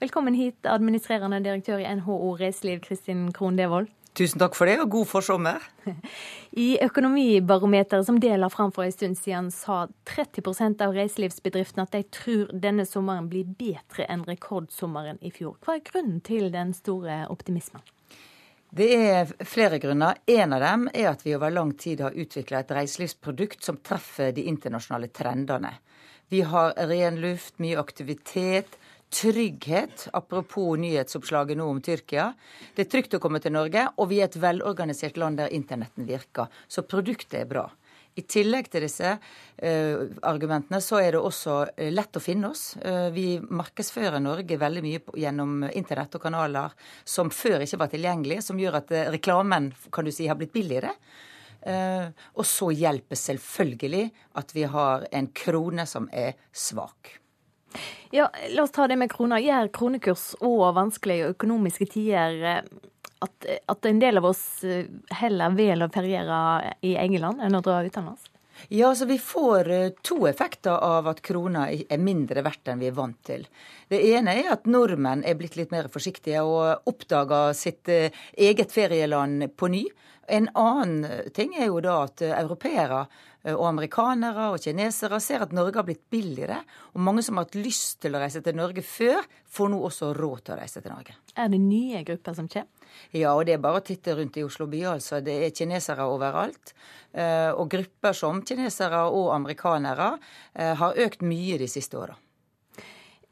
Velkommen 0.03 0.35
hit, 0.35 0.59
administrerende 0.67 1.39
direktør 1.45 1.79
i 1.79 1.87
NHO 2.01 2.35
Reiseliv, 2.41 2.81
Kristin 2.83 3.29
Krohn 3.31 3.55
Devold. 3.55 3.87
Tusen 4.19 4.43
takk 4.43 4.59
for 4.59 4.67
det, 4.67 4.75
og 4.83 4.91
god 4.91 5.07
forsommer. 5.07 5.63
I 6.67 6.69
Økonomibarometeret 6.83 8.03
som 8.03 8.19
deler 8.19 8.51
fram 8.51 8.75
for 8.75 8.83
en 8.83 8.91
stund 8.91 9.15
siden, 9.15 9.53
sa 9.55 9.85
30% 10.11 10.83
av 10.83 10.99
reiselivsbedriftene 10.99 11.87
at 11.87 11.95
de 11.95 12.03
tror 12.11 12.51
denne 12.51 12.83
sommeren 12.83 13.31
blir 13.31 13.47
bedre 13.55 14.03
enn 14.11 14.27
rekordsommeren 14.27 15.23
i 15.23 15.31
fjor. 15.31 15.55
Hva 15.63 15.79
er 15.79 15.87
grunnen 15.87 16.19
til 16.27 16.51
den 16.51 16.75
store 16.75 17.23
optimismen? 17.31 17.87
Det 18.69 18.87
er 18.95 19.29
flere 19.47 19.79
grunner. 19.79 20.17
En 20.27 20.53
av 20.53 20.61
dem 20.61 20.89
er 20.93 21.07
at 21.13 21.23
vi 21.25 21.35
over 21.37 21.53
lang 21.53 21.71
tid 21.79 22.01
har 22.03 22.17
utvikla 22.17 22.61
et 22.61 22.73
reiselivsprodukt 22.75 23.63
som 23.63 23.79
treffer 23.79 24.33
de 24.35 24.43
internasjonale 24.51 25.07
trendene. 25.15 25.71
Vi 26.27 26.41
har 26.43 26.73
ren 26.89 27.21
luft, 27.23 27.55
mye 27.63 27.79
aktivitet, 27.79 28.75
trygghet. 29.09 30.09
Apropos 30.13 30.75
nyhetsoppslaget 30.79 31.57
nå 31.57 31.69
om 31.71 31.79
Tyrkia. 31.81 32.33
Det 32.75 32.83
er 32.83 32.91
trygt 32.91 33.15
å 33.15 33.21
komme 33.23 33.39
til 33.39 33.55
Norge, 33.55 33.87
og 33.95 34.11
vi 34.11 34.19
er 34.19 34.27
et 34.27 34.39
velorganisert 34.41 35.17
land 35.17 35.39
der 35.39 35.53
internetten 35.55 36.07
virker. 36.09 36.51
Så 36.67 36.83
produktet 36.83 37.39
er 37.39 37.47
bra. 37.47 37.69
I 38.17 38.23
tillegg 38.25 38.69
til 38.73 38.81
disse 38.87 39.11
uh, 39.13 39.97
argumentene, 40.25 40.79
så 40.81 41.01
er 41.03 41.13
det 41.13 41.21
også 41.21 41.57
uh, 41.67 41.83
lett 41.93 42.17
å 42.17 42.23
finne 42.23 42.49
oss. 42.49 42.71
Uh, 42.81 43.09
vi 43.13 43.37
markedsfører 43.37 44.21
Norge 44.23 44.57
veldig 44.57 44.83
mye 44.85 45.01
på, 45.05 45.13
gjennom 45.21 45.61
internett 45.69 46.17
og 46.17 46.23
kanaler 46.25 46.73
som 47.05 47.29
før 47.33 47.65
ikke 47.65 47.81
var 47.83 47.93
tilgjengelige, 47.93 48.45
som 48.47 48.59
gjør 48.61 48.79
at 48.81 48.95
reklamen 49.13 49.69
kan 49.93 50.07
du 50.07 50.13
si, 50.13 50.29
har 50.29 50.39
blitt 50.39 50.55
billigere. 50.55 50.95
og 52.37 52.45
så 52.45 52.69
hjelper 52.71 53.17
selvfølgelig 53.19 54.03
at 54.39 54.53
vi 54.55 54.63
har 54.71 55.03
en 55.11 55.27
krone 55.35 55.85
som 55.89 56.05
er 56.13 56.37
svak. 56.53 57.17
Ja, 58.11 58.29
La 58.53 58.63
oss 58.63 58.71
ta 58.71 58.87
det 58.87 58.95
med 58.95 59.11
kroner. 59.11 59.41
Gjør 59.43 59.71
kronekurs 59.75 60.29
og 60.39 60.69
vanskelige 60.77 61.33
økonomiske 61.33 61.89
tider 61.97 62.63
at, 63.19 63.45
at, 63.65 63.85
en 63.85 63.99
del 63.99 64.19
av 64.19 64.29
oss 64.29 64.63
eh, 64.63 64.85
heller 65.21 65.55
vil 65.57 65.85
å 65.85 65.91
feriere 65.93 66.73
i 66.85 66.95
England 66.99 67.41
enn 67.43 67.57
å 67.57 67.63
dra 67.65 67.81
utenlands? 67.85 68.27
Ja, 68.67 68.95
så 68.95 69.05
Vi 69.05 69.17
får 69.19 69.69
eh, 69.69 69.89
to 70.01 70.27
effekter 70.27 70.77
av 70.83 71.07
at 71.07 71.21
krona 71.25 71.67
er 71.71 72.01
mindre 72.01 72.41
verdt 72.45 72.67
enn 72.67 72.81
vi 72.81 72.89
er 72.89 72.97
vant 72.97 73.19
til. 73.25 73.45
Det 73.89 73.99
ene 74.13 74.33
er 74.41 74.51
at 74.55 74.65
nordmenn 74.69 75.23
er 75.25 75.37
blitt 75.39 75.57
litt 75.59 75.71
mer 75.71 75.89
forsiktige 75.93 76.41
og 76.45 76.89
oppdager 76.89 77.53
sitt 77.57 77.89
eh, 77.89 78.13
eget 78.33 78.73
ferieland 78.73 79.49
på 79.57 79.69
ny. 79.71 79.85
En 80.27 80.49
annen 80.59 81.31
ting 81.35 81.55
er 81.55 81.69
jo 81.69 81.79
da 81.83 82.01
at 82.03 82.21
europeere 82.27 83.05
og 83.53 83.63
amerikanere 83.69 84.49
og 84.51 84.59
kinesere 84.59 85.19
ser 85.23 85.45
at 85.45 85.53
Norge 85.55 85.79
har 85.79 85.85
blitt 85.87 86.03
billigere. 86.11 86.59
Og 86.95 87.03
mange 87.05 87.23
som 87.23 87.37
har 87.37 87.47
hatt 87.47 87.55
lyst 87.55 88.01
til 88.03 88.17
å 88.17 88.21
reise 88.21 88.41
til 88.43 88.57
Norge 88.57 88.83
før, 88.83 89.23
får 89.47 89.71
nå 89.71 89.79
også 89.87 90.11
råd 90.17 90.43
til 90.43 90.55
å 90.55 90.59
reise 90.59 90.83
til 90.83 90.91
Norge. 90.91 91.15
Er 91.37 91.51
det 91.53 91.61
nye 91.63 92.03
grupper 92.07 92.35
som 92.35 92.49
kommer? 92.51 92.91
Ja, 93.15 93.33
og 93.35 93.45
det 93.47 93.55
er 93.55 93.63
bare 93.63 93.79
å 93.79 93.85
titte 93.85 94.15
rundt 94.17 94.39
i 94.39 94.43
Oslo 94.43 94.67
by, 94.71 94.83
altså. 94.95 95.21
Det 95.23 95.35
er 95.45 95.55
kinesere 95.55 96.07
overalt. 96.09 96.73
Eh, 97.13 97.51
og 97.53 97.69
grupper 97.71 98.15
som 98.17 98.43
kinesere 98.47 99.05
og 99.11 99.31
amerikanere 99.35 100.15
eh, 100.17 100.73
har 100.79 101.03
økt 101.07 101.23
mye 101.23 101.59
de 101.61 101.69
siste 101.71 101.99
åra. 101.99 102.17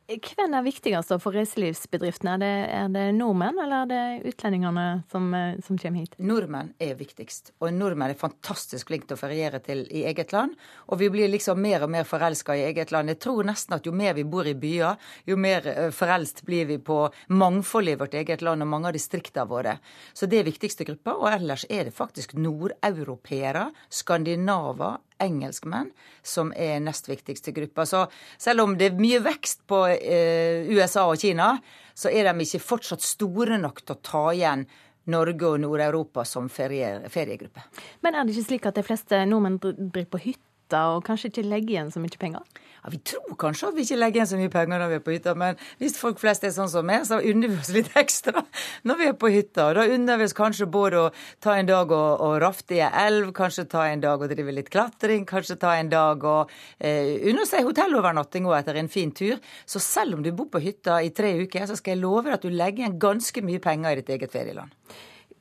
Hvem 0.06 0.54
er 0.54 0.62
viktigst 0.62 1.10
for 1.18 1.34
reiselivsbedriftene? 1.34 2.36
Er 2.36 2.42
det, 2.42 2.50
er 2.78 2.90
det, 2.94 3.06
nordmenn, 3.18 3.58
eller 3.58 3.88
er 3.88 3.88
det 3.90 4.30
utlendingene 4.30 4.84
som, 5.10 5.32
eh, 5.34 5.56
som, 5.66 5.80
kommer 5.82 6.04
hit? 6.04 6.14
Nordmenn 6.22 6.70
er 6.78 6.94
viktigst. 7.00 7.56
Og 7.58 7.74
nordmenn 7.74 8.14
er 8.14 8.20
fantastisk 8.20 8.92
flinke 8.92 9.10
til 9.10 9.18
å 9.18 9.22
feriere 9.24 9.64
til 9.66 9.82
i 9.90 10.04
eget 10.06 10.30
land. 10.36 10.54
Og 10.94 11.02
vi 11.02 11.10
blir 11.10 11.32
liksom 11.34 11.58
mer 11.58 11.88
og 11.88 11.90
mer 11.90 12.06
forelska 12.06 12.54
i 12.54 12.68
eget 12.68 12.94
land. 12.94 13.10
Jeg 13.10 13.24
tror 13.26 13.50
nesten 13.50 13.80
at 13.80 13.90
jo 13.90 13.96
mer 13.98 14.14
vi 14.14 14.28
bor 14.30 14.46
i 14.46 14.54
byer, 14.54 15.02
jo 15.26 15.40
mer 15.42 15.66
eh, 15.74 15.90
forelst 15.90 16.44
blir 16.46 16.70
vi 16.70 16.78
på 16.78 17.00
mangfoldet 17.34 17.98
i 17.98 18.02
vårt 18.04 18.20
eget 18.22 18.46
land 18.46 18.62
og 18.62 18.70
mange 18.76 18.94
av 18.94 19.00
distriktene 19.00 19.50
våre. 19.50 19.80
Så 20.14 20.30
det 20.30 20.44
er 20.44 20.50
viktigste 20.52 20.86
gruppa. 20.86 21.18
Og 21.18 21.32
ellers 21.34 21.66
er 21.66 21.90
det 21.90 21.98
faktisk 21.98 22.38
nordeuropeere, 22.38 23.72
skandinaver, 23.90 25.02
engelskmenn 25.22 25.92
som 26.26 26.52
er 26.56 26.80
nest 26.84 27.10
viktigste 27.10 27.54
gruppa. 27.56 27.86
Så 27.86 28.06
selv 28.42 28.66
om 28.66 28.76
det 28.78 28.92
er 28.92 29.00
mye 29.00 29.22
vekst 29.26 29.64
på 29.70 29.86
eh, 29.94 30.68
USA 30.72 31.06
og 31.10 31.22
Kina, 31.22 31.56
så 31.96 32.12
er 32.12 32.28
de 32.28 32.46
ikke 32.46 32.64
fortsatt 32.64 33.06
store 33.06 33.60
nok 33.62 33.84
til 33.84 33.96
å 33.96 34.04
ta 34.04 34.26
igjen 34.34 34.66
Norge 35.12 35.48
og 35.48 35.62
Nord-Europa 35.62 36.26
som 36.26 36.48
ferie, 36.50 36.98
feriegruppe. 37.14 37.62
Men 38.02 38.16
er 38.16 38.26
det 38.26 38.34
ikke 38.34 38.50
slik 38.50 38.70
at 38.70 38.80
de 38.80 38.86
fleste 38.86 39.22
nordmenn 39.30 39.60
driver 39.62 40.08
på 40.16 40.24
hytta 40.32 40.88
og 40.96 41.06
kanskje 41.06 41.30
ikke 41.30 41.46
legger 41.46 41.76
igjen 41.76 41.94
så 41.94 42.02
mye 42.02 42.22
penger? 42.22 42.64
Ja, 42.86 42.92
Vi 42.92 42.98
tror 42.98 43.36
kanskje 43.36 43.68
at 43.72 43.76
vi 43.76 43.82
ikke 43.82 43.98
legger 43.98 44.20
igjen 44.20 44.28
så 44.30 44.38
mye 44.38 44.52
penger 44.54 44.80
når 44.80 44.92
vi 44.92 44.98
er 45.00 45.04
på 45.06 45.14
hytta, 45.16 45.34
men 45.34 45.58
hvis 45.80 45.98
folk 45.98 46.20
flest 46.22 46.44
er 46.46 46.52
sånn 46.54 46.70
som 46.70 46.86
meg, 46.86 47.06
så 47.08 47.18
unner 47.18 47.50
vi 47.50 47.58
oss 47.58 47.72
litt 47.74 47.90
ekstra 47.98 48.44
når 48.86 49.00
vi 49.00 49.08
er 49.10 49.16
på 49.18 49.32
hytta. 49.34 49.72
Da 49.74 49.88
unner 49.96 50.20
vi 50.22 50.28
oss 50.30 50.38
kanskje 50.38 50.68
både 50.70 51.00
å 51.02 51.08
ta 51.42 51.56
en 51.58 51.70
dag 51.70 51.90
og, 51.90 52.22
og 52.22 52.38
rafte 52.44 52.78
i 52.78 52.84
ei 52.86 52.92
elv, 53.08 53.32
kanskje 53.34 53.66
ta 53.72 53.88
en 53.90 54.06
dag 54.06 54.22
og 54.22 54.30
drive 54.30 54.54
litt 54.54 54.70
klatring, 54.70 55.26
kanskje 55.26 55.58
ta 55.66 55.74
en 55.80 55.90
dag 55.90 56.30
og 56.30 56.54
eh, 56.78 57.26
unne 57.32 57.48
seg 57.50 57.66
hotellovernatting 57.66 58.46
òg 58.46 58.60
etter 58.60 58.78
en 58.82 58.92
fin 58.92 59.14
tur. 59.16 59.42
Så 59.66 59.82
selv 59.82 60.20
om 60.20 60.24
du 60.26 60.30
bor 60.36 60.52
på 60.54 60.62
hytta 60.62 61.02
i 61.02 61.10
tre 61.16 61.34
uker, 61.42 61.66
så 61.66 61.80
skal 61.80 61.96
jeg 61.96 62.04
love 62.06 62.28
deg 62.30 62.38
at 62.38 62.46
du 62.46 62.54
legger 62.54 62.86
igjen 62.86 63.02
ganske 63.02 63.46
mye 63.46 63.66
penger 63.66 63.96
i 63.96 64.02
ditt 64.04 64.14
eget 64.14 64.36
ferieland. 64.36 64.70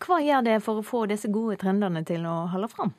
Hva 0.01 0.19
gjør 0.25 0.49
det 0.49 0.61
for 0.65 0.81
å 0.81 0.85
få 0.85 1.05
disse 1.13 1.29
gode 1.33 1.61
trendene 1.61 2.05
til 2.09 2.25
å 2.29 2.45
holde 2.53 2.73
fram? 2.73 2.97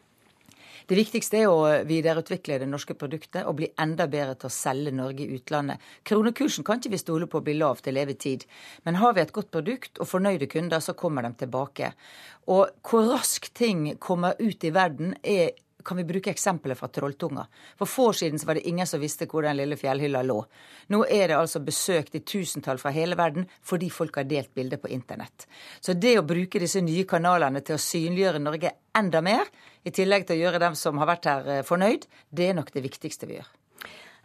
Det 0.85 0.97
viktigste 0.99 1.39
er 1.41 1.49
å 1.49 1.85
videreutvikle 1.89 2.59
det 2.61 2.67
norske 2.69 2.93
produktet 2.93 3.47
og 3.49 3.57
bli 3.57 3.71
enda 3.81 4.05
bedre 4.11 4.35
til 4.37 4.51
å 4.51 4.53
selge 4.53 4.93
Norge 4.93 5.25
i 5.25 5.39
utlandet. 5.39 5.81
Kronekursen 6.05 6.65
kan 6.67 6.77
ikke 6.77 6.93
vi 6.93 7.01
stole 7.01 7.29
på 7.29 7.41
å 7.41 7.45
bli 7.45 7.55
lav 7.57 7.81
til 7.81 7.97
evig 7.97 8.19
tid. 8.21 8.45
Men 8.85 8.99
har 9.01 9.15
vi 9.17 9.23
et 9.23 9.33
godt 9.33 9.49
produkt 9.55 9.97
og 9.97 10.11
fornøyde 10.11 10.49
kunder, 10.51 10.83
så 10.83 10.93
kommer 10.93 11.25
de 11.25 11.33
tilbake. 11.41 11.89
Og 12.53 12.69
hvor 12.85 13.09
raskt 13.15 13.55
ting 13.57 13.87
kommer 13.97 14.37
ut 14.37 14.61
i 14.61 14.73
verden, 14.75 15.15
er 15.25 15.55
kan 15.85 15.97
vi 15.97 16.05
bruke 16.07 16.31
eksempelet 16.33 16.79
fra 16.79 16.89
Trolltunga. 16.91 17.45
For 17.77 17.89
få 17.89 18.07
år 18.11 18.17
siden 18.19 18.41
var 18.45 18.57
det 18.57 18.67
ingen 18.67 18.87
som 18.87 19.01
visste 19.01 19.27
hvor 19.29 19.45
den 19.45 19.57
lille 19.59 19.77
fjellhylla 19.79 20.23
lå. 20.25 20.39
Nå 20.93 21.03
er 21.05 21.29
det 21.29 21.37
altså 21.37 21.61
besøkt 21.65 22.15
i 22.17 22.23
tusentall 22.25 22.81
fra 22.81 22.93
hele 22.95 23.17
verden 23.19 23.47
fordi 23.65 23.89
folk 23.93 24.17
har 24.19 24.29
delt 24.29 24.53
bilder 24.53 24.81
på 24.81 24.91
internett. 24.95 25.47
Så 25.79 25.93
det 25.93 26.17
å 26.19 26.25
bruke 26.27 26.61
disse 26.61 26.81
nye 26.83 27.05
kanalene 27.09 27.61
til 27.65 27.77
å 27.77 27.81
synliggjøre 27.81 28.43
Norge 28.43 28.73
enda 28.95 29.21
mer, 29.21 29.49
i 29.85 29.93
tillegg 29.93 30.25
til 30.25 30.39
å 30.39 30.43
gjøre 30.45 30.63
dem 30.63 30.75
som 30.79 30.97
har 30.97 31.11
vært 31.11 31.29
her, 31.29 31.47
eh, 31.47 31.63
fornøyd, 31.63 32.07
det 32.31 32.49
er 32.49 32.57
nok 32.57 32.71
det 32.73 32.83
viktigste 32.83 33.27
vi 33.29 33.37
gjør. 33.37 33.51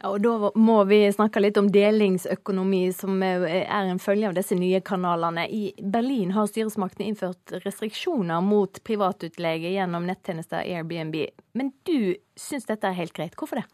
Ja, 0.03 0.11
og 0.11 0.20
Da 0.24 0.51
må 0.57 0.78
vi 0.88 1.03
snakke 1.12 1.42
litt 1.42 1.59
om 1.61 1.68
delingsøkonomi, 1.72 2.86
som 2.96 3.20
er 3.22 3.44
en 3.76 4.01
følge 4.01 4.30
av 4.30 4.36
disse 4.38 4.57
nye 4.57 4.80
kanalene. 4.80 5.44
I 5.44 5.74
Berlin 5.76 6.32
har 6.32 6.48
styresmaktene 6.48 7.11
innført 7.11 7.53
restriksjoner 7.66 8.40
mot 8.40 8.80
privatutleie 8.86 9.74
gjennom 9.74 10.09
nettjenester 10.09 10.64
Airbnb. 10.64 11.18
Men 11.53 11.74
du 11.84 12.16
syns 12.38 12.64
dette 12.70 12.88
er 12.88 12.96
helt 12.96 13.12
greit. 13.12 13.36
Hvorfor 13.36 13.61
det? 13.61 13.66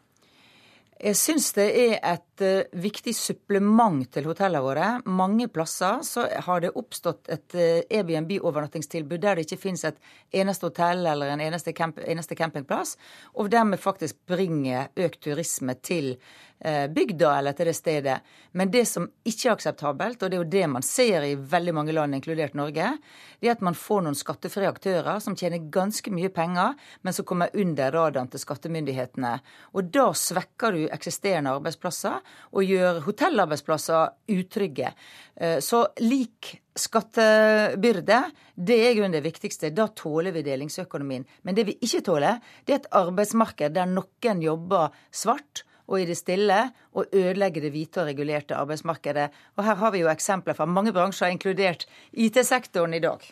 Jeg 0.97 1.21
syns 1.21 1.53
det 1.55 1.69
er 1.77 1.99
et 2.15 2.26
uh, 2.45 2.63
viktig 2.83 3.15
supplement 3.17 4.05
til 4.13 4.29
hotellene 4.29 4.65
våre. 4.65 4.89
Mange 5.07 5.49
plasser 5.53 6.03
så 6.07 6.27
har 6.47 6.65
det 6.65 6.75
oppstått 6.77 7.31
et 7.33 7.57
uh, 7.59 7.83
Airbnb-overnattingstilbud 7.87 9.23
der 9.23 9.39
det 9.39 9.47
ikke 9.47 9.63
finnes 9.69 9.87
et 9.89 10.01
eneste 10.33 10.69
hotell 10.69 11.07
eller 11.07 11.33
en 11.33 11.45
eneste, 11.45 11.75
camp 11.77 12.01
eneste 12.03 12.39
campingplass, 12.39 12.97
og 13.35 13.51
dermed 13.53 13.81
faktisk 13.83 14.19
bringer 14.29 14.91
økt 15.07 15.23
turisme 15.27 15.77
til 15.83 16.15
Eh, 16.61 16.89
bygda 16.89 17.39
eller 17.39 17.53
til 17.53 17.69
det 17.69 17.75
stedet. 17.77 18.21
Men 18.57 18.71
det 18.73 18.87
som 18.89 19.05
ikke 19.29 19.51
er 19.51 19.53
akseptabelt, 19.53 20.23
og 20.23 20.31
det 20.31 20.39
er 20.39 20.41
jo 20.41 20.53
det 20.55 20.69
man 20.73 20.85
ser 20.87 21.27
i 21.27 21.35
veldig 21.37 21.75
mange 21.77 21.93
land, 21.93 22.17
inkludert 22.17 22.55
Norge, 22.57 22.95
det 23.43 23.51
er 23.51 23.59
at 23.59 23.65
man 23.67 23.77
får 23.77 24.07
noen 24.07 24.17
skattefrie 24.17 24.71
aktører 24.71 25.21
som 25.21 25.37
tjener 25.37 25.69
ganske 25.69 26.09
mye 26.09 26.31
penger, 26.33 26.73
men 27.05 27.13
som 27.13 27.29
kommer 27.29 27.53
under 27.53 27.93
radaren 27.93 28.33
til 28.33 28.41
skattemyndighetene. 28.41 29.35
Og 29.77 29.93
da 29.93 30.07
svekker 30.17 30.73
du 30.73 30.87
eksisterende 30.89 31.53
arbeidsplasser 31.59 32.25
og 32.53 32.65
gjør 32.65 33.03
hotellarbeidsplasser 33.07 34.35
utrygge. 34.37 34.93
Eh, 35.37 35.59
så 35.65 35.85
lik 36.03 36.55
skattebyrde, 36.77 38.21
det 38.55 38.81
er 38.89 38.99
jo 38.99 39.09
det 39.13 39.23
viktigste. 39.25 39.73
Da 39.75 39.89
tåler 39.97 40.35
vi 40.35 40.45
delingsøkonomien. 40.47 41.25
Men 41.43 41.57
det 41.57 41.67
vi 41.71 41.79
ikke 41.81 42.05
tåler, 42.11 42.43
det 42.65 42.75
er 42.75 42.83
et 42.83 42.93
arbeidsmarked 43.01 43.77
der 43.77 43.89
noen 43.91 44.45
jobber 44.45 44.93
svart 45.11 45.65
og 45.87 46.01
i 46.01 46.07
det 46.09 46.17
stille 46.19 46.59
og 46.99 47.15
ødelegge 47.15 47.63
det 47.63 47.73
hvite 47.75 48.03
og 48.03 48.11
regulerte 48.11 48.59
arbeidsmarkedet. 48.59 49.29
Og 49.57 49.67
her 49.67 49.79
har 49.81 49.93
vi 49.95 50.03
jo 50.03 50.11
eksempler 50.11 50.57
fra 50.59 50.67
mange 50.67 50.93
bransjer, 50.93 51.31
inkludert 51.31 51.87
IT-sektoren 52.13 52.97
i 52.97 53.03
dag. 53.03 53.23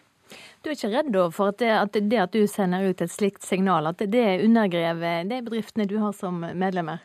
Du 0.63 0.71
er 0.71 0.77
ikke 0.77 0.93
redd 0.95 1.17
for 1.35 1.53
at 1.53 1.59
det, 1.61 1.73
at 1.77 1.99
det, 1.99 2.21
at 2.21 2.33
du 2.33 2.47
sender 2.51 2.87
ut 2.89 3.03
et 3.05 3.13
slikt 3.13 3.45
signal, 3.45 3.91
at 3.91 4.01
det 4.11 4.41
undergraver 4.45 5.27
de 5.29 5.43
bedriftene 5.45 5.89
du 5.91 5.99
har 6.03 6.15
som 6.17 6.41
medlemmer? 6.41 7.03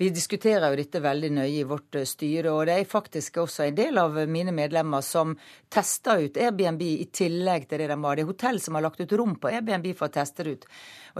Vi 0.00 0.08
diskuterer 0.08 0.72
jo 0.72 0.76
dette 0.78 1.00
veldig 1.04 1.28
nøye 1.36 1.58
i 1.60 1.64
vårt 1.68 1.98
eh, 2.00 2.06
styre, 2.08 2.54
og 2.56 2.62
det 2.70 2.78
er 2.80 2.86
faktisk 2.88 3.34
også 3.42 3.66
en 3.66 3.74
del 3.76 4.00
av 4.00 4.14
mine 4.32 4.54
medlemmer 4.56 5.04
som 5.04 5.34
tester 5.68 6.22
ut 6.24 6.38
Airbnb 6.40 6.80
i 6.86 7.10
tillegg 7.12 7.66
til 7.68 7.82
det 7.82 7.90
de 7.90 7.98
har. 8.00 8.16
Det 8.16 8.24
er 8.24 8.30
hotell 8.30 8.62
som 8.64 8.78
har 8.78 8.86
lagt 8.86 9.02
ut 9.04 9.12
rom 9.20 9.34
på 9.36 9.50
Airbnb 9.52 9.90
for 9.98 10.08
å 10.08 10.14
teste 10.14 10.46
det 10.46 10.54
ut. 10.56 10.64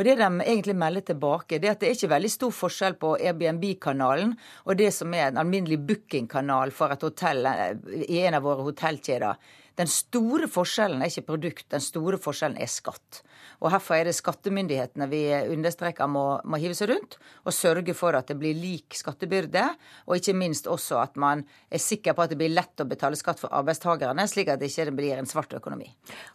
Og 0.01 0.09
Det 0.09 0.15
de 0.17 0.31
egentlig 0.31 0.79
melder 0.81 1.05
tilbake, 1.13 1.59
det 1.61 1.69
er 1.69 1.77
at 1.77 1.85
det 1.85 1.91
er 1.91 1.99
ikke 1.99 2.15
veldig 2.15 2.33
stor 2.33 2.57
forskjell 2.57 2.97
på 3.05 3.15
Airbnb-kanalen 3.19 4.33
og 4.65 4.81
det 4.81 4.89
som 4.97 5.13
er 5.13 5.27
en 5.27 5.45
alminnelig 5.45 5.83
bookingkanal 5.85 6.73
for 6.73 6.97
et 6.97 7.05
hotell 7.05 7.53
eh, 7.53 7.77
i 8.09 8.25
en 8.25 8.41
av 8.41 8.49
våre 8.49 8.65
hotellkjeder. 8.71 9.60
Den 9.79 9.91
store 9.91 10.49
forskjellen 10.51 11.03
er 11.03 11.11
ikke 11.13 11.29
produkt, 11.29 11.67
den 11.73 11.83
store 11.85 12.19
forskjellen 12.21 12.59
er 12.61 12.71
skatt. 12.71 13.21
Og 13.61 13.71
Herfor 13.75 13.99
er 13.99 14.09
det 14.09 14.17
skattemyndighetene 14.17 15.09
vi 15.11 15.23
understreker 15.53 16.09
må, 16.11 16.25
må 16.49 16.61
hive 16.61 16.77
seg 16.77 16.91
rundt 16.93 17.19
og 17.45 17.55
sørge 17.55 17.95
for 17.97 18.17
at 18.17 18.31
det 18.31 18.39
blir 18.41 18.57
lik 18.57 18.97
skattebyrde, 18.97 19.67
og 20.09 20.17
ikke 20.17 20.37
minst 20.37 20.69
også 20.71 21.01
at 21.03 21.19
man 21.21 21.45
er 21.71 21.83
sikker 21.83 22.17
på 22.17 22.25
at 22.25 22.33
det 22.33 22.41
blir 22.41 22.53
lett 22.55 22.81
å 22.81 22.89
betale 22.89 23.19
skatt 23.21 23.43
for 23.43 23.53
arbeidstakerne, 23.57 24.27
slik 24.31 24.53
at 24.53 24.63
det 24.63 24.71
ikke 24.73 24.97
blir 24.97 25.21
en 25.21 25.29
svart 25.29 25.55
økonomi. 25.57 25.91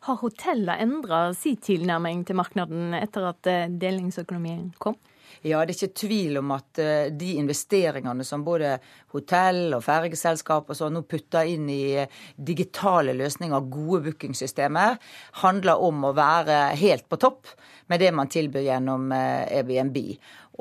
Har 0.07 0.21
hotellene 0.21 0.77
endra 0.85 1.25
sin 1.37 1.57
tilnærming 1.57 2.25
til 2.27 2.39
markedet 2.39 3.01
etter 3.01 3.29
at 3.31 3.51
eh, 3.51 3.67
delingsøkonomien 3.81 4.71
kom? 4.81 4.97
Ja, 5.45 5.59
det 5.61 5.75
er 5.75 5.77
ikke 5.77 5.99
tvil 5.99 6.39
om 6.39 6.51
at 6.55 6.79
eh, 6.81 7.11
de 7.13 7.35
investeringene 7.37 8.23
som 8.25 8.41
både 8.41 8.79
hotell 9.13 9.75
og 9.77 9.83
fergeselskap 9.85 10.71
og 10.73 10.77
sånn 10.79 10.95
nå 10.97 11.03
putter 11.05 11.45
inn 11.51 11.67
i 11.69 11.83
eh, 12.01 12.15
digitale 12.33 13.13
løsninger, 13.13 13.67
gode 13.69 14.07
bookingsystemer, 14.07 14.97
handler 15.43 15.83
om 15.85 16.07
å 16.09 16.15
være 16.17 16.57
helt 16.81 17.05
på 17.11 17.19
topp 17.21 17.53
med 17.93 18.01
det 18.01 18.09
man 18.17 18.31
tilbyr 18.33 18.65
gjennom 18.71 19.13
eh, 19.13 19.59
Airbnb. 19.59 19.99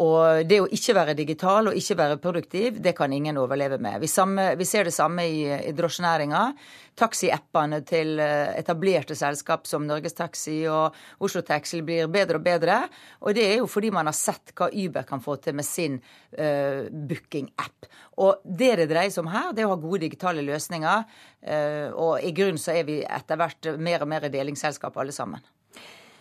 Og 0.02 0.46
det 0.48 0.58
å 0.58 0.70
ikke 0.74 0.94
være 0.96 1.14
digital 1.14 1.70
og 1.70 1.76
ikke 1.78 1.96
være 1.98 2.20
produktiv, 2.22 2.80
det 2.82 2.96
kan 2.98 3.12
ingen 3.14 3.38
overleve 3.38 3.78
med. 3.82 4.00
Vi, 4.02 4.10
samme, 4.10 4.54
vi 4.58 4.66
ser 4.66 4.88
det 4.88 4.94
samme 4.96 5.26
i, 5.30 5.44
i 5.54 5.74
drosjenæringa. 5.76 6.42
Taxiappene 6.98 7.80
til 7.86 8.18
eh, 8.22 8.56
etablerte 8.58 9.14
selskap 9.18 9.68
som 9.70 9.86
Norges 9.86 10.16
Taxi 10.18 10.60
og 10.70 10.94
Oslo 11.22 11.44
Taxi 11.46 11.82
blir 11.86 12.10
bedre 12.10 12.40
og 12.40 12.46
bedre. 12.46 12.80
Og 13.22 13.38
det 13.38 13.46
er 13.52 13.56
jo 13.60 13.70
fordi 13.70 13.92
man 13.94 14.10
har 14.10 14.18
sett 14.18 14.54
hva 14.58 14.70
Uber 14.72 15.06
kan 15.06 15.22
få 15.22 15.38
til 15.42 15.58
med 15.58 15.66
sin 15.66 15.98
uh, 15.98 16.86
booking-app. 16.90 17.90
Og 18.22 18.42
det 18.44 18.74
det 18.82 18.90
dreier 18.90 19.14
seg 19.14 19.24
om 19.24 19.32
her, 19.34 19.50
det 19.54 19.62
er 19.62 19.70
å 19.70 19.74
ha 19.74 19.82
gode 19.82 20.04
digitale 20.06 20.42
løsninger. 20.46 21.06
Uh, 21.42 21.90
og 21.94 22.14
i 22.22 22.34
grunnen 22.34 22.62
så 22.62 22.74
er 22.74 22.86
vi 22.88 23.02
etter 23.02 23.38
hvert 23.38 23.74
mer 23.78 24.06
og 24.06 24.10
mer 24.10 24.30
delingsselskap 24.30 24.98
alle 24.98 25.14
sammen. 25.14 25.42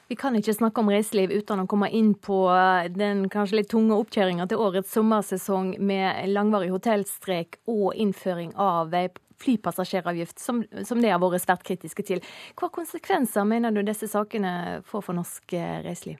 Vi 0.07 0.15
kan 0.19 0.35
ikke 0.35 0.53
snakke 0.53 0.81
om 0.81 0.89
reiseliv 0.91 1.31
uten 1.31 1.63
å 1.63 1.67
komme 1.69 1.87
inn 1.95 2.11
på 2.19 2.45
eh, 2.51 2.89
den 2.91 3.27
kanskje 3.31 3.61
litt 3.61 3.71
tunge 3.71 3.95
oppkjøringa 3.95 4.49
til 4.51 4.61
årets 4.61 4.91
sommersesong 4.93 5.77
med 5.79 6.27
langvarig 6.33 6.73
hotellstrek 6.73 7.61
og 7.71 7.93
innføring 7.95 8.51
av 8.59 8.91
flypassasjeravgift, 9.43 10.39
som, 10.39 10.61
som 10.87 11.01
det 11.01 11.11
har 11.11 11.21
vært 11.23 11.43
svært 11.43 11.63
kritiske 11.67 12.05
til. 12.07 12.21
Hva 12.59 12.69
konsekvenser 12.73 13.47
mener 13.47 13.73
du 13.73 13.81
disse 13.83 14.09
sakene 14.11 14.83
får 14.87 15.07
for 15.07 15.17
norsk 15.17 15.55
eh, 15.57 15.79
reiseliv? 15.87 16.19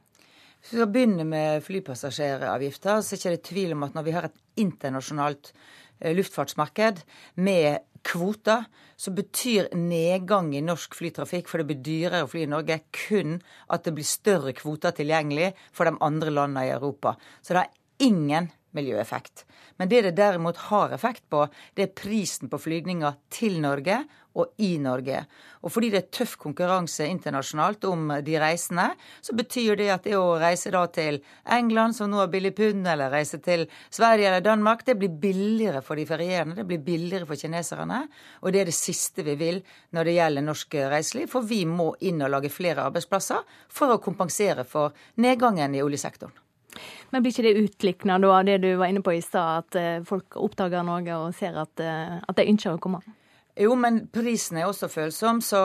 Hvis 0.64 0.72
vi 0.72 0.80
skal 0.80 0.92
begynne 0.96 1.28
med 1.28 1.64
flypassasjeravgifter, 1.66 3.02
så 3.04 3.18
er 3.18 3.34
det 3.34 3.42
ikke 3.42 3.50
tvil 3.50 3.76
om 3.76 3.84
at 3.84 3.98
når 3.98 4.06
vi 4.08 4.16
har 4.16 4.30
et 4.30 4.44
internasjonalt 4.64 5.52
eh, 6.00 6.14
luftfartsmarked 6.16 7.04
med 7.36 7.84
kvoter, 8.08 8.64
så 9.04 9.12
betyr 9.12 9.68
nedgang 9.76 10.54
i 10.56 10.64
norsk 10.64 10.96
flytrafikk, 10.96 11.50
for 11.52 11.60
det 11.60 11.68
blir 11.68 11.84
dyrere 11.84 12.24
å 12.24 12.30
fly 12.32 12.46
i 12.46 12.52
Norge, 12.54 12.80
kun 12.96 13.42
at 13.68 13.84
det 13.84 13.96
blir 13.98 14.08
større 14.08 14.54
kvoter 14.56 14.96
tilgjengelig 14.96 15.52
for 15.76 15.90
de 15.90 16.00
andre 16.08 16.32
landene 16.32 16.70
i 16.70 16.72
Europa. 16.72 17.18
Så 17.44 17.52
det 17.52 17.66
har 17.66 18.08
ingen 18.08 18.48
miljøeffekt. 18.74 19.44
Men 19.78 19.90
det 19.92 20.04
det 20.06 20.16
derimot 20.18 20.62
har 20.70 20.94
effekt 20.96 21.26
på, 21.30 21.46
det 21.76 21.84
er 21.84 21.98
prisen 21.98 22.50
på 22.50 22.62
flygninger 22.62 23.18
til 23.34 23.60
Norge 23.64 24.04
og 24.34 24.54
i 24.66 24.76
Norge. 24.82 25.24
Og 25.64 25.72
fordi 25.72 25.92
det 25.94 26.00
er 26.00 26.12
tøff 26.18 26.36
konkurranse 26.42 27.06
internasjonalt 27.08 27.86
om 27.90 28.12
de 28.26 28.38
reisende, 28.42 28.90
så 29.22 29.36
betyr 29.38 29.78
det 29.80 29.90
at 29.94 30.08
det 30.08 30.16
å 30.18 30.38
reise 30.42 30.74
da 30.74 30.84
til 30.92 31.20
England, 31.58 31.98
som 31.98 32.12
nå 32.12 32.22
har 32.24 32.32
billig 32.34 32.54
pund, 32.58 32.88
eller 32.90 33.14
reise 33.14 33.40
til 33.44 33.68
Sverige 33.94 34.30
eller 34.32 34.46
Danmark, 34.46 34.86
det 34.88 34.98
blir 35.00 35.14
billigere 35.22 35.84
for 35.86 36.00
de 36.00 36.08
ferierende, 36.10 36.58
det 36.60 36.68
blir 36.70 36.84
billigere 36.84 37.30
for 37.30 37.40
kineserne. 37.40 38.04
Og 38.42 38.54
det 38.54 38.64
er 38.64 38.72
det 38.72 38.78
siste 38.78 39.26
vi 39.26 39.38
vil 39.40 39.62
når 39.94 40.10
det 40.10 40.18
gjelder 40.18 40.48
norsk 40.48 40.80
reiseliv, 40.96 41.30
for 41.34 41.46
vi 41.48 41.64
må 41.70 41.94
inn 42.02 42.22
og 42.26 42.34
lage 42.34 42.54
flere 42.54 42.88
arbeidsplasser 42.90 43.44
for 43.72 43.94
å 43.94 44.02
kompensere 44.04 44.66
for 44.68 44.96
nedgangen 45.22 45.78
i 45.78 45.84
oljesektoren. 45.86 46.34
Men 47.14 47.22
blir 47.22 47.34
ikke 47.34 47.46
det 47.46 47.68
utlikna 47.68 48.18
av 48.18 48.46
det 48.48 48.58
du 48.64 48.72
var 48.80 48.90
inne 48.90 49.04
på 49.06 49.14
i 49.14 49.22
stad, 49.22 49.66
at 49.68 49.76
eh, 49.78 50.06
folk 50.08 50.38
oppdager 50.42 50.86
Norge 50.86 51.18
og 51.20 51.36
ser 51.38 51.60
at, 51.62 51.84
eh, 51.84 52.16
at 52.18 52.40
de 52.40 52.48
ønsker 52.50 52.74
å 52.74 52.82
komme? 52.82 53.04
Jo, 53.60 53.76
men 53.78 54.08
prisen 54.10 54.58
er 54.58 54.66
også 54.66 54.90
følsom, 54.90 55.42
så 55.46 55.60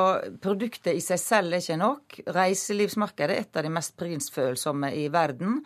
produktet 0.45 0.99
i 0.99 1.05
seg 1.05 1.20
selv 1.22 1.57
er 1.57 1.62
ikke 1.62 1.78
nok. 1.80 2.18
Reiselivsmarkedet 2.36 3.36
er 3.36 3.47
et 3.47 3.57
av 3.57 3.64
de 3.64 3.70
mest 3.72 3.95
prisfølsomme 4.01 4.91
i 4.93 5.07
verden. 5.12 5.62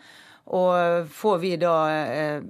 Og 0.55 1.07
får 1.07 1.37
vi 1.39 1.53
da 1.55 1.73
eh, 1.87 2.41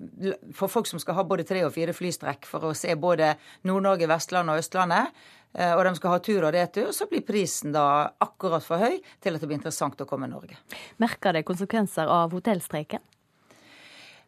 For 0.57 0.71
folk 0.71 0.87
som 0.89 0.97
skal 0.97 1.13
ha 1.13 1.25
både 1.29 1.45
tre 1.45 1.59
og 1.61 1.75
fire 1.75 1.93
flystrekk 1.93 2.47
for 2.49 2.71
å 2.71 2.73
se 2.77 2.95
både 2.97 3.35
Nord-Norge, 3.69 4.09
Vestlandet 4.09 4.55
og 4.55 4.63
Østlandet, 4.63 5.23
eh, 5.53 5.73
og 5.75 5.83
de 5.85 5.93
skal 5.99 6.15
ha 6.15 6.21
tur 6.25 6.41
og 6.41 6.55
retur, 6.55 6.89
så 6.93 7.05
blir 7.09 7.25
prisen 7.25 7.73
da 7.75 7.85
akkurat 8.25 8.65
for 8.65 8.81
høy 8.81 8.97
til 9.21 9.37
at 9.37 9.41
det 9.41 9.49
blir 9.49 9.59
interessant 9.61 10.01
å 10.01 10.09
komme 10.09 10.29
Norge. 10.29 10.57
Merker 11.01 11.37
det 11.37 11.45
konsekvenser 11.49 12.09
av 12.09 12.33
hotellstreiken? 12.33 13.01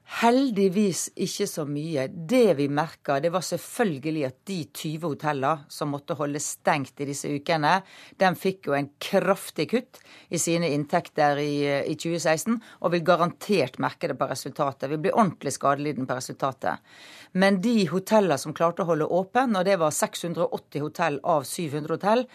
Heldigvis 0.05 1.07
ikke 1.17 1.47
så 1.49 1.63
mye. 1.65 2.03
Det 2.13 2.53
vi 2.59 2.67
merka, 2.69 3.17
det 3.19 3.31
var 3.33 3.41
selvfølgelig 3.41 4.25
at 4.27 4.35
de 4.45 4.57
20 4.69 5.07
hotellene 5.07 5.65
som 5.73 5.89
måtte 5.89 6.13
holde 6.19 6.39
stengt 6.43 7.01
i 7.01 7.07
disse 7.09 7.31
ukene, 7.33 7.79
de 8.21 8.29
fikk 8.37 8.69
jo 8.69 8.75
en 8.77 8.91
kraftig 9.01 9.65
kutt 9.73 9.99
i 10.29 10.37
sine 10.41 10.69
inntekter 10.75 11.41
i, 11.41 11.55
i 11.89 11.95
2016, 11.97 12.59
og 12.85 12.93
vil 12.93 13.05
garantert 13.07 13.79
merke 13.81 14.11
det 14.11 14.17
på 14.19 14.29
resultatet. 14.29 14.91
Vi 14.93 15.01
blir 15.01 15.17
ordentlig 15.17 15.55
skadelidende 15.57 16.07
på 16.11 16.19
resultatet. 16.19 16.85
Men 17.33 17.57
de 17.65 17.87
hotellene 17.89 18.37
som 18.39 18.53
klarte 18.53 18.85
å 18.85 18.91
holde 18.91 19.09
åpen, 19.09 19.57
og 19.57 19.65
det 19.65 19.79
var 19.81 19.95
680 19.95 20.85
hotell 20.85 21.19
av 21.25 21.49
700 21.49 21.97
hotell, 21.97 22.27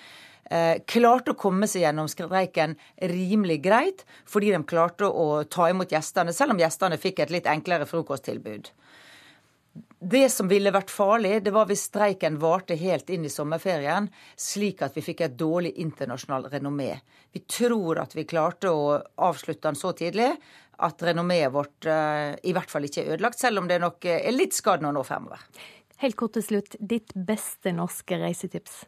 klarte 0.90 1.30
å 1.30 1.38
komme 1.38 1.68
seg 1.70 1.84
gjennom 1.84 2.09
streiken 2.11 2.72
rimelig 3.07 3.61
greit, 3.62 4.05
fordi 4.26 4.51
de 4.51 4.59
klarte 4.66 5.07
å 5.07 5.44
ta 5.46 5.68
imot 5.70 5.92
gjestene, 5.94 6.34
selv 6.34 6.57
om 6.57 6.62
gjestene 6.62 6.98
fikk 6.98 7.22
et 7.22 7.30
litt 7.30 7.46
enklere 7.46 7.86
frokosttilbud. 7.86 8.72
Det 10.01 10.30
som 10.32 10.48
ville 10.48 10.72
vært 10.72 10.90
farlig, 10.90 11.42
det 11.44 11.53
var 11.53 11.68
hvis 11.68 11.84
streiken 11.90 12.38
varte 12.40 12.74
helt 12.80 13.11
inn 13.12 13.26
i 13.28 13.32
sommerferien, 13.32 14.09
slik 14.32 14.80
at 14.82 14.96
vi 14.96 15.05
fikk 15.05 15.20
et 15.26 15.36
dårlig 15.38 15.74
internasjonalt 15.82 16.48
renommé. 16.55 16.94
Vi 17.30 17.42
tror 17.44 18.01
at 18.01 18.16
vi 18.16 18.24
klarte 18.24 18.72
å 18.72 18.96
avslutte 19.20 19.68
den 19.68 19.78
så 19.78 19.92
tidlig 19.94 20.30
at 20.80 21.05
renommeet 21.05 21.53
vårt 21.53 21.86
uh, 21.86 22.32
i 22.40 22.55
hvert 22.57 22.72
fall 22.72 22.88
ikke 22.88 23.05
er 23.05 23.12
ødelagt, 23.18 23.38
selv 23.42 23.61
om 23.61 23.68
det 23.68 23.76
nok 23.82 24.09
er 24.09 24.32
litt 24.32 24.57
skadd 24.57 24.82
nå 24.82 25.05
fremover. 25.05 25.44
Helt 26.01 26.16
kort 26.16 26.32
til 26.38 26.46
slutt, 26.46 26.78
ditt 26.80 27.12
beste 27.14 27.74
norske 27.76 28.16
reisetips? 28.22 28.86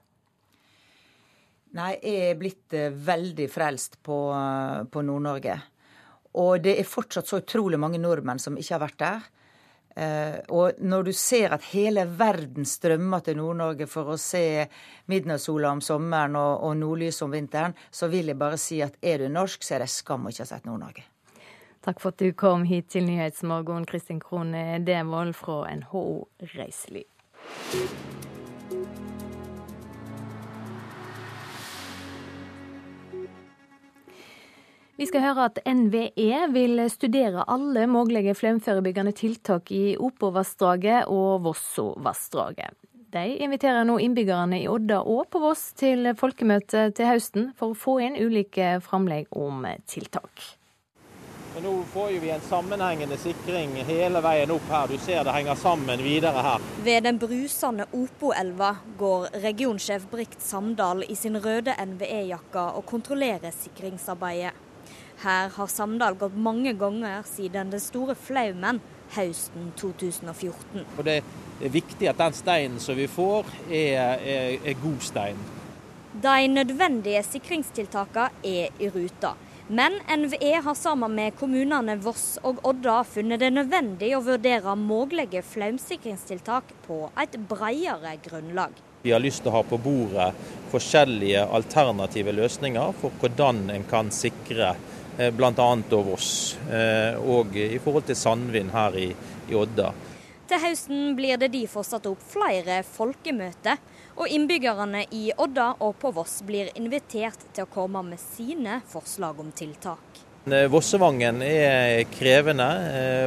Nei, 1.73 1.93
jeg 2.05 2.33
er 2.33 2.41
blitt 2.41 2.75
uh, 2.77 2.91
veldig 2.93 3.47
frelst 3.49 3.97
på, 4.05 4.17
uh, 4.33 4.83
på 4.93 5.05
Nord-Norge. 5.09 5.55
Og 6.41 6.65
det 6.65 6.75
er 6.81 6.89
fortsatt 6.89 7.29
så 7.29 7.41
utrolig 7.41 7.81
mange 7.81 8.01
nordmenn 8.01 8.41
som 8.41 8.59
ikke 8.61 8.75
har 8.77 8.83
vært 8.83 8.99
der. 9.01 9.31
Uh, 9.93 10.37
og 10.53 10.83
når 10.85 11.09
du 11.09 11.13
ser 11.17 11.53
at 11.53 11.65
hele 11.73 12.05
verden 12.17 12.69
strømmer 12.69 13.25
til 13.25 13.37
Nord-Norge 13.41 13.89
for 13.89 14.13
å 14.13 14.19
se 14.21 14.67
midnattssola 15.13 15.73
om 15.73 15.81
sommeren 15.85 16.37
og, 16.41 16.53
og 16.69 16.77
nordlyset 16.81 17.27
om 17.27 17.33
vinteren, 17.37 17.77
så 17.93 18.09
vil 18.13 18.33
jeg 18.33 18.41
bare 18.41 18.61
si 18.61 18.83
at 18.85 18.97
er 19.01 19.25
du 19.25 19.33
norsk, 19.33 19.65
så 19.65 19.77
er 19.77 19.85
det 19.85 19.93
skam 19.93 20.29
å 20.29 20.33
ikke 20.33 20.45
ha 20.45 20.53
sett 20.53 20.69
Nord-Norge. 20.69 21.07
Takk 21.83 21.99
for 21.99 22.13
at 22.13 22.21
du 22.23 22.31
kom 22.39 22.63
hit 22.69 22.93
til 22.95 23.09
Nyhetsmorgen, 23.09 23.89
Kristin 23.91 24.21
Krone 24.23 24.79
Devold 24.87 25.35
fra 25.41 25.65
NHO 25.73 26.05
Reiseliv. 26.53 27.09
Vi 35.01 35.07
skal 35.09 35.25
høre 35.25 35.47
at 35.49 35.59
NVE 35.65 36.47
vil 36.53 36.83
studere 36.93 37.47
alle 37.49 37.87
mulige 37.89 38.35
flomforebyggende 38.37 39.15
tiltak 39.17 39.73
i 39.73 39.97
Opovassdraget 39.97 41.09
og 41.09 41.47
Vossovassdraget. 41.47 42.77
De 43.13 43.23
inviterer 43.45 43.85
nå 43.85 43.99
innbyggerne 44.01 44.63
i 44.63 44.69
Odda 44.69 45.03
og 45.05 45.27
på 45.33 45.41
Voss 45.41 45.71
til 45.77 46.13
folkemøte 46.17 46.91
til 46.97 47.09
høsten 47.09 47.51
for 47.57 47.73
å 47.73 47.77
få 47.77 47.99
inn 48.05 48.17
ulike 48.21 48.79
framlegg 48.85 49.33
om 49.37 49.65
tiltak. 49.89 50.45
Men 51.53 51.67
nå 51.67 51.73
får 51.93 52.15
vi 52.23 52.31
en 52.33 52.45
sammenhengende 52.47 53.19
sikring 53.21 53.75
hele 53.85 54.23
veien 54.25 54.53
opp 54.55 54.69
her. 54.73 54.89
Du 54.89 54.97
ser 54.97 55.25
det 55.29 55.35
henger 55.37 55.59
sammen 55.61 56.01
videre 56.01 56.45
her. 56.47 56.65
Ved 56.85 57.05
den 57.05 57.21
brusende 57.21 57.85
Opoelva 57.93 58.75
går 59.01 59.29
regionsjef 59.45 60.09
Brikt 60.13 60.41
Samdal 60.41 61.05
i 61.09 61.17
sin 61.17 61.37
røde 61.37 61.77
NVE-jakke 61.77 62.69
og 62.77 62.87
kontrollerer 62.89 63.53
sikringsarbeidet. 63.53 64.57
Her 65.23 65.53
har 65.55 65.69
Samdal 65.71 66.17
gått 66.19 66.35
mange 66.35 66.73
ganger 66.75 67.23
siden 67.29 67.71
den 67.71 67.81
store 67.81 68.17
flaumen 68.19 68.81
høsten 69.15 69.71
2014. 69.79 70.83
Og 70.97 71.05
Det 71.07 71.21
er 71.63 71.71
viktig 71.71 72.09
at 72.11 72.19
den 72.19 72.35
steinen 72.35 72.81
som 72.83 72.99
vi 72.99 73.07
får, 73.07 73.47
er, 73.71 74.19
er, 74.19 74.57
er 74.67 74.83
god 74.83 75.01
stein. 75.05 75.39
De 76.13 76.49
nødvendige 76.51 77.23
sikringstiltakene 77.25 78.31
er 78.43 78.83
i 78.83 78.91
ruta. 78.91 79.37
Men 79.73 79.95
NVE 80.11 80.59
har 80.65 80.75
sammen 80.75 81.15
med 81.15 81.37
kommunene 81.39 81.95
Voss 82.03 82.41
og 82.43 82.59
Odda 82.67 82.99
funnet 83.07 83.41
det 83.41 83.53
nødvendig 83.55 84.11
å 84.17 84.25
vurdere 84.27 84.75
mulige 84.77 85.41
flaumsikringstiltak 85.47 86.75
på 86.89 87.05
et 87.23 87.39
bredere 87.49 88.17
grunnlag. 88.27 88.75
Vi 89.07 89.15
har 89.15 89.23
lyst 89.23 89.45
til 89.45 89.53
å 89.53 89.61
ha 89.61 89.63
på 89.67 89.79
bordet 89.83 90.33
forskjellige 90.75 91.47
alternative 91.47 92.35
løsninger 92.35 92.93
for 93.01 93.15
hvordan 93.23 93.65
en 93.73 93.87
kan 93.89 94.11
sikre 94.15 94.75
Eh, 95.19 95.31
bl.a. 95.31 95.77
Voss, 95.91 96.59
eh, 96.71 97.19
og 97.21 97.57
i 97.57 97.79
forhold 97.83 98.07
til 98.09 98.17
Sandvin 98.17 98.71
her 98.73 98.97
i, 98.97 99.11
i 99.51 99.57
Odda. 99.57 99.91
Til 100.49 100.61
høsten 100.63 101.13
blir 101.17 101.37
det 101.41 101.51
derfor 101.53 101.85
satt 101.85 102.09
opp 102.09 102.23
flere 102.33 102.81
folkemøter, 102.87 103.81
og 104.17 104.29
innbyggerne 104.33 105.05
i 105.13 105.27
Odda 105.41 105.75
og 105.85 105.99
på 106.01 106.13
Voss 106.17 106.41
blir 106.49 106.73
invitert 106.81 107.45
til 107.53 107.67
å 107.67 107.73
komme 107.73 108.03
med 108.07 108.21
sine 108.21 108.81
forslag 108.89 109.41
om 109.41 109.53
tiltak. 109.53 110.23
Eh, 110.49 110.65
Vossevangen 110.73 111.45
er 111.45 112.03
krevende. 112.13 112.71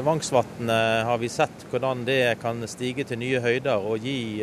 Vangsvatnet 0.06 1.06
har 1.06 1.22
vi 1.22 1.30
sett 1.30 1.70
hvordan 1.70 2.02
det 2.10 2.40
kan 2.42 2.66
stige 2.70 3.06
til 3.06 3.22
nye 3.22 3.46
høyder 3.46 3.78
og 3.78 4.02
gi 4.02 4.42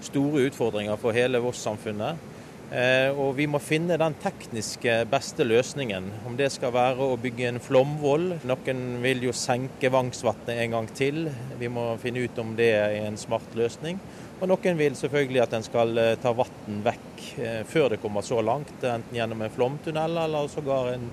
store 0.00 0.48
utfordringer 0.48 0.96
for 1.00 1.12
hele 1.12 1.44
Voss-samfunnet. 1.44 2.39
Eh, 2.70 3.10
og 3.18 3.32
vi 3.34 3.48
må 3.50 3.58
finne 3.58 3.96
den 3.98 4.14
tekniske 4.22 5.00
beste 5.10 5.42
løsningen. 5.42 6.04
Om 6.28 6.36
det 6.38 6.52
skal 6.54 6.70
være 6.70 7.02
å 7.02 7.18
bygge 7.18 7.48
en 7.48 7.58
flomvoll. 7.62 8.36
Noen 8.46 8.82
vil 9.02 9.24
jo 9.26 9.32
senke 9.34 9.90
Vangsvatnet 9.90 10.60
en 10.62 10.76
gang 10.76 10.90
til. 10.94 11.24
Vi 11.58 11.70
må 11.72 11.88
finne 11.98 12.22
ut 12.22 12.36
om 12.38 12.52
det 12.54 12.68
er 12.78 13.08
en 13.08 13.18
smart 13.18 13.56
løsning. 13.58 13.98
Og 14.38 14.46
noen 14.52 14.78
vil 14.78 14.94
selvfølgelig 14.96 15.42
at 15.42 15.56
en 15.58 15.66
skal 15.66 15.98
eh, 15.98 16.14
ta 16.22 16.30
vann 16.38 16.78
vekk 16.84 17.24
eh, 17.42 17.56
før 17.66 17.96
det 17.96 17.98
kommer 18.04 18.22
så 18.22 18.38
langt. 18.38 18.76
Enten 18.78 19.18
gjennom 19.18 19.42
en 19.42 19.56
flomtunnel 19.56 20.20
eller 20.28 20.52
sågar 20.52 20.92
en 20.92 21.08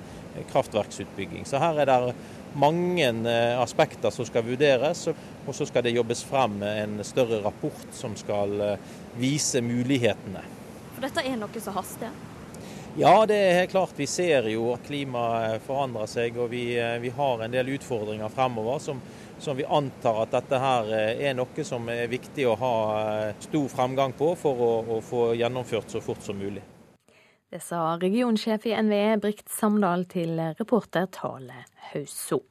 kraftverksutbygging. 0.52 1.48
Så 1.50 1.58
her 1.58 1.82
er 1.82 1.90
det 1.90 2.14
mange 2.58 3.10
aspekter 3.58 4.14
som 4.14 4.30
skal 4.30 4.46
vurderes. 4.46 5.08
Og 5.10 5.58
så 5.58 5.66
skal 5.66 5.88
det 5.88 5.96
jobbes 5.98 6.22
frem 6.30 6.62
en 6.70 7.02
større 7.02 7.42
rapport 7.42 7.90
som 7.98 8.14
skal 8.20 8.78
vise 9.18 9.66
mulighetene. 9.66 10.46
For 10.98 11.06
dette 11.06 11.22
er 11.30 11.36
noe 11.38 11.60
som 11.62 11.76
haster? 11.78 12.14
Ja, 12.98 13.26
det 13.30 13.36
er 13.38 13.52
helt 13.60 13.70
klart. 13.70 13.92
Vi 13.94 14.08
ser 14.10 14.48
jo 14.50 14.72
at 14.74 14.88
klimaet 14.88 15.62
forandrer 15.62 16.10
seg, 16.10 16.40
og 16.42 16.50
vi, 16.50 16.72
eh, 16.74 16.96
vi 16.98 17.12
har 17.14 17.44
en 17.46 17.54
del 17.54 17.70
utfordringer 17.76 18.34
fremover 18.34 18.80
som, 18.82 19.04
som, 19.38 19.54
vi 19.60 19.68
antar 19.70 20.24
at 20.24 20.34
dette 20.34 20.58
her 20.64 20.90
eh, 20.98 21.22
er 21.30 21.38
noe 21.38 21.68
som 21.70 21.86
er 21.94 22.10
viktig 22.10 22.48
å 22.50 22.58
ha 22.58 22.74
eh, 23.04 23.36
stor 23.46 23.70
fremgang 23.70 24.18
på 24.18 24.32
for 24.42 24.58
å, 24.58 24.72
å 24.98 25.00
få 25.06 25.28
gjennomført 25.38 25.94
så 25.94 26.02
fort 26.02 26.26
som 26.26 26.42
mulig. 26.42 26.66
Det 27.54 27.62
sa 27.62 27.92
regionsjef 28.02 28.66
i 28.66 28.74
NVE 28.82 29.20
Brikt 29.22 29.54
Samdal 29.54 30.10
til 30.10 30.34
reporter 30.58 31.06
Tale 31.14 31.62
Hausso. 31.92 32.42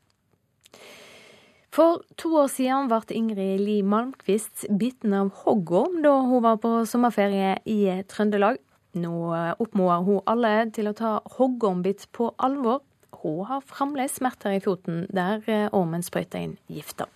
For 1.77 1.99
to 2.17 2.31
år 2.41 2.47
siden 2.49 2.87
ble 2.89 3.03
Ingrid 3.13 3.59
Li 3.61 3.81
Malmquist 3.85 4.63
bitten 4.81 5.13
av 5.13 5.29
hoggorm 5.43 5.99
da 6.01 6.15
hun 6.25 6.41
var 6.47 6.57
på 6.63 6.71
sommerferie 6.89 7.51
i 7.69 7.99
Trøndelag. 8.09 8.57
Nå 8.97 9.13
oppmoder 9.61 10.07
hun 10.07 10.23
alle 10.33 10.53
til 10.73 10.89
å 10.89 10.95
ta 10.97 11.11
hoggormbitt 11.35 12.07
på 12.17 12.31
alvor. 12.41 12.81
Hun 13.21 13.45
har 13.51 13.67
fremdeles 13.69 14.17
smerter 14.17 14.57
i 14.57 14.63
foten 14.65 15.05
der 15.13 15.45
ormen 15.77 16.07
sprøyter 16.07 16.47
inn 16.47 16.57
gifter. 16.73 17.13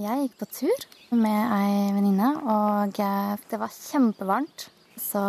Jeg 0.00 0.24
gikk 0.24 0.40
på 0.40 0.48
tur 0.56 0.88
med 1.20 1.52
ei 1.58 1.92
venninne, 1.92 2.32
og 2.48 2.96
det 2.96 3.60
var 3.60 3.76
kjempevarmt. 3.76 4.70
Så 4.96 5.20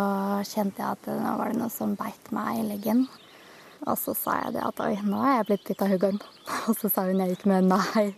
kjente 0.48 0.80
jeg 0.80 0.96
at 0.96 1.12
nå 1.20 1.36
var 1.36 1.52
det 1.52 1.60
noe 1.60 1.72
som 1.72 1.92
beit 2.00 2.32
meg 2.32 2.62
i 2.62 2.68
leggen. 2.72 3.04
Og 3.86 3.94
så 4.00 4.14
sa 4.18 4.34
jeg 4.42 4.56
det 4.56 4.64
at 4.66 4.80
oi, 4.82 4.94
nå 5.06 5.20
er 5.22 5.36
jeg 5.38 5.48
blitt 5.50 5.66
bitt 5.68 5.82
av 5.84 5.92
huggorm. 5.92 6.18
Og 6.68 6.74
så 6.78 6.90
sa 6.90 7.06
hun 7.06 7.22
jeg 7.22 7.36
gikk 7.36 7.46
med 7.50 7.68
nei. 7.70 8.08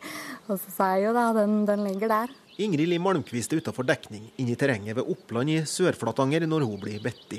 Og 0.49 0.57
så 0.57 0.73
sa 0.73 0.93
jeg 0.95 1.09
jo 1.09 1.15
da, 1.17 1.31
den, 1.37 1.65
den 1.69 1.85
ligger 1.87 2.13
der. 2.13 2.33
Ingrid 2.61 2.91
Li 2.91 2.99
Malmquist 3.01 3.53
er 3.55 3.63
utafor 3.63 3.87
dekning, 3.89 4.27
inne 4.41 4.53
i 4.53 4.59
terrenget 4.59 4.99
ved 4.99 5.09
Oppland 5.09 5.53
i 5.53 5.61
Sør-Flatanger 5.69 6.45
når 6.49 6.67
hun 6.69 6.81
blir 6.83 7.01
bitt. 7.05 7.39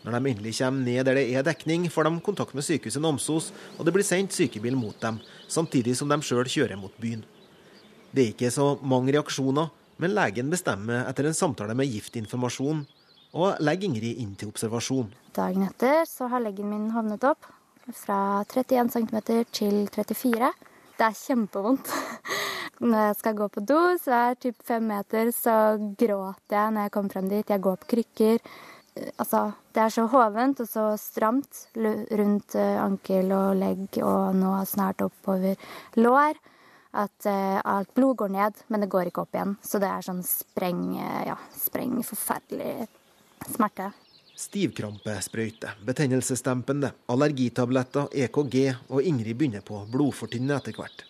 Når 0.00 0.16
de 0.16 0.30
endelig 0.32 0.54
kommer 0.56 0.86
ned 0.86 1.04
der 1.04 1.18
det 1.18 1.26
er 1.36 1.44
dekning, 1.44 1.84
får 1.92 2.08
de 2.08 2.22
kontakt 2.24 2.56
med 2.56 2.64
sykehuset 2.64 3.02
Namsos, 3.04 3.50
og 3.76 3.84
det 3.84 3.92
blir 3.94 4.06
sendt 4.06 4.32
sykebil 4.32 4.78
mot 4.78 4.96
dem, 5.02 5.20
samtidig 5.46 5.94
som 5.98 6.08
de 6.08 6.18
sjøl 6.24 6.48
kjører 6.48 6.80
mot 6.80 6.94
byen. 7.02 7.22
Det 8.10 8.24
er 8.24 8.32
ikke 8.32 8.50
så 8.50 8.72
mange 8.82 9.12
reaksjoner, 9.14 9.68
men 10.00 10.16
legen 10.16 10.50
bestemmer 10.50 11.04
etter 11.04 11.28
en 11.28 11.36
samtale 11.36 11.76
med 11.76 11.92
Giftinformasjon 11.92 12.86
og 13.36 13.60
legger 13.62 13.90
Ingrid 13.90 14.18
inn 14.22 14.34
til 14.38 14.50
observasjon. 14.50 15.10
Dagen 15.36 15.66
etter 15.68 16.02
så 16.08 16.28
har 16.30 16.42
leggen 16.42 16.70
min 16.70 16.90
havnet 16.94 17.24
opp 17.26 17.46
fra 17.94 18.42
31 18.50 18.90
cm 18.94 19.16
til 19.54 19.86
34 19.90 20.50
Det 20.98 21.06
er 21.06 21.16
kjempevondt. 21.16 21.92
Når 22.80 23.06
jeg 23.06 23.16
skal 23.18 23.36
gå 23.36 23.48
på 23.52 23.62
do, 23.64 23.78
så 24.00 24.12
er 24.16 24.38
typ 24.40 24.60
fem 24.64 24.86
meter, 24.88 25.30
så 25.36 25.76
gråter 26.00 26.56
jeg 26.56 26.72
når 26.72 26.86
jeg 26.86 26.92
kommer 26.94 27.12
frem 27.12 27.26
dit. 27.28 27.50
Jeg 27.52 27.60
går 27.60 27.76
på 27.82 27.88
krykker. 27.92 28.38
Altså, 29.20 29.42
det 29.76 29.82
er 29.82 29.92
så 29.92 30.06
hovent 30.08 30.62
og 30.64 30.68
så 30.68 30.84
stramt 31.00 31.66
rundt 31.76 32.56
eh, 32.56 32.78
ankel 32.80 33.34
og 33.36 33.60
legg 33.60 34.00
og 34.00 34.36
nå 34.36 34.54
snart 34.68 35.04
oppover 35.04 35.60
lår 36.00 36.40
at 36.90 37.28
uh, 37.30 37.60
alt 37.70 37.92
blod 37.94 38.16
går 38.18 38.32
ned, 38.34 38.64
men 38.66 38.82
det 38.82 38.88
går 38.90 39.10
ikke 39.10 39.22
opp 39.22 39.36
igjen. 39.36 39.52
Så 39.62 39.78
det 39.78 39.86
er 39.86 40.02
sånn 40.02 40.24
spreng, 40.26 40.96
ja, 40.98 41.36
spreng 41.54 42.00
forferdelig 42.02 42.88
smerte. 43.48 43.90
Stivkrampesprøyte, 44.40 45.74
betennelsesdempende, 45.84 46.94
allergitabletter, 47.12 48.08
EKG, 48.24 48.56
og 48.88 49.02
Ingrid 49.04 49.36
begynner 49.36 49.64
på 49.64 49.82
blodfortynnende 49.92 50.56
etter 50.56 50.78
hvert. 50.78 51.04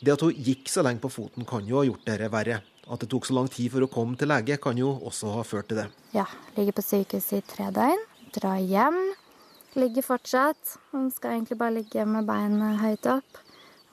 Det 0.00 0.14
at 0.14 0.22
hun 0.24 0.36
gikk 0.36 0.70
så 0.70 0.84
lenge 0.86 1.02
på 1.02 1.10
foten 1.12 1.44
kan 1.48 1.66
jo 1.68 1.80
ha 1.80 1.86
gjort 1.88 2.06
dette 2.06 2.28
verre. 2.32 2.60
At 2.90 3.02
det 3.02 3.10
tok 3.12 3.26
så 3.28 3.36
lang 3.36 3.50
tid 3.52 3.72
for 3.74 3.84
å 3.84 3.90
komme 3.90 4.16
til 4.18 4.30
lege 4.30 4.56
kan 4.62 4.78
jo 4.78 4.94
også 5.06 5.34
ha 5.34 5.42
ført 5.46 5.68
til 5.70 5.82
det. 5.82 5.88
Ja, 6.14 6.24
ligger 6.56 6.78
på 6.78 6.86
sykehuset 6.86 7.42
i 7.42 7.46
tre 7.46 7.68
døgn. 7.74 8.06
Dra 8.34 8.54
hjem. 8.58 8.98
Ligger 9.78 10.06
fortsatt. 10.06 10.76
Hun 10.94 11.10
skal 11.14 11.36
egentlig 11.36 11.58
bare 11.60 11.76
ligge 11.76 12.06
med 12.06 12.26
beina 12.26 12.72
høyt 12.80 13.06
opp. 13.10 13.42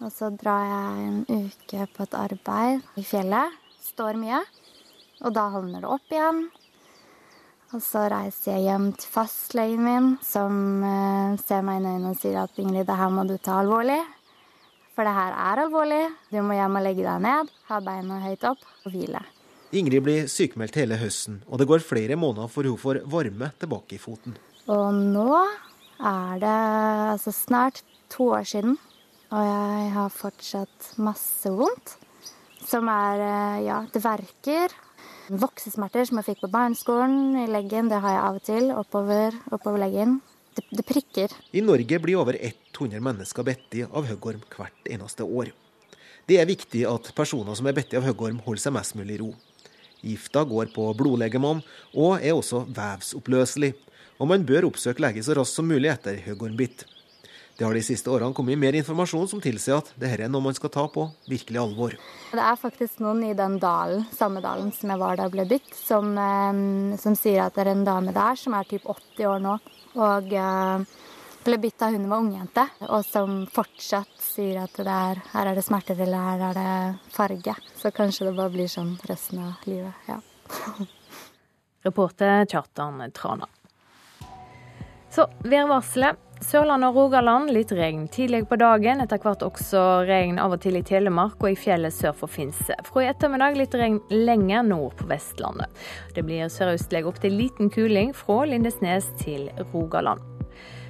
Og 0.01 0.13
så 0.13 0.29
drar 0.33 0.63
jeg 0.69 1.07
en 1.09 1.19
uke 1.27 1.89
på 1.93 2.05
et 2.05 2.17
arbeid 2.17 2.97
i 2.97 3.05
fjellet. 3.05 3.57
Står 3.81 4.17
mye. 4.21 4.43
Og 5.25 5.33
da 5.33 5.47
hovner 5.53 5.81
det 5.81 5.91
opp 5.97 6.13
igjen. 6.13 6.47
Og 7.75 7.81
så 7.83 8.05
reiser 8.07 8.53
jeg 8.53 8.67
hjem 8.69 8.91
til 8.95 9.09
fastlegen 9.11 9.81
min, 9.83 10.05
som 10.23 10.83
uh, 10.85 11.35
ser 11.41 11.65
meg 11.67 11.81
i 11.81 11.89
øynene 11.89 12.13
og 12.13 12.21
sier 12.21 12.39
at 12.45 12.61
Ingrid, 12.63 12.85
det 12.87 12.95
her 12.95 13.11
må 13.11 13.25
du 13.27 13.35
ta 13.37 13.59
alvorlig. 13.59 13.99
for 14.95 15.05
det 15.05 15.13
her 15.13 15.33
er 15.37 15.59
alvorlig. 15.61 16.05
Du 16.31 16.39
må 16.41 16.55
hjem 16.57 16.79
og 16.79 16.81
legge 16.81 17.03
deg 17.05 17.19
ned, 17.21 17.51
ha 17.69 17.79
beina 17.85 18.21
høyt 18.23 18.47
opp 18.49 18.63
og 18.85 18.95
hvile. 18.95 19.21
Ingrid 19.75 20.01
blir 20.01 20.29
sykemeldt 20.31 20.79
hele 20.79 20.97
høsten, 20.97 21.43
og 21.45 21.59
det 21.59 21.67
går 21.69 21.83
flere 21.85 22.15
måneder 22.15 22.49
før 22.49 22.71
hun 22.71 22.79
får 22.81 23.01
varme 23.05 23.51
tilbake 23.59 23.97
i 23.97 24.01
foten. 24.01 24.37
Og 24.71 24.95
nå 24.95 25.37
er 25.99 26.39
det 26.41 26.55
altså 27.11 27.35
snart 27.35 27.83
to 28.09 28.31
år 28.39 28.47
siden, 28.47 28.77
og 29.29 29.43
jeg 29.43 29.91
har 29.99 30.17
fortsatt 30.17 30.91
masse 31.03 31.51
vondt. 31.51 31.97
Som 32.67 32.89
er 32.91 33.21
eh, 33.23 33.63
ja, 33.67 33.83
det 33.93 34.01
verker. 34.03 34.73
Voksesmerter 35.27 36.05
som 36.07 36.21
jeg 36.21 36.29
fikk 36.29 36.45
på 36.45 36.49
barneskolen 36.53 37.35
i 37.41 37.47
leggen, 37.51 37.89
det 37.91 37.99
har 37.99 38.13
jeg 38.13 38.23
av 38.23 38.37
og 38.37 38.43
til. 38.47 38.69
Oppover, 38.71 39.35
oppover 39.51 39.81
leggen. 39.83 40.19
Det, 40.55 40.63
det 40.71 40.85
prikker. 40.87 41.33
I 41.51 41.63
Norge 41.65 41.99
blir 41.99 42.19
over 42.21 42.37
100 42.39 43.01
mennesker 43.03 43.45
bitt 43.47 43.75
av 43.87 44.07
huggorm 44.07 44.39
hvert 44.55 44.87
eneste 44.87 45.27
år. 45.27 45.51
Det 46.27 46.39
er 46.39 46.47
viktig 46.47 46.85
at 46.87 47.11
personer 47.15 47.59
som 47.59 47.67
er 47.67 47.75
bitt 47.75 47.93
av 47.95 48.07
huggorm, 48.07 48.39
holder 48.45 48.63
seg 48.63 48.75
mest 48.75 48.95
mulig 48.99 49.17
i 49.17 49.21
ro. 49.21 49.33
Gifta 50.03 50.45
går 50.47 50.71
på 50.75 50.87
blodlegemann 50.95 51.63
og 51.93 52.21
er 52.21 52.35
også 52.37 52.63
vevsoppløselig, 52.71 53.73
og 54.19 54.31
man 54.31 54.45
bør 54.47 54.69
oppsøke 54.69 55.03
lege 55.03 55.23
så 55.25 55.35
raskt 55.35 55.59
som 55.59 55.67
mulig 55.67 55.91
etter 55.91 56.19
hoggormbitt. 56.23 56.85
Det 57.57 57.65
har 57.65 57.73
de 57.73 57.81
siste 57.81 58.11
årene 58.13 58.35
kommet 58.37 58.59
mer 58.61 58.75
informasjon 58.77 59.29
som 59.31 59.41
tilsier 59.41 59.79
at 59.79 59.87
dette 59.97 60.21
er 60.21 60.29
noe 60.29 60.45
man 60.45 60.53
skal 60.53 60.69
ta 60.69 60.83
på 60.93 61.07
virkelig 61.25 61.57
alvor. 61.57 61.95
Det 62.29 62.43
er 62.43 62.59
faktisk 62.61 63.01
noen 63.01 63.23
i 63.25 63.33
den 63.37 63.57
dalen, 63.61 64.03
samme 64.13 64.43
dalen 64.45 64.69
som 64.75 64.93
jeg 64.93 65.01
var 65.01 65.17
da 65.17 65.25
jeg 65.25 65.33
ble 65.33 65.45
bitt, 65.49 65.71
som, 65.73 66.11
eh, 66.21 66.97
som, 67.01 67.17
sier 67.17 67.47
at 67.47 67.57
det 67.57 67.65
er 67.65 67.71
en 67.73 67.87
dame 67.87 68.13
der 68.13 68.37
som 68.37 68.53
er 68.53 68.69
typ 68.69 68.85
80 68.85 69.29
år 69.31 69.41
nå, 69.41 69.55
og 69.97 70.35
uh, 70.37 70.83
ble 71.47 71.57
bitt 71.63 71.81
av 71.81 71.95
hun 71.95 72.05
var 72.11 72.21
ungjente, 72.21 72.67
og 72.91 73.01
som 73.07 73.39
fortsatt 73.49 74.13
sier 74.21 74.61
at 74.61 74.77
det 74.77 74.93
er, 74.93 75.23
her 75.33 75.49
er 75.49 75.57
det 75.57 75.65
smerter 75.65 75.97
eller 76.05 76.27
her 76.27 76.45
er 76.51 76.59
det 76.59 77.15
farge. 77.15 77.57
Så 77.79 77.89
kanskje 77.95 78.29
det 78.29 78.35
bare 78.37 78.53
blir 78.53 78.69
sånn 78.69 78.93
resten 79.09 79.41
av 79.47 79.65
livet. 79.65 79.97
ja. 80.11 80.21
Reporter 81.87 82.45
Kjartan 82.45 83.01
Trana. 83.15 83.47
Så 85.09 85.25
værvarselet. 85.41 86.26
Sørlandet 86.43 86.91
og 86.91 86.97
Rogaland 86.99 87.49
litt 87.53 87.71
regn 87.73 88.05
tidlig 88.13 88.43
på 88.49 88.59
dagen. 88.61 89.01
Etter 89.01 89.21
hvert 89.23 89.45
også 89.45 89.83
regn 90.07 90.37
av 90.41 90.53
og 90.53 90.61
til 90.63 90.77
i 90.77 90.83
Telemark 90.85 91.41
og 91.41 91.51
i 91.51 91.57
fjellet 91.57 91.95
sør 91.95 92.15
for 92.21 92.31
Finse. 92.31 92.77
Fra 92.85 93.03
i 93.03 93.09
ettermiddag 93.09 93.57
litt 93.57 93.77
regn 93.77 93.99
lenger 94.13 94.65
nord 94.69 94.97
på 94.99 95.09
Vestlandet. 95.09 95.73
Det 96.13 96.25
blir 96.27 96.51
sørøstlig 96.53 97.05
opp 97.09 97.21
til 97.23 97.37
liten 97.41 97.73
kuling 97.73 98.13
fra 98.15 98.43
Lindesnes 98.45 99.09
til 99.21 99.49
Rogaland. 99.73 100.36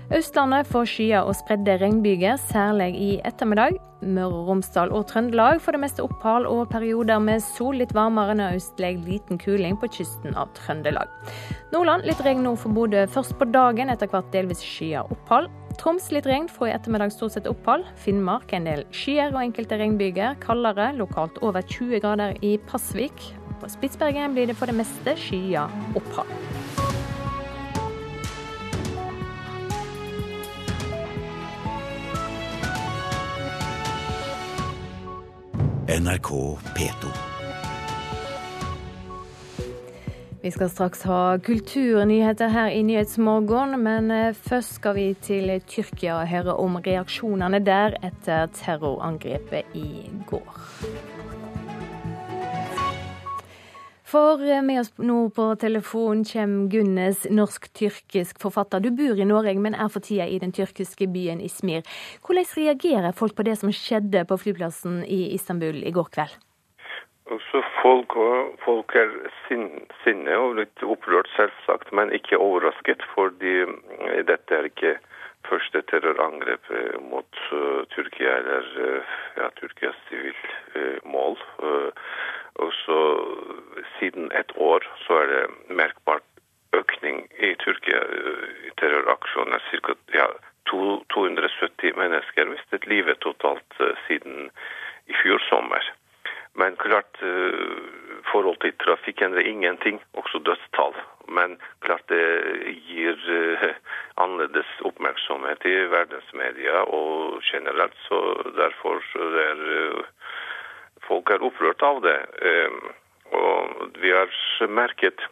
Østlandet 0.07 0.69
får 0.71 0.85
skyer 0.87 1.27
og 1.27 1.35
spredde 1.35 1.73
regnbyger, 1.81 2.37
særlig 2.39 2.93
i 2.95 3.09
ettermiddag. 3.27 3.75
Møre 4.07 4.37
og 4.39 4.51
Romsdal 4.51 4.93
og 4.95 5.07
Trøndelag 5.09 5.57
får 5.59 5.75
det 5.75 5.81
meste 5.81 6.03
opphold 6.05 6.45
og 6.47 6.69
perioder 6.71 7.19
med 7.19 7.41
sol, 7.43 7.75
litt 7.81 7.91
varmere 7.97 8.37
nordøstlig, 8.37 8.93
liten 9.03 9.41
kuling 9.41 9.75
på 9.81 9.89
kysten 9.97 10.37
av 10.39 10.53
Trøndelag. 10.55 11.11
Nordland 11.73 12.07
litt 12.07 12.21
regn 12.23 12.45
nord 12.45 12.61
for 12.61 12.71
Bodø 12.77 13.03
først 13.11 13.35
på 13.35 13.49
dagen, 13.51 13.91
etter 13.91 14.07
hvert 14.13 14.29
delvis 14.31 14.63
skyer 14.63 15.11
opphold. 15.11 15.49
Troms 15.81 16.07
litt 16.15 16.29
regn, 16.29 16.47
fra 16.47 16.69
i 16.69 16.75
ettermiddag 16.77 17.11
stort 17.11 17.35
sett 17.35 17.49
opphold. 17.51 17.83
Finnmark 17.99 18.55
en 18.55 18.69
del 18.69 18.85
skyer 18.95 19.33
og 19.33 19.41
enkelte 19.43 19.81
regnbyger. 19.81 20.39
Kaldere, 20.45 20.93
lokalt 20.95 21.41
over 21.43 21.67
20 21.67 21.99
grader 22.05 22.39
i 22.39 22.55
Pasvik. 22.69 23.27
På 23.59 23.67
Spitsbergen 23.75 24.37
blir 24.37 24.47
det 24.47 24.55
for 24.55 24.71
det 24.71 24.79
meste 24.79 25.17
skyer 25.19 25.67
opphold. 25.99 26.31
NRK 35.87 36.29
P2. 36.75 37.07
Vi 40.41 40.51
skal 40.51 40.69
straks 40.69 41.05
ha 41.07 41.37
kulturnyheter 41.39 42.51
her 42.51 42.73
i 42.75 42.81
Nyhetsmorgen, 42.83 43.77
men 43.79 44.11
eh, 44.11 44.35
først 44.35 44.81
skal 44.81 44.97
vi 44.97 45.05
til 45.23 45.53
Tyrkia 45.63 46.17
og 46.19 46.27
høre 46.27 46.57
om 46.59 46.75
reaksjonene 46.83 47.63
der 47.63 47.95
etter 48.03 48.51
terrorangrepet 48.59 49.79
i 49.79 50.09
går. 50.27 50.59
For 54.07 54.39
eh, 54.39 54.61
med 54.63 54.79
oss 54.79 54.93
nå 55.03 55.17
på 55.35 55.49
telefon 55.59 56.23
kommer 56.27 56.69
Gunnes, 56.71 57.25
norsk-tyrkisk 57.27 58.39
forfatter. 58.39 58.79
Du 58.79 58.87
bor 58.95 59.19
i 59.19 59.27
Norge, 59.27 59.57
men 59.59 59.75
er 59.75 59.89
for 59.91 60.03
tida 60.05 60.29
i 60.31 60.39
den 60.39 60.53
tyrkiske 60.55 61.09
byen 61.11 61.41
Ismir. 61.43 61.83
Hvordan 62.23 62.47
reagerer 62.55 63.17
folk 63.17 63.35
på 63.35 63.43
det 63.43 63.57
som 63.59 63.73
skjedde 63.75 64.23
på 64.29 64.37
flyplassen 64.39 65.01
i 65.03 65.33
Istanbul 65.35 65.83
i 65.83 65.91
går 65.91 66.07
kveld? 66.15 66.37
Også 67.35 67.59
folk, 67.81 68.15
folk 68.63 68.95
er 68.95 69.11
sinne 69.49 70.39
og 70.39 70.55
litt 70.61 70.87
opprørt, 70.87 71.27
selvsagt, 71.35 71.91
men 71.91 72.15
ikke 72.15 72.39
overrasket. 72.39 73.03
Fordi 73.11 73.59
eh, 73.67 74.23
dette 74.23 74.55
er 74.55 74.71
ikke 74.71 74.95
første 75.47 75.83
terrorangrep 75.87 76.65
mot 77.07 77.37
uh, 77.55 77.83
Tyrkia 77.93 78.33
eller 78.41 78.65
ja, 79.37 79.47
Tyrkias 79.55 79.99
sivilmål. 80.09 81.37
Uh, 81.63 82.09
og 82.63 82.73
så 82.73 82.99
siden 83.99 84.31
et 84.39 84.51
år 84.55 84.85
så 85.05 85.21
er 85.23 85.27
det 85.33 85.75
merkbart 85.79 86.25
økning 86.73 87.23
i 87.39 87.53
Tyrkia 87.63 88.01
i 88.67 88.71
terroraksjoner. 88.79 89.61
Ca. 89.69 89.95
Ja, 90.13 90.27
270 90.71 91.95
mennesker 91.95 92.49
mistet 92.51 92.87
livet 92.87 93.19
totalt 93.23 93.79
siden 94.07 94.49
i 95.07 95.15
fjor 95.21 95.39
sommer. 95.49 95.83
Men 96.57 96.75
klart, 96.75 97.19
forhold 98.31 98.57
til 98.61 98.73
trafikken 98.81 99.33
er 99.33 99.45
ingenting, 99.45 100.01
også 100.13 100.41
dødstall. 100.45 100.95
Men 101.37 101.59
klart 101.85 102.09
det 102.09 102.25
gir 102.87 103.15
annerledes 104.17 104.71
oppmerksomhet 104.89 105.65
i 105.65 105.75
verdensmedia 105.93 106.81
og 106.99 107.41
generelt. 107.51 107.97
Så 108.07 108.19
derfor 108.57 109.03
er 109.45 109.61
folk 111.07 111.31
er 111.33 111.43
opprørt 111.43 111.83
av 111.83 112.03
det. 112.05 112.19
Og 113.37 113.97
vi 114.01 114.13
har 114.13 114.31
merket 114.69 115.23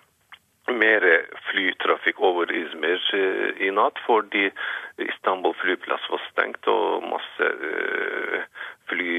mer 0.73 1.03
flytrafikk 1.51 2.19
over 2.25 2.49
Izmir 2.49 3.01
i 3.61 3.69
natt 3.69 3.99
fordi 4.05 4.47
Istanbul 5.05 5.53
flyplass 5.61 6.07
var 6.09 6.23
stengt 6.31 6.67
og 6.71 7.05
masse 7.05 7.49
fly 8.89 9.11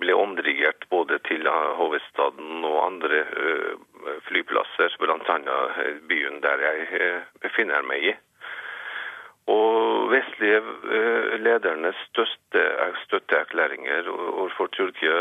ble 0.00 0.16
omdirigert 0.16 0.88
både 0.92 1.18
til 1.28 1.44
hovedstaden 1.80 2.64
og 2.64 2.78
andre 2.86 3.24
flyplasser, 4.28 4.96
bl.a. 5.00 5.58
byen 6.08 6.40
der 6.44 6.64
jeg 6.64 7.12
befinner 7.44 7.84
meg 7.84 8.12
i. 8.12 8.16
Og 9.46 10.10
vestlige 10.10 10.58
ledernes 11.38 11.98
største 12.10 12.62
støtteerklæringer 13.04 14.08
overfor 14.10 14.66
Tyrkia, 14.74 15.18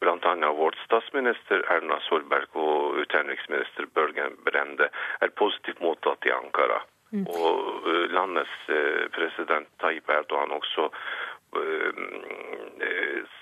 bl.a. 0.00 0.50
vårt 0.60 0.78
statsminister 0.84 1.64
Erna 1.74 1.98
Solberg 2.06 2.54
og 2.54 3.00
utenriksminister 3.02 3.90
Børgen 3.94 4.36
Brende, 4.46 4.88
er 5.20 5.34
positivt 5.42 5.82
mottatt 5.82 6.26
i 6.26 6.34
Ankara. 6.34 6.80
Mm. 7.10 7.26
Og 7.26 7.88
landets 8.14 8.54
president 9.16 9.68
Tayyip 9.82 10.08
Erdogan 10.10 10.54
også 10.54 10.88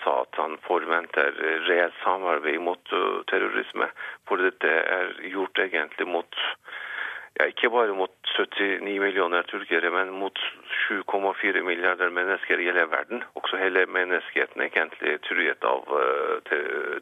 sa 0.03 0.15
at 0.23 0.41
han 0.41 0.57
forventer 0.67 1.33
reelt 1.69 1.97
samarbeid 2.05 2.61
mot 2.61 2.93
terrorisme. 3.31 3.89
For 4.29 4.41
dette 4.41 4.69
er 4.69 5.13
gjort 5.33 5.61
egentlig 5.61 6.09
mot 6.09 6.41
ja, 7.39 7.49
ikke 7.49 7.71
bare 7.73 7.95
mot 7.97 8.13
79 8.37 9.01
millioner 9.01 9.47
turkere, 9.49 9.91
men 9.95 10.13
mot 10.21 10.39
7,4 10.89 11.63
milliarder 11.65 12.13
mennesker 12.13 12.61
i 12.61 12.69
hele 12.69 12.85
verden. 12.93 13.25
Også 13.39 13.61
hele 13.61 13.87
menneskeheten 13.89 14.61
er 14.61 14.69
egentlig 14.71 15.19
truet 15.29 15.65
av 15.65 15.89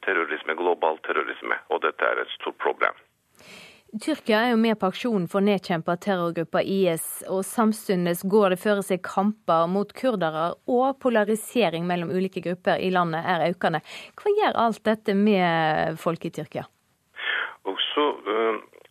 terrorisme, 0.07 0.57
global 0.59 1.01
terrorisme, 1.07 1.59
og 1.69 1.83
dette 1.87 2.07
er 2.07 2.23
et 2.23 2.39
stort 2.39 2.59
problem. 2.63 2.95
Tyrkia 3.91 4.45
er 4.45 4.53
jo 4.53 4.59
med 4.63 4.79
på 4.79 4.87
aksjonen 4.87 5.25
for 5.27 5.41
å 5.41 5.47
nedkjempe 5.49 5.97
terrorgruppa 5.99 6.61
IS, 6.63 7.25
og 7.27 7.43
samtidig 7.43 8.21
går 8.31 8.55
det 8.55 8.61
føre 8.63 8.85
seg 8.87 9.03
kamper 9.03 9.67
mot 9.67 9.91
kurdere, 9.99 10.53
og 10.71 11.01
polarisering 11.03 11.89
mellom 11.91 12.13
ulike 12.15 12.39
grupper 12.45 12.79
i 12.79 12.93
landet 12.95 13.27
er 13.27 13.49
økende. 13.51 13.83
Hva 14.15 14.35
gjør 14.37 14.61
alt 14.63 14.85
dette 14.87 15.17
med 15.19 15.99
folk 15.99 16.23
i 16.23 16.31
Tyrkia? 16.39 16.69
Også 17.67 18.07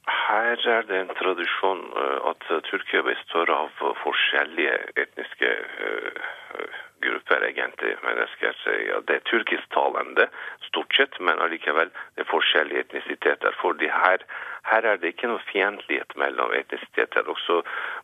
her 0.10 0.68
er 0.76 0.82
det 0.90 1.00
en 1.00 1.16
tradisjon 1.22 1.82
at 2.32 2.46
Tyrkia 2.68 3.02
består 3.06 3.52
av 3.54 3.70
forskjellige 4.04 4.76
etniske 5.04 5.52
grupper, 7.02 7.44
egentlig, 7.44 7.96
mennesker. 8.04 8.56
Ja, 8.88 9.00
det 9.08 9.16
er 9.16 9.26
tyrkisktalende 9.30 10.28
stort 10.68 10.96
sett, 10.96 11.20
men 11.20 11.42
allikevel 11.44 11.92
det 12.16 12.26
er 12.26 12.32
forskjellige 12.32 12.86
etnisiteter. 12.86 13.56
fordi 13.62 13.88
her, 13.88 14.26
her 14.72 14.84
er 14.92 14.98
det 14.98 15.14
ikke 15.14 15.32
noe 15.32 15.44
fiendtlighet 15.52 16.16
mellom 16.16 16.54
etnisiteter. 16.54 17.30
Også 17.30 17.62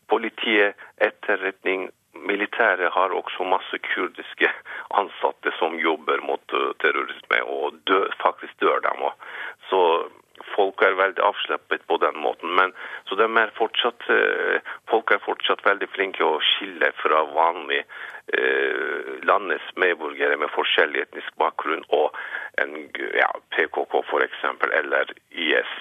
politiet, 0.08 0.76
etterretning, 0.98 1.90
militæret 2.14 2.94
har 2.94 3.12
også 3.12 3.44
masse 3.44 3.78
kurdiske 3.92 4.50
ansatte 5.02 5.52
som 5.60 5.80
jobber 5.80 6.22
mot 6.24 6.54
uh, 6.54 6.72
terrorisme, 6.80 7.44
og 7.44 7.74
dør, 7.88 8.08
faktisk 8.24 8.60
dør 8.62 8.80
dem 8.88 9.04
òg. 9.10 9.26
Så 9.70 9.82
folk 10.56 10.82
er 10.84 10.98
veldig 11.00 11.24
avslappet 11.24 11.86
på 11.88 11.98
den 12.04 12.18
måten. 12.20 12.52
Men, 12.58 12.74
så 13.08 13.18
de 13.20 13.28
er 13.28 13.54
fortsatt, 13.58 14.08
uh, 14.10 14.60
folk 14.92 15.12
er 15.12 15.24
fortsatt 15.26 15.64
veldig 15.66 15.90
flinke 15.96 16.26
å 16.26 16.42
skille 16.44 16.92
fra 17.02 17.24
vanlige 17.32 17.86
uh, 17.86 19.16
landets 19.28 19.68
medborgere 19.80 20.38
med 20.42 20.54
forskjellig 20.56 21.06
etnisk 21.06 21.36
bakgrunn 21.42 21.86
og 21.96 22.16
en 22.62 22.78
ja, 23.18 23.30
PKK 23.56 24.00
f.eks. 24.04 24.46
eller 24.82 25.14
IS. 25.32 25.76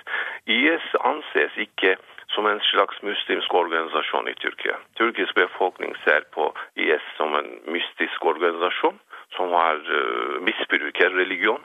IS 0.47 0.91
anses 1.03 1.57
ikke 1.67 1.97
som 2.35 2.47
en 2.51 2.61
slags 2.71 3.03
muslimsk 3.03 3.55
organisasjon 3.55 4.29
i 4.29 4.35
Tyrkia. 4.43 4.79
Tyrkisk 4.99 5.37
befolkning 5.39 5.95
ser 6.05 6.27
på 6.35 6.51
IS 6.75 7.05
som 7.19 7.37
en 7.39 7.51
mystisk 7.71 8.25
organisasjon 8.25 8.99
som 9.37 9.55
har 9.55 9.79
uh, 9.79 10.41
misbruker 10.47 11.15
religion 11.15 11.63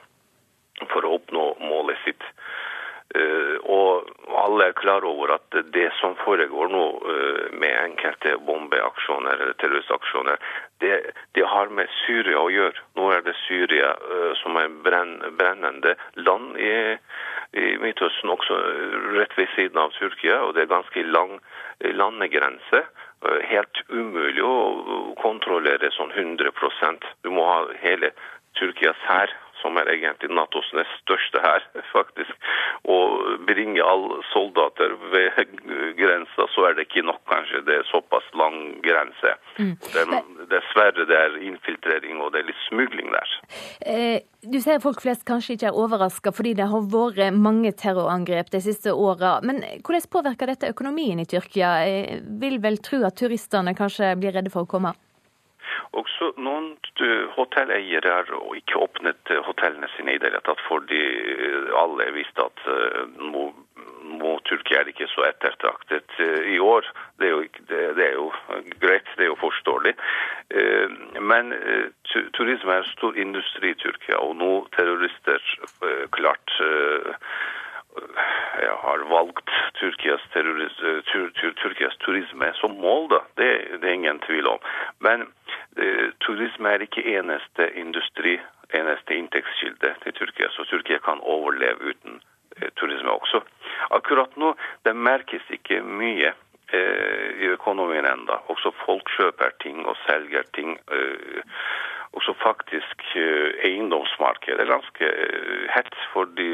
for 0.88 1.04
å 1.04 1.16
oppnå 1.18 1.46
målet 1.60 1.98
sitt. 2.06 2.22
Uh, 3.10 3.56
og 3.66 4.06
alle 4.38 4.68
er 4.70 4.76
klar 4.78 5.02
over 5.02 5.32
at 5.34 5.56
det 5.74 5.88
som 5.98 6.12
foregår 6.22 6.68
nå 6.70 6.82
uh, 7.02 7.48
med 7.58 7.72
enkelte 7.80 8.36
bombeaksjoner 8.46 9.34
eller 9.34 9.56
terroristaksjoner, 9.58 10.38
det, 10.78 10.92
det, 11.34 11.42
har 11.42 11.72
med 11.74 11.90
Syria 12.04 12.38
å 12.38 12.52
gjøre. 12.54 12.84
Nå 13.00 13.08
er 13.10 13.26
det 13.26 13.34
Syria 13.48 13.90
uh, 13.98 14.30
som 14.44 14.60
er 14.62 14.70
brenn, 14.86 15.16
brennende 15.40 15.96
land 16.22 16.54
i, 16.62 16.70
i 17.58 17.66
Midtøsten, 17.82 18.30
også 18.30 18.62
rett 19.18 19.34
ved 19.34 19.50
siden 19.56 19.82
av 19.82 19.90
Tyrkia, 19.98 20.38
og 20.46 20.54
det 20.54 20.68
er 20.68 20.74
ganske 20.76 21.06
lang 21.10 21.40
landegrense. 21.82 22.84
Helt 23.50 23.82
umulig 23.90 24.40
å 24.46 24.54
kontrollere 25.20 25.90
sånn 25.92 26.14
100% 26.14 27.04
Du 27.20 27.28
må 27.34 27.42
ha 27.44 27.58
hele 27.82 28.14
Tyrkias 28.56 29.02
hær 29.04 29.34
som 29.62 29.78
er 29.80 29.90
egentlig 29.92 30.30
Natos 30.34 30.68
nest 30.76 30.92
største 31.04 31.42
hær, 31.44 31.66
faktisk. 31.96 32.50
Og 32.90 33.44
bringe 33.48 33.84
alle 33.84 34.20
soldater 34.32 34.96
ved 35.12 35.56
grensa, 36.00 36.48
så 36.54 36.68
er 36.68 36.78
det 36.78 36.88
ikke 36.88 37.06
nok, 37.06 37.22
kanskje. 37.30 37.62
Det 37.68 37.78
er 37.80 37.88
såpass 37.90 38.26
lang 38.38 38.58
grense. 38.84 39.34
Mm. 39.58 39.74
Det, 39.80 40.06
dessverre 40.50 41.06
det 41.08 41.16
er 41.16 41.38
infiltrering 41.50 42.20
og 42.20 42.32
det 42.34 42.42
er 42.42 42.50
litt 42.50 42.64
smugling 42.68 43.12
der. 43.14 43.36
Eh, 43.86 44.22
du 44.42 44.56
sier 44.62 44.80
folk 44.82 45.02
flest 45.02 45.26
kanskje 45.28 45.56
ikke 45.56 45.68
er 45.70 45.76
overraska 45.76 46.32
fordi 46.32 46.54
det 46.58 46.68
har 46.70 46.86
vært 46.92 47.36
mange 47.36 47.72
terrorangrep 47.76 48.52
de 48.54 48.62
siste 48.64 48.94
åra. 48.94 49.38
Men 49.44 49.62
hvordan 49.84 50.08
påvirker 50.10 50.50
dette 50.50 50.72
økonomien 50.72 51.20
i 51.20 51.28
Tyrkia? 51.28 51.76
Jeg 51.84 52.22
vil 52.40 52.58
vel 52.62 52.80
tro 52.84 53.02
at 53.06 53.18
turistene 53.20 53.76
kanskje 53.76 54.14
blir 54.20 54.34
redde 54.36 54.52
for 54.52 54.66
å 54.66 54.70
komme? 54.70 54.94
Også 56.00 56.32
noen 56.38 56.72
hotelleiere 57.36 58.12
har 58.14 58.30
ikke 58.58 58.78
åpnet 58.84 59.32
hotellene 59.46 59.88
sine 59.96 60.14
i 60.14 60.20
det 60.20 60.30
hele 60.30 60.42
tatt, 60.46 60.62
fordi 60.68 61.00
alle 61.80 62.10
visste 62.14 62.46
at 62.46 62.64
nå, 63.18 63.46
nå 64.20 64.32
Tyrkia 64.48 64.82
er 64.82 64.90
ikke 64.92 65.08
så 65.10 65.26
ettertraktet 65.28 66.18
i 66.50 66.58
år. 66.62 66.86
Det 67.20 67.28
er, 67.28 67.34
jo, 67.34 67.42
det, 67.70 67.80
det 67.98 68.06
er, 68.06 68.18
jo, 68.18 68.28
greit, 68.82 69.08
det 69.16 69.26
er 69.26 69.32
jo 69.32 69.38
forståelig. 69.40 69.94
Men 71.20 71.54
turisme 72.36 72.74
er 72.74 72.84
en 72.84 72.92
stor 72.94 73.18
industri 73.18 73.74
i 73.74 73.80
Tyrkia, 73.82 74.18
og 74.22 74.36
nå 74.40 74.52
terrorister 74.76 75.42
klart 76.16 76.58
jeg 78.60 78.76
har 78.82 78.98
valgt 79.10 79.50
Tyrkias, 79.74 80.22
tur, 80.32 81.30
tur, 81.30 81.52
Tyrkias 81.62 81.96
turisme 82.04 82.52
som 82.54 82.76
mål, 82.78 83.08
da. 83.10 83.20
Det, 83.36 83.50
det, 83.80 83.88
er 83.88 83.98
ingen 83.98 84.20
tvil 84.26 84.46
om. 84.46 84.58
Men 84.98 85.26
eh, 85.76 86.10
turisme 86.20 86.68
er 86.70 86.84
ikke 86.84 87.06
eneste 87.16 87.70
industri, 87.80 88.38
eneste 88.74 89.16
inntektskilde 89.16 89.94
til 90.04 90.16
Tyrkia. 90.18 90.50
Så 90.56 90.66
Tyrkia 90.70 91.00
kan 91.04 91.22
overleve 91.22 91.94
uten 91.94 92.20
eh, 92.56 92.70
turisme 92.76 93.10
også. 93.10 93.42
Akkurat 93.90 94.36
nå 94.36 94.54
det 94.86 94.96
merkes 94.96 95.50
ikke 95.50 95.82
mye 95.82 96.32
eh, 96.72 97.28
i 97.42 97.52
økonomien 97.56 98.06
enda. 98.06 98.42
Også 98.52 98.74
folk 98.84 99.10
kjøper 99.16 99.56
ting 99.64 99.86
og 99.86 99.96
selger 100.06 100.46
ting. 100.54 100.76
Eh, 100.92 101.42
også 102.12 102.34
faktisk 102.42 103.02
eh, 103.16 103.50
eiendomsmarkedet 103.68 104.60
er 104.60 104.72
ganske 104.72 105.06
eh, 105.24 105.66
hett, 105.70 105.94
fordi 106.12 106.50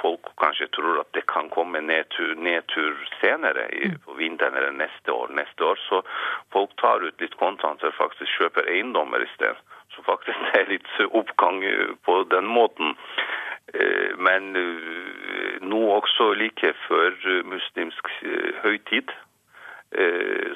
folk 0.00 0.30
kanskje 0.40 0.70
tror 0.72 1.02
at 1.02 1.10
det 1.16 1.26
kan 1.28 1.50
komme 1.52 1.82
nedtur, 1.84 2.32
nedtur 2.48 2.96
senere 3.20 3.66
i 3.76 3.90
mm. 3.92 3.98
vinteren 4.18 4.56
eller 4.56 4.72
neste 4.72 5.12
år. 5.12 5.28
neste 5.36 5.64
år. 5.64 5.80
Så 5.88 6.00
folk 6.52 6.72
tar 6.80 7.04
ut 7.04 7.20
litt 7.20 7.36
kontanter, 7.36 7.92
faktisk 7.98 8.38
kjøper 8.38 8.70
eiendommer 8.72 9.20
i 9.20 9.30
sted. 9.34 9.60
Så 9.94 10.02
faktisk 10.08 10.40
det 10.48 10.62
er 10.62 10.72
litt 10.72 10.92
oppgang 11.10 11.64
eh, 11.64 11.92
på 12.04 12.22
den 12.32 12.48
måten. 12.48 12.96
Men 14.22 14.52
nå 15.66 15.78
også 15.96 16.28
like 16.38 16.68
før 16.84 17.16
muslimsk 17.48 18.10
høytid 18.62 19.10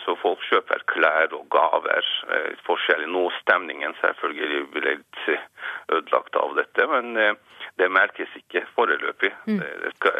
så 0.04 0.14
folk 0.18 0.42
kjøper 0.48 0.82
klær 0.90 1.34
og 1.36 1.46
gaver. 1.52 2.06
Eh, 2.34 2.54
forskjellig. 2.66 3.08
Nå 3.12 3.28
stemningen 3.38 3.94
selvfølgelig 4.00 4.62
ble 4.74 4.84
litt 4.86 5.20
eh, 5.30 5.44
ødelagt 5.94 6.38
av 6.40 6.56
dette, 6.58 6.86
men 6.90 7.36
det 7.78 7.88
merkes 7.94 8.32
ikke 8.38 8.64
foreløpig. 8.74 9.30
Mm. 9.46 9.60
Det, 9.60 10.12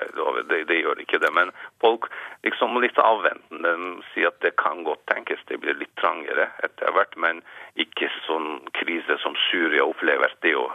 det, 0.51 0.61
det, 0.71 0.81
gjør 0.81 1.03
ikke 1.03 1.21
det. 1.23 1.33
Men 1.35 1.53
folk 1.83 2.09
liksom 2.47 2.79
litt 2.83 2.99
avventende 3.03 3.75
sier 4.13 4.31
at 4.31 4.39
det 4.45 4.55
kan 4.61 4.85
godt 4.87 5.07
tenkes 5.11 5.43
det 5.51 5.61
blir 5.63 5.79
litt 5.79 5.95
trangere 6.01 6.51
etter 6.67 6.95
hvert, 6.95 7.17
men 7.17 7.43
ikke 7.81 8.11
sånn 8.27 8.61
krise 8.79 9.19
som 9.25 9.37
Syria 9.49 9.87
opplever. 9.89 10.35
Det 10.43 10.53
er 10.53 10.59
jo 10.61 10.69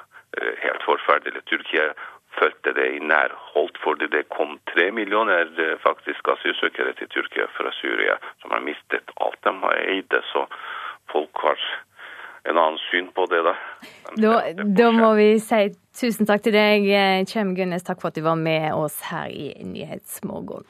helt 0.64 0.84
forferdelig. 0.88 1.46
Tyrkia 1.48 1.92
følte 2.40 2.74
det 2.78 2.88
i 2.96 3.00
nærholdt, 3.00 3.78
fordi 3.84 4.10
det 4.16 4.30
kom 4.34 4.58
tre 4.74 4.90
millioner 4.92 5.50
eh, 5.66 5.78
faktisk 5.84 6.28
asylsøkere 6.36 6.94
til 7.00 7.10
Tyrkia 7.14 7.48
fra 7.58 7.72
Syria 7.80 8.20
som 8.42 8.52
har 8.56 8.64
mistet 8.66 9.16
alt 9.22 9.40
de 9.44 9.56
har 9.64 9.82
eid. 9.96 10.20
Så 10.34 10.46
folk 11.12 11.44
har 11.46 11.60
en 12.50 12.58
annen 12.58 12.80
syn 12.90 13.08
på 13.16 13.26
det, 13.32 13.44
da. 13.46 13.56
Da, 14.20 14.34
da, 14.80 14.92
må 14.92 15.14
vi 15.16 15.30
si 15.40 15.62
tusen 15.96 16.28
takk 16.28 16.44
til 16.44 16.58
deg, 16.58 16.90
Kjem 17.32 17.56
Gunnes. 17.56 17.86
Takk 17.88 18.02
for 18.04 18.12
at 18.12 18.20
du 18.20 18.26
var 18.26 18.40
med 18.40 18.74
oss 18.76 19.00
her 19.08 19.32
i 19.32 19.54
Nyhetsmorgen. 19.64 20.68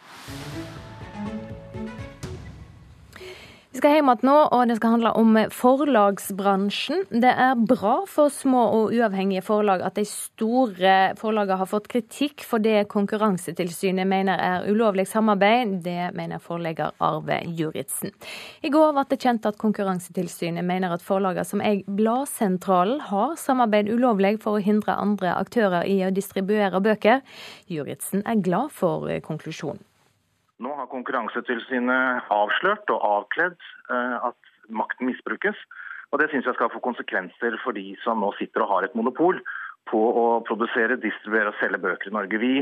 Vi 3.73 3.79
skal 3.81 3.95
hjem 3.95 4.09
igjen 4.11 4.27
nå, 4.27 4.33
og 4.53 4.67
det 4.69 4.75
skal 4.77 4.91
handle 4.93 5.11
om 5.17 5.37
forlagsbransjen. 5.49 7.07
Det 7.09 7.31
er 7.31 7.57
bra 7.57 7.95
for 8.05 8.29
små 8.29 8.67
og 8.69 8.91
uavhengige 8.93 9.41
forlag 9.41 9.81
at 9.81 9.95
de 9.97 10.03
store 10.05 10.91
forlagene 11.17 11.57
har 11.57 11.69
fått 11.71 11.87
kritikk 11.89 12.43
for 12.45 12.61
det 12.61 12.83
Konkurransetilsynet 12.91 14.05
mener 14.05 14.37
er 14.37 14.67
ulovlig 14.69 15.07
samarbeid. 15.09 15.79
Det 15.87 16.11
mener 16.13 16.43
forlegger 16.43 16.93
Arve 17.01 17.39
Juritzen. 17.49 18.13
I 18.61 18.69
går 18.69 18.93
ble 18.93 19.07
det 19.09 19.17
kjent 19.23 19.47
at 19.49 19.57
Konkurransetilsynet 19.63 20.61
mener 20.69 20.93
at 20.93 21.01
forlagene 21.01 21.47
som 21.49 21.63
eier 21.65 21.81
Bladsentralen 21.89 23.01
har 23.07 23.33
samarbeid 23.41 23.89
ulovlig 23.89 24.35
for 24.43 24.59
å 24.59 24.61
hindre 24.61 24.99
andre 25.01 25.33
aktører 25.33 25.89
i 25.89 25.97
å 26.05 26.13
distribuere 26.13 26.77
bøker. 26.77 27.25
Juritzen 27.73 28.21
er 28.21 28.37
glad 28.45 28.69
for 28.77 29.09
konklusjonen. 29.25 29.81
Nå 30.61 30.73
har 30.77 30.91
Konkurransetilsynet 30.91 32.29
avslørt 32.33 32.91
og 32.93 33.05
avkledd 33.07 33.57
eh, 33.89 34.17
at 34.29 34.53
makten 34.69 35.09
misbrukes. 35.09 35.57
Og 36.13 36.19
Det 36.21 36.29
syns 36.29 36.45
jeg 36.45 36.57
skal 36.59 36.69
få 36.69 36.81
konsekvenser 36.83 37.57
for 37.63 37.73
de 37.73 37.95
som 38.03 38.21
nå 38.21 38.29
sitter 38.37 38.61
og 38.61 38.69
har 38.69 38.85
et 38.85 38.95
monopol 38.95 39.39
på 39.89 39.99
å 39.99 40.25
produsere, 40.47 40.99
distribuere 41.01 41.49
og 41.49 41.57
selge 41.59 41.81
bøker 41.81 42.11
i 42.11 42.13
Norge. 42.13 42.39
Vi 42.39 42.53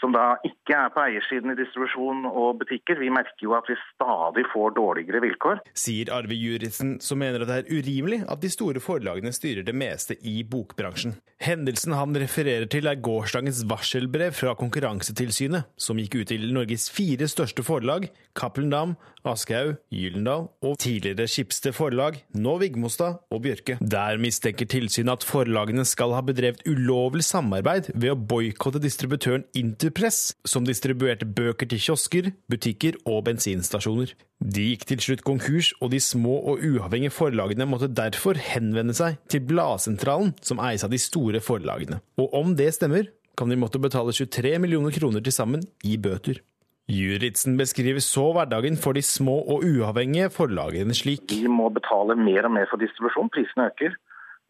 som 0.00 0.14
da 0.14 0.36
ikke 0.46 0.76
er 0.76 0.90
på 0.94 1.02
eiersiden 1.04 1.52
i 1.52 1.58
distribusjon 1.58 2.26
og 2.30 2.62
butikker, 2.62 2.98
vi 2.98 3.10
merker 3.12 3.46
jo 3.46 3.54
at 3.58 3.68
vi 3.70 3.76
stadig 3.92 4.44
får 4.52 4.74
dårligere 4.78 5.22
vilkår. 5.24 5.62
Sier 5.78 6.10
Arve 6.14 6.36
Juritzen, 6.36 6.96
som 7.04 7.20
mener 7.22 7.44
at 7.44 7.50
det 7.50 7.58
er 7.60 7.78
urimelig 7.78 8.22
at 8.26 8.42
de 8.42 8.50
store 8.52 8.82
forlagene 8.82 9.34
styrer 9.34 9.66
det 9.66 9.76
meste 9.76 10.18
i 10.26 10.40
bokbransjen. 10.42 11.16
Hendelsen 11.42 11.94
han 11.96 12.16
refererer 12.18 12.68
til 12.70 12.90
er 12.90 13.00
gårsdagens 13.02 13.62
varselbrev 13.70 14.34
fra 14.36 14.56
Konkurransetilsynet, 14.58 15.70
som 15.76 16.00
gikk 16.00 16.20
ut 16.20 16.32
til 16.32 16.50
Norges 16.54 16.88
fire 16.92 17.28
største 17.30 17.64
forlag, 17.66 18.08
Cappelen 18.38 18.72
Dam, 18.72 18.96
Aschehoug, 19.28 19.76
Gyldendal 19.94 20.48
og 20.64 20.78
tidligere 20.82 21.28
Skipsted 21.30 21.74
forlag, 21.76 22.18
nå 22.34 22.56
Vigmostad 22.62 23.20
og 23.30 23.42
Bjørke. 23.44 23.76
Der 23.78 24.18
mistenker 24.22 24.66
tilsynet 24.66 25.20
at 25.20 25.26
forlagene 25.26 25.84
skal 25.86 26.14
ha 26.16 26.22
bedrevet 26.26 26.64
ulovlig 26.66 27.24
samarbeid 27.26 27.92
ved 27.94 28.10
å 28.14 28.18
boikotte 28.18 28.82
distributøren 28.82 29.46
Interpress, 29.82 30.36
som 30.46 30.62
distribuerte 30.62 31.26
bøker 31.26 31.66
til 31.66 31.80
kiosker, 31.82 32.28
butikker 32.46 32.94
og 33.02 33.24
bensinstasjoner. 33.26 34.12
De 34.38 34.66
gikk 34.68 34.84
til 34.86 35.00
slutt 35.02 35.24
konkurs, 35.26 35.72
og 35.82 35.90
de 35.90 35.98
små 35.98 36.36
og 36.52 36.62
uavhengige 36.62 37.10
forlagene 37.10 37.66
måtte 37.66 37.88
derfor 37.90 38.38
henvende 38.38 38.94
seg 38.94 39.18
til 39.26 39.42
Bladsentralen, 39.48 40.36
som 40.38 40.62
eies 40.62 40.86
av 40.86 40.94
de 40.94 41.00
store 41.02 41.40
forlagene. 41.42 41.98
Og 42.14 42.30
om 42.30 42.54
det 42.54 42.68
stemmer, 42.76 43.10
kan 43.34 43.50
de 43.50 43.58
måtte 43.58 43.82
betale 43.82 44.14
23 44.14 44.54
millioner 44.62 44.94
kroner 44.94 45.24
til 45.24 45.34
sammen 45.34 45.66
i 45.82 45.98
bøter. 45.98 46.38
Juritzen 46.86 47.58
beskriver 47.58 48.06
så 48.06 48.28
hverdagen 48.36 48.78
for 48.78 48.94
de 48.94 49.02
små 49.02 49.40
og 49.50 49.66
uavhengige 49.66 50.30
forlagene 50.30 50.94
slik. 50.94 51.26
De 51.34 51.50
må 51.50 51.72
betale 51.74 52.14
mer 52.14 52.46
og 52.46 52.54
mer 52.54 52.70
for 52.70 52.78
distribusjon. 52.78 53.34
Prisene 53.34 53.66
øker. 53.72 53.98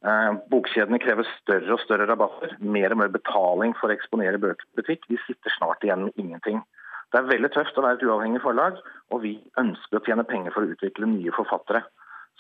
Eh, 0.03 0.31
bokkjedene 0.51 0.99
krever 1.03 1.27
større 1.39 1.77
og 1.77 1.83
større 1.85 2.09
rabatter. 2.11 2.57
Mer 2.59 2.95
og 2.95 3.03
mer 3.05 3.13
betaling 3.15 3.75
for 3.79 3.91
å 3.91 3.95
eksponere 3.95 4.41
bøkebutikk. 4.43 5.07
De 5.11 5.19
sitter 5.29 5.55
snart 5.55 5.85
igjen 5.87 6.09
med 6.09 6.19
ingenting. 6.19 6.63
Det 7.13 7.21
er 7.21 7.29
veldig 7.29 7.51
tøft 7.55 7.77
å 7.77 7.85
være 7.85 8.01
et 8.01 8.07
uavhengig 8.09 8.41
forlag, 8.43 8.79
og 9.13 9.21
vi 9.23 9.37
ønsker 9.61 10.01
å 10.01 10.05
tjene 10.07 10.25
penger 10.25 10.55
for 10.55 10.65
å 10.65 10.73
utvikle 10.73 11.11
nye 11.11 11.35
forfattere. 11.37 11.85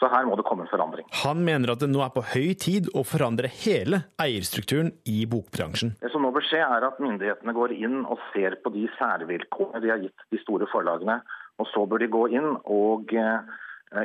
Så 0.00 0.08
her 0.10 0.24
må 0.26 0.34
det 0.34 0.46
komme 0.48 0.64
en 0.64 0.70
forandring. 0.70 1.06
Han 1.20 1.44
mener 1.46 1.74
at 1.74 1.82
det 1.84 1.90
nå 1.92 2.00
er 2.02 2.10
på 2.10 2.24
høy 2.32 2.56
tid 2.58 2.88
å 2.96 3.04
forandre 3.06 3.50
hele 3.60 4.00
eierstrukturen 4.22 4.90
i 5.06 5.20
bokbransjen. 5.30 5.92
Det 6.00 6.10
som 6.10 6.24
nå 6.24 6.32
bør 6.34 6.42
skje, 6.48 6.62
er 6.64 6.88
at 6.88 6.98
myndighetene 7.04 7.54
går 7.54 7.76
inn 7.76 8.00
og 8.02 8.18
ser 8.32 8.56
på 8.64 8.72
de 8.74 8.88
særvilkårene 8.96 9.84
de 9.84 9.92
har 9.92 10.02
gitt 10.02 10.26
de 10.32 10.40
store 10.42 10.66
forlagene. 10.72 11.20
Og 11.60 11.68
så 11.70 11.84
bør 11.86 12.02
de 12.02 12.10
gå 12.10 12.24
inn 12.32 12.56
og 12.64 13.12
eh, 13.14 13.52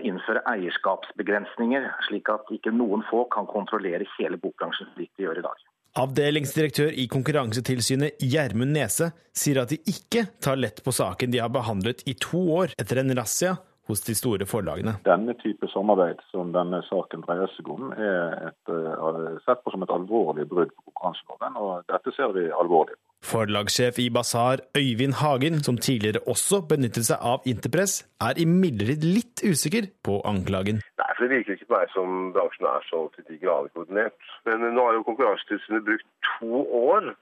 innføre 0.04 0.44
eierskapsbegrensninger, 0.52 1.88
slik 2.10 2.30
at 2.34 2.52
ikke 2.54 2.74
noen 2.76 3.06
få 3.10 3.26
kan 3.34 3.48
kontrollere 3.50 4.08
hele 4.18 4.40
bokbransjen 4.42 4.90
slik 4.94 5.12
de 5.18 5.28
gjør 5.28 5.42
i 5.42 5.46
dag. 5.48 5.66
Avdelingsdirektør 5.98 6.92
i 6.94 7.08
Konkurransetilsynet 7.10 8.22
Gjermund 8.22 8.76
Nese 8.76 9.10
sier 9.34 9.64
at 9.64 9.72
de 9.74 9.80
ikke 9.90 10.28
tar 10.44 10.60
lett 10.60 10.84
på 10.86 10.94
saken 10.94 11.32
de 11.34 11.42
har 11.42 11.50
behandlet 11.50 12.04
i 12.06 12.14
to 12.22 12.44
år 12.60 12.76
etter 12.78 13.02
en 13.02 13.16
razzia 13.18 13.56
hos 13.88 14.04
de 14.06 14.14
store 14.20 14.46
forlagene. 14.46 14.98
Denne 15.08 15.34
type 15.42 15.70
samarbeid 15.72 16.20
som 16.30 16.52
denne 16.54 16.84
saken 16.90 17.24
dreier 17.26 17.50
seg 17.56 17.70
om, 17.72 17.94
er 17.96 18.52
et, 18.52 18.72
uh, 18.72 19.40
sett 19.46 19.64
på 19.64 19.74
som 19.74 19.86
et 19.86 19.94
alvorlig 19.96 20.46
brudd 20.52 20.74
på 20.76 20.90
konkurranseloven, 20.92 21.60
og 21.64 21.88
dette 21.90 22.14
ser 22.18 22.36
vi 22.36 22.50
alvorlig 22.52 22.98
på. 23.00 23.07
Forlagssjef 23.28 24.00
i 24.00 24.08
Basar, 24.14 24.64
Øyvind 24.78 25.18
Hagen, 25.22 25.60
som 25.68 25.78
tidligere 25.78 26.24
også 26.34 26.62
benyttet 26.72 27.10
seg 27.10 27.20
av 27.32 27.46
Interpress, 27.52 28.00
er 28.24 28.40
imidlertid 28.44 29.04
litt 29.04 29.44
usikker 29.44 29.90
på 30.08 30.22
anklagen. 30.32 30.82
Nei, 31.02 31.12
for 31.18 31.28
Det 31.28 31.32
virker 31.36 31.58
ikke 31.58 31.70
på 31.72 31.80
meg 31.80 31.94
som 31.94 32.18
bransjen 32.36 32.70
er 32.72 32.90
så 32.90 33.04
til 33.16 33.28
de 33.30 33.40
grader 33.44 33.72
koordinert. 33.76 34.18
Men 34.48 34.68
nå 34.74 34.86
har 34.88 34.98
jo 34.98 35.08
Konkurransetilsynet 35.10 35.88
brukt 35.90 36.08
to 36.40 36.66
år 36.88 37.16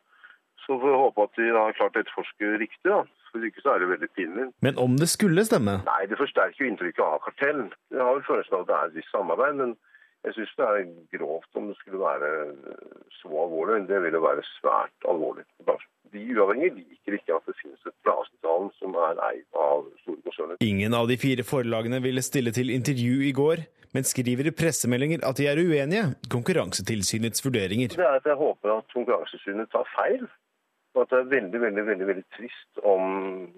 så 0.65 0.79
får 0.79 0.89
vi 0.89 1.01
håpe 1.03 1.25
at 1.25 1.37
de 1.37 1.49
har 1.53 1.75
klart 1.77 1.97
å 1.97 2.01
etterforske 2.01 2.51
riktig. 2.61 2.89
da. 2.89 3.03
For 3.29 3.43
ikke 3.45 3.61
så 3.63 3.73
er 3.73 3.83
det 3.83 3.89
veldig 3.91 4.09
pinlig. 4.17 4.45
Men 4.65 4.77
om 4.81 4.95
det 4.97 5.09
skulle 5.11 5.43
stemme? 5.45 5.81
Nei, 5.85 6.03
det 6.09 6.17
forsterker 6.21 6.63
jo 6.63 6.69
inntrykket 6.71 7.03
av 7.05 7.19
kartell. 7.25 7.65
Jeg 7.93 8.01
har 8.01 8.15
vel 8.17 8.27
følelsen 8.29 8.55
av 8.55 8.63
at 8.63 8.69
det 8.69 8.77
er 8.77 8.89
et 8.89 8.97
visst 8.99 9.13
samarbeid, 9.13 9.59
men 9.61 9.75
jeg 10.25 10.35
syns 10.37 10.53
det 10.59 10.67
er 10.67 10.85
grovt 11.17 11.59
om 11.59 11.67
det 11.69 11.75
skulle 11.79 12.01
være 12.01 12.29
så 13.19 13.29
alvorlig. 13.29 13.83
Det 13.89 14.01
ville 14.05 14.21
være 14.21 14.45
svært 14.55 15.09
alvorlig. 15.09 15.45
De 16.15 16.23
uavhengige 16.31 16.75
liker 16.79 17.17
ikke 17.17 17.35
at 17.35 17.49
det 17.49 17.57
finnes 17.59 17.87
et 17.89 17.95
bladsentralen 18.05 18.71
som 18.79 18.95
er 19.07 19.19
eid 19.29 19.59
av 19.59 19.85
store 20.03 20.21
konserner. 20.27 20.59
Ingen 20.63 20.95
av 20.97 21.09
de 21.11 21.17
fire 21.19 21.45
forlagene 21.45 21.99
ville 22.03 22.23
stille 22.25 22.53
til 22.55 22.71
intervju 22.73 23.25
i 23.27 23.33
går, 23.35 23.65
men 23.95 24.07
skriver 24.07 24.49
i 24.49 24.55
pressemeldinger 24.55 25.25
at 25.27 25.37
de 25.39 25.49
er 25.51 25.59
uenige 25.59 26.07
i 26.15 26.31
Konkurransetilsynets 26.31 27.45
vurderinger. 27.45 27.95
Det 27.95 28.07
er 28.07 28.19
at 28.21 28.31
Jeg 28.31 28.39
håper 28.39 28.77
at 28.77 28.89
Konkurransetilsynet 28.95 29.71
tar 29.75 29.87
feil 29.93 30.25
og 30.95 31.03
at 31.03 31.11
det 31.11 31.19
er 31.19 31.31
veldig, 31.35 31.61
veldig, 31.61 31.85
veldig, 31.89 32.07
veldig 32.07 32.25
trist 32.37 32.83
om 32.87 33.07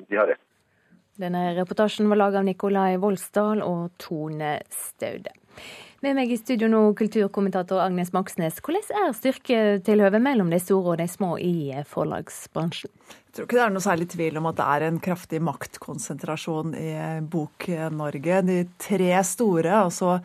de 0.10 0.18
har 0.18 0.32
rett. 0.32 0.44
Denne 1.18 1.44
reportasjen 1.58 2.10
var 2.10 2.20
laget 2.20 2.42
av 2.42 2.46
Nikolai 2.46 2.98
Voldsdal 3.02 3.64
og 3.66 3.94
Tone 4.02 4.58
Staude. 4.74 5.34
Med 6.08 6.16
meg 6.16 6.30
i 6.32 6.38
studio 6.40 6.70
nå, 6.72 6.80
kulturkommentator 6.96 7.82
Agnes 7.84 8.14
Moxnes. 8.16 8.62
Hvordan 8.64 8.94
er 8.96 9.16
styrketilhøvet 9.18 10.24
mellom 10.24 10.54
de 10.54 10.60
store 10.64 10.94
og 10.94 11.02
de 11.02 11.08
små 11.12 11.34
i 11.44 11.82
forlagsbransjen? 11.84 12.94
Jeg 13.12 13.34
tror 13.36 13.48
ikke 13.48 13.58
det 13.58 13.64
er 13.66 13.74
noe 13.76 13.84
særlig 13.84 14.08
tvil 14.14 14.40
om 14.40 14.48
at 14.48 14.56
det 14.56 14.68
er 14.78 14.86
en 14.88 15.02
kraftig 15.04 15.42
maktkonsentrasjon 15.44 16.78
i 16.80 16.94
Bok-Norge. 17.28 18.40
De 18.48 18.58
tre 18.80 19.12
store, 19.28 19.82
altså 19.82 20.22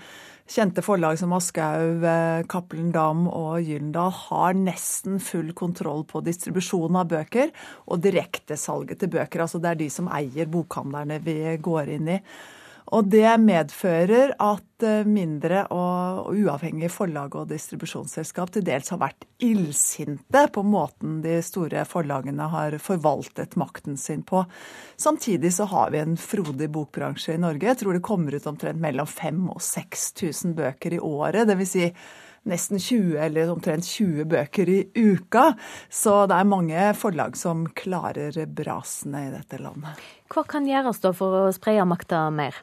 Kjente 0.53 0.87
forlag 0.87 1.19
som 1.19 1.35
Aschehoug, 1.35 2.07
eh, 2.07 2.47
Cappelen 2.55 2.95
Dam 2.95 3.27
og 3.27 3.59
Gyldendal 3.67 4.15
har 4.29 4.55
nesten 4.55 5.19
full 5.19 5.51
kontroll 5.51 6.07
på 6.07 6.23
distribusjonen 6.23 7.03
av 7.03 7.11
bøker 7.11 7.51
og 7.89 8.07
direktesalget 8.07 9.03
til 9.03 9.17
bøker. 9.19 9.49
Altså 9.49 9.59
det 9.59 9.75
er 9.75 9.83
de 9.83 9.91
som 9.91 10.15
eier 10.15 10.47
bokhandlerne 10.47 11.19
vi 11.27 11.41
går 11.59 11.97
inn 11.99 12.19
i. 12.21 12.25
Og 12.91 13.07
det 13.13 13.29
medfører 13.41 14.35
at 14.43 14.87
eh, 14.87 15.07
mindre 15.09 15.65
og 15.75 16.33
uavhengige 16.35 16.91
forlag 16.93 17.37
og 17.39 17.51
distribusjonsselskap 17.53 18.53
til 18.55 18.67
dels 18.67 18.91
har 18.93 19.01
vært 19.03 19.27
illsinte 19.43 20.45
på 20.53 20.65
måten 20.67 21.21
de 21.25 21.39
store 21.45 21.85
forlagene 21.89 22.49
har 22.53 22.77
forvaltet 22.83 23.57
makten 23.61 23.97
sin 24.01 24.25
på. 24.27 24.43
Samtidig 24.97 25.55
så 25.55 25.69
har 25.71 25.95
vi 25.95 26.03
en 26.03 26.19
frodig 26.19 26.69
bokbransje 26.75 27.37
i 27.37 27.43
Norge. 27.43 27.71
Jeg 27.71 27.83
tror 27.83 27.97
det 27.97 28.05
kommer 28.07 28.35
ut 28.35 28.51
omtrent 28.51 28.83
mellom 28.83 29.07
5000 29.07 29.49
og 29.53 29.63
6000 29.63 30.59
bøker 30.59 30.99
i 30.99 31.01
året. 31.01 31.47
det 31.47 31.57
vil 31.59 31.73
Si 31.73 31.87
nesten 32.43 32.79
20 32.79 33.19
eller 33.23 33.51
omtrent 33.53 33.87
20 33.87 34.25
bøker 34.25 34.69
i 34.69 34.81
uka. 34.95 35.53
Så 35.91 36.25
det 36.27 36.39
er 36.39 36.49
mange 36.49 36.89
forlag 36.99 37.39
som 37.39 37.65
klarer 37.79 38.37
brasene 38.47 39.29
i 39.29 39.33
dette 39.35 39.61
landet. 39.63 40.03
Hva 40.33 40.45
kan 40.49 40.67
gjøres 40.69 41.03
da 41.05 41.13
for 41.17 41.45
å 41.45 41.55
spreie 41.55 41.87
makta 41.87 42.27
mer? 42.35 42.59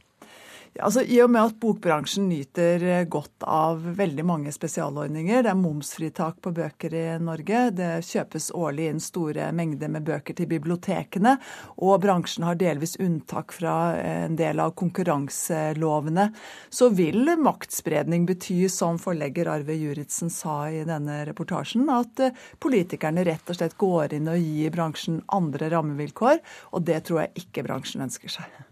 Altså, 0.77 1.01
I 1.01 1.17
og 1.23 1.31
med 1.33 1.41
at 1.41 1.55
bokbransjen 1.59 2.27
nyter 2.29 2.83
eh, 2.85 3.05
godt 3.09 3.43
av 3.47 3.81
veldig 3.97 4.23
mange 4.27 4.51
spesialordninger, 4.53 5.41
det 5.43 5.49
er 5.51 5.57
momsfritak 5.57 6.37
på 6.45 6.53
bøker 6.55 6.93
i 6.95 7.05
Norge, 7.23 7.63
det 7.75 7.89
kjøpes 8.05 8.51
årlig 8.55 8.85
inn 8.91 9.01
store 9.03 9.49
mengder 9.55 9.89
med 9.91 10.05
bøker 10.07 10.37
til 10.37 10.49
bibliotekene, 10.51 11.35
og 11.81 11.97
bransjen 12.05 12.45
har 12.47 12.59
delvis 12.61 12.95
unntak 13.01 13.55
fra 13.55 13.75
eh, 13.97 14.21
en 14.27 14.37
del 14.39 14.61
av 14.61 14.75
konkurranselovene, 14.79 16.29
så 16.69 16.91
vil 16.93 17.33
maktspredning 17.41 18.29
bety, 18.29 18.61
som 18.69 19.01
forlegger 19.01 19.49
Arve 19.49 19.75
Juritzen 19.79 20.31
sa 20.33 20.61
i 20.69 20.85
denne 20.87 21.23
reportasjen, 21.31 21.89
at 21.91 22.23
eh, 22.23 22.47
politikerne 22.61 23.25
rett 23.27 23.49
og 23.49 23.57
slett 23.57 23.77
går 23.81 24.19
inn 24.19 24.29
og 24.31 24.39
gir 24.39 24.77
bransjen 24.77 25.23
andre 25.33 25.73
rammevilkår, 25.73 26.43
og 26.71 26.87
det 26.87 27.03
tror 27.09 27.25
jeg 27.25 27.47
ikke 27.47 27.65
bransjen 27.65 28.05
ønsker 28.05 28.37
seg. 28.37 28.65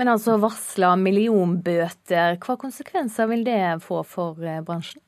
Men 0.00 0.14
altså 0.14 0.38
varsla 0.40 0.94
millionbøter, 0.96 2.38
hva 2.40 2.54
konsekvenser 2.56 3.28
vil 3.28 3.42
det 3.44 3.84
få 3.84 4.00
for 4.08 4.40
eh, 4.40 4.62
bransjen? 4.64 5.02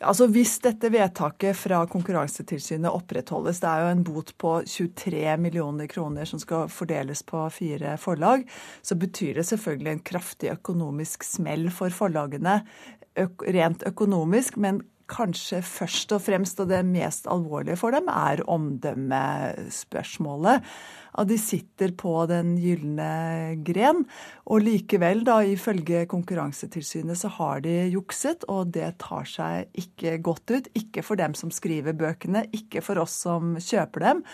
Altså 0.00 0.26
Hvis 0.32 0.58
dette 0.64 0.88
vedtaket 0.92 1.56
fra 1.56 1.86
Konkurransetilsynet 1.88 2.92
opprettholdes, 2.92 3.60
det 3.60 3.68
er 3.68 3.80
jo 3.84 3.90
en 3.94 4.04
bot 4.04 4.32
på 4.40 4.62
23 4.68 5.36
millioner 5.40 5.86
kroner 5.92 6.24
som 6.28 6.40
skal 6.40 6.68
fordeles 6.72 7.22
på 7.28 7.50
fire 7.52 7.96
forlag, 8.00 8.44
så 8.84 8.96
betyr 9.00 9.34
det 9.40 9.46
selvfølgelig 9.48 9.92
en 9.92 10.06
kraftig 10.12 10.48
økonomisk 10.52 11.24
smell 11.24 11.70
for 11.72 11.88
forlagene 11.92 12.60
rent 13.16 13.82
økonomisk, 13.88 14.56
men 14.60 14.82
kanskje 15.10 15.58
først 15.66 16.12
og 16.14 16.22
fremst, 16.22 16.60
og 16.62 16.68
det 16.70 16.84
mest 16.86 17.26
alvorlige 17.28 17.76
for 17.80 17.90
dem, 17.96 18.06
er 18.08 18.44
omdømmespørsmålet. 18.48 20.62
At 21.18 21.30
de 21.30 21.38
sitter 21.40 21.94
på 21.98 22.14
den 22.30 22.54
gylne 22.60 23.56
gren. 23.66 24.04
Og 24.50 24.64
likevel, 24.66 25.24
da, 25.26 25.40
ifølge 25.46 26.04
Konkurransetilsynet, 26.10 27.18
så 27.18 27.32
har 27.38 27.64
de 27.64 27.74
jukset, 27.90 28.46
og 28.50 28.72
det 28.76 28.92
tar 29.02 29.26
seg 29.28 29.80
ikke 29.80 30.16
godt 30.24 30.54
ut. 30.54 30.70
Ikke 30.78 31.04
for 31.06 31.20
dem 31.20 31.34
som 31.38 31.52
skriver 31.54 31.96
bøkene, 31.98 32.46
ikke 32.56 32.84
for 32.84 33.02
oss 33.02 33.16
som 33.26 33.56
kjøper 33.60 34.06
dem, 34.06 34.24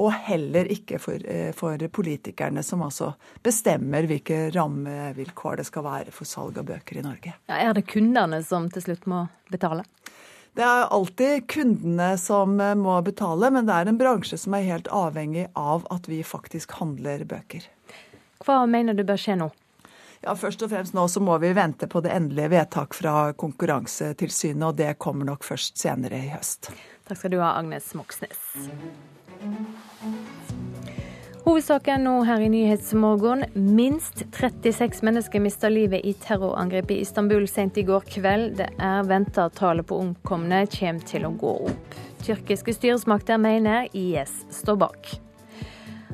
og 0.00 0.12
heller 0.28 0.70
ikke 0.70 1.00
for, 1.02 1.18
eh, 1.26 1.50
for 1.56 1.78
politikerne, 1.90 2.62
som 2.62 2.82
altså 2.86 3.12
bestemmer 3.42 4.06
hvilke 4.06 4.50
rammevilkår 4.54 5.60
det 5.60 5.66
skal 5.66 5.86
være 5.86 6.14
for 6.14 6.28
salg 6.28 6.58
av 6.58 6.68
bøker 6.68 7.00
i 7.00 7.06
Norge. 7.06 7.34
Ja, 7.50 7.58
er 7.68 7.74
det 7.74 7.88
kundene 7.90 8.42
som 8.46 8.70
til 8.70 8.86
slutt 8.86 9.06
må 9.10 9.26
betale? 9.50 9.84
Det 10.58 10.66
er 10.66 10.88
alltid 10.90 11.46
kundene 11.50 12.18
som 12.18 12.60
eh, 12.60 12.74
må 12.74 12.96
betale, 13.06 13.52
men 13.54 13.68
det 13.68 13.76
er 13.76 13.90
en 13.90 13.98
bransje 14.00 14.38
som 14.40 14.56
er 14.58 14.66
helt 14.66 14.90
avhengig 14.90 15.46
av 15.54 15.86
at 15.94 16.08
vi 16.10 16.22
faktisk 16.26 16.74
handler 16.80 17.22
bøker. 17.28 17.68
Hva 18.44 18.64
mener 18.66 18.96
du 18.96 19.04
bør 19.06 19.20
skje 19.20 19.36
nå? 19.38 19.50
Ja, 20.20 20.34
Først 20.36 20.60
og 20.64 20.72
fremst 20.72 20.96
nå 20.96 21.06
så 21.08 21.22
må 21.24 21.38
vi 21.40 21.52
vente 21.56 21.88
på 21.88 22.02
det 22.04 22.12
endelige 22.12 22.50
vedtak 22.52 22.96
fra 22.96 23.30
Konkurransetilsynet, 23.32 24.66
og 24.66 24.76
det 24.76 24.98
kommer 25.00 25.30
nok 25.30 25.46
først 25.46 25.80
senere 25.80 26.18
i 26.18 26.32
høst. 26.34 26.72
Takk 27.08 27.22
skal 27.22 27.32
du 27.32 27.40
ha, 27.40 27.54
Agnes 27.56 27.94
Moxnes. 27.96 28.42
Hovedsaken 31.40 32.02
nå 32.04 32.18
her 32.28 32.42
i 32.44 32.48
Nyhetsmorgen. 32.52 33.46
Minst 33.54 34.24
36 34.36 35.00
mennesker 35.02 35.40
mista 35.40 35.70
livet 35.72 36.04
i 36.04 36.12
terrorangrepet 36.12 36.90
i 36.98 37.00
Istanbul 37.00 37.46
sent 37.48 37.78
i 37.80 37.84
går 37.88 38.04
kveld. 38.12 38.58
Det 38.58 38.66
er 38.76 39.08
venta 39.08 39.46
tallet 39.56 39.88
på 39.88 39.96
omkomne 40.02 40.66
kommer 40.74 41.06
til 41.08 41.24
å 41.24 41.32
gå 41.40 41.54
opp. 41.70 41.96
Tyrkiske 42.26 42.74
styresmakter 42.76 43.40
mener 43.40 43.88
IS 43.96 44.34
står 44.52 44.76
bak. 44.84 45.14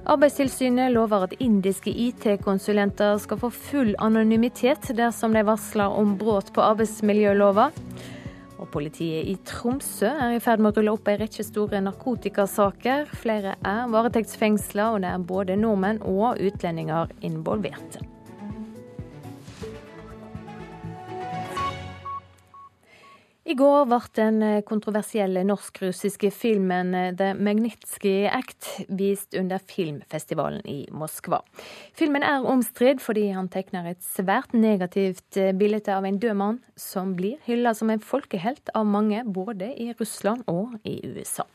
Arbeidstilsynet 0.07 0.95
lover 0.95 1.27
at 1.27 1.35
indiske 1.43 1.91
IT-konsulenter 1.91 3.19
skal 3.19 3.41
få 3.43 3.51
full 3.51 3.97
anonymitet 3.99 4.93
dersom 4.95 5.35
de 5.35 5.43
varsler 5.49 5.91
om 5.91 6.15
brudd 6.21 6.55
på 6.55 6.63
arbeidsmiljølova. 6.63 7.73
Og 8.57 8.71
politiet 8.73 9.29
i 9.29 9.37
Tromsø 9.47 10.09
er 10.09 10.37
i 10.37 10.43
ferd 10.43 10.63
med 10.65 10.73
å 10.73 10.81
rulle 10.81 10.97
opp 10.97 11.09
en 11.13 11.21
rekke 11.21 11.45
store 11.45 11.83
narkotikasaker. 11.85 13.07
Flere 13.21 13.57
er 13.61 13.87
varetektsfengsla, 13.93 14.91
og 14.95 15.05
det 15.05 15.13
er 15.13 15.31
både 15.33 15.61
nordmenn 15.61 16.03
og 16.09 16.41
utlendinger 16.41 17.13
involverte. 17.27 18.16
I 23.47 23.55
går 23.55 23.85
ble 23.87 23.99
den 24.19 24.41
kontroversielle 24.67 25.45
norsk-russiske 25.47 26.33
filmen 26.35 26.91
The 27.15 27.29
Magnitsky 27.39 28.25
Act 28.27 28.73
vist 28.89 29.37
under 29.39 29.63
filmfestivalen 29.63 30.65
i 30.67 30.81
Moskva. 30.91 31.39
Filmen 31.95 32.27
er 32.27 32.43
omstridt 32.43 33.05
fordi 33.05 33.29
han 33.37 33.47
tegner 33.53 33.93
et 33.93 34.03
svært 34.03 34.51
negativt 34.57 35.39
bilde 35.61 35.95
av 35.95 36.09
en 36.09 36.19
død 36.19 36.35
mann, 36.41 36.59
som 36.75 37.13
blir 37.15 37.39
hylla 37.47 37.71
som 37.79 37.93
en 37.95 38.03
folkehelt 38.03 38.73
av 38.75 38.89
mange, 38.91 39.23
både 39.23 39.71
i 39.79 39.93
Russland 39.95 40.43
og 40.51 40.75
i 40.83 40.99
USA. 41.07 41.47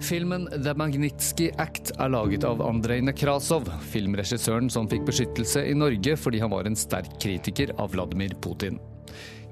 Filmen 0.00 0.48
The 0.54 0.72
Magnitsky 0.72 1.50
Act 1.60 1.92
er 2.00 2.14
laget 2.14 2.46
av 2.48 2.64
Andrej 2.64 3.04
Nekrasov, 3.04 3.68
filmregissøren 3.92 4.72
som 4.72 4.88
fikk 4.88 5.04
beskyttelse 5.10 5.66
i 5.68 5.76
Norge 5.76 6.16
fordi 6.16 6.40
han 6.40 6.54
var 6.56 6.64
en 6.64 6.80
sterk 6.80 7.12
kritiker 7.20 7.76
av 7.76 7.92
Vladimir 7.92 8.32
Putin. 8.40 8.80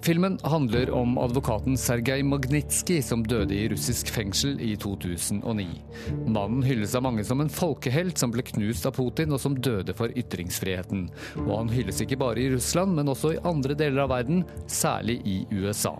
Filmen 0.03 0.39
handler 0.43 0.91
om 0.91 1.19
advokaten 1.19 1.77
Sergej 1.77 2.23
Magnitsky 2.23 3.03
som 3.03 3.21
døde 3.27 3.55
i 3.55 3.67
russisk 3.69 4.09
fengsel 4.09 4.57
i 4.61 4.73
2009. 4.81 5.67
Mannen 6.25 6.63
hylles 6.65 6.95
av 6.97 7.05
mange 7.05 7.25
som 7.25 7.43
en 7.45 7.53
folkehelt 7.53 8.17
som 8.19 8.33
ble 8.33 8.41
knust 8.49 8.89
av 8.89 8.97
Putin 8.97 9.37
og 9.37 9.43
som 9.43 9.59
døde 9.61 9.93
for 9.99 10.15
ytringsfriheten. 10.17 11.11
Og 11.45 11.53
han 11.53 11.73
hylles 11.75 12.01
ikke 12.01 12.17
bare 12.23 12.41
i 12.41 12.49
Russland, 12.55 12.97
men 12.97 13.13
også 13.13 13.35
i 13.35 13.43
andre 13.45 13.77
deler 13.77 14.07
av 14.07 14.15
verden, 14.15 14.41
særlig 14.73 15.19
i 15.29 15.43
USA. 15.53 15.99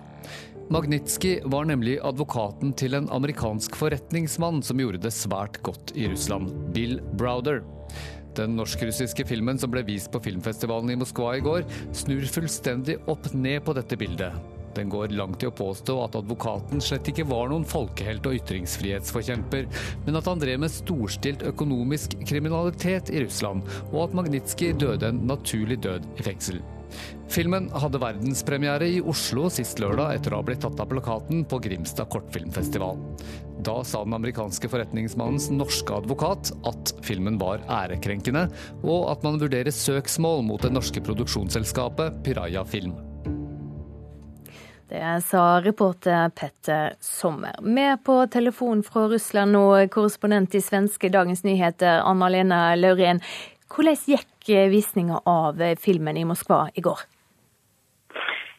Magnitsky 0.73 1.35
var 1.53 1.69
nemlig 1.69 1.99
advokaten 2.01 2.73
til 2.73 2.97
en 2.97 3.11
amerikansk 3.13 3.77
forretningsmann 3.77 4.63
som 4.65 4.81
gjorde 4.81 5.03
det 5.05 5.13
svært 5.13 5.61
godt 5.67 5.93
i 5.93 6.09
Russland, 6.09 6.49
Bill 6.73 7.03
Browder. 7.21 7.61
Den 8.39 8.55
norsk-russiske 8.59 9.27
filmen 9.27 9.59
som 9.59 9.73
ble 9.73 9.83
vist 9.87 10.13
på 10.13 10.23
filmfestivalen 10.23 10.95
i 10.95 10.99
Moskva 11.01 11.35
i 11.39 11.45
går, 11.45 11.67
snur 11.97 12.25
fullstendig 12.31 13.01
opp 13.11 13.33
ned 13.35 13.65
på 13.67 13.75
dette 13.77 13.99
bildet. 14.01 14.37
Den 14.75 14.91
går 14.91 15.11
langt 15.19 15.43
i 15.43 15.49
å 15.49 15.55
påstå 15.55 15.97
at 16.05 16.17
advokaten 16.21 16.83
slett 16.85 17.09
ikke 17.11 17.27
var 17.27 17.51
noen 17.51 17.67
folkehelt 17.67 18.27
og 18.31 18.37
ytringsfrihetsforkjemper, 18.39 19.67
men 20.07 20.19
at 20.21 20.29
han 20.31 20.43
drev 20.43 20.63
med 20.63 20.71
storstilt 20.71 21.43
økonomisk 21.51 22.15
kriminalitet 22.23 23.11
i 23.11 23.25
Russland, 23.25 23.67
og 23.91 24.05
at 24.05 24.15
Magnitsky 24.21 24.71
døde 24.79 25.11
en 25.11 25.25
naturlig 25.27 25.81
død 25.83 26.07
i 26.21 26.29
fengsel. 26.31 26.63
Filmen 27.31 27.69
hadde 27.83 28.01
verdenspremiere 28.03 28.89
i 28.91 29.03
Oslo 29.07 29.47
sist 29.53 29.83
lørdag 29.83 30.17
etter 30.17 30.35
å 30.35 30.41
ha 30.41 30.47
blitt 30.47 30.63
tatt 30.65 30.81
av 30.83 30.91
plakaten 30.91 31.45
på 31.51 31.61
Grimstad 31.63 32.11
kortfilmfestival. 32.11 32.99
Da 33.61 33.85
sa 33.85 34.05
den 34.05 34.15
amerikanske 34.17 34.69
forretningsmannens 34.73 35.51
norske 35.53 35.93
advokat 35.93 36.53
at 36.65 36.95
filmen 37.05 37.37
var 37.41 37.61
ærekrenkende, 37.69 38.47
og 38.81 39.11
at 39.13 39.27
man 39.27 39.37
vurderer 39.43 39.75
søksmål 39.75 40.41
mot 40.49 40.65
det 40.65 40.73
norske 40.73 41.03
produksjonsselskapet 41.05 42.23
Piraya 42.25 42.65
Film. 42.65 42.97
Det 44.91 45.05
sa 45.23 45.61
reporter 45.63 46.33
Petter 46.35 46.97
Sommer. 47.05 47.61
Med 47.61 48.01
på 48.05 48.17
telefon 48.33 48.83
fra 48.83 49.05
Russland 49.13 49.55
nå, 49.55 49.67
korrespondent 49.93 50.57
i 50.57 50.65
svenske 50.65 51.13
Dagens 51.13 51.45
Nyheter, 51.45 52.01
Anna-Lena 52.01 52.73
Laurén. 52.81 53.21
Hvordan 53.71 54.01
gikk 54.17 54.51
visninga 54.73 55.21
av 55.29 55.61
filmen 55.79 56.17
i 56.17 56.27
Moskva 56.27 56.65
i 56.75 56.83
går? 56.83 57.10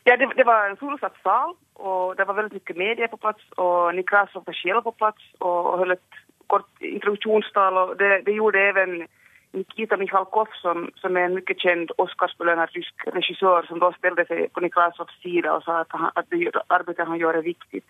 Ja, 0.07 0.15
det, 0.17 0.27
det 0.37 0.45
var 0.45 0.65
en 0.65 0.77
fullsatt 0.81 1.17
sal, 1.23 1.53
og 1.75 2.17
det 2.17 2.25
var 2.27 2.37
veldig 2.39 2.57
mye 2.57 2.77
medier 2.83 3.09
på 3.11 3.19
plass. 3.21 3.41
Og 3.61 3.95
Nikrasov 3.95 4.45
var 4.47 4.57
selv 4.57 4.83
på 4.87 4.93
plass 4.97 5.25
og, 5.39 5.59
og 5.71 5.77
holdt 5.83 5.99
et 5.99 6.21
kort 6.49 6.69
introduksjonstal. 6.81 7.77
og 7.77 7.99
Det, 7.99 8.11
det 8.25 8.37
gjorde 8.37 8.63
even 8.69 9.03
Nikita 9.53 9.95
Mikhalkov, 9.99 10.47
som, 10.61 10.89
som 11.01 11.17
er 11.17 11.27
en 11.27 11.37
mye 11.37 11.55
kjent 11.63 11.91
Oscarsbelønnet 12.01 12.73
rysk 12.75 13.07
regissør, 13.15 13.67
som 13.67 13.81
da 13.83 13.91
stilte 13.97 14.25
seg 14.29 14.47
på 14.55 14.63
Nikrasovs 14.63 15.17
side 15.23 15.51
og 15.51 15.65
sa 15.67 15.81
at, 15.83 15.91
han, 15.93 16.13
at 16.15 16.29
det 16.31 16.49
arbeidet 16.69 17.07
han 17.07 17.19
gjør, 17.19 17.41
er 17.41 17.49
viktig. 17.49 17.83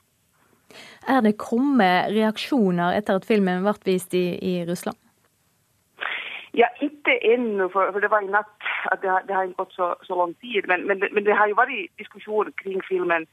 Er 1.07 1.21
det 1.21 1.37
kommet 1.39 2.11
reaksjoner 2.15 2.97
etter 2.97 3.19
at 3.19 3.27
filmen 3.27 3.63
ble 3.65 3.75
vist 3.85 4.15
i, 4.17 4.25
i 4.41 4.53
Russland? 4.67 4.97
Ja, 6.53 6.67
ikke 6.81 7.13
ennå, 7.33 7.69
for, 7.69 7.91
for, 7.91 7.99
det 8.03 8.09
var 8.11 8.21
i 8.21 8.31
natt 8.31 8.71
at 8.91 8.99
det, 9.01 9.09
har, 9.09 9.21
det 9.27 9.35
har 9.35 9.53
gått 9.57 9.71
så, 9.73 9.93
så 10.03 10.17
lang 10.19 10.33
tid. 10.41 10.67
Men, 10.67 10.87
men, 10.87 11.03
men, 11.11 11.23
det 11.25 11.37
har 11.37 11.47
jo 11.47 11.55
vært 11.55 11.93
diskusjon 11.99 12.51
kring 12.59 12.81
filmen 12.87 13.27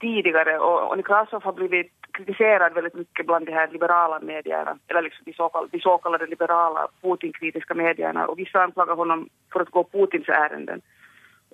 tidligere, 0.00 0.54
og, 0.60 0.76
og 0.90 0.96
Nikrasov 0.96 1.42
har 1.44 1.56
blitt 1.58 1.90
kritisert 2.16 2.74
veldig 2.74 2.92
mye 2.94 3.26
blant 3.26 3.48
de 3.48 3.54
her 3.54 3.68
liberale 3.72 4.20
mediene, 4.22 4.76
eller 4.88 5.04
liksom 5.06 5.26
de, 5.26 5.34
såkalte, 5.36 5.76
de 5.76 5.82
såkalte 5.82 6.30
liberale 6.30 6.86
Putin-kritiske 7.02 7.74
mediene. 7.74 8.26
Og 8.28 8.38
visse 8.38 8.58
anklager 8.58 8.96
ham 8.96 9.26
for 9.52 9.66
å 9.66 9.74
gå 9.74 9.84
Putins 9.90 10.30
ærenden. 10.30 10.82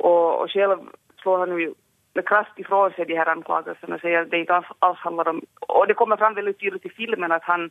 Og, 0.05 0.45
og 0.45 0.53
selv 0.53 0.85
slår 1.23 1.47
han 1.47 1.57
jo 1.57 1.73
med 2.17 2.25
kraft 2.29 2.61
ifra 2.61 2.87
seg 2.97 3.09
de 3.09 3.17
her 3.19 3.29
anklagelsene 3.29 3.97
og 3.97 4.05
sier 4.05 4.23
at 4.23 4.31
det 4.33 4.45
ikke 4.45 4.63
alls 4.85 5.03
handler 5.05 5.29
om 5.35 5.43
Og 5.69 5.89
det 5.89 5.97
kommer 5.97 6.17
fram 6.17 6.37
veldig 6.37 6.55
tydelig 6.57 6.89
i 6.89 6.97
filmen 6.97 7.33
at 7.33 7.45
han, 7.45 7.69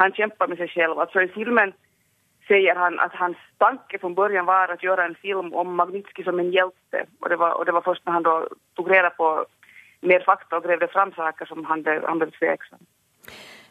han 0.00 0.12
kjemper 0.12 0.46
med 0.46 0.58
seg 0.60 0.72
selv. 0.74 1.00
Altså 1.00 1.24
i 1.24 1.32
filmen 1.32 1.72
sier 2.50 2.74
han 2.74 2.98
at 2.98 3.14
hans 3.14 3.38
tanke 3.62 3.98
fra 4.02 4.10
början 4.10 4.48
var 4.48 4.72
å 4.74 4.78
gjøre 4.82 5.06
en 5.06 5.16
film 5.22 5.52
om 5.54 5.76
Magnitsky 5.78 6.24
som 6.26 6.38
en 6.42 6.50
hjälte. 6.50 7.06
Och 7.20 7.28
det 7.28 7.36
var, 7.36 7.52
och 7.58 7.66
det 7.66 7.72
var 7.72 7.86
først 7.86 8.06
når 8.06 8.12
han 8.12 8.22
då 8.22 8.48
tog 8.76 8.90
reda 8.90 9.10
på 9.10 9.46
mer 10.00 10.24
fakta 10.26 10.56
og 10.56 10.64
grävde 10.64 10.88
fram 10.88 11.12
saker 11.12 11.46
som 11.46 11.64
han 11.64 11.82
ble, 11.82 12.00
han 12.06 12.18
blev 12.18 12.32
tveksam. 12.38 12.80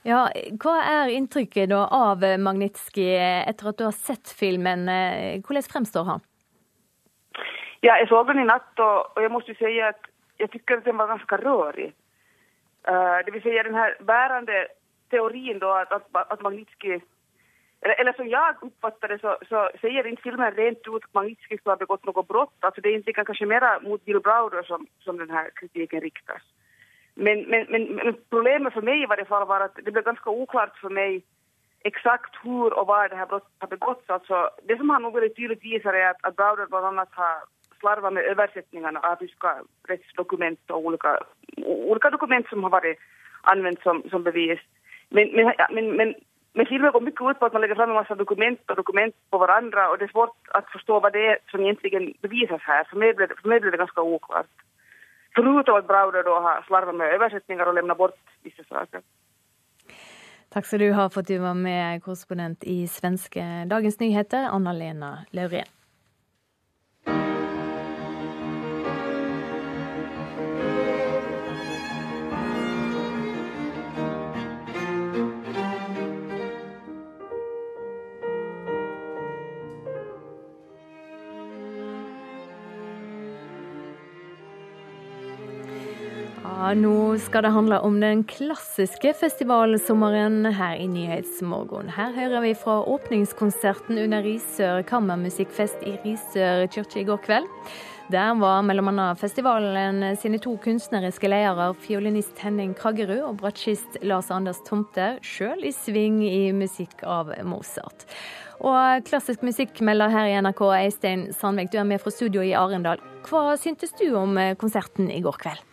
Ja, 0.07 0.29
hva 0.63 0.75
er 0.87 1.11
inntrykket 1.11 1.71
da 1.73 1.81
av 1.91 2.23
Magnitsky 2.39 3.07
etter 3.19 3.71
at 3.71 3.79
du 3.79 3.83
har 3.83 3.95
sett 3.95 4.31
filmen? 4.31 4.87
Hvordan 5.43 5.71
fremstår 5.73 6.05
han? 6.07 6.23
Ja, 7.81 7.97
jeg 7.99 8.07
så 8.07 8.23
den 8.27 8.39
i 8.39 8.47
natt, 8.47 8.71
og, 8.79 9.11
og 9.15 9.23
jeg 9.23 9.31
må 9.31 9.41
si 9.47 9.55
at 9.83 10.07
jeg 10.39 10.51
syns 10.53 10.85
den 10.85 10.99
var 10.99 11.11
ganske 11.11 11.39
rørig. 11.43 11.91
Uh, 12.87 13.19
det 13.25 13.33
vil 13.33 13.43
si 13.43 13.55
den 13.55 13.75
her 13.75 13.95
bærende 14.07 14.67
teorien 15.11 15.59
da, 15.59 15.81
at, 15.83 15.91
at, 15.91 16.27
at 16.31 16.41
Magnitsky 16.43 17.01
eller, 17.81 18.01
eller 18.01 18.13
som 18.13 18.27
jag 18.27 18.55
uppfattar 18.61 19.07
det 19.07 19.19
så, 19.19 19.37
så 19.49 19.69
säger 19.81 20.07
inte 20.07 20.21
filmen 20.21 20.53
rent 20.53 20.77
ut 20.77 21.03
att 21.03 21.13
Magnitsky 21.13 21.57
skulle 21.57 21.71
ha 21.71 21.77
begått 21.77 22.05
något 22.05 22.27
brott. 22.27 22.57
Alltså 22.59 22.81
det 22.81 22.89
är 22.89 22.95
inte 22.95 23.13
kanske 23.13 23.45
mer 23.45 23.83
mot 23.89 24.05
Bill 24.05 24.19
Browder 24.19 24.63
som, 24.63 24.87
som 24.99 25.17
den 25.17 25.29
här 25.29 25.49
kritiken 25.55 26.01
riktas. 26.01 26.41
Men, 27.13 27.41
men, 27.41 27.65
men, 27.69 27.83
men 27.83 28.15
problemet 28.29 28.73
för 28.73 28.81
mig 28.81 29.03
i 29.03 29.05
varje 29.05 29.25
fall 29.25 29.47
var 29.47 29.61
att 29.61 29.75
det 29.75 29.91
blev 29.91 30.03
ganska 30.03 30.29
oklart 30.29 30.77
för 30.77 30.89
mig 30.89 31.23
exakt 31.83 32.35
hur 32.43 32.73
och 32.73 32.87
var 32.87 33.09
det 33.09 33.15
här 33.15 33.25
brottet 33.25 33.53
har 33.59 33.67
begåtts. 33.67 34.09
Alltså, 34.09 34.49
det 34.63 34.77
som 34.77 34.89
han 34.89 35.01
nog 35.01 35.13
väldigt 35.13 35.35
tydligt 35.35 35.63
visar 35.63 35.93
är 35.93 36.09
att, 36.09 36.25
att 36.25 36.35
Browder 36.35 36.65
bland 36.65 36.85
annat 36.85 37.09
har 37.11 37.41
slarvat 37.79 38.13
med 38.13 38.23
översättningarna 38.23 38.99
av 38.99 39.17
ryska 39.19 39.61
rättsdokument 39.87 40.71
och 40.71 40.85
olika, 40.85 41.19
olika 41.65 42.09
dokument 42.09 42.47
som 42.49 42.63
har 42.63 42.69
varit 42.69 42.99
använt 43.41 43.81
som, 43.81 44.03
som 44.09 44.23
bevis. 44.23 44.59
Men, 45.09 45.29
men, 45.35 45.53
men, 45.69 45.97
men 45.97 46.15
men 46.55 46.65
filmen 46.65 46.91
går 46.91 47.03
mye 47.05 47.29
ut 47.29 47.39
på 47.39 47.45
at 47.45 47.53
man 47.53 47.61
legger 47.61 47.77
fram 47.77 47.91
en 47.93 47.99
masse 47.99 48.15
dokument 48.15 48.71
og 48.71 48.77
dokument 48.77 49.15
på 49.31 49.37
hverandre, 49.37 49.89
og 49.89 49.99
det 49.99 50.07
er 50.07 50.13
svårt 50.15 50.33
å 50.57 50.61
forstå 50.73 50.99
hva 50.99 51.11
det 51.13 51.25
er 51.31 51.37
som 51.51 51.61
egentlig 51.61 52.17
bevisas 52.21 52.61
här. 52.61 52.83
För 52.89 52.97
mig 52.97 53.13
blev, 53.13 53.27
for 53.41 53.49
meg 53.49 53.61
blev 53.61 53.71
det 53.71 53.83
ganske 53.83 54.01
uklart. 54.01 54.51
Foruten 55.35 55.77
at 55.77 55.87
Browder 55.87 56.23
da 56.23 56.39
har 56.41 56.63
slarvet 56.67 56.95
med 56.95 57.13
översättningar 57.13 57.65
og 57.65 57.75
levnet 57.75 57.97
bort 57.97 58.17
disse 58.43 58.63
saker. 58.69 59.01
Takk 60.49 60.65
skal 60.65 60.79
du 60.79 60.93
ha 60.93 61.07
for 61.07 61.21
at 61.21 61.27
du 61.27 61.37
var 61.37 61.53
med, 61.53 62.01
korrespondent 62.01 62.63
i 62.63 62.87
svenske 62.87 63.43
Dagens 63.69 63.99
Nyheter, 63.99 64.49
Anna-Lena 64.49 65.11
Laurén. 65.31 65.78
Nå 86.75 87.17
skal 87.17 87.43
det 87.43 87.49
handle 87.49 87.79
om 87.81 87.95
den 88.01 88.19
klassiske 88.29 89.13
festivalsommeren 89.17 90.45
her 90.53 90.75
i 90.77 90.85
Nyhetsmorgen. 90.91 91.87
Her 91.95 92.11
hører 92.13 92.43
vi 92.43 92.51
fra 92.53 92.75
åpningskonserten 92.85 93.97
under 93.97 94.21
Risør 94.21 94.83
kammermusikkfest 94.85 95.81
i 95.89 95.95
Risør 96.03 96.67
kirke 96.69 96.99
i 97.01 97.05
går 97.07 97.23
kveld. 97.25 97.47
Der 98.13 98.35
var 98.37 98.61
bl.a. 98.65 99.07
festivalen 99.17 100.03
sine 100.17 100.37
to 100.37 100.57
kunstneriske 100.61 101.31
ledere, 101.31 101.71
fiolinist 101.73 102.37
Henning 102.43 102.75
Kraggerud 102.77 103.23
og 103.23 103.39
bratsjist 103.41 103.97
Lars 104.03 104.29
Anders 104.29 104.61
Tomte, 104.67 105.15
sjøl 105.25 105.65
i 105.65 105.73
sving 105.73 106.21
i 106.27 106.51
musikk 106.53 107.01
av 107.01 107.33
Mozart. 107.49 108.05
Og 108.59 109.07
klassisk 109.09 109.41
musikkmelder 109.47 110.13
her 110.13 110.29
i 110.29 110.37
NRK, 110.43 110.61
Eistein 110.83 111.29
Sandvik, 111.33 111.73
du 111.73 111.79
er 111.81 111.89
med 111.89 112.03
fra 112.03 112.13
studio 112.13 112.45
i 112.45 112.53
Arendal. 112.53 113.01
Hva 113.25 113.57
syntes 113.57 113.97
du 113.97 114.11
om 114.19 114.37
konserten 114.61 115.09
i 115.09 115.23
går 115.25 115.41
kveld? 115.41 115.68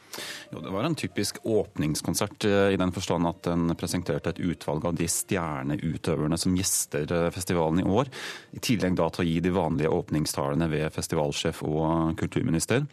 Jo, 0.53 0.61
Det 0.61 0.73
var 0.75 0.85
en 0.89 0.99
typisk 0.99 1.39
åpningskonsert 1.45 2.45
eh, 2.49 2.73
i 2.75 2.81
den 2.81 2.93
forstand 2.95 3.29
at 3.29 3.43
den 3.49 3.75
presenterte 3.79 4.33
et 4.33 4.43
utvalg 4.43 4.87
av 4.89 4.99
de 4.99 5.09
stjerneutøverne 5.11 6.39
som 6.41 6.57
gjester 6.57 7.11
eh, 7.13 7.31
festivalen 7.35 7.83
i 7.83 7.89
år. 7.89 8.11
I 8.57 8.63
tillegg 8.63 8.99
da 8.99 9.09
til 9.11 9.25
å 9.25 9.29
gi 9.29 9.39
de 9.45 9.55
vanlige 9.55 9.93
åpningstalene 9.93 10.71
ved 10.73 10.93
festivalsjef 10.95 11.63
og 11.67 12.17
kulturminister. 12.21 12.87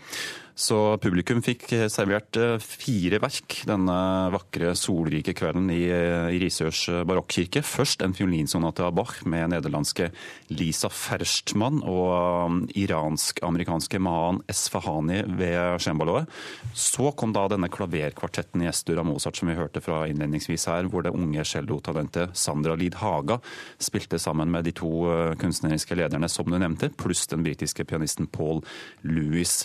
Så 0.54 0.78
publikum 1.02 1.40
fikk 1.42 1.66
servert 1.90 2.38
eh, 2.38 2.60
fire 2.62 3.18
verk 3.24 3.56
denne 3.66 3.96
vakre, 4.34 4.76
solrike 4.78 5.34
kvelden 5.34 5.72
i, 5.74 5.82
i 5.90 6.38
Risørs 6.42 6.84
barokkirke. 7.10 7.64
Først 7.66 8.04
en 8.06 8.14
fiolinsonate 8.14 8.86
av 8.86 8.94
Bach 8.94 9.16
med 9.26 9.50
nederlandske 9.50 10.12
Lisa 10.54 10.92
Ferstmann 10.94 11.80
og 11.90 12.70
iransk-amerikanske 12.78 14.02
Mahan 14.06 14.44
Esfahani 14.52 15.24
ved 15.40 15.82
cembaloet. 15.82 16.30
Så 16.78 17.10
kom 17.18 17.34
da 17.34 17.48
denne 17.50 17.72
klaverkvartetten 17.74 18.62
i 18.62 18.70
Estur 18.70 19.02
av 19.02 19.10
Mozart 19.10 19.42
som 19.42 19.50
vi 19.50 19.58
hørte 19.58 19.82
fra 19.82 20.04
innledningsvis 20.06 20.68
her, 20.70 20.86
hvor 20.86 21.02
det 21.02 21.16
unge 21.18 21.48
cellotalentet 21.50 22.38
Sandra 22.38 22.78
Lid 22.78 23.00
Haga 23.02 23.40
spilte 23.82 24.22
sammen 24.22 24.54
med 24.54 24.70
de 24.70 24.76
to 24.78 24.94
kunstneriske 25.42 25.98
lederne 25.98 26.30
som 26.30 26.46
du 26.46 26.60
nevnte, 26.62 26.94
pluss 26.94 27.26
den 27.34 27.42
britiske 27.42 27.90
pianisten 27.90 28.30
Paul 28.30 28.62
Lewis. 29.02 29.64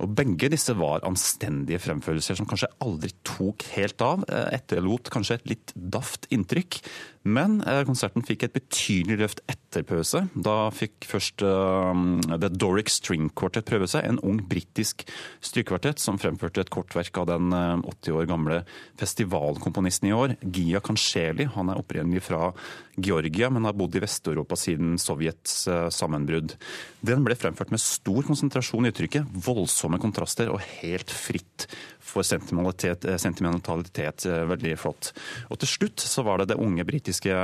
Og 0.00 0.08
begge 0.16 0.29
disse 0.52 0.74
var 0.78 1.04
anstendige 1.08 1.80
fremførelser 1.82 2.38
som 2.38 2.48
kanskje 2.48 2.70
aldri 2.84 3.10
tok 3.26 3.64
helt 3.74 4.02
av. 4.04 4.26
Etterlot 4.28 5.10
kanskje 5.12 5.40
et 5.40 5.50
litt 5.54 5.74
daft 5.74 6.28
inntrykk. 6.34 6.80
Men 7.28 7.58
konserten 7.84 8.24
fikk 8.24 8.46
et 8.46 8.54
betydelig 8.54 9.18
løft 9.20 9.42
etter 9.50 9.84
pause. 9.84 10.22
Da 10.32 10.70
fikk 10.72 11.04
først 11.04 11.44
uh, 11.44 11.92
The 12.32 12.48
Doric 12.48 12.88
String 12.94 13.28
Quartet 13.36 13.68
prøve 13.68 13.88
seg, 13.90 14.06
en 14.08 14.20
ung 14.24 14.38
britisk 14.48 15.04
strykekvartett 15.44 16.00
som 16.00 16.18
fremførte 16.20 16.64
et 16.64 16.72
kortverk 16.72 17.20
av 17.20 17.28
den 17.28 17.52
80 17.52 18.16
år 18.16 18.30
gamle 18.30 18.62
festivalkomponisten 19.00 20.08
i 20.08 20.14
år, 20.16 20.36
Gia 20.40 20.80
Kansheli. 20.80 21.50
Han 21.58 21.68
er 21.68 21.82
opprinnelig 21.82 22.24
fra 22.30 22.54
Georgia, 22.96 23.52
men 23.52 23.68
har 23.68 23.76
bodd 23.76 23.96
i 23.96 24.02
Vest-Europa 24.02 24.56
siden 24.58 24.96
Sovjets 25.00 25.62
sammenbrudd. 25.92 26.56
Den 27.04 27.24
ble 27.26 27.36
fremført 27.36 27.72
med 27.72 27.84
stor 27.84 28.24
konsentrasjon 28.26 28.88
i 28.88 28.94
uttrykket, 28.94 29.28
voldsomme 29.44 30.00
kontraster 30.00 30.52
og 30.52 30.64
helt 30.80 31.12
fritt 31.12 31.68
for 32.10 32.26
sentimentalitet. 32.26 33.06
sentimentalitet 33.20 34.26
veldig 34.26 34.76
flott. 34.78 35.12
Og 35.50 35.60
til 35.62 35.70
slutt 35.74 36.02
så 36.02 36.24
var 36.26 36.40
det, 36.40 36.50
det 36.52 36.60
unge 36.60 36.84
britiske, 36.84 37.34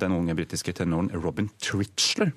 den 0.00 0.16
unge 0.16 0.36
britiske 0.38 0.72
tenoren 0.78 1.10
Robin 1.14 1.50
Tritchler 1.62 2.32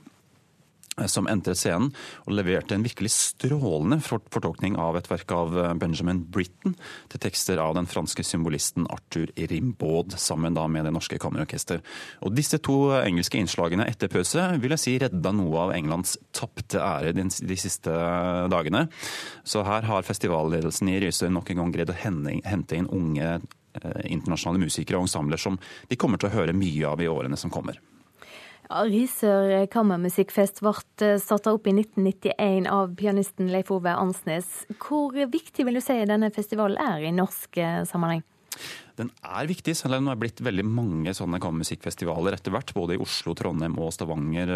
som 1.07 1.27
entret 1.31 1.59
scenen 1.59 1.91
og 2.25 2.35
leverte 2.35 2.75
en 2.75 2.83
virkelig 2.85 3.11
strålende 3.13 3.99
fortolkning 4.03 4.77
av 4.79 4.97
et 4.99 5.09
verk 5.09 5.31
av 5.35 5.55
Benjamin 5.79 6.23
Britten 6.31 6.75
til 7.11 7.23
tekster 7.23 7.61
av 7.61 7.75
den 7.77 7.87
franske 7.89 8.25
symbolisten 8.25 8.87
Arthur 8.91 9.31
Rimbaud, 9.35 10.17
sammen 10.19 10.57
da 10.57 10.65
med 10.67 10.87
Det 10.87 10.93
Norske 10.95 11.19
Kammerorkester. 11.21 11.83
Og 12.25 12.35
disse 12.35 12.59
to 12.63 12.91
engelske 12.99 13.39
innslagene 13.39 13.87
etter 13.89 14.11
pause 14.11 14.49
vil 14.59 14.75
jeg 14.75 14.83
si 14.83 14.97
redda 15.01 15.33
noe 15.35 15.67
av 15.67 15.75
Englands 15.77 16.17
tapte 16.35 16.81
ære 16.81 17.13
de, 17.15 17.59
siste 17.59 17.93
dagene. 18.51 18.87
Så 19.43 19.63
her 19.67 19.87
har 19.87 20.07
festivalledelsen 20.07 20.91
i 20.91 20.99
Risør 21.03 21.33
nok 21.33 21.51
en 21.51 21.63
gang 21.63 21.73
greid 21.75 21.93
å 21.93 21.99
hente 21.99 22.77
inn 22.77 22.89
unge 22.89 23.39
internasjonale 24.09 24.63
musikere 24.63 24.99
og 24.99 25.07
ensembler 25.07 25.39
som 25.39 25.59
de 25.89 25.97
kommer 25.99 26.19
til 26.19 26.29
å 26.29 26.35
høre 26.39 26.57
mye 26.57 26.89
av 26.89 27.01
i 27.03 27.09
årene 27.09 27.37
som 27.39 27.53
kommer. 27.53 27.79
Ja, 28.69 28.83
Risør 28.85 29.65
kammermusikkfest 29.73 30.59
ble 30.61 31.15
starta 31.17 31.55
opp 31.55 31.65
i 31.65 31.71
1991 31.73 32.67
av 32.69 32.91
pianisten 32.99 33.47
Leif 33.49 33.71
Ove 33.73 33.89
Ansnes. 33.97 34.45
Hvor 34.77 35.15
viktig 35.17 35.65
vil 35.65 35.79
du 35.79 35.81
si 35.81 35.95
denne 36.05 36.29
festivalen 36.35 36.77
er 36.77 37.07
i 37.09 37.09
norsk 37.09 37.57
sammenheng? 37.89 38.21
Den 38.99 39.09
er 39.23 39.47
viktig, 39.47 39.77
selv 39.79 39.95
om 39.95 40.09
det 40.09 40.11
er 40.11 40.19
blitt 40.19 40.41
veldig 40.43 40.65
mange 40.67 41.13
sånne 41.15 41.39
kammermusikkfestivaler 41.39 42.35
etter 42.35 42.51
hvert. 42.51 42.73
Både 42.75 42.97
i 42.97 42.99
Oslo, 42.99 43.31
Trondheim 43.37 43.77
og 43.79 43.93
Stavanger 43.95 44.51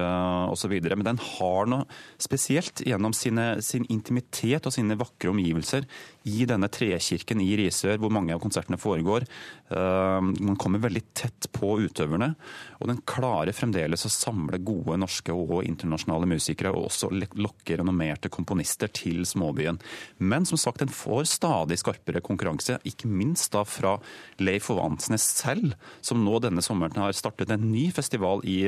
osv. 0.52 0.74
Men 0.84 1.06
den 1.08 1.22
har 1.24 1.70
noe 1.72 1.88
spesielt 2.22 2.84
gjennom 2.84 3.16
sine, 3.16 3.62
sin 3.64 3.88
intimitet 3.94 4.68
og 4.68 4.76
sine 4.76 4.98
vakre 5.00 5.32
omgivelser 5.32 5.88
i 6.28 6.44
denne 6.48 6.68
trekirken 6.72 7.40
i 7.44 7.54
Risør, 7.60 7.98
hvor 8.00 8.12
mange 8.12 8.36
av 8.36 8.42
konsertene 8.44 8.80
foregår. 8.80 9.26
Man 9.72 10.60
kommer 10.60 10.84
veldig 10.84 11.04
tett 11.16 11.48
på 11.56 11.78
utøverne, 11.84 12.34
og 12.80 12.92
den 12.92 13.02
klarer 13.08 13.56
fremdeles 13.56 14.04
å 14.08 14.12
samle 14.12 14.60
gode 14.64 15.00
norske 15.00 15.36
og 15.36 15.64
internasjonale 15.68 16.28
musikere, 16.36 16.72
og 16.76 16.90
også 16.90 17.12
lokke 17.16 17.80
renommerte 17.80 18.32
komponister 18.32 18.92
til 18.92 19.24
småbyen. 19.28 19.80
Men 20.20 20.48
som 20.48 20.60
sagt, 20.60 20.84
den 20.84 20.92
får 20.92 21.28
stadig 21.32 21.80
skarpere 21.80 22.24
konkurranse, 22.24 22.80
ikke 22.88 23.12
minst 23.12 23.52
da 23.56 23.64
fra 23.68 23.98
Leif 24.42 24.70
Ove 24.74 24.84
Ansnes 24.86 25.26
selv, 25.38 25.76
som 26.02 26.24
nå 26.26 26.40
denne 26.44 26.64
sommeren 26.66 26.98
har 27.02 27.16
startet 27.18 27.54
en 27.54 27.70
ny 27.72 27.90
festival 27.96 28.44
i 28.50 28.64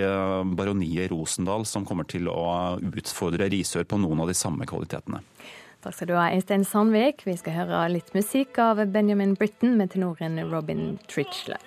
Baroniet 0.58 1.12
Rosendal, 1.14 1.66
som 1.70 1.86
kommer 1.88 2.08
til 2.10 2.30
å 2.32 2.78
utfordre 2.80 3.50
Risør 3.52 3.88
på 3.88 4.00
noen 4.02 4.26
av 4.26 4.32
de 4.32 4.38
samme 4.38 4.68
kvalitetene. 4.70 5.24
Takk 5.86 5.94
skal 5.94 6.10
du 6.10 6.16
ha, 6.18 6.30
Øystein 6.34 6.64
Sandvik. 6.66 7.28
Vi 7.28 7.36
skal 7.38 7.60
høre 7.60 7.84
litt 7.94 8.10
musikk 8.18 8.58
av 8.58 8.82
Benjamin 8.90 9.36
Britten 9.38 9.78
med 9.78 9.94
tenoren 9.94 10.42
Robin 10.50 10.96
Tritchler. 11.06 11.62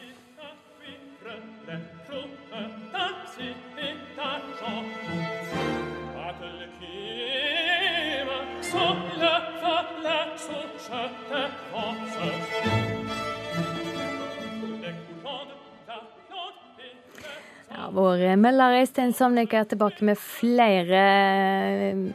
Vår 17.93 18.37
melder 18.37 18.81
Øystein 18.81 19.13
Samnik 19.13 19.55
er 19.57 19.65
tilbake 19.65 20.05
med 20.05 20.19
flere 20.21 21.01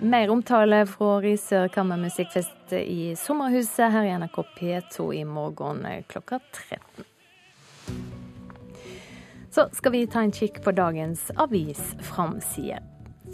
mer 0.05 0.29
omtale 0.29 0.83
fra 0.85 1.17
Risør 1.23 1.71
kammermusikkfest 1.73 2.75
i 2.77 3.15
Sommerhuset 3.17 3.89
her 3.93 4.05
i 4.05 4.13
NRK 4.21 4.37
P2 4.59 5.09
i 5.17 5.23
morgen 5.25 5.81
klokka 6.11 6.39
13. 6.53 7.07
Så 9.53 9.67
skal 9.73 9.95
vi 9.95 10.05
ta 10.05 10.21
en 10.21 10.33
kikk 10.33 10.61
på 10.65 10.73
dagens 10.77 11.27
avisframside. 11.41 12.79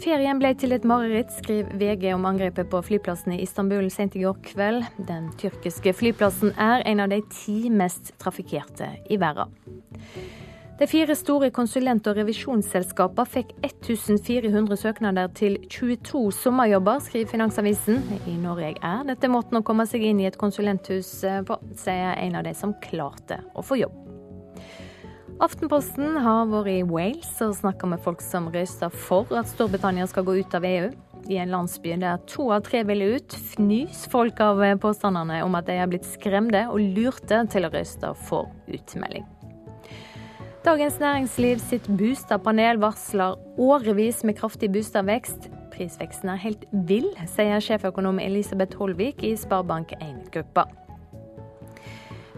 Ferien 0.00 0.40
ble 0.40 0.54
til 0.56 0.72
et 0.72 0.84
mareritt, 0.86 1.32
skriver 1.42 1.76
VG 1.76 2.12
om 2.14 2.24
angrepet 2.28 2.70
på 2.72 2.80
flyplassen 2.86 3.34
i 3.36 3.42
Istanbul 3.44 3.90
sent 3.92 4.16
i 4.16 4.24
går 4.24 4.38
kveld. 4.46 4.86
Den 5.08 5.28
tyrkiske 5.40 5.92
flyplassen 5.92 6.54
er 6.56 6.86
en 6.88 7.04
av 7.04 7.12
de 7.12 7.20
ti 7.34 7.66
mest 7.68 8.14
trafikkerte 8.22 8.94
i 9.12 9.20
verden. 9.20 9.52
De 10.80 10.86
fire 10.88 11.12
store 11.12 11.50
konsulent- 11.52 12.06
og 12.08 12.16
revisjonsselskapene 12.16 13.28
fikk 13.28 13.50
1400 13.66 14.78
søknader 14.80 15.26
til 15.36 15.58
22 15.68 16.30
sommerjobber, 16.32 17.02
skriver 17.04 17.28
Finansavisen. 17.28 17.98
I 18.24 18.38
Norge 18.40 18.70
er 18.80 19.02
dette 19.04 19.28
måten 19.28 19.58
å 19.58 19.62
komme 19.66 19.84
seg 19.84 20.06
inn 20.08 20.22
i 20.22 20.28
et 20.30 20.38
konsulenthus 20.40 21.10
på, 21.44 21.58
sier 21.76 22.14
en 22.14 22.38
av 22.40 22.46
de 22.48 22.54
som 22.56 22.72
klarte 22.80 23.42
å 23.52 23.60
få 23.60 23.76
jobb. 23.82 23.98
Aftenposten 25.44 26.16
har 26.24 26.48
vært 26.48 26.72
i 26.72 26.78
Wales 26.88 27.34
og 27.44 27.52
snakka 27.58 27.90
med 27.92 28.00
folk 28.00 28.24
som 28.24 28.48
røysta 28.52 28.88
for 28.88 29.28
at 29.36 29.52
Storbritannia 29.52 30.08
skal 30.08 30.24
gå 30.24 30.38
ut 30.40 30.56
av 30.56 30.64
EU. 30.64 30.88
I 31.28 31.42
en 31.42 31.52
landsby 31.52 31.92
der 32.00 32.24
to 32.24 32.48
av 32.56 32.64
tre 32.64 32.80
ville 32.88 33.18
ut, 33.18 33.36
fnys 33.52 34.06
folk 34.08 34.40
av 34.40 34.64
påstandene 34.80 35.42
om 35.44 35.60
at 35.60 35.68
de 35.68 35.76
er 35.76 35.92
blitt 35.92 36.08
skremte 36.08 36.64
og 36.72 36.80
lurte 36.96 37.44
til 37.52 37.68
å 37.68 37.72
røyste 37.76 38.14
for 38.24 38.48
utmelding. 38.64 39.28
Dagens 40.60 40.98
Næringsliv 41.00 41.58
sitt 41.58 41.86
boligpanel 41.88 42.76
varsler 42.82 43.38
årevis 43.56 44.18
med 44.28 44.36
kraftig 44.36 44.68
boligvekst. 44.68 45.46
Prisveksten 45.72 46.28
er 46.28 46.42
helt 46.42 46.66
vill, 46.84 47.06
sier 47.32 47.62
sjeføkonom 47.64 48.20
Elisabeth 48.20 48.76
Holvik 48.76 49.24
i 49.24 49.32
Sparebank1-gruppa. 49.40 50.66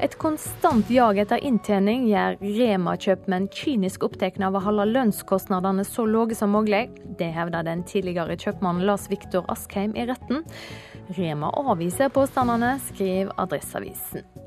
Et 0.03 0.15
konstant 0.19 0.87
jag 0.91 1.19
etter 1.19 1.43
inntjening 1.43 2.07
gjør 2.13 2.39
Rema-kjøpmenn 2.43 3.49
kynisk 3.55 4.07
opptatt 4.07 4.39
av 4.39 4.55
å 4.55 4.63
holde 4.69 4.87
lønnskostnadene 4.93 5.83
så 5.87 6.07
lave 6.07 6.39
som 6.39 6.55
mulig. 6.55 6.85
Det 7.19 7.33
hevder 7.35 7.67
den 7.67 7.83
tidligere 7.83 8.39
kjøpmannen 8.39 8.87
Lars 8.87 9.11
Viktor 9.11 9.51
Askheim 9.51 9.99
i 9.99 10.07
retten. 10.07 10.47
Rema 11.19 11.51
avviser 11.59 12.15
påstandene, 12.15 12.77
skriver 12.87 13.35
Adresseavisen. 13.43 14.42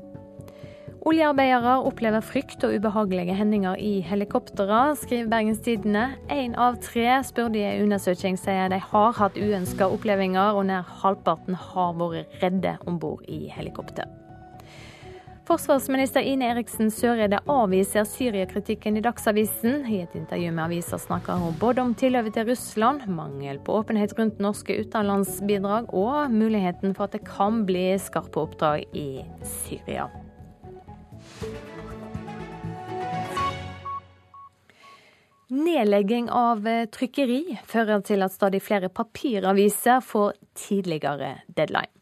Oljearbeidere 1.06 1.76
opplever 1.86 2.24
frykt 2.24 2.64
og 2.66 2.72
ubehagelige 2.80 3.34
hendinger 3.38 3.78
i 3.78 4.00
helikoptre, 4.02 4.80
skriver 4.98 5.28
Bergens 5.30 5.60
Tidende. 5.62 6.08
Én 6.34 6.56
av 6.58 6.80
tre 6.82 7.20
spurte 7.22 7.60
i 7.60 7.62
en 7.62 7.84
undersøking 7.84 8.34
sier 8.42 8.72
de 8.72 8.80
har 8.82 9.14
hatt 9.14 9.38
uønska 9.38 9.86
opplevelser, 9.86 10.58
og 10.58 10.66
nær 10.66 10.90
halvparten 11.04 11.54
har 11.54 11.94
vært 12.00 12.34
redde 12.42 12.74
om 12.90 12.98
bord 12.98 13.22
i 13.30 13.44
helikopter. 13.54 14.10
Forsvarsminister 15.46 16.26
Ine 16.26 16.50
Eriksen 16.50 16.90
Søreide 16.90 17.38
avviser 17.46 18.02
Syria-kritikken 18.02 18.98
i 18.98 19.06
Dagsavisen. 19.06 19.84
I 19.86 20.02
et 20.08 20.18
intervju 20.18 20.50
med 20.50 20.64
avisa 20.64 20.98
snakker 20.98 21.38
hun 21.38 21.54
både 21.62 21.86
om 21.86 21.94
tilløpet 21.94 22.34
til 22.34 22.50
Russland, 22.50 23.06
mangel 23.06 23.62
på 23.62 23.78
åpenhet 23.78 24.18
rundt 24.18 24.42
norske 24.42 24.82
utenlandsbidrag 24.82 25.94
og 25.94 26.34
muligheten 26.34 26.98
for 26.98 27.06
at 27.06 27.14
det 27.14 27.28
kan 27.30 27.62
bli 27.68 27.92
skarpe 27.94 28.42
oppdrag 28.42 28.90
i 28.90 29.22
Syria. 29.46 30.10
Nedlegging 35.46 36.26
av 36.34 36.64
trykkeri 36.90 37.58
fører 37.70 38.00
til 38.06 38.24
at 38.26 38.34
stadig 38.34 38.58
flere 38.66 38.88
papiraviser 38.90 40.00
får 40.02 40.34
tidligere 40.58 41.36
deadline. 41.54 41.92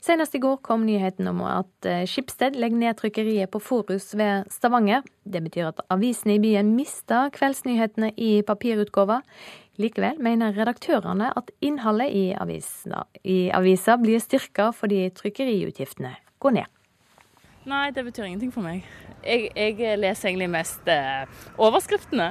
Senest 0.00 0.36
i 0.36 0.40
går 0.40 0.60
kom 0.62 0.84
nyheten 0.86 1.26
om 1.30 1.40
at 1.48 1.88
eh, 1.88 2.04
Skipsted 2.06 2.54
legger 2.60 2.78
ned 2.78 2.98
trykkeriet 3.00 3.50
på 3.50 3.60
Forus 3.62 4.12
ved 4.14 4.46
Stavanger. 4.54 5.02
Det 5.24 5.42
betyr 5.42 5.72
at 5.72 5.82
avisene 5.90 6.36
i 6.36 6.42
byen 6.42 6.74
mister 6.76 7.32
kveldsnyhetene 7.34 8.12
i 8.14 8.30
papirutgåva. 8.46 9.22
Likevel 9.82 10.20
mener 10.22 10.54
redaktørene 10.56 11.32
at 11.36 11.50
innholdet 11.64 12.14
i 12.14 12.24
aviser, 13.52 13.98
blir 14.00 14.22
styrka 14.22 14.70
fordi 14.76 15.08
trykkeriutgiftene 15.18 16.14
går 16.40 16.60
ned. 16.60 16.75
Nei, 17.66 17.90
det 17.90 18.04
betyr 18.06 18.28
ingenting 18.28 18.52
for 18.54 18.62
meg. 18.62 18.84
Jeg, 19.26 19.48
jeg 19.58 19.98
leser 19.98 20.30
egentlig 20.30 20.46
mest 20.52 20.86
eh, 20.86 21.24
overskriftene. 21.58 22.28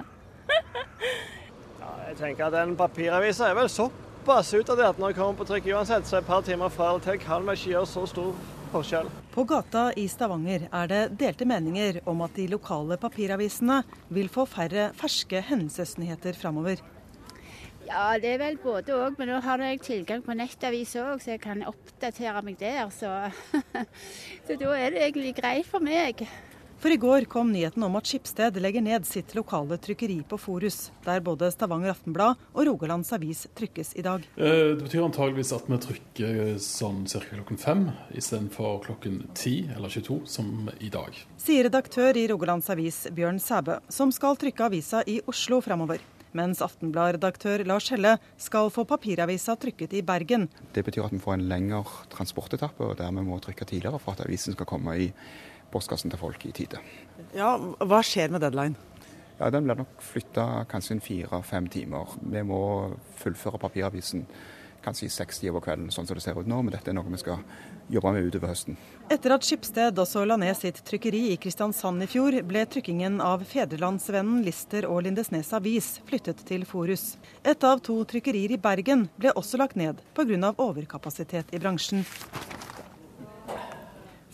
ja, 1.82 1.90
jeg 2.08 2.16
tenker 2.22 2.48
at 2.48 2.56
En 2.62 2.76
papiravis 2.80 3.42
er 3.44 3.58
vel 3.58 3.68
såpass 3.72 4.54
utdatert 4.56 5.02
når 5.02 5.12
jeg 5.12 5.20
kommer 5.20 5.42
på 5.42 5.50
trykk 5.50 5.68
uansett, 5.76 6.08
så 6.08 6.22
et 6.22 6.30
par 6.30 6.46
timer 6.48 6.72
fra 6.72 6.94
eller 6.94 7.04
til 7.04 7.20
kan 7.20 7.44
vel 7.44 7.60
ikke 7.60 7.74
gjøre 7.74 7.92
så 7.92 8.06
stor 8.14 8.32
forskjell. 8.72 9.12
På 9.36 9.44
gata 9.50 9.90
i 10.00 10.08
Stavanger 10.08 10.70
er 10.70 10.92
det 10.94 11.04
delte 11.20 11.48
meninger 11.52 12.00
om 12.08 12.24
at 12.24 12.40
de 12.40 12.48
lokale 12.56 12.96
papiravisene 13.02 13.82
vil 14.16 14.32
få 14.32 14.48
færre 14.48 14.94
ferske 14.96 15.44
hendelsesnyheter 15.50 16.40
framover. 16.40 16.80
Ja, 17.86 18.16
det 18.18 18.32
er 18.34 18.42
vel 18.42 18.58
både 18.58 18.96
òg, 18.98 19.20
men 19.20 19.30
nå 19.30 19.38
har 19.46 19.62
jeg 19.62 19.84
tilgang 19.86 20.24
på 20.26 20.34
nettavis 20.34 20.96
òg, 20.98 21.20
så 21.22 21.36
jeg 21.36 21.44
kan 21.44 21.62
oppdatere 21.70 22.42
meg 22.46 22.58
der. 22.58 22.90
Så, 22.90 23.12
så 24.48 24.58
da 24.58 24.74
er 24.74 24.96
det 24.96 25.06
egentlig 25.06 25.36
greit 25.38 25.70
for 25.70 25.84
meg. 25.86 26.26
For 26.82 26.92
i 26.92 26.98
går 27.00 27.26
kom 27.32 27.54
nyheten 27.54 27.84
om 27.86 27.96
at 27.98 28.10
Skipsted 28.10 28.58
legger 28.62 28.84
ned 28.84 29.06
sitt 29.08 29.32
lokale 29.38 29.78
trykkeri 29.82 30.18
på 30.28 30.38
Forus, 30.42 30.90
der 31.06 31.22
både 31.24 31.48
Stavanger 31.54 31.94
Aftenblad 31.94 32.42
og 32.52 32.66
Rogalands 32.68 33.14
Avis 33.16 33.46
trykkes 33.58 33.94
i 33.96 34.04
dag. 34.06 34.26
Eh, 34.36 34.74
det 34.76 34.84
betyr 34.84 35.06
antageligvis 35.06 35.54
at 35.56 35.70
vi 35.72 35.80
trykker 35.86 36.42
sånn 36.62 37.06
ca. 37.08 37.22
klokken 37.30 37.62
fem 37.62 37.86
istedenfor 38.12 38.82
klokken 38.90 39.22
ti 39.38 39.56
eller 39.78 39.94
22, 39.94 40.20
som 40.26 40.70
i 40.82 40.92
dag. 40.94 41.16
Sier 41.42 41.70
redaktør 41.70 42.18
i 42.18 42.28
Rogalands 42.34 42.70
Avis 42.74 43.06
Bjørn 43.14 43.40
Sæbø, 43.40 43.80
som 43.90 44.12
skal 44.14 44.38
trykke 44.42 44.68
avisa 44.68 45.06
i 45.08 45.22
Oslo 45.32 45.62
framover 45.64 46.04
mens 46.36 46.62
Aftenblad-redaktør 46.66 47.64
Lars 47.68 47.90
Helle 47.94 48.18
skal 48.42 48.72
få 48.74 48.86
papiravisa 48.90 49.56
trykket 49.60 49.96
i 49.96 50.04
Bergen. 50.06 50.50
Det 50.76 50.84
betyr 50.86 51.08
at 51.08 51.16
vi 51.16 51.22
får 51.24 51.38
en 51.38 51.48
lengre 51.50 51.84
transportetappe, 52.14 52.84
og 52.84 52.98
dermed 53.00 53.28
må 53.28 53.40
trykke 53.44 53.68
tidligere 53.68 54.02
for 54.04 54.16
at 54.16 54.26
avisen 54.28 54.56
skal 54.56 54.70
komme 54.70 54.98
i 55.08 55.12
postkassen 55.74 56.12
til 56.14 56.22
folk 56.22 56.46
i 56.48 56.54
tide. 56.56 56.82
Ja, 57.36 57.56
Hva 57.58 58.02
skjer 58.06 58.32
med 58.32 58.44
deadline? 58.46 58.76
Ja, 59.40 59.50
Den 59.50 59.66
blir 59.68 59.76
nok 59.82 60.00
flytta 60.00 60.66
kanskje 60.72 60.96
en 60.96 61.04
fire-fem 61.04 61.68
timer. 61.68 62.14
Vi 62.22 62.44
må 62.48 62.60
fullføre 63.20 63.60
papiravisen 63.60 64.24
kanskje 64.86 65.08
i 65.10 65.14
seks-ti 65.14 65.50
over 65.52 65.64
kvelden, 65.66 65.90
sånn 65.94 66.08
som 66.08 66.18
det 66.18 66.24
ser 66.24 66.38
ut 66.38 66.50
nå. 66.50 66.62
Men 66.62 66.76
dette 66.76 66.92
er 66.92 66.98
noe 66.98 67.10
vi 67.10 67.22
skal 67.22 67.42
jobbe 67.92 68.14
med 68.16 68.30
utover 68.30 68.52
høsten. 68.54 68.78
Etter 69.12 69.36
at 69.36 69.46
Skipsted 69.46 70.00
også 70.02 70.24
la 70.26 70.38
ned 70.42 70.56
sitt 70.58 70.82
trykkeri 70.88 71.24
i 71.34 71.40
Kristiansand 71.42 72.06
i 72.06 72.10
fjor, 72.10 72.38
ble 72.48 72.66
trykkingen 72.70 73.20
av 73.24 73.46
Fedrelandsvennen, 73.50 74.42
Lister 74.46 74.88
og 74.90 75.04
Lindesnes 75.06 75.52
Avis 75.58 75.96
flyttet 76.10 76.46
til 76.48 76.66
Forus. 76.70 77.16
Et 77.44 77.68
av 77.68 77.82
to 77.86 78.00
trykkerier 78.10 78.56
i 78.56 78.62
Bergen 78.62 79.08
ble 79.20 79.34
også 79.36 79.62
lagt 79.62 79.78
ned 79.80 80.02
pga. 80.18 80.54
overkapasitet 80.58 81.54
i 81.54 81.62
bransjen. 81.62 82.06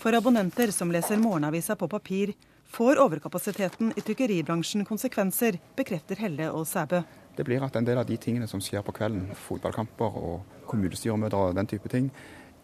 For 0.02 0.15
abonnenter 0.18 0.72
som 0.73 0.90
leser 0.91 1.19
morgenavisa 1.22 1.76
på 1.78 1.88
papir, 1.88 2.34
får 2.72 3.02
overkapasiteten 3.03 3.91
i 3.95 4.03
trykkeribransjen 4.06 4.85
konsekvenser, 4.88 5.60
bekrefter 5.77 6.19
Helle 6.23 6.52
og 6.56 6.68
Sæbø. 6.69 7.02
Det 7.35 7.45
blir 7.48 7.64
at 7.64 7.76
en 7.76 7.88
del 7.88 7.99
av 7.99 8.07
de 8.07 8.18
tingene 8.19 8.48
som 8.48 8.61
skjer 8.64 8.84
på 8.85 8.93
kvelden, 8.95 9.30
fotballkamper 9.48 10.22
og 10.22 10.56
kommunestyremøter 10.69 11.52
og 11.52 11.57
den 11.57 11.69
type 11.72 11.91
ting, 11.91 12.10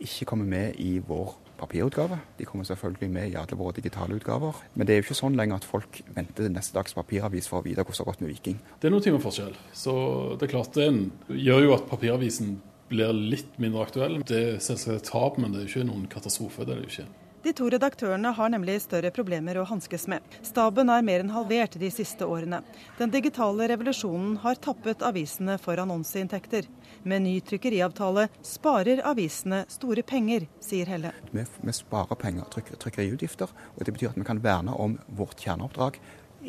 ikke 0.04 0.28
kommer 0.30 0.46
med 0.46 0.80
i 0.80 0.98
vår 1.02 1.34
papirutgave. 1.58 2.20
De 2.38 2.46
kommer 2.46 2.68
selvfølgelig 2.70 3.10
med 3.10 3.32
i 3.32 3.38
alle 3.40 3.58
våre 3.58 3.74
digitale 3.74 4.16
utgaver. 4.20 4.60
Men 4.76 4.88
det 4.88 4.94
er 4.94 5.00
jo 5.02 5.08
ikke 5.08 5.18
sånn 5.18 5.38
lenger 5.40 5.58
at 5.58 5.68
folk 5.68 6.02
venter 6.14 6.44
til 6.44 6.54
neste 6.54 6.78
dags 6.78 6.94
papiravis 6.94 7.50
for 7.50 7.62
å 7.62 7.66
vite 7.66 7.82
hvordan 7.82 7.98
det 7.98 8.06
har 8.06 8.12
gått 8.12 8.24
med 8.24 8.34
Viking. 8.36 8.60
Det 8.78 8.90
er 8.90 8.94
noen 8.94 9.06
timer 9.08 9.24
forskjell. 9.24 9.56
Så 9.74 9.94
det 10.38 10.48
er 10.48 10.54
klart 10.54 10.78
det 10.78 10.90
gjør 11.34 11.66
jo 11.66 11.78
at 11.78 11.88
papiravisen 11.90 12.60
blir 12.92 13.16
litt 13.16 13.58
mindre 13.60 13.88
aktuell. 13.88 14.20
Det 14.28 14.44
er 14.44 14.60
selvsagt 14.64 15.02
et 15.02 15.10
tap, 15.10 15.40
men 15.42 15.52
det 15.52 15.64
er 15.64 15.66
jo 15.66 15.74
ikke 15.74 15.90
noen 15.90 16.06
katastrofe. 16.12 16.68
det 16.68 16.76
er 16.76 16.84
det 16.84 16.88
jo 16.88 16.94
ikke. 16.94 17.27
De 17.48 17.54
to 17.56 17.70
redaktørene 17.72 18.34
har 18.36 18.50
nemlig 18.52 18.74
større 18.84 19.08
problemer 19.16 19.56
å 19.56 19.62
hanskes 19.70 20.04
med. 20.12 20.26
Staben 20.44 20.90
er 20.92 21.06
mer 21.08 21.22
enn 21.24 21.30
halvert 21.32 21.78
de 21.80 21.88
siste 21.96 22.28
årene. 22.28 22.58
Den 22.98 23.14
digitale 23.14 23.70
revolusjonen 23.72 24.34
har 24.44 24.60
tappet 24.60 25.06
avisene 25.08 25.56
for 25.64 25.80
annonseinntekter. 25.80 26.68
Med 27.08 27.24
ny 27.24 27.38
trykkeriavtale 27.48 28.28
sparer 28.44 29.00
avisene 29.08 29.62
store 29.72 30.04
penger, 30.04 30.50
sier 30.60 30.92
Helle. 30.92 31.14
Vi, 31.32 31.48
vi 31.64 31.78
sparer 31.80 32.20
penger, 32.20 32.52
tryk, 32.52 32.74
trykkeriutgifter, 32.84 33.56
og 33.78 33.88
det 33.88 33.96
betyr 33.96 34.12
at 34.12 34.20
vi 34.20 34.28
kan 34.28 34.44
verne 34.44 34.76
om 34.76 35.00
vårt 35.16 35.40
kjerneoppdrag, 35.40 36.02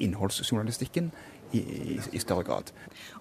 innholdsjournalistikken, 0.02 1.12
i, 1.52 1.58
i, 1.58 1.96
i, 2.12 2.20
større 2.22 2.44
grad. 2.48 2.72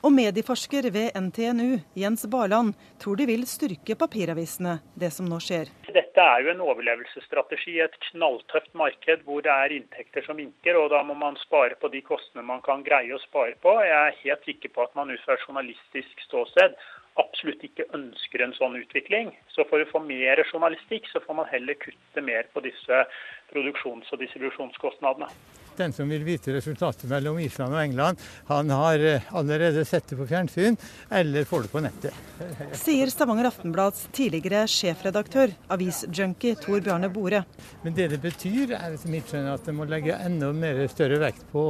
Og 0.04 0.12
medieforsker 0.14 0.90
ved 0.94 1.16
NTNU, 1.16 1.80
Jens 1.98 2.26
Barland, 2.32 2.74
tror 3.02 3.20
de 3.20 3.28
vil 3.30 3.46
styrke 3.48 3.98
papiravisene, 4.00 4.80
det 4.96 5.12
som 5.16 5.30
nå 5.30 5.40
skjer. 5.44 5.72
Dette 5.88 6.24
er 6.24 6.44
jo 6.44 6.52
en 6.54 6.64
overlevelsesstrategi 6.66 7.78
i 7.78 7.86
et 7.86 7.98
knalltøft 8.10 8.74
marked 8.78 9.26
hvor 9.28 9.46
det 9.46 9.54
er 9.54 9.76
inntekter 9.80 10.26
som 10.28 10.40
vinker, 10.42 10.80
og 10.80 10.92
da 10.94 11.04
må 11.08 11.18
man 11.18 11.40
spare 11.44 11.78
på 11.80 11.92
de 11.94 12.04
kostene 12.06 12.46
man 12.46 12.64
kan 12.66 12.86
greie 12.86 13.16
å 13.16 13.24
spare 13.26 13.58
på. 13.64 13.76
Jeg 13.86 13.98
er 13.98 14.22
helt 14.24 14.48
sikker 14.50 14.74
på 14.76 14.88
at 14.88 14.96
man 14.98 15.14
ut 15.14 15.24
fra 15.26 15.40
journalistisk 15.46 16.26
ståsted 16.28 16.78
absolutt 17.22 17.64
ikke 17.66 17.88
ønsker 17.98 18.44
en 18.44 18.54
sånn 18.58 18.78
utvikling. 18.80 19.32
Så 19.54 19.66
for 19.70 19.82
å 19.82 19.90
få 19.90 20.02
mer 20.06 20.42
journalistikk, 20.46 21.08
så 21.12 21.22
får 21.24 21.40
man 21.40 21.50
heller 21.52 21.78
kutte 21.82 22.24
mer 22.24 22.50
på 22.54 22.64
disse 22.66 23.04
produksjons- 23.52 24.12
og 24.14 24.22
distribusjonskostnadene. 24.22 25.30
Den 25.78 25.94
som 25.94 26.10
vil 26.10 26.26
vite 26.26 26.56
resultatet 26.56 27.06
mellom 27.12 27.38
Island 27.40 27.76
og 27.76 27.82
England, 27.84 28.24
han 28.48 28.72
har 28.74 29.04
eh, 29.06 29.28
allerede 29.38 29.86
sett 29.86 30.08
det 30.10 30.18
på 30.18 30.26
fjernsyn, 30.30 30.78
eller 31.14 31.46
får 31.46 31.68
det 31.68 31.74
på 31.74 31.84
nettet. 31.86 32.18
Sier 32.84 33.14
Stavanger 33.14 33.52
Aftenblads 33.52 34.08
tidligere 34.16 34.66
sjefredaktør, 34.72 35.54
avisjunkie 35.74 36.58
Tor 36.62 36.82
Bjarne 36.86 37.12
Bore. 37.14 37.44
Men 37.84 37.96
det 37.98 38.10
det 38.16 38.24
betyr, 38.24 38.74
er 38.74 38.98
etter 38.98 39.14
mitt 39.14 39.30
skjønn 39.30 39.52
at 39.54 39.66
det 39.68 39.78
må 39.78 39.86
legge 39.90 40.18
enda 40.26 40.50
mer 40.56 40.84
større 40.92 41.22
vekt 41.22 41.46
på 41.54 41.70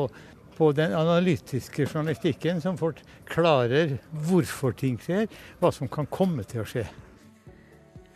på 0.57 0.71
den 0.73 0.93
analytiske 0.97 1.85
journalistikken, 1.85 2.61
som 2.61 2.77
folk 2.79 2.97
klarer 3.29 3.99
hvorfor 4.25 4.73
ting 4.73 4.95
skjer, 4.97 5.27
hva 5.61 5.69
som 5.69 5.89
kan 5.91 6.09
komme 6.09 6.45
til 6.49 6.63
å 6.63 6.65
skje. 6.65 6.87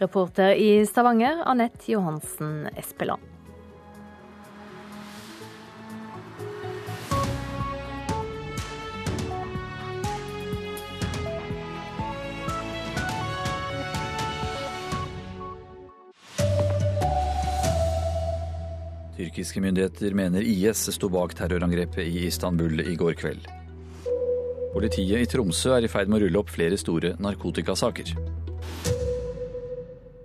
Reporter 0.01 0.55
i 0.57 0.81
Stavanger, 0.89 1.43
Anette 1.45 1.91
Johansen 1.93 2.65
Espeland. 2.73 3.21
Tyrkiske 19.21 19.61
myndigheter 19.61 20.15
mener 20.17 20.41
IS 20.41 20.87
sto 20.95 21.05
bak 21.13 21.35
terrorangrepet 21.37 22.07
i 22.09 22.23
Istanbul 22.25 22.79
i 22.81 22.95
går 22.97 23.13
kveld. 23.19 23.43
Politiet 24.73 25.21
i 25.21 25.27
Tromsø 25.29 25.75
er 25.75 25.85
i 25.85 25.91
ferd 25.91 26.09
med 26.09 26.17
å 26.17 26.21
rulle 26.23 26.41
opp 26.41 26.49
flere 26.49 26.79
store 26.79 27.11
narkotikasaker. 27.21 28.15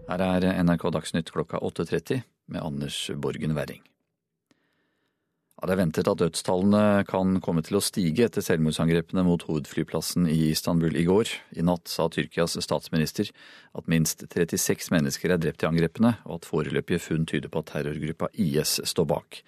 Her 0.09 0.25
er 0.25 0.49
NRK 0.63 0.87
Dagsnytt 0.97 1.35
klokka 1.35 1.61
8.30 1.61 2.25
med 2.55 2.65
Anders 2.65 3.03
Borgen 3.21 3.53
Werring. 3.59 3.85
Ja, 5.57 5.71
det 5.71 5.73
er 5.73 5.79
ventet 5.81 6.09
at 6.11 6.19
dødstallene 6.21 7.07
kan 7.09 7.39
komme 7.41 7.63
til 7.65 7.79
å 7.79 7.81
stige 7.81 8.27
etter 8.27 8.45
selvmordsangrepene 8.45 9.23
mot 9.25 9.41
hovedflyplassen 9.49 10.27
i 10.29 10.51
Istanbul 10.51 10.93
i 11.01 11.07
går. 11.09 11.31
I 11.57 11.65
natt 11.65 11.89
sa 11.89 12.11
Tyrkias 12.13 12.59
statsminister 12.61 13.31
at 13.73 13.89
minst 13.89 14.27
36 14.29 14.93
mennesker 14.93 15.33
er 15.33 15.41
drept 15.41 15.65
i 15.65 15.71
angrepene, 15.71 16.19
og 16.29 16.43
at 16.43 16.51
foreløpige 16.51 17.01
funn 17.07 17.25
tyder 17.25 17.49
på 17.49 17.65
at 17.65 17.73
terrorgruppa 17.73 18.29
IS 18.37 18.83
står 18.85 19.09
bak. 19.09 19.41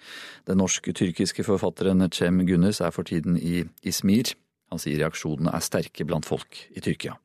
Den 0.49 0.57
norsk-tyrkiske 0.63 1.45
forfatteren 1.45 2.01
Cem 2.09 2.41
Gunnes 2.49 2.81
er 2.81 2.95
for 2.95 3.05
tiden 3.05 3.37
i 3.37 3.67
Ismir. 3.85 4.33
Han 4.73 4.81
sier 4.81 4.97
reaksjonene 5.03 5.53
er 5.53 5.61
sterke 5.61 6.09
blant 6.09 6.25
folk 6.25 6.63
i 6.73 6.81
Tyrkia. 6.81 7.19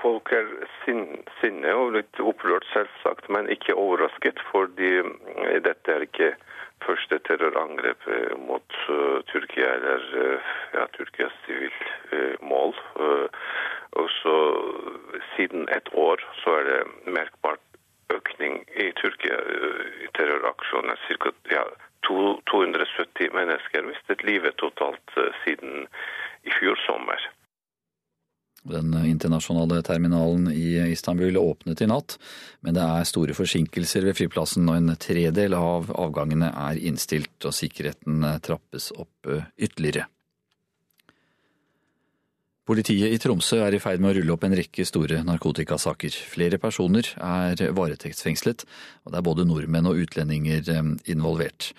Folk 0.00 0.32
er 0.32 0.48
sinne 1.44 1.76
og 1.76 1.98
litt 1.98 2.24
opprørt, 2.24 2.64
selvsagt, 2.72 3.28
men 3.28 3.52
ikke 3.52 3.76
overrasket. 3.76 4.40
Fordi 4.48 5.02
dette 5.68 5.92
er 5.92 6.08
ikke 6.08 6.38
første 6.84 7.18
terrorangrepet 7.28 8.38
mot 8.48 8.76
uh, 8.88 9.18
Tyrkia 9.30 9.72
eller 9.78 10.06
uh, 10.24 10.52
ja, 10.74 10.86
Tyrkias 10.96 11.36
sivilmål. 11.46 12.74
Uh, 12.96 13.26
og 14.00 14.08
så 14.20 14.36
siden 15.34 15.68
et 15.76 15.88
år 15.92 16.22
så 16.42 16.54
er 16.60 16.64
det 16.70 17.12
merkbart 17.18 17.62
økning 18.14 18.62
i 18.84 18.90
Tyrkia 19.00 19.38
i 20.04 20.10
terroraksjoner. 20.18 20.96
Cirka 21.08 21.34
Ja, 21.50 21.64
270 22.06 23.34
mennesker 23.34 23.82
mistet 23.82 24.22
livet 24.24 24.56
totalt 24.56 25.18
siden 25.44 25.86
i 26.44 26.50
fjor 26.60 26.78
sommer. 26.86 27.30
Den 28.68 28.92
internasjonale 29.06 29.80
terminalen 29.82 30.50
i 30.52 30.76
Istanbul 30.92 31.38
åpnet 31.40 31.80
i 31.80 31.88
natt, 31.88 32.18
men 32.60 32.76
det 32.76 32.84
er 32.84 33.08
store 33.08 33.32
forsinkelser 33.36 34.04
ved 34.04 34.18
flyplassen, 34.18 34.68
og 34.68 34.76
en 34.76 34.96
tredel 35.00 35.56
av 35.56 35.88
avgangene 35.96 36.52
er 36.68 36.80
innstilt, 36.90 37.38
og 37.40 37.56
sikkerheten 37.56 38.26
trappes 38.44 38.90
opp 39.00 39.30
ytterligere. 39.56 40.04
Politiet 42.70 43.10
i 43.10 43.18
Tromsø 43.18 43.56
er 43.64 43.74
i 43.74 43.80
ferd 43.82 43.98
med 43.98 44.12
å 44.12 44.18
rulle 44.20 44.34
opp 44.36 44.44
en 44.46 44.54
rekke 44.54 44.84
store 44.86 45.24
narkotikasaker. 45.26 46.14
Flere 46.30 46.60
personer 46.62 47.08
er 47.16 47.64
varetektsfengslet, 47.74 48.62
og 49.02 49.10
det 49.10 49.18
er 49.18 49.26
både 49.26 49.46
nordmenn 49.48 49.88
og 49.90 50.04
utlendinger 50.04 50.68
involvert. 51.10 51.72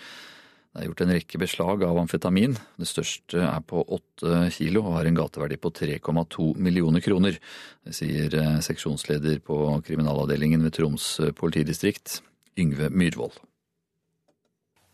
Det 0.71 0.79
er 0.79 0.87
gjort 0.87 1.01
en 1.03 1.11
rekke 1.11 1.39
beslag 1.41 1.83
av 1.83 1.97
amfetamin. 1.99 2.55
Det 2.79 2.87
største 2.87 3.43
er 3.43 3.63
på 3.67 3.83
åtte 3.83 4.45
kilo 4.55 4.85
og 4.85 4.97
har 5.01 5.09
en 5.09 5.19
gateverdi 5.19 5.59
på 5.59 5.73
3,2 5.75 6.53
millioner 6.63 7.03
kroner. 7.03 7.39
Det 7.83 7.95
sier 7.97 8.35
eh, 8.39 8.59
seksjonsleder 8.63 9.43
på 9.43 9.57
kriminalavdelingen 9.87 10.63
ved 10.63 10.77
Troms 10.79 11.13
politidistrikt, 11.35 12.21
Yngve 12.59 12.87
Myhrvold. 12.89 13.41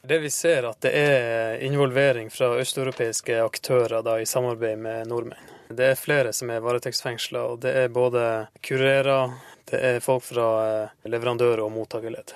Det 0.07 0.19
vi 0.19 0.29
ser 0.29 0.63
at 0.69 0.81
det 0.81 0.93
er 0.95 1.61
involvering 1.67 2.29
fra 2.31 2.53
østeuropeiske 2.61 3.41
aktører 3.43 4.01
da, 4.05 4.17
i 4.21 4.25
samarbeid 4.29 4.79
med 4.79 5.09
nordmenn. 5.11 5.55
Det 5.67 5.91
er 5.91 5.99
flere 5.99 6.31
som 6.33 6.49
er 6.53 6.63
varetektsfengsla, 6.63 7.41
og 7.51 7.59
det 7.65 7.73
er 7.75 7.89
både 7.91 8.21
kurerer, 8.63 9.33
det 9.67 9.81
er 9.83 9.99
folk 9.99 10.23
fra 10.23 10.45
eh, 10.63 10.93
leverandør- 11.11 11.65
og 11.65 11.73
mottakerledd. 11.75 12.31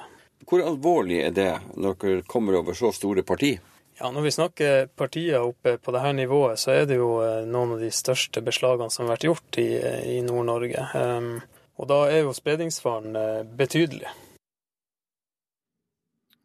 Hvor 0.48 0.64
alvorlig 0.66 1.22
er 1.26 1.36
det 1.36 1.52
når 1.78 1.98
dere 2.02 2.24
kommer 2.30 2.58
over 2.60 2.78
så 2.78 2.92
store 2.96 3.24
parti? 3.24 3.54
Ja, 4.02 4.10
Når 4.12 4.22
vi 4.22 4.32
snakker 4.34 4.88
partier 4.98 5.44
oppe 5.46 5.76
på 5.78 5.94
dette 5.94 6.14
nivået, 6.18 6.60
så 6.60 6.72
er 6.74 6.88
det 6.90 6.98
jo 6.98 7.20
eh, 7.22 7.46
noen 7.46 7.76
av 7.76 7.84
de 7.84 7.92
største 7.94 8.42
beslagene 8.42 8.90
som 8.90 9.06
har 9.06 9.14
vært 9.14 9.28
gjort 9.28 9.60
i, 9.62 9.68
i 10.16 10.22
Nord-Norge. 10.26 10.88
Um, 10.98 11.36
og 11.78 11.90
da 11.92 12.00
er 12.10 12.24
jo 12.24 12.34
spredningsfaren 12.34 13.14
eh, 13.20 13.44
betydelig. 13.46 14.10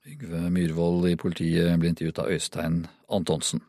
Yngve 0.07 0.51
Myhrvold 0.53 1.09
i 1.09 1.17
politiet 1.19 1.73
ble 1.81 1.95
intervjuet 1.95 2.21
av 2.23 2.31
Øystein 2.35 2.83
Antonsen. 3.09 3.65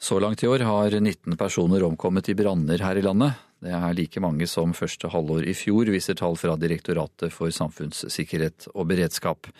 Så 0.00 0.16
langt 0.22 0.40
i 0.42 0.48
år 0.48 0.62
har 0.64 0.94
19 0.96 1.36
personer 1.36 1.82
omkommet 1.84 2.30
i 2.30 2.36
branner 2.38 2.80
her 2.80 2.96
i 2.96 3.04
landet. 3.04 3.36
Det 3.60 3.72
er 3.76 3.96
like 3.96 4.20
mange 4.24 4.46
som 4.48 4.72
første 4.72 5.10
halvår 5.12 5.44
i 5.50 5.54
fjor, 5.56 5.90
viser 5.92 6.16
tall 6.16 6.38
fra 6.40 6.54
Direktoratet 6.56 7.32
for 7.34 7.52
samfunnssikkerhet 7.52 8.70
og 8.72 8.88
beredskap. 8.88 9.50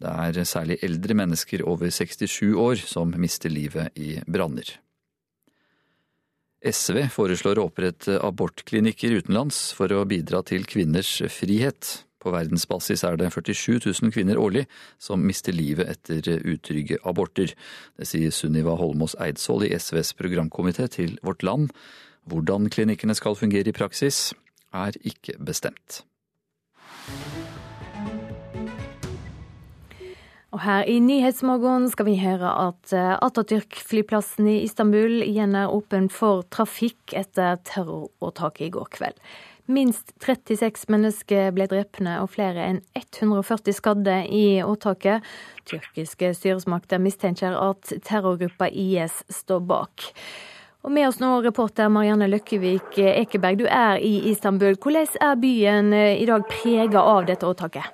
Det 0.00 0.08
er 0.08 0.44
særlig 0.48 0.78
eldre 0.86 1.16
mennesker 1.20 1.66
over 1.68 1.92
67 1.92 2.54
år 2.56 2.80
som 2.80 3.12
mister 3.20 3.52
livet 3.52 3.92
i 4.00 4.14
branner. 4.24 4.78
SV 6.60 7.06
foreslår 7.12 7.60
å 7.60 7.68
opprette 7.68 8.18
abortklinikker 8.20 9.14
utenlands 9.20 9.70
for 9.76 9.92
å 9.92 10.06
bidra 10.08 10.42
til 10.44 10.66
kvinners 10.68 11.18
frihet. 11.32 12.04
På 12.20 12.32
verdensbasis 12.34 13.04
er 13.08 13.16
det 13.16 13.30
47 13.32 13.78
000 13.86 14.12
kvinner 14.12 14.40
årlig 14.40 14.66
som 15.00 15.24
mister 15.24 15.56
livet 15.56 15.88
etter 15.88 16.44
utrygge 16.48 17.00
aborter. 17.08 17.54
Det 17.96 18.08
sier 18.08 18.32
Sunniva 18.32 18.76
Holmås 18.76 19.16
Eidsvoll 19.20 19.68
i 19.68 19.72
SVs 19.76 20.12
programkomité 20.20 20.88
til 20.92 21.16
Vårt 21.24 21.44
Land. 21.44 21.72
Hvordan 22.28 22.68
klinikkene 22.70 23.14
skal 23.14 23.38
fungere 23.38 23.68
i 23.68 23.76
praksis, 23.76 24.34
er 24.72 24.96
ikke 25.00 25.38
bestemt. 25.38 26.04
Og 30.50 30.64
her 30.64 30.82
i 30.90 30.96
Nyhetsmorgen 30.98 31.86
skal 31.92 32.08
vi 32.08 32.16
høre 32.18 32.50
at 32.66 32.92
eh, 32.96 33.14
Atatürk-flyplassen 33.22 34.48
i 34.50 34.56
Istanbul 34.64 35.22
igjen 35.22 35.54
er 35.54 35.70
åpen 35.70 36.08
for 36.10 36.42
trafikk 36.50 37.14
etter 37.14 37.60
terroråtaket 37.68 38.66
i 38.66 38.72
går 38.74 38.90
kveld. 38.96 39.20
Minst 39.70 40.10
36 40.18 40.88
mennesker 40.90 41.52
ble 41.54 41.68
drepne 41.70 42.16
og 42.24 42.32
flere 42.32 42.64
enn 42.66 42.80
140 42.98 43.76
skadde 43.76 44.16
i 44.26 44.58
åtaket. 44.66 45.22
Tyrkiske 45.70 46.32
styresmakter 46.34 46.98
mistenker 46.98 47.54
at 47.54 47.92
terrorgruppa 48.08 48.66
IS 48.74 49.22
står 49.30 49.62
bak. 49.70 50.10
Og 50.80 50.92
med 50.96 51.04
oss 51.10 51.18
nå, 51.20 51.28
reporter 51.44 51.90
Marianne 51.92 52.24
Løkkevik 52.30 52.96
Ekeberg, 53.04 53.58
du 53.60 53.66
er 53.68 54.00
i 54.00 54.14
Istanbul. 54.30 54.78
Hvordan 54.80 55.10
er 55.20 55.40
byen 55.42 55.92
eh, 55.92 56.22
i 56.22 56.28
dag 56.28 56.46
prega 56.48 57.02
av 57.04 57.26
dette 57.28 57.44
åtaket? 57.44 57.84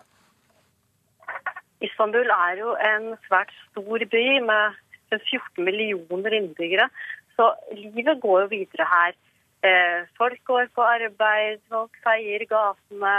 Istanbul 1.82 2.30
er 2.30 2.60
jo 2.60 2.76
en 2.78 3.08
svært 3.26 3.50
stor 3.64 4.04
by 4.12 4.24
med 4.46 4.78
14 5.10 5.66
millioner 5.66 6.38
innbyggere. 6.38 6.86
Så 7.34 7.50
livet 7.74 8.22
går 8.22 8.46
jo 8.46 8.52
videre 8.54 8.86
her. 8.92 9.18
Eh, 9.66 10.06
folk 10.18 10.38
går 10.46 10.70
på 10.78 10.86
arbeid, 10.86 11.58
folk 11.68 11.98
feier 12.06 12.46
gatene, 12.46 13.16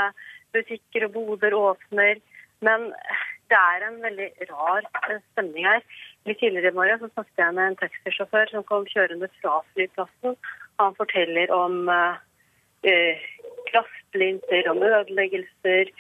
butikker 0.56 1.10
og 1.10 1.18
boder 1.20 1.60
åpner. 1.60 2.24
Men 2.64 2.94
det 3.52 3.60
er 3.60 3.84
en 3.88 4.00
veldig 4.04 4.30
rar 4.50 4.88
eh, 5.10 5.20
stemning 5.34 5.68
her. 5.68 5.84
Litt 6.26 6.40
tidligere 6.42 6.74
i 6.74 6.76
morgen 6.76 7.00
så 7.00 7.10
snakket 7.12 7.44
jeg 7.44 7.56
med 7.56 7.72
en 7.72 7.80
taxisjåfør 7.80 8.52
som 8.52 8.66
kom 8.68 8.88
kjørende 8.90 9.30
fra 9.40 9.60
flyplassen. 9.74 10.38
Han 10.82 10.96
forteller 10.98 11.52
om 11.56 11.88
uh, 11.88 12.18
kraftlinser, 13.72 14.72
om 14.72 14.84
ødeleggelser, 14.84 15.94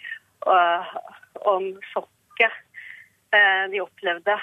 uh, 0.47 0.95
om 1.47 1.69
sjokket 1.93 2.57
uh, 3.35 3.65
de 3.71 3.83
opplevde 3.83 4.39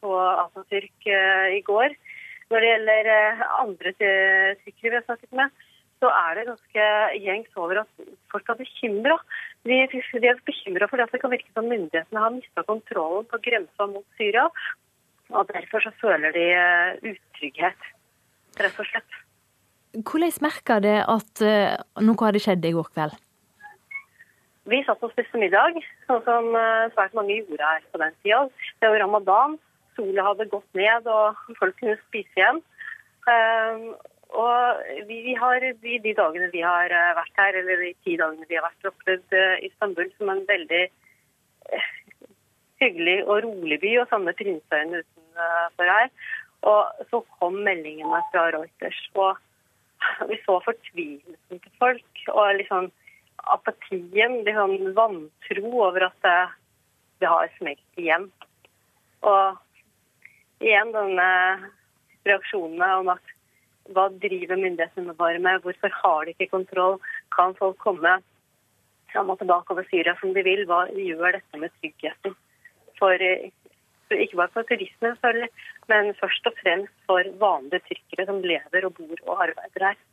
på 0.00 0.14
Atatürk 0.16 1.12
i 1.54 1.62
går. 1.66 1.94
Når 2.48 2.64
det 2.64 2.68
gjelder 2.70 3.10
eh, 3.12 3.42
andre 3.60 3.92
tyskere 4.62 4.90
vi 4.90 4.96
har 4.96 5.04
snakket 5.04 5.34
med, 5.36 5.64
så 6.00 6.10
er 6.14 6.38
det 6.38 6.46
ganske 6.48 6.84
gjengs 7.24 7.58
over 7.60 7.82
at 7.82 8.06
folk 8.32 8.48
er 8.48 8.60
bekymra. 8.60 9.16
De, 9.66 9.78
de, 9.90 10.28
er 10.28 10.42
bekymra 10.46 10.88
for 10.88 11.02
at 11.02 11.12
det 11.12 11.20
kan 11.22 11.32
virke 11.32 11.50
som 11.52 11.66
myndighetene 11.68 12.22
har 12.22 12.34
mista 12.34 12.64
kontrollen 12.68 13.26
på 13.28 13.40
grensa 13.44 13.88
mot 13.90 14.04
Syria. 14.20 14.46
Og 15.34 15.48
derfor 15.50 15.84
så 15.84 15.92
føler 16.00 16.32
de 16.32 16.44
eh, 16.56 17.12
utrygghet, 17.12 17.88
rett 18.60 18.78
og 18.80 18.88
slett. 18.88 19.18
Hvordan 19.98 20.44
merka 20.44 20.78
det 20.84 20.98
at 21.04 21.42
eh, 21.44 21.74
noe 22.04 22.28
hadde 22.28 22.42
skjedd 22.44 22.64
i 22.64 22.74
går 22.76 22.92
kveld? 22.94 23.16
Vi 24.68 24.82
satt 24.84 25.04
og 25.04 25.12
spiste 25.14 25.40
middag, 25.40 25.78
sånn 26.04 26.20
som 26.26 26.50
svært 26.92 27.14
mange 27.16 27.38
gjorde 27.38 27.64
her 27.64 27.84
på 27.88 28.00
den 28.02 28.16
tida. 28.20 28.42
Det 28.82 28.90
var 28.92 29.00
ramadan 29.00 29.56
sola 29.98 30.28
hadde 30.30 30.48
gått 30.52 30.78
ned 30.78 31.08
og 31.10 31.38
folk 31.58 31.76
kunne 31.80 31.98
spise 32.06 32.38
igjen. 32.38 32.62
Og 34.36 34.80
vi, 35.08 35.22
vi 35.24 35.34
har 35.40 35.60
de, 35.60 35.72
de, 36.04 36.12
dagene 36.16 36.50
vi 36.52 36.60
har 36.60 36.92
eh, 36.92 37.14
vært 37.16 37.40
her, 37.40 37.56
eller 37.62 37.80
de 37.80 37.92
ti 38.04 38.16
dagene 38.20 38.48
vi 38.48 38.58
har 38.58 38.66
vært 38.66 38.90
opplevd 38.90 39.36
uh, 39.36 39.54
Istanbul 39.64 40.10
som 40.18 40.32
en 40.32 40.42
veldig 40.48 40.82
uh, 41.72 41.86
hyggelig 42.82 43.22
og 43.24 43.40
rolig 43.46 43.78
by, 43.80 43.94
og 44.02 44.10
samme 44.10 44.34
Trinsøyen 44.36 44.98
utenfor 45.00 45.92
her. 45.94 46.10
Og 46.68 47.06
så 47.10 47.22
kom 47.38 47.56
meldingene 47.64 48.20
fra 48.32 48.48
Reuters, 48.52 49.00
og 49.14 49.38
vi 50.30 50.38
så 50.44 50.58
fortvilelsen 50.66 51.64
til 51.64 51.72
folk. 51.80 52.24
Og 52.34 52.60
liksom 52.60 52.90
apatien, 53.48 54.42
liksom 54.44 54.76
vantro 54.98 55.72
over 55.86 56.10
at 56.10 56.20
det, 56.26 56.36
det 57.22 57.32
har 57.32 57.48
smelt 57.56 58.02
igjen. 58.02 58.28
Og 59.24 59.56
igjen 60.60 60.92
denne 60.92 61.32
reaksjonene 62.28 62.92
om 63.00 63.12
at 63.14 63.34
hva 63.94 64.08
driver 64.22 64.60
myndighetene 64.60 65.14
våre 65.18 65.38
med, 65.42 65.62
hvorfor 65.64 65.94
har 66.02 66.26
de 66.26 66.34
ikke 66.34 66.52
kontroll, 66.56 66.98
kan 67.34 67.54
folk 67.58 67.78
komme 67.82 68.18
fram 69.12 69.32
og 69.32 69.38
tilbake 69.40 69.72
over 69.72 69.86
Syria 69.88 70.14
som 70.20 70.34
de 70.36 70.44
vil, 70.44 70.66
hva 70.68 70.84
gjør 70.92 71.38
dette 71.38 71.62
med 71.62 71.72
tryggheten? 71.80 72.36
For, 72.98 73.24
for 74.08 74.24
ikke 74.24 74.40
bare 74.40 74.54
for 74.56 74.68
turistene, 74.68 75.14
selvfølgelig, 75.14 75.50
men 75.92 76.12
først 76.20 76.50
og 76.50 76.60
fremst 76.60 77.08
for 77.08 77.32
vanlige 77.40 77.84
tyrkere 77.88 78.28
som 78.28 78.44
lever 78.44 78.88
og 78.88 78.94
bor 78.98 79.24
og 79.26 79.42
arbeider 79.48 79.90
her. 79.90 80.04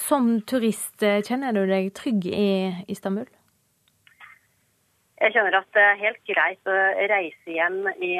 Som 0.00 0.38
turist, 0.48 0.96
kjenner 1.00 1.52
du 1.52 1.66
deg 1.68 1.92
trygg 1.96 2.26
i 2.32 2.48
Istanbul? 2.88 3.28
Jeg 5.20 5.32
kjenner 5.36 5.60
at 5.60 5.68
det 5.76 5.82
er 5.84 6.00
helt 6.00 6.22
greit 6.28 6.68
å 6.68 6.78
reise 7.12 7.52
hjem 7.56 7.84
i 8.02 8.16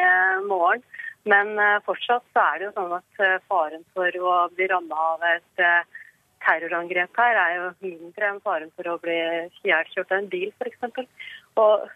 morgen. 0.47 0.85
Men 1.25 1.59
eh, 1.59 1.81
fortsatt 1.87 2.25
så 2.33 2.43
er 2.43 2.59
det 2.59 2.67
jo 2.69 2.73
sånn 2.77 2.97
at 2.99 3.23
eh, 3.25 3.39
faren 3.49 3.85
for 3.97 4.19
å 4.21 4.33
bli 4.53 4.69
ramma 4.69 5.05
av 5.15 5.25
et 5.31 5.63
eh, 5.65 6.03
terrorangrep 6.45 7.17
her 7.17 7.39
er 7.41 7.55
jo 7.57 7.71
mindre 7.87 8.29
enn 8.29 8.43
faren 8.45 8.73
for 8.77 8.91
å 8.93 8.99
bli 9.01 9.17
ihjelkjørt 9.65 10.13
av 10.13 10.19
en 10.19 10.29
bil, 10.35 10.51
f.eks. 10.61 11.09
Og 11.63 11.87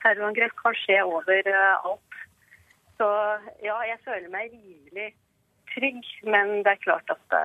terrorangrep 0.00 0.56
kan 0.62 0.78
skje 0.80 1.02
overalt. 1.04 2.20
Så 2.96 3.08
ja, 3.60 3.76
jeg 3.84 4.00
føler 4.06 4.30
meg 4.32 4.54
rimelig 4.54 5.10
trygg, 5.74 6.00
men 6.24 6.62
det 6.64 6.72
er 6.72 6.84
klart 6.86 7.12
at 7.12 7.36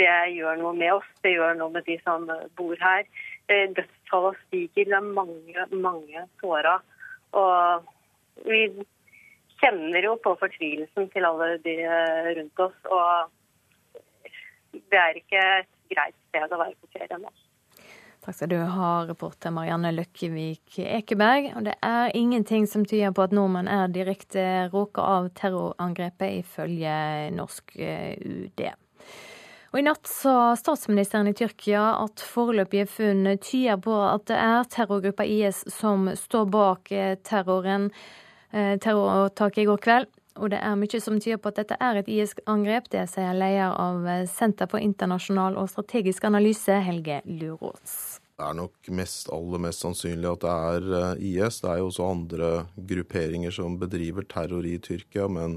det 0.00 0.08
gjør 0.32 0.56
noe 0.62 0.72
med 0.78 0.94
oss. 0.94 1.12
Det 1.20 1.34
gjør 1.34 1.58
noe 1.60 1.74
med 1.74 1.84
de 1.84 1.98
som 2.00 2.24
bor 2.56 2.80
her. 2.80 3.04
Dødstallene 3.52 4.40
stiger, 4.46 4.88
det 4.88 4.96
er 4.96 5.12
mange, 5.20 5.68
mange 5.76 6.24
såra. 6.40 6.78
Og 7.36 7.84
vi 8.48 8.70
kjenner 9.62 10.04
jo 10.04 10.16
på 10.22 10.34
fortvilelsen 10.40 11.10
til 11.12 11.26
alle 11.28 11.56
de 11.64 11.76
rundt 12.38 12.64
oss. 12.68 12.78
Og 12.92 14.76
det 14.76 15.00
er 15.00 15.20
ikke 15.20 15.42
et 15.62 15.74
greit 15.92 16.16
sted 16.28 16.52
å 16.52 16.60
være 16.60 16.76
på 16.80 16.92
ferie 16.96 17.20
nå. 17.20 17.32
Takk 18.26 18.34
skal 18.34 18.50
du 18.50 18.56
ha, 18.58 18.88
reporter 19.06 19.52
Marianne 19.54 19.92
Løkkevik 19.94 20.80
Ekeberg. 20.82 21.52
Og 21.54 21.68
det 21.68 21.76
er 21.86 22.10
ingenting 22.18 22.64
som 22.66 22.82
tyder 22.82 23.12
på 23.14 23.22
at 23.22 23.34
nordmenn 23.36 23.70
er 23.70 23.92
direkte 23.94 24.42
råka 24.72 25.04
av 25.04 25.28
terrorangrepet, 25.38 26.40
ifølge 26.42 26.96
norsk 27.36 27.76
eh, 27.78 28.18
UD. 28.18 28.64
Og 29.70 29.78
I 29.78 29.84
natt 29.86 30.10
sa 30.10 30.56
statsministeren 30.58 31.30
i 31.30 31.36
Tyrkia 31.38 31.84
at 32.00 32.22
foreløpige 32.26 32.88
funn 32.90 33.30
tyder 33.44 33.78
på 33.86 33.94
at 34.08 34.26
det 34.32 34.42
er 34.42 34.68
terrorgruppa 34.74 35.26
IS 35.30 35.62
som 35.70 36.10
står 36.18 36.50
bak 36.50 36.90
eh, 36.90 37.14
terroren. 37.22 37.92
Eh, 38.50 38.76
i 39.62 39.64
går 39.64 39.82
kveld. 39.82 40.06
Og 40.36 40.50
det 40.52 40.60
er 40.60 40.76
mye 40.76 41.00
som 41.00 41.16
tyder 41.20 41.40
på 41.40 41.48
at 41.48 41.62
dette 41.62 41.78
er 41.80 41.96
et 41.96 42.08
IS-angrep. 42.12 42.90
Det 42.92 43.06
sier 43.08 43.32
leder 43.32 43.72
av 43.72 44.06
eh, 44.06 44.26
Senter 44.28 44.68
for 44.68 44.82
internasjonal 44.82 45.56
og 45.56 45.70
strategisk 45.72 46.24
analyse, 46.28 46.76
Helge 46.84 47.22
Lurås. 47.24 48.15
Det 48.36 48.44
er 48.44 48.56
nok 48.58 48.88
mest, 48.92 49.30
aller 49.32 49.60
mest 49.64 49.80
sannsynlig 49.80 50.28
at 50.28 50.42
det 50.42 50.54
er 50.70 50.88
eh, 50.98 51.22
IS. 51.24 51.62
Det 51.62 51.70
er 51.72 51.78
jo 51.80 51.86
også 51.88 52.08
andre 52.12 52.50
grupperinger 52.76 53.54
som 53.54 53.78
bedriver 53.80 54.26
terror 54.28 54.66
i 54.68 54.74
Tyrkia. 54.76 55.24
Men 55.32 55.54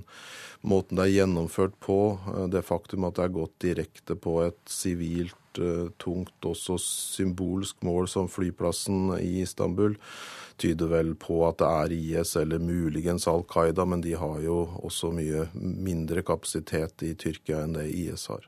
måten 0.63 0.95
det 0.95 1.09
er 1.09 1.17
gjennomført 1.17 1.75
på, 1.83 1.99
det 2.47 2.63
faktum 2.63 3.03
at 3.09 3.17
det 3.17 3.25
er 3.25 3.35
gått 3.35 3.57
direkte 3.65 4.15
på 4.15 4.37
et 4.45 4.61
sivilt, 4.71 5.35
tungt, 5.99 6.45
også 6.45 6.77
symbolsk 6.79 7.81
mål 7.83 8.07
som 8.07 8.29
flyplassen 8.31 9.09
i 9.17 9.41
Istanbul, 9.41 9.97
tyder 10.61 10.91
vel 10.91 11.09
på 11.19 11.41
at 11.47 11.57
det 11.59 11.67
er 11.67 11.95
IS 11.95 12.35
eller 12.39 12.61
muligens 12.63 13.27
Al 13.27 13.43
Qaida, 13.49 13.83
men 13.83 14.05
de 14.05 14.13
har 14.19 14.37
jo 14.45 14.61
også 14.85 15.09
mye 15.17 15.49
mindre 15.57 16.23
kapasitet 16.23 17.03
i 17.03 17.11
Tyrkia 17.19 17.65
enn 17.65 17.75
det 17.75 17.89
IS 17.89 18.29
har. 18.31 18.45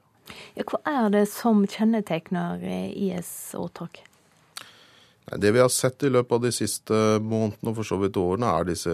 Ja, 0.55 0.63
hva 0.63 0.79
er 0.87 1.11
det 1.17 1.25
som 1.33 1.65
kjennetegner 1.67 2.61
IS-åtak? 2.63 4.05
Det 5.26 5.52
vi 5.52 5.60
har 5.60 5.69
sett 5.69 6.03
i 6.03 6.10
løpet 6.10 6.34
av 6.34 6.41
de 6.41 6.52
siste 6.52 6.95
månedene 7.22 7.72
og 7.72 7.76
for 7.77 7.88
så 7.88 7.98
vidt 8.02 8.18
årene, 8.19 8.49
er 8.49 8.65
disse 8.68 8.93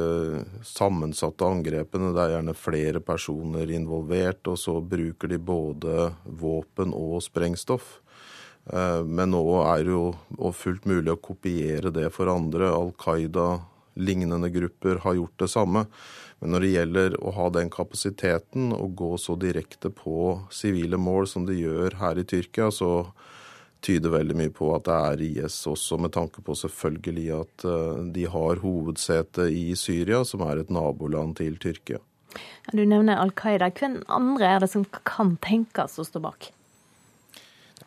sammensatte 0.68 1.48
angrepene. 1.48 2.12
Det 2.14 2.24
er 2.24 2.34
gjerne 2.36 2.58
flere 2.58 3.02
personer 3.02 3.72
involvert, 3.74 4.44
og 4.52 4.60
så 4.60 4.76
bruker 4.84 5.32
de 5.32 5.40
både 5.40 6.12
våpen 6.26 6.94
og 6.94 7.24
sprengstoff. 7.26 7.98
Eh, 8.68 9.02
men 9.08 9.32
nå 9.32 9.44
er 9.64 9.88
det 9.88 9.95
jo 9.95 10.52
fullt 10.54 10.86
mulig 10.90 11.16
å 11.16 11.22
kopiere 11.30 11.94
det 11.95 12.10
for 12.16 12.30
andre. 12.32 12.70
Al 12.76 12.91
Qaida, 12.99 13.64
lignende 13.95 14.52
grupper, 14.54 15.02
har 15.08 15.18
gjort 15.18 15.45
det 15.45 15.52
samme. 15.56 15.88
Men 16.44 16.54
når 16.54 16.64
det 16.64 16.74
gjelder 16.74 17.18
å 17.24 17.34
ha 17.34 17.48
den 17.56 17.72
kapasiteten 17.74 18.70
og 18.76 18.94
gå 18.99 19.16
så 19.22 19.40
direkte 19.40 19.90
på 19.90 20.36
sivile 20.54 20.99
mål 21.02 21.26
som 21.32 21.48
de 21.48 21.56
gjør 21.58 21.98
her 22.04 22.20
i 22.20 22.28
Tyrkia, 22.28 22.70
så 22.70 22.91
tyder 23.88 24.14
veldig 24.14 24.35
mye 24.38 24.53
på 24.53 24.69
at 24.76 24.85
det 24.88 24.97
er 25.11 25.23
IS 25.30 25.61
også, 25.69 25.97
med 26.01 26.14
tanke 26.15 26.43
på 26.43 26.55
selvfølgelig 26.57 27.27
at 27.38 27.65
eh, 27.68 28.03
de 28.18 28.27
har 28.34 28.61
hovedsete 28.64 29.47
i 29.53 29.72
Syria, 29.80 30.23
som 30.27 30.43
er 30.47 30.61
et 30.61 30.73
naboland 30.73 31.38
til 31.39 31.57
Tyrkia. 31.61 32.01
Du 32.76 32.84
nevner 32.84 33.19
Al 33.22 33.31
Qaida. 33.31 33.72
Hvem 33.72 34.01
andre 34.11 34.51
er 34.53 34.64
det 34.64 34.72
som 34.73 34.85
kan 35.07 35.38
tenkes 35.43 35.97
å 35.97 36.05
stå 36.05 36.22
bak? 36.23 36.51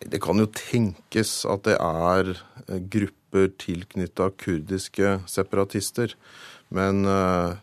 Det 0.01 0.21
kan 0.25 0.41
jo 0.41 0.49
tenkes 0.57 1.43
at 1.45 1.67
det 1.69 1.77
er 1.77 2.33
eh, 2.33 2.79
grupper 2.81 3.53
tilknytta 3.61 4.31
kurdiske 4.41 5.19
separatister. 5.31 6.17
Men 6.73 7.05
eh, 7.05 7.61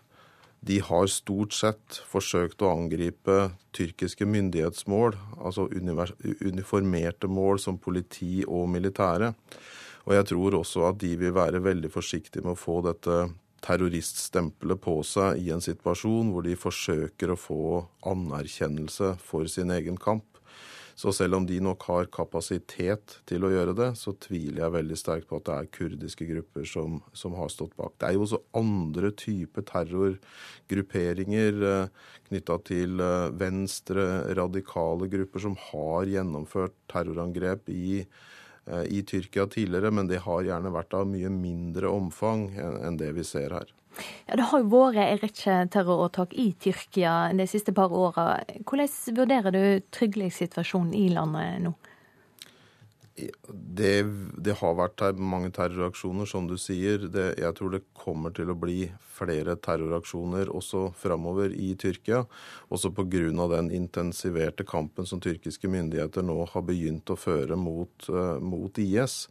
de 0.67 0.79
har 0.83 1.07
stort 1.07 1.55
sett 1.55 2.01
forsøkt 2.09 2.61
å 2.61 2.73
angripe 2.73 3.37
tyrkiske 3.77 4.27
myndighetsmål, 4.27 5.15
altså 5.39 5.67
uniformerte 5.71 7.29
mål 7.31 7.61
som 7.63 7.79
politi 7.79 8.41
og 8.43 8.67
militære. 8.73 9.31
Og 10.07 10.15
jeg 10.15 10.29
tror 10.29 10.57
også 10.59 10.87
at 10.89 10.99
de 11.03 11.13
vil 11.19 11.35
være 11.35 11.63
veldig 11.63 11.91
forsiktige 11.91 12.43
med 12.43 12.55
å 12.55 12.59
få 12.59 12.81
dette 12.85 13.27
terroriststempelet 13.65 14.79
på 14.83 14.99
seg 15.07 15.41
i 15.41 15.51
en 15.55 15.63
situasjon 15.63 16.31
hvor 16.31 16.45
de 16.45 16.55
forsøker 16.59 17.33
å 17.33 17.39
få 17.39 17.61
anerkjennelse 18.07 19.15
for 19.23 19.49
sin 19.51 19.73
egen 19.75 19.97
kamp. 19.99 20.36
Så 20.97 21.11
selv 21.13 21.37
om 21.37 21.45
de 21.45 21.59
nok 21.61 21.83
har 21.91 22.07
kapasitet 22.09 23.19
til 23.29 23.43
å 23.45 23.51
gjøre 23.53 23.75
det, 23.77 23.91
så 23.99 24.15
tviler 24.17 24.63
jeg 24.63 24.73
veldig 24.73 24.95
sterkt 24.97 25.27
på 25.29 25.37
at 25.37 25.45
det 25.45 25.57
er 25.57 25.69
kurdiske 25.77 26.25
grupper 26.25 26.65
som, 26.65 26.95
som 27.13 27.35
har 27.37 27.51
stått 27.53 27.75
bak. 27.77 27.93
Det 28.01 28.07
er 28.07 28.15
jo 28.17 28.23
også 28.25 28.39
andre 28.57 29.11
typer 29.13 29.67
terrorgrupperinger 29.69 31.61
eh, 31.69 32.07
knytta 32.31 32.57
til 32.65 32.97
eh, 33.05 33.27
venstre, 33.37 34.07
radikale 34.41 35.11
grupper 35.13 35.45
som 35.45 35.59
har 35.67 36.09
gjennomført 36.09 36.73
terrorangrep 36.89 37.69
i 37.69 37.99
eh, 38.01 38.25
i 38.87 39.01
Tyrkia 39.07 39.47
tidligere, 39.47 39.91
men 39.91 40.09
det 40.09 40.23
har 40.25 40.43
gjerne 40.43 40.73
vært 40.73 40.95
av 40.97 41.07
mye 41.07 41.31
mindre 41.31 41.91
omfang 41.91 42.49
enn 42.59 42.99
det 42.99 43.13
vi 43.15 43.23
ser 43.27 43.55
her. 43.55 43.73
Ja, 44.27 44.35
Det 44.35 44.47
har 44.51 44.61
jo 44.61 44.69
vært 44.69 45.01
en 45.01 45.21
rekke 45.23 45.57
terroråtak 45.73 46.33
i 46.33 46.51
Tyrkia 46.53 47.33
de 47.33 47.47
siste 47.47 47.73
par 47.73 47.93
åra. 47.93 48.43
Hvordan 48.67 49.15
vurderer 49.17 49.51
du 49.55 49.63
trygghetssituasjonen 49.95 50.93
i 50.93 51.07
landet 51.13 51.63
nå? 51.63 51.73
Det, 53.17 54.05
det, 54.37 54.53
har 54.59 54.75
vært 54.77 55.01
mange 55.17 55.49
terroraksjoner, 55.55 56.27
som 56.29 56.45
du 56.45 56.53
sier. 56.61 57.07
Det, 57.09 57.31
jeg 57.41 57.55
tror 57.57 57.73
det 57.73 57.87
kommer 57.97 58.33
til 58.35 58.51
å 58.53 58.57
bli 58.57 58.91
flere 59.17 59.55
terroraksjoner 59.57 60.51
også 60.53 60.91
framover 60.97 61.55
i 61.55 61.71
Tyrkia. 61.81 62.23
Også 62.69 62.91
pga. 62.93 63.47
den 63.55 63.71
intensiverte 63.73 64.63
kampen 64.67 65.09
som 65.09 65.21
tyrkiske 65.23 65.67
myndigheter 65.67 66.21
nå 66.21 66.45
har 66.51 66.65
begynt 66.67 67.09
å 67.09 67.17
føre 67.17 67.57
mot, 67.57 68.09
uh, 68.09 68.37
mot, 68.37 68.77
IS. 68.77 69.27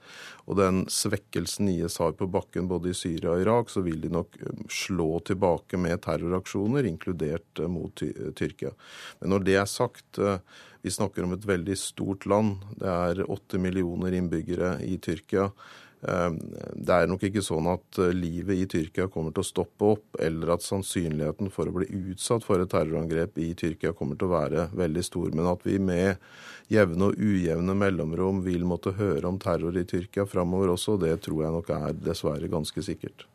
Og 0.46 0.58
den 0.58 0.84
svekkelsen 0.90 1.70
IS 1.70 2.00
har 2.02 2.16
på 2.18 2.26
bakken 2.26 2.66
både 2.66 2.90
i 2.90 2.98
Syria 2.98 3.36
og 3.36 3.44
Irak, 3.44 3.70
så 3.70 3.84
vil 3.86 4.00
de 4.02 4.10
nok 4.10 4.38
eh, 4.40 4.64
slå 4.72 5.20
tilbake 5.26 5.78
med 5.78 6.02
terroraksjoner, 6.02 6.88
inkludert 6.90 7.62
uh, 7.62 7.70
mot 7.70 7.94
Tyrkia. 7.94 8.74
Men 9.20 9.36
når 9.36 9.46
det 9.46 9.60
er 9.60 9.70
sagt 9.70 10.18
vi 10.86 10.90
snakker 10.94 11.24
om 11.26 11.32
et 11.34 11.46
veldig 11.46 11.74
stort 11.78 12.28
land. 12.30 12.62
Det 12.78 12.86
er 12.86 13.26
åtte 13.26 13.58
millioner 13.58 14.14
innbyggere 14.14 14.76
i 14.86 15.00
Tyrkia. 15.02 15.48
Eh, 16.06 16.28
det 16.76 16.94
er 16.94 17.10
nok 17.10 17.24
ikke 17.26 17.42
sånn 17.42 17.66
at 17.72 17.98
eh, 18.04 18.12
livet 18.14 18.60
i 18.60 18.68
Tyrkia 18.70 19.08
kommer 19.10 19.34
til 19.34 19.42
å 19.42 19.48
stoppe 19.48 19.90
opp, 19.96 20.20
eller 20.22 20.54
at 20.54 20.62
sannsynligheten 20.62 21.50
for 21.50 21.66
å 21.66 21.74
bli 21.74 21.90
utsatt 22.12 22.46
for 22.46 22.62
et 22.62 22.70
terrorangrep 22.70 23.40
i 23.42 23.50
Tyrkia 23.58 23.96
kommer 23.98 24.14
til 24.20 24.30
å 24.30 24.36
være 24.36 24.68
veldig 24.78 25.06
stor. 25.08 25.34
Men 25.34 25.50
at 25.56 25.66
vi 25.66 25.80
med 25.82 26.22
jevne 26.70 27.10
og 27.10 27.18
ujevne 27.18 27.74
mellomrom 27.82 28.44
vil 28.46 28.62
måtte 28.68 28.94
høre 28.94 29.26
om 29.26 29.42
terror 29.42 29.74
i 29.74 29.88
Tyrkia 29.90 30.28
framover 30.30 30.76
også, 30.76 31.00
det 31.02 31.16
tror 31.26 31.48
jeg 31.48 31.56
nok 31.58 31.78
er 31.80 31.98
dessverre 31.98 32.52
ganske 32.52 32.86
sikkert. 32.92 33.26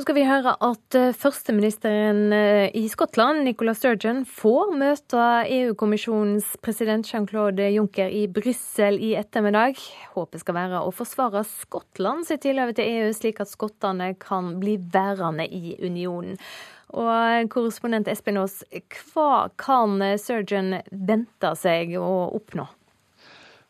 Så 0.00 0.06
skal 0.06 0.16
vi 0.16 0.22
høre 0.24 0.54
at 0.64 0.96
eh, 0.96 1.10
førsteministeren 1.12 2.32
eh, 2.32 2.70
i 2.72 2.86
Skottland, 2.88 3.42
Nicola 3.44 3.74
Sturgeon, 3.76 4.22
får 4.24 4.70
møte 4.80 5.26
EU-kommisjonens 5.44 6.54
president 6.64 7.04
Jean-Claude 7.04 7.66
Juncker 7.74 8.08
i 8.08 8.22
Brussel 8.32 8.96
i 8.96 9.10
ettermiddag. 9.20 9.76
Håpet 10.14 10.40
skal 10.40 10.56
være 10.56 10.80
å 10.80 10.94
forsvare 10.96 11.44
Skottland 11.44 12.24
sitt 12.24 12.46
tilhøve 12.46 12.78
til 12.80 12.88
EU, 12.88 13.12
slik 13.12 13.44
at 13.44 13.52
skottene 13.52 14.14
kan 14.16 14.54
bli 14.62 14.78
værende 14.80 15.44
i 15.44 15.76
unionen. 15.84 16.40
Og 16.96 17.52
korrespondent 17.52 18.08
Espen 18.08 18.40
Aas, 18.40 18.62
hva 19.12 19.50
kan 19.60 20.00
Sturgeon 20.16 20.78
vente 20.88 21.52
seg 21.60 21.92
å 22.00 22.30
oppnå? 22.40 22.70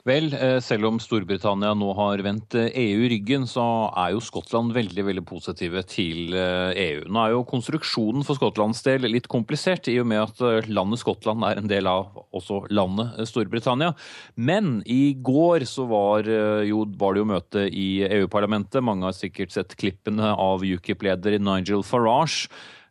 Vel, 0.09 0.33
eh, 0.33 0.59
selv 0.65 0.89
om 0.89 0.99
Storbritannia 1.01 1.75
nå 1.77 1.91
har 1.99 2.23
vendt 2.25 2.55
EU 2.57 2.63
eh, 2.71 3.05
e 3.05 3.09
ryggen, 3.13 3.45
så 3.49 3.63
er 3.93 4.15
jo 4.15 4.23
Skottland 4.25 4.73
veldig 4.73 5.05
veldig 5.05 5.25
positive 5.29 5.83
til 5.85 6.33
EU. 6.33 6.41
Eh, 6.41 7.05
e 7.05 7.05
nå 7.05 7.21
er 7.21 7.35
jo 7.35 7.45
konstruksjonen 7.49 8.25
for 8.25 8.39
Skottlands 8.39 8.81
del 8.87 9.05
litt 9.13 9.29
komplisert, 9.29 9.91
i 9.93 9.99
og 10.01 10.09
med 10.09 10.23
at 10.25 10.71
landet 10.73 11.03
Skottland 11.03 11.45
er 11.45 11.61
en 11.61 11.69
del 11.69 11.91
av 11.91 12.17
også 12.33 12.63
landet 12.73 13.29
Storbritannia. 13.29 13.93
Men 14.37 14.81
i 14.89 15.13
går 15.21 15.69
så 15.69 15.85
var, 15.91 16.25
jo, 16.65 16.87
var 16.97 17.15
det 17.15 17.21
jo 17.21 17.29
møte 17.29 17.69
i 17.69 17.89
EU-parlamentet. 18.09 18.81
Mange 18.85 19.05
har 19.05 19.17
sikkert 19.17 19.53
sett 19.53 19.77
klippene 19.77 20.33
av 20.33 20.65
UKIP-leder 20.65 21.37
Nigel 21.41 21.85
Farage 21.85 22.49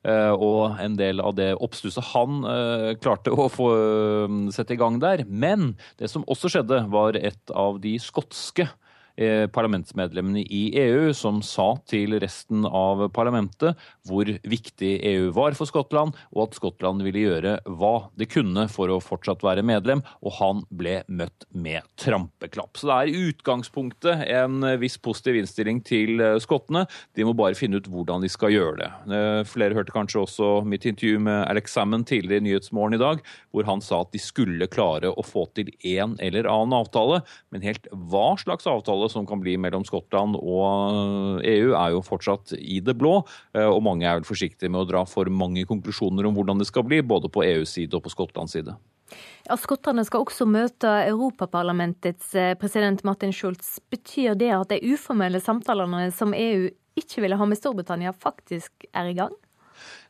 og 0.07 0.79
en 0.79 0.95
del 0.95 1.19
av 1.19 1.35
det 1.35 1.49
oppstusset 1.59 2.11
han 2.13 2.43
eh, 2.47 2.91
klarte 3.01 3.33
å 3.33 3.49
få 3.51 3.69
eh, 3.75 4.35
sette 4.55 4.75
i 4.75 4.79
gang 4.79 4.99
der. 5.01 5.25
Men 5.27 5.73
det 5.99 6.11
som 6.11 6.23
også 6.27 6.51
skjedde, 6.53 6.85
var 6.91 7.19
et 7.19 7.51
av 7.51 7.81
de 7.83 7.97
skotske 7.99 8.69
eh, 9.19 9.45
parlamentsmedlemmene 9.51 10.45
i 10.45 10.63
EU 10.79 11.11
som 11.17 11.41
sa 11.45 11.73
til 11.89 12.15
resten 12.23 12.63
av 12.65 13.09
parlamentet 13.15 13.75
hvor 14.09 14.29
viktig 14.49 14.91
EU 15.11 15.29
var 15.35 15.55
for 15.57 15.69
Skottland, 15.69 16.17
og 16.35 16.47
at 16.47 16.57
Skottland 16.57 17.03
ville 17.05 17.23
gjøre 17.25 17.57
hva 17.79 17.93
det 18.19 18.29
kunne 18.33 18.67
for 18.71 18.91
å 18.91 18.99
fortsatt 19.03 19.45
være 19.45 19.65
medlem, 19.65 20.03
og 20.25 20.35
han 20.39 20.63
ble 20.69 20.99
møtt 21.07 21.47
med 21.53 21.85
trampeklapp. 22.01 22.77
Så 22.79 22.89
det 22.89 22.97
er 22.97 23.11
i 23.11 23.25
utgangspunktet 23.29 24.25
en 24.39 24.65
viss 24.81 24.97
positiv 25.01 25.39
innstilling 25.39 25.81
til 25.85 26.23
eh, 26.23 26.37
skottene. 26.41 26.85
De 27.17 27.25
må 27.27 27.35
bare 27.37 27.57
finne 27.57 27.79
ut 27.79 27.89
hvordan 27.89 28.23
de 28.23 28.31
skal 28.31 28.53
gjøre 28.53 28.77
det. 28.81 28.89
Eh, 29.15 29.41
flere 29.49 29.77
hørte 29.77 29.95
kanskje 29.95 30.23
også 30.23 30.51
mitt 30.67 30.87
intervju 30.89 31.21
med 31.27 31.43
Alex 31.45 31.75
Salmon 31.75 32.05
tidligere 32.07 32.43
i 32.43 32.47
Nyhetsmorgen 32.49 32.97
i 32.97 33.01
dag, 33.01 33.23
hvor 33.53 33.67
han 33.69 33.83
sa 33.83 34.01
at 34.03 34.13
de 34.15 34.21
skulle 34.21 34.69
klare 34.71 35.11
å 35.11 35.25
få 35.25 35.45
til 35.57 35.71
en 35.95 36.17
eller 36.23 36.49
annen 36.49 36.77
avtale. 36.77 37.21
Men 37.53 37.65
helt 37.65 37.87
hva 37.91 38.33
slags 38.39 38.67
avtale 38.69 39.09
som 39.11 39.27
kan 39.29 39.41
bli 39.43 39.55
mellom 39.61 39.85
Skottland 39.87 40.37
og 40.39 41.43
EU, 41.45 41.73
er 41.75 41.93
jo 41.93 42.05
fortsatt 42.05 42.53
i 42.59 42.79
det 42.83 42.95
blå. 42.99 43.19
Eh, 43.57 43.67
og 43.67 43.83
mange 43.85 43.98
er 44.05 44.19
vel 44.19 44.27
forsiktige 44.27 44.71
med 44.71 44.83
å 44.83 44.89
dra 44.89 45.03
for 45.09 45.29
mange 45.31 45.65
konklusjoner 45.69 46.27
om 46.27 46.37
hvordan 46.37 46.61
det 46.61 46.69
skal 46.69 46.85
bli, 46.87 47.01
både 47.05 47.31
på 47.31 47.43
EUs 47.45 47.75
side 47.77 47.97
og 47.97 48.05
på 48.05 48.13
Skottlands 48.13 48.55
side. 48.57 48.75
Ja, 49.47 49.57
Skottene 49.57 50.03
skal 50.05 50.23
også 50.25 50.45
møte 50.45 50.91
Europaparlamentets 51.07 52.33
eh, 52.37 52.53
president 52.59 53.01
Martin 53.07 53.33
Schulz. 53.33 53.77
Betyr 53.89 54.37
det 54.37 54.51
at 54.53 54.69
de 54.73 54.93
uformelle 54.93 55.41
samtalene 55.41 56.09
som 56.13 56.35
EU 56.37 56.69
ikke 56.99 57.23
ville 57.23 57.37
ha 57.39 57.47
med 57.47 57.57
Storbritannia, 57.57 58.13
faktisk 58.13 58.85
er 58.93 59.09
i 59.09 59.17
gang? 59.17 59.33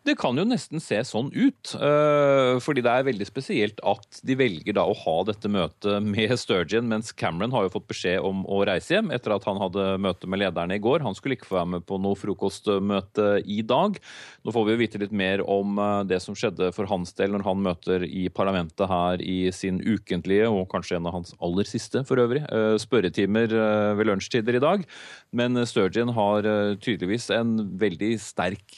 Det 0.07 0.13
kan 0.15 0.37
jo 0.39 0.45
nesten 0.47 0.79
se 0.79 0.97
sånn 1.03 1.27
ut. 1.33 1.73
Eh, 1.75 2.55
fordi 2.63 2.83
det 2.85 2.91
er 2.91 3.07
veldig 3.09 3.25
spesielt 3.27 3.81
at 3.83 4.21
de 4.23 4.37
velger 4.39 4.77
da 4.77 4.85
å 4.87 4.95
ha 4.95 5.15
dette 5.27 5.51
møtet 5.51 6.05
med 6.13 6.31
Sturgeon, 6.39 6.87
mens 6.87 7.11
Cameron 7.11 7.51
har 7.51 7.65
jo 7.65 7.73
fått 7.73 7.89
beskjed 7.91 8.23
om 8.23 8.45
å 8.47 8.61
reise 8.67 8.95
hjem 8.95 9.11
etter 9.15 9.35
at 9.35 9.47
han 9.49 9.59
hadde 9.59 9.97
møte 9.99 10.29
med 10.31 10.39
lederne 10.39 10.77
i 10.77 10.83
går. 10.83 11.03
Han 11.03 11.17
skulle 11.17 11.35
ikke 11.35 11.49
få 11.49 11.59
være 11.59 11.71
med 11.75 11.87
på 11.89 11.99
noe 11.99 12.15
frokostmøte 12.19 13.27
i 13.43 13.59
dag. 13.67 13.99
Nå 14.47 14.55
får 14.55 14.67
vi 14.69 14.75
jo 14.75 14.81
vite 14.85 15.03
litt 15.03 15.15
mer 15.23 15.43
om 15.43 15.75
eh, 15.83 15.97
det 16.13 16.21
som 16.23 16.37
skjedde 16.37 16.71
for 16.77 16.87
hans 16.89 17.11
del 17.19 17.35
når 17.35 17.45
han 17.49 17.67
møter 17.67 18.07
i 18.07 18.29
parlamentet 18.31 18.87
her 18.87 19.19
i 19.19 19.51
sin 19.55 19.83
ukentlige, 19.83 20.47
og 20.47 20.69
kanskje 20.71 20.95
en 21.01 21.11
av 21.11 21.17
hans 21.19 21.35
aller 21.43 21.67
siste 21.67 22.05
for 22.07 22.23
øvrig, 22.23 22.45
eh, 22.47 22.77
spørretimer 22.79 23.51
ved 23.99 24.07
lunsjtider 24.07 24.55
i 24.55 24.63
dag. 24.63 24.87
Men 25.35 25.59
Sturgeon 25.67 26.15
har 26.15 26.45
tydeligvis 26.79 27.27
en 27.35 27.57
veldig 27.81 28.13
sterk 28.21 28.77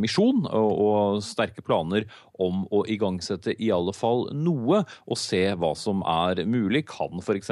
misjon 0.00 0.31
og, 0.48 0.70
og 0.72 1.22
sterke 1.24 1.64
planer 1.64 2.06
om 2.40 2.64
å 2.72 2.82
igangsette 2.90 3.54
i 3.60 3.70
alle 3.74 3.92
fall 3.96 4.26
noe, 4.36 4.82
og 5.06 5.20
se 5.20 5.42
hva 5.58 5.72
som 5.78 6.02
er 6.08 6.42
mulig. 6.48 6.84
Kan 6.90 7.20
f.eks. 7.20 7.50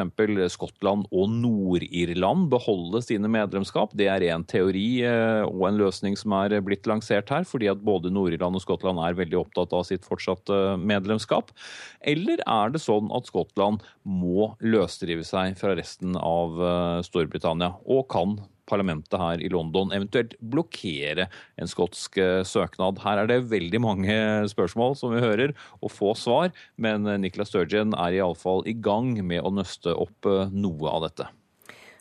Skottland 0.55 1.09
og 1.11 1.33
Nord-Irland 1.35 2.49
beholde 2.53 3.03
sine 3.05 3.31
medlemskap? 3.31 3.95
Det 3.99 4.09
er 4.13 4.25
en 4.31 4.47
teori 4.49 5.03
eh, 5.07 5.43
og 5.47 5.67
en 5.69 5.81
løsning 5.81 6.17
som 6.19 6.35
er 6.39 6.57
blitt 6.65 6.89
lansert 6.91 7.31
her, 7.33 7.47
fordi 7.49 7.71
at 7.73 7.83
både 7.85 8.13
Nord-Irland 8.15 8.59
og 8.59 8.65
Skottland 8.65 9.03
er 9.05 9.19
veldig 9.19 9.41
opptatt 9.43 9.75
av 9.77 9.87
sitt 9.89 10.07
fortsatte 10.09 10.79
medlemskap. 10.81 11.53
Eller 12.01 12.43
er 12.47 12.73
det 12.73 12.83
sånn 12.83 13.11
at 13.17 13.29
Skottland 13.31 13.85
må 14.05 14.53
løsrive 14.65 15.27
seg 15.27 15.59
fra 15.61 15.77
resten 15.79 16.17
av 16.17 16.57
eh, 16.61 17.05
Storbritannia, 17.07 17.75
og 17.91 18.09
kan 18.13 18.39
parlamentet 18.71 19.19
her 19.19 19.43
i 19.43 19.51
London 19.53 19.93
eventuelt 19.95 20.37
blokkere 20.53 21.27
en 21.61 21.71
skotsk 21.71 22.19
eh, 22.23 22.43
søknad? 22.47 23.01
Her 23.05 23.23
er 23.23 23.31
det 23.31 23.41
veldig 23.51 23.83
mange 23.83 24.17
spørsmål 24.51 24.70
som 24.99 25.15
vi 25.15 25.23
hører, 25.23 25.55
og 25.81 25.93
få 25.95 26.15
svar, 26.19 26.55
men 26.77 27.09
eh, 27.11 27.45
Sturgeon 27.45 27.95
er 27.97 28.21
iallfall 28.21 28.65
i 28.69 28.77
gang 28.77 29.15
med 29.25 29.45
å 29.45 29.53
nøste 29.55 29.95
opp 29.95 30.29
eh, 30.29 30.53
noe 30.53 30.93
av 30.93 31.07
dette. 31.09 31.31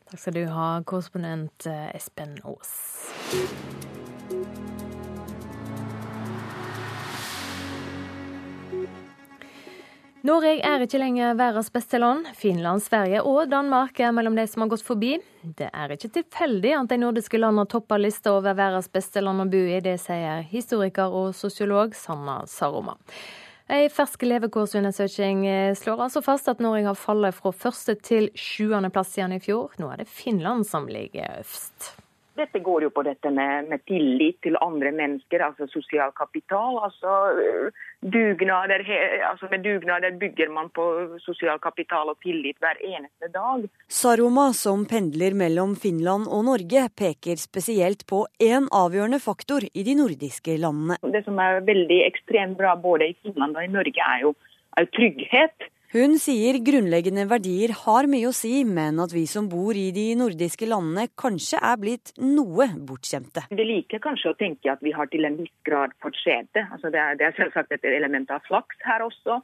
Takk 0.10 0.24
skal 0.24 0.40
du 0.40 0.46
ha, 0.50 0.70
korrespondent 0.90 1.70
Espen 1.94 2.40
Aas. 2.41 2.74
Norge 10.28 10.58
er 10.68 10.82
ikke 10.84 11.00
lenger 11.00 11.38
verdens 11.40 11.70
beste 11.72 11.96
land. 12.02 12.26
Finland, 12.36 12.82
Sverige 12.84 13.22
og 13.24 13.46
Danmark 13.48 14.02
er 14.04 14.12
mellom 14.12 14.36
de 14.36 14.44
som 14.52 14.66
har 14.66 14.72
gått 14.74 14.84
forbi. 14.84 15.14
Det 15.41 15.70
er 15.72 15.94
ikke 15.96 16.10
tilfeldig 16.18 16.74
at 16.76 16.90
de 16.91 16.98
nordiske 17.00 17.40
landene 17.40 17.64
topper 17.72 18.02
lista 18.04 18.34
over 18.36 18.58
verdens 18.58 18.90
beste 18.91 19.24
land 19.24 19.46
å 19.46 19.48
bo 19.48 19.62
i. 19.64 19.78
Det 19.80 19.96
sier 20.04 20.44
historiker 20.50 21.16
og 21.16 21.32
sosiolog 21.38 21.96
Sanna 21.96 22.41
Saroma. 22.52 22.98
Ei 23.72 23.86
fersk 23.94 24.26
levekårsundersøking 24.28 25.46
slår 25.80 26.04
altså 26.10 26.24
fast 26.26 26.52
at 26.52 26.60
Norge 26.60 26.90
har 26.90 27.00
fallet 27.00 27.38
fra 27.38 27.54
første 27.56 27.96
til 28.04 28.28
sjuende 28.36 28.91
plass 28.91 29.16
igjen 29.16 29.38
i 29.38 29.40
fjor. 29.40 29.78
Nå 29.80 29.88
er 29.94 30.04
det 30.04 30.10
Finland 30.12 30.68
som 30.68 30.90
ligger 30.91 31.30
øverst. 31.38 31.94
Dette 32.40 32.60
går 32.64 32.86
jo 32.88 32.90
på 32.96 33.04
dette 33.04 33.32
med, 33.36 33.68
med, 33.72 33.84
tillit 33.88 34.38
til 34.44 34.56
andre 34.64 34.91
mennesker, 34.96 35.44
altså 35.44 35.68
sosial 35.72 36.12
kapital. 36.16 36.80
altså 36.84 37.16
øh, 37.36 37.72
dugnader, 38.02 38.84
altså 39.30 39.48
Med 39.52 39.64
dugnader 39.64 40.12
bygger 40.20 40.50
man 40.50 40.70
på 40.70 40.84
sosial 41.20 41.60
kapital 41.60 42.10
og 42.10 42.20
tillit 42.24 42.58
hver 42.60 42.80
eneste 42.80 43.28
dag. 43.34 43.66
Saroma, 43.88 44.50
som 44.54 44.86
pendler 44.86 45.36
mellom 45.36 45.76
Finland 45.76 46.28
og 46.28 46.46
Norge, 46.48 46.88
peker 46.96 47.36
spesielt 47.42 48.06
på 48.08 48.26
én 48.40 48.70
avgjørende 48.72 49.20
faktor 49.20 49.68
i 49.74 49.84
de 49.84 49.98
nordiske 50.00 50.56
landene. 50.58 51.00
Det 51.04 51.26
som 51.26 51.40
er 51.44 51.60
veldig 51.68 52.00
ekstremt 52.08 52.58
bra 52.60 52.76
både 52.80 53.12
i 53.12 53.18
Finland 53.24 53.58
og 53.58 53.68
i 53.68 53.74
Norge, 53.74 54.00
er 54.00 54.24
jo, 54.24 54.34
er 54.78 54.88
jo 54.88 54.94
trygghet. 54.96 55.70
Hun 55.90 56.20
sier 56.22 56.60
grunnleggende 56.61 57.24
verdier 57.26 57.72
har 57.74 58.06
mye 58.06 58.28
å 58.30 58.34
si, 58.36 58.60
men 58.61 58.99
at 59.02 59.10
vi 59.10 59.24
som 59.26 59.48
bor 59.49 59.74
i 59.74 59.88
de 59.90 60.03
nordiske 60.20 60.68
landene 60.70 61.07
kanskje 61.18 61.57
er 61.66 61.80
blitt 61.82 62.11
noe 62.22 62.68
bortskjemte. 62.86 63.48
Vi 63.49 63.66
liker 63.66 64.03
kanskje 64.03 64.30
å 64.30 64.38
tenke 64.38 64.70
at 64.70 64.84
vi 64.86 64.94
har 64.94 65.10
til 65.10 65.26
en 65.26 65.40
viss 65.40 65.56
grad 65.66 65.95
fått 66.06 66.20
skjede. 66.22 66.68
Altså 66.68 66.91
det, 66.94 67.02
er, 67.02 67.18
det 67.18 67.26
er 67.26 67.34
selvsagt 67.40 67.74
et 67.74 67.90
element 67.90 68.30
av 68.30 68.45
flaks 68.45 68.86
her 68.86 69.02
også. 69.07 69.40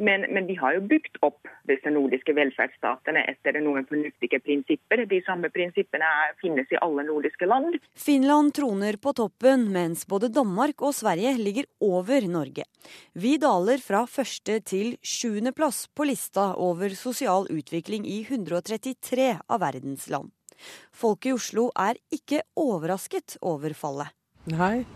Men, 0.00 0.24
men, 0.32 0.46
de 0.48 0.56
har 0.56 0.74
jo 0.76 0.80
bygd 0.88 1.18
opp 1.26 1.48
disse 1.68 1.90
nordiske 1.92 2.32
velferdsstatene 2.36 3.20
etter 3.28 3.58
noen 3.60 3.84
fornuftige 3.88 4.40
prinsipper. 4.40 5.04
De 5.10 5.20
samme 5.26 5.50
prinsippene 5.52 6.08
finnes 6.40 6.72
i 6.72 6.78
alle 6.80 7.04
nordiske 7.04 7.48
land. 7.48 7.76
Finland 7.92 8.54
troner 8.56 8.96
på 8.96 9.12
toppen, 9.18 9.68
mens 9.74 10.06
både 10.08 10.32
Danmark 10.32 10.80
og 10.80 10.96
Sverige 10.96 11.34
ligger 11.36 11.68
over 11.84 12.24
Norge. 12.30 12.64
Vi 13.12 13.36
daler 13.42 13.82
fra 13.84 14.06
første 14.08 14.56
til 14.64 14.94
sjuendeplass 15.04 15.84
på 15.92 16.08
lista 16.08 16.54
over 16.56 16.96
sosial 16.96 17.50
utvikling 17.52 18.08
i 18.08 18.22
133 18.24 19.34
av 19.36 19.60
verdens 19.60 20.08
land. 20.08 20.32
Folk 20.92 21.28
i 21.28 21.34
Oslo 21.36 21.68
er 21.76 22.00
ikke 22.12 22.42
overrasket 22.60 23.36
over 23.44 23.76
fallet. 23.76 24.12
Nei, 24.48 24.86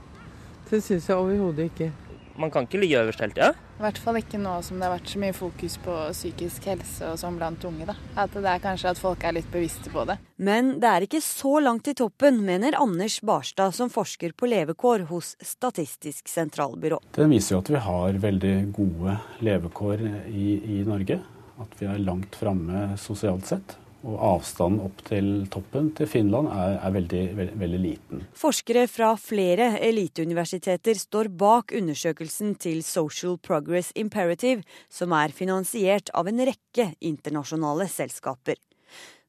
det 0.70 0.81
syns 0.81 1.09
jeg 1.10 1.20
overhodet 1.20 1.68
ikke 1.70 1.93
man 2.40 2.51
kan 2.51 2.66
ikke 2.66 2.81
ligge 2.82 3.01
øverst 3.01 3.23
hele 3.23 3.35
tida. 3.35 3.52
I 3.74 3.82
hvert 3.82 3.98
fall 3.98 4.19
ikke 4.20 4.39
nå 4.40 4.55
som 4.62 4.78
det 4.78 4.86
har 4.86 4.94
vært 4.94 5.11
så 5.11 5.20
mye 5.23 5.35
fokus 5.35 5.77
på 5.82 5.97
psykisk 6.15 6.69
helse 6.70 7.11
og 7.11 7.19
sånn 7.20 7.39
blant 7.39 7.66
unge. 7.66 7.86
da. 7.90 7.97
At 8.16 8.35
det 8.35 8.47
er 8.51 8.62
kanskje 8.62 8.93
at 8.94 9.01
folk 9.01 9.24
er 9.24 9.36
litt 9.36 9.51
bevisste 9.52 9.93
på 9.93 10.06
det. 10.09 10.19
Men 10.36 10.77
det 10.82 10.90
er 10.90 11.06
ikke 11.06 11.23
så 11.24 11.59
langt 11.62 11.85
til 11.89 11.98
toppen, 11.98 12.40
mener 12.47 12.78
Anders 12.78 13.20
Barstad, 13.20 13.74
som 13.74 13.93
forsker 13.93 14.35
på 14.36 14.51
levekår 14.51 15.06
hos 15.11 15.35
Statistisk 15.44 16.28
sentralbyrå. 16.31 17.01
Det 17.15 17.28
viser 17.31 17.56
jo 17.56 17.62
at 17.62 17.73
vi 17.74 17.85
har 17.86 18.20
veldig 18.27 18.56
gode 18.74 19.19
levekår 19.44 20.05
i, 20.31 20.48
i 20.78 20.82
Norge. 20.86 21.20
At 21.62 21.74
vi 21.78 21.86
er 21.86 22.02
langt 22.02 22.35
framme 22.35 22.94
sosialt 22.98 23.47
sett. 23.47 23.77
Og 24.05 24.18
avstanden 24.20 24.82
opp 24.85 25.01
til 25.09 25.31
toppen 25.52 25.89
til 25.97 26.09
Finland 26.10 26.51
er, 26.52 26.76
er 26.85 26.93
veldig, 26.93 27.22
veldig, 27.39 27.56
veldig, 27.62 27.81
liten. 27.81 28.26
Forskere 28.36 28.85
fra 28.90 29.14
flere 29.20 29.70
eliteuniversiteter 29.81 30.98
står 31.01 31.32
bak 31.40 31.72
undersøkelsen 31.76 32.55
til 32.60 32.82
Social 32.85 33.39
Progress 33.40 33.94
Imperative, 33.97 34.60
som 34.93 35.16
er 35.16 35.32
finansiert 35.32 36.12
av 36.12 36.28
en 36.28 36.44
rekke 36.51 36.90
internasjonale 37.01 37.89
selskaper. 37.89 38.60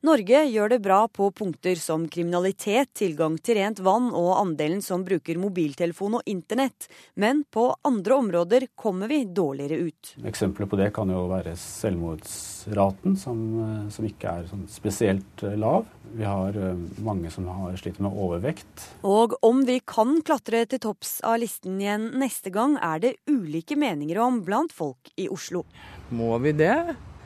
Norge 0.06 0.44
gjør 0.46 0.70
det 0.70 0.78
bra 0.86 1.00
på 1.10 1.32
punkter 1.34 1.80
som 1.82 2.04
kriminalitet, 2.12 2.92
tilgang 3.00 3.40
til 3.42 3.58
rent 3.58 3.80
vann 3.82 4.12
og 4.14 4.36
andelen 4.38 4.84
som 4.86 5.02
bruker 5.08 5.40
mobiltelefon 5.42 6.20
og 6.20 6.28
internett, 6.30 6.86
men 7.18 7.42
på 7.50 7.64
andre 7.88 8.18
områder 8.22 8.68
kommer 8.78 9.10
vi 9.10 9.24
dårligere 9.26 9.88
ut. 9.88 10.12
Eksempler 10.30 10.70
på 10.70 10.78
det 10.78 10.92
kan 10.94 11.10
jo 11.10 11.24
være 11.32 11.56
selvmordsraten, 11.58 13.16
som, 13.18 13.42
eh, 13.64 13.90
som 13.96 14.06
ikke 14.06 14.36
er 14.36 14.46
sånn 14.52 14.68
spesielt 14.70 15.46
eh, 15.48 15.58
lav. 15.58 15.90
Vi 16.14 16.28
har 16.28 16.54
eh, 16.54 16.86
mange 17.02 17.34
som 17.34 17.50
har 17.50 17.74
slitt 17.82 17.98
med 17.98 18.14
overvekt. 18.14 18.86
Og 19.10 19.34
om 19.42 19.66
vi 19.66 19.80
kan 19.82 20.20
klatre 20.28 20.68
til 20.70 20.84
topps 20.86 21.18
av 21.26 21.40
listen 21.42 21.82
igjen 21.82 22.12
neste 22.22 22.54
gang, 22.54 22.78
er 22.78 23.02
det 23.02 23.16
ulike 23.26 23.80
meninger 23.80 24.22
om 24.22 24.44
blant 24.46 24.76
folk 24.76 25.10
i 25.18 25.26
Oslo. 25.34 25.66
Må 26.14 26.38
vi 26.46 26.54
det? 26.62 26.78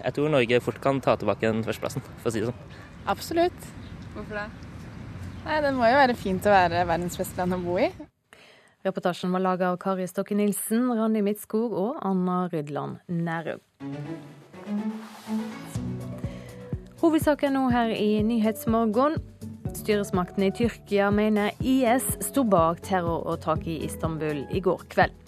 Jeg 0.03 0.15
tror 0.15 0.31
Norge 0.31 0.61
fort 0.63 0.80
kan 0.84 1.01
ta 1.03 1.15
tilbake 1.19 1.47
den 1.47 1.65
førsteplassen, 1.65 2.05
for 2.21 2.30
å 2.30 2.34
si 2.34 2.43
det 2.43 2.51
sånn. 2.51 2.77
Absolutt. 3.11 3.67
Hvorfor 4.13 4.39
det? 4.39 4.47
Nei, 5.45 5.61
Det 5.61 5.73
må 5.76 5.88
jo 5.88 5.99
være 5.99 6.15
fint 6.15 6.45
å 6.45 6.53
være 6.53 6.85
verdens 6.88 7.17
beste 7.19 7.39
land 7.39 7.57
å 7.57 7.61
bo 7.63 7.77
i. 7.80 7.89
Reportasjen 8.85 9.31
var 9.35 9.43
laga 9.43 9.73
av 9.73 9.77
Kari 9.81 10.05
Stokke 10.07 10.35
Nilsen, 10.39 10.88
Randi 10.95 11.19
Midtskog 11.26 11.73
og 11.76 11.97
Anna 12.05 12.45
Rydland 12.51 13.01
Nærum. 13.11 13.59
Hovedsaken 17.01 17.55
nå 17.55 17.65
her 17.73 17.91
i 17.95 18.21
Nyhetsmorgen. 18.23 19.17
Styresmaktene 19.76 20.49
i 20.49 20.55
Tyrkia 20.55 21.09
mener 21.11 21.51
IS 21.59 22.07
sto 22.23 22.45
bak 22.47 22.80
terroråtaket 22.88 23.71
i 23.76 23.77
Istanbul 23.88 24.45
i 24.51 24.63
går 24.63 24.88
kveld. 24.91 25.18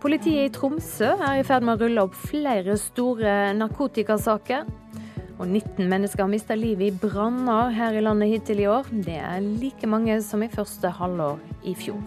Politiet 0.00 0.46
i 0.48 0.52
Tromsø 0.54 1.10
er 1.12 1.42
i 1.42 1.44
ferd 1.44 1.66
med 1.66 1.76
å 1.76 1.84
rulle 1.84 2.02
opp 2.06 2.14
flere 2.16 2.72
store 2.80 3.50
narkotikasaker. 3.52 4.64
Og 5.36 5.42
19 5.44 5.90
mennesker 5.90 6.24
har 6.24 6.30
mista 6.32 6.56
livet 6.56 6.86
i 6.86 6.96
branner 7.02 7.68
her 7.76 7.98
i 7.98 8.00
landet 8.06 8.32
hittil 8.32 8.62
i 8.64 8.68
år. 8.72 8.88
Det 9.04 9.18
er 9.20 9.44
like 9.44 9.90
mange 9.92 10.16
som 10.24 10.40
i 10.40 10.48
første 10.48 10.88
halvår 10.96 11.36
i 11.68 11.76
fjor. 11.76 12.00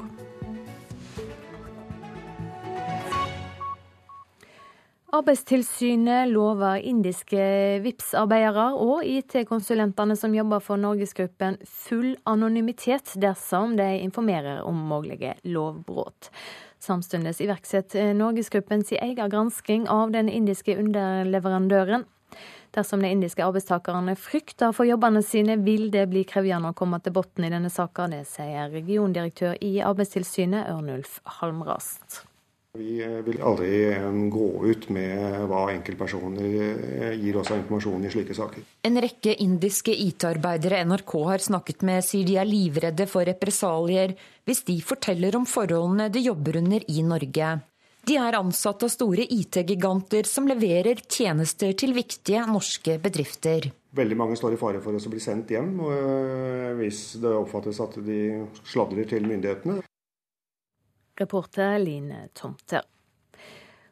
Arbeidstilsynet 5.13 6.33
lover 6.33 6.81
indiske 6.89 7.45
VIPS-arbeidere 7.85 8.71
og 8.81 9.05
IT-konsulentene 9.05 10.17
som 10.17 10.33
jobber 10.33 10.65
for 10.65 10.81
Norgesgruppen 10.81 11.61
full 11.69 12.15
anonymitet 12.25 13.13
dersom 13.21 13.77
de 13.77 13.91
informerer 14.01 14.65
om 14.65 14.81
mulige 14.89 15.37
lovbrudd. 15.45 16.33
Samtidig 16.83 17.37
iverksetter 17.39 18.11
Norgesgruppen 18.17 18.81
sin 18.83 18.99
egen 18.99 19.29
gransking 19.31 19.85
av 19.87 20.11
den 20.11 20.27
indiske 20.27 20.75
underleverandøren. 20.75 22.03
Dersom 22.75 23.03
de 23.05 23.11
indiske 23.13 23.45
arbeidstakerne 23.45 24.17
frykter 24.19 24.73
for 24.75 24.89
jobbene 24.89 25.21
sine, 25.23 25.59
vil 25.63 25.91
det 25.93 26.07
bli 26.11 26.25
krevende 26.27 26.73
å 26.73 26.75
komme 26.75 26.99
til 26.99 27.15
bunnen 27.15 27.47
i 27.47 27.53
denne 27.53 27.71
saka. 27.71 28.09
Det 28.11 28.25
sier 28.27 28.73
regiondirektør 28.73 29.55
i 29.63 29.77
Arbeidstilsynet, 29.85 30.67
Ørnulf 30.73 31.19
Halmrast. 31.39 32.23
Vi 32.77 33.21
vil 33.25 33.41
aldri 33.45 33.93
gå 34.33 34.45
ut 34.65 34.87
med 34.89 35.43
hva 35.45 35.67
enkeltpersoner 35.75 36.45
eh, 36.45 37.11
gir 37.21 37.35
oss 37.37 37.51
av 37.53 37.59
informasjon 37.59 38.07
i 38.07 38.09
slike 38.09 38.33
saker. 38.33 38.63
En 38.89 38.97
rekke 38.97 39.35
indiske 39.45 39.93
IT-arbeidere 39.93 40.79
NRK 40.89 41.13
har 41.27 41.43
snakket 41.45 41.85
med, 41.85 42.01
sier 42.01 42.25
de 42.25 42.39
er 42.41 42.49
livredde 42.49 43.05
for 43.11 43.29
represalier 43.29 44.15
hvis 44.49 44.63
de 44.71 44.79
forteller 44.81 45.37
om 45.37 45.45
forholdene 45.45 46.09
de 46.09 46.25
jobber 46.25 46.57
under 46.63 46.89
i 46.89 47.05
Norge. 47.05 47.51
De 48.09 48.17
er 48.17 48.39
ansatt 48.41 48.89
av 48.89 48.89
store 48.91 49.29
IT-giganter 49.37 50.25
som 50.25 50.49
leverer 50.49 51.05
tjenester 51.05 51.77
til 51.77 51.93
viktige 51.93 52.41
norske 52.49 52.97
bedrifter. 53.05 53.69
Veldig 53.93 54.17
mange 54.17 54.41
står 54.41 54.57
i 54.57 54.63
fare 54.65 54.81
for 54.81 54.97
å 54.97 55.13
bli 55.13 55.21
sendt 55.21 55.53
hjem 55.53 55.75
eh, 55.77 56.69
hvis 56.81 57.05
det 57.21 57.37
oppfattes 57.37 57.85
at 57.85 58.01
de 58.01 58.23
sladrer 58.65 59.05
til 59.13 59.29
myndighetene. 59.29 59.83
Reporter 61.19 61.79
Line 61.79 62.27
Tomter. 62.33 62.81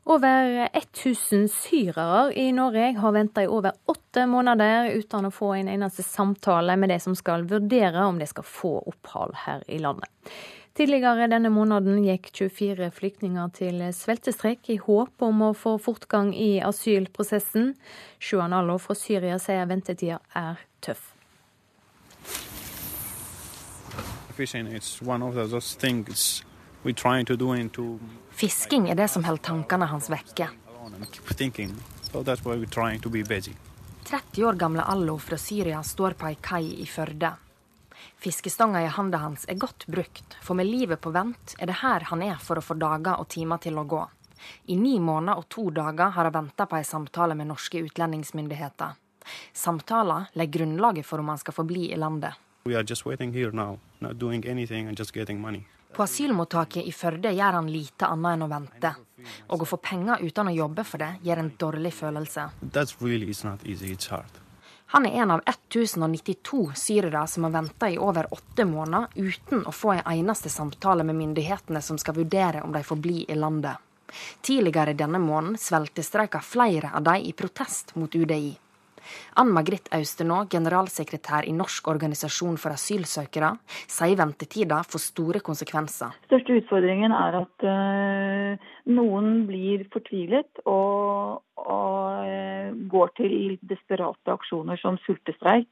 Over 0.04 0.70
1000 0.74 1.50
syrere 1.50 2.34
i 2.34 2.52
Norge 2.52 2.94
har 2.98 3.12
venta 3.12 3.44
i 3.44 3.48
over 3.48 3.72
åtte 3.86 4.26
måneder 4.26 4.90
uten 4.98 5.28
å 5.30 5.32
få 5.32 5.52
en 5.60 5.70
eneste 5.70 6.04
samtale 6.04 6.74
med 6.76 6.90
de 6.90 6.98
som 7.00 7.14
skal 7.16 7.46
vurdere 7.46 8.08
om 8.10 8.18
de 8.18 8.26
skal 8.26 8.48
få 8.48 8.74
opphold 8.90 9.38
her 9.46 9.62
i 9.70 9.78
landet. 9.80 10.10
Tidligere 10.74 11.28
denne 11.30 11.52
måneden 11.54 12.02
gikk 12.02 12.32
24 12.34 12.90
flyktninger 12.96 13.54
til 13.54 13.82
sveltestrekk 13.94 14.72
i 14.74 14.80
håp 14.82 15.22
om 15.22 15.46
å 15.46 15.54
få 15.54 15.76
fortgang 15.78 16.32
i 16.34 16.62
asylprosessen. 16.66 17.76
Shuan 18.18 18.56
Allo 18.58 18.80
fra 18.82 18.96
Syria 18.98 19.38
sier 19.38 19.68
ventetida 19.70 20.22
er 20.34 20.64
tøff. 20.82 21.12
Fishing 24.34 24.72
is 24.74 25.02
one 25.04 25.22
of 25.22 25.36
those 25.36 25.76
things 25.76 26.42
Fisking 28.32 28.90
er 28.90 28.96
det 28.96 29.08
som 29.14 29.24
holder 29.24 29.44
tankene 29.44 29.86
hans 29.86 30.10
vekke. 30.10 30.48
30 34.04 34.44
år 34.44 34.54
gamle 34.54 34.84
Allo 34.84 35.18
fra 35.22 35.38
Syria 35.38 35.84
står 35.84 36.18
på 36.18 36.28
ei 36.28 36.38
kai 36.42 36.66
i 36.82 36.88
Førde. 36.90 37.36
Fiskestanga 38.18 38.82
i 38.82 38.90
handa 38.90 39.18
hans 39.22 39.46
er 39.50 39.60
godt 39.62 39.86
brukt, 39.88 40.38
for 40.42 40.58
med 40.58 40.66
livet 40.66 41.02
på 41.02 41.14
vent 41.14 41.56
er 41.60 41.70
det 41.70 41.80
her 41.84 42.08
han 42.10 42.24
er 42.26 42.42
for 42.42 42.58
å 42.58 42.66
få 42.66 42.78
dager 42.82 43.22
og 43.22 43.30
timer 43.30 43.62
til 43.62 43.78
å 43.78 43.86
gå. 43.86 44.02
I 44.74 44.76
ni 44.76 44.98
måneder 45.00 45.38
og 45.38 45.48
to 45.54 45.70
dager 45.70 46.10
har 46.16 46.30
han 46.30 46.34
venta 46.34 46.66
på 46.66 46.80
ei 46.80 46.86
samtale 46.88 47.38
med 47.38 47.52
norske 47.52 47.82
utlendingsmyndigheter. 47.86 48.98
Samtalen 49.54 50.32
legger 50.34 50.60
grunnlaget 50.60 51.06
for 51.06 51.22
om 51.22 51.30
han 51.30 51.38
skal 51.38 51.54
få 51.54 51.64
bli 51.70 51.92
i 51.94 51.98
landet. 51.98 52.34
We 52.66 52.76
are 52.76 52.84
just 52.84 53.06
waiting 53.06 53.34
here 53.34 53.52
now, 53.52 53.80
not 54.00 54.20
doing 54.20 54.46
anything 54.46 54.88
and 54.88 54.98
just 54.98 55.14
getting 55.14 55.42
money. 55.42 55.66
På 55.94 56.04
asylmottaket 56.04 56.88
i 56.88 56.92
Førde 56.96 57.34
gjør 57.36 57.60
han 57.60 57.72
lite 57.72 58.08
annet 58.08 58.38
enn 58.38 58.46
å 58.46 58.52
vente. 58.52 58.94
Og 59.54 59.64
å 59.64 59.70
få 59.70 59.78
penger 59.78 60.24
uten 60.24 60.50
å 60.50 60.56
jobbe 60.56 60.86
for 60.88 61.04
det 61.04 61.12
gir 61.26 61.42
en 61.42 61.52
dårlig 61.60 61.94
følelse. 61.94 62.48
Really 63.02 63.34
han 64.92 65.06
er 65.06 65.22
en 65.22 65.32
av 65.32 65.42
1092 65.48 66.72
syrere 66.76 67.28
som 67.28 67.44
har 67.44 67.52
venta 67.52 67.88
i 67.90 67.98
over 67.98 68.28
åtte 68.34 68.66
måneder 68.68 69.08
uten 69.16 69.62
å 69.64 69.72
få 69.72 69.94
en 69.94 70.10
eneste 70.12 70.52
samtale 70.52 71.06
med 71.08 71.16
myndighetene 71.16 71.80
som 71.82 72.00
skal 72.02 72.18
vurdere 72.18 72.64
om 72.66 72.76
de 72.76 72.82
får 72.84 73.00
bli 73.00 73.22
i 73.24 73.38
landet. 73.40 73.80
Tidligere 74.44 74.98
denne 75.00 75.22
måneden 75.24 75.56
sveltestreika 75.58 76.42
flere 76.44 76.92
av 76.92 77.08
de 77.08 77.16
i 77.24 77.32
protest 77.32 77.96
mot 77.96 78.16
UDI. 78.16 78.58
Ann 79.42 79.52
Margrit 79.56 79.90
Austenå, 79.96 80.44
generalsekretær 80.52 81.48
i 81.48 81.54
Norsk 81.56 81.88
organisasjon 81.92 82.58
for 82.62 82.76
asylsøkere, 82.76 83.54
sier 83.90 84.20
ventetida 84.20 84.82
får 84.88 85.04
store 85.06 85.42
konsekvenser. 85.46 86.16
Største 86.30 86.60
utfordringen 86.62 87.16
er 87.16 87.40
at 87.42 87.68
uh, 87.68 88.72
noen 88.92 89.46
blir 89.50 89.86
fortvilet 89.94 90.64
og, 90.66 91.44
og 91.62 92.26
uh, 92.26 92.72
går 92.92 93.14
til 93.20 93.56
desperate 93.62 94.36
aksjoner 94.36 94.80
som 94.82 95.00
sultestreik. 95.06 95.70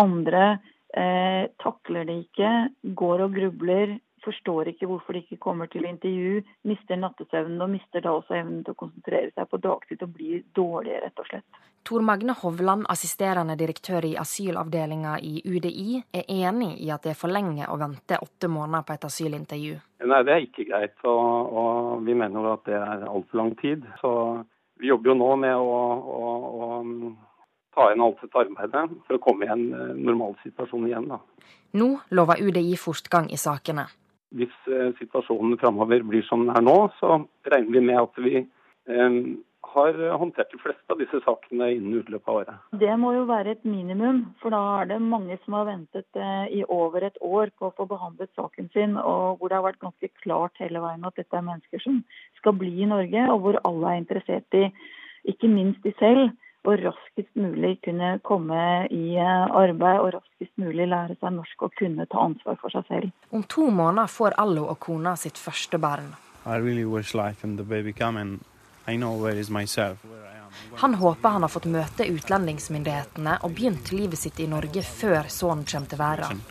Andre 0.00 0.56
uh, 0.56 1.44
takler 1.62 2.08
det 2.08 2.20
ikke, 2.26 2.52
går 2.98 3.26
og 3.26 3.38
grubler, 3.38 3.96
forstår 4.26 4.72
ikke 4.72 4.88
hvorfor 4.90 5.16
de 5.16 5.22
ikke 5.24 5.38
kommer 5.42 5.70
til 5.72 5.86
intervju, 5.88 6.42
mister 6.68 6.98
nattesøvnen 7.00 7.62
og 7.62 7.72
mister 7.72 8.04
da 8.04 8.12
også 8.18 8.36
evnen 8.40 8.64
til 8.66 8.74
å 8.74 8.80
konsentrere 8.82 9.32
seg 9.32 9.48
på 9.50 9.60
dagtid 9.62 10.02
og 10.06 10.12
blir 10.16 10.44
dårlige, 10.58 11.00
rett 11.04 11.22
og 11.22 11.30
slett. 11.30 11.64
Tor 11.86 12.02
Magne 12.02 12.34
Hovland, 12.34 12.82
assisterende 12.90 13.54
direktør 13.58 14.08
i 14.08 14.16
asylavdelinga 14.18 15.12
i 15.22 15.36
UDI, 15.46 16.00
er 16.18 16.24
enig 16.34 16.72
i 16.82 16.90
at 16.90 17.06
det 17.06 17.12
er 17.12 17.20
for 17.20 17.30
lenge 17.30 17.68
å 17.70 17.76
vente 17.78 18.18
åtte 18.18 18.50
måneder 18.50 18.82
på 18.88 18.96
et 18.96 19.06
asylintervju. 19.06 19.76
Nei, 20.10 20.18
det 20.26 20.34
er 20.34 20.42
ikke 20.48 20.66
greit, 20.66 20.96
og, 21.06 21.54
og 21.62 22.02
vi 22.08 22.16
mener 22.18 22.50
at 22.56 22.66
det 22.66 22.74
er 22.80 23.06
altfor 23.06 23.42
lang 23.42 23.54
tid. 23.62 23.86
Så 24.00 24.10
vi 24.82 24.90
jobber 24.90 25.12
jo 25.12 25.18
nå 25.20 25.30
med 25.44 25.54
å, 25.54 25.78
å, 26.16 26.32
å 26.66 27.12
ta 27.76 27.92
inn 27.92 28.02
alt 28.02 28.18
dette 28.24 28.42
arbeidet 28.42 28.98
for 29.06 29.18
å 29.18 29.22
komme 29.22 29.46
i 29.46 29.52
en 29.52 29.68
normal 29.70 30.02
normalsituasjon 30.08 30.88
igjen. 30.90 31.06
Da. 31.12 31.20
Nå 31.78 31.88
lover 32.18 32.42
UDI 32.42 32.74
fortgang 32.80 33.30
i 33.30 33.38
sakene. 33.40 33.86
Hvis 34.34 34.54
eh, 34.66 34.90
situasjonen 34.98 35.58
framover 35.60 36.02
blir 36.06 36.24
som 36.26 36.46
den 36.46 36.56
er 36.56 36.64
nå, 36.64 36.78
så 36.98 37.20
regner 37.46 37.76
vi 37.78 37.84
med 37.84 38.00
at 38.00 38.18
vi 38.24 38.34
eh, 38.42 39.20
har 39.76 39.98
håndtert 40.18 40.52
de 40.52 40.58
fleste 40.62 40.92
av 40.92 41.00
disse 41.00 41.20
sakene 41.24 41.68
innen 41.74 41.98
utløpet 42.00 42.30
av 42.30 42.38
året. 42.40 42.60
Det 42.80 42.92
må 43.00 43.12
jo 43.16 43.26
være 43.28 43.56
et 43.56 43.64
minimum, 43.68 44.22
for 44.42 44.54
da 44.54 44.62
er 44.80 44.90
det 44.92 45.00
mange 45.02 45.38
som 45.44 45.56
har 45.58 45.68
ventet 45.68 46.20
eh, 46.20 46.46
i 46.58 46.62
over 46.72 47.06
et 47.06 47.18
år 47.20 47.52
på 47.58 47.68
å 47.68 47.74
få 47.76 47.88
behandlet 47.90 48.32
saken 48.38 48.70
sin, 48.74 48.96
og 49.00 49.38
hvor 49.38 49.52
det 49.52 49.58
har 49.58 49.66
vært 49.66 49.82
ganske 49.84 50.10
klart 50.22 50.62
hele 50.62 50.82
veien 50.84 51.06
at 51.06 51.18
dette 51.18 51.38
er 51.38 51.46
mennesker 51.46 51.82
som 51.84 52.00
skal 52.40 52.56
bli 52.58 52.72
i 52.82 52.90
Norge, 52.90 53.28
og 53.32 53.42
hvor 53.44 53.60
alle 53.68 53.92
er 53.92 54.02
interessert 54.02 54.58
i, 54.58 54.66
ikke 55.26 55.50
minst 55.50 55.82
de 55.86 55.94
selv, 56.00 56.30
og 56.66 56.82
raskest 56.82 57.32
mulig 57.38 57.76
kunne 57.84 58.16
komme 58.26 58.60
i 58.90 59.16
eh, 59.16 59.46
arbeid 59.62 60.02
og 60.02 60.10
raskest 60.18 60.52
mulig 60.60 60.88
lære 60.90 61.16
seg 61.20 61.34
norsk 61.36 61.66
og 61.66 61.74
kunne 61.78 62.06
ta 62.10 62.24
ansvar 62.26 62.58
for 62.60 62.74
seg 62.74 62.86
selv. 62.90 63.14
Om 63.30 63.46
to 63.50 63.68
måneder 63.70 64.10
får 64.10 64.36
Allo 64.42 64.66
og 64.72 64.78
kona 64.82 65.14
sitt 65.20 65.38
første 65.38 65.78
barn. 65.82 66.12
Han 70.80 70.94
håper 70.94 71.28
han 71.28 71.42
har 71.42 71.52
fått 71.52 71.66
møte 71.70 72.06
utlendingsmyndighetene 72.06 73.38
og 73.44 73.54
begynt 73.56 73.90
livet 73.92 74.20
sitt 74.20 74.38
i 74.40 74.48
Norge 74.50 74.82
før 74.86 75.30
sønnen 75.32 75.66
kommer 75.68 75.90
til 75.90 76.00
verden. 76.00 76.42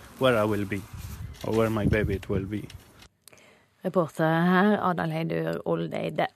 Reporter 3.85 4.41
her, 4.49 4.71
Adal 4.81 5.13
Heidur 5.13 5.61
Oldeide. 5.69 6.27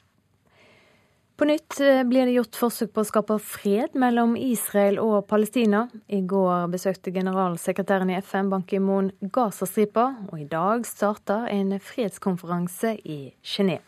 På 1.40 1.46
nytt 1.46 1.80
eh, 1.80 2.04
blir 2.04 2.26
det 2.26 2.34
gjort 2.36 2.58
forsøk 2.60 2.90
på 2.92 3.00
å 3.00 3.08
skape 3.08 3.36
fred 3.40 3.94
mellom 3.96 4.34
Israel 4.36 4.98
og 5.00 5.22
Palestina. 5.32 5.86
I 6.12 6.20
går 6.28 6.66
besøkte 6.74 7.14
generalsekretæren 7.16 8.12
i 8.12 8.18
FN 8.20 8.50
Ban 8.52 8.66
Ki-moon 8.68 9.08
Gazastripa, 9.24 10.10
og 10.28 10.42
i 10.42 10.50
dag 10.52 10.84
starter 10.84 11.48
en 11.48 11.78
fredskonferanse 11.80 12.92
i 13.08 13.22
Genéve. 13.40 13.88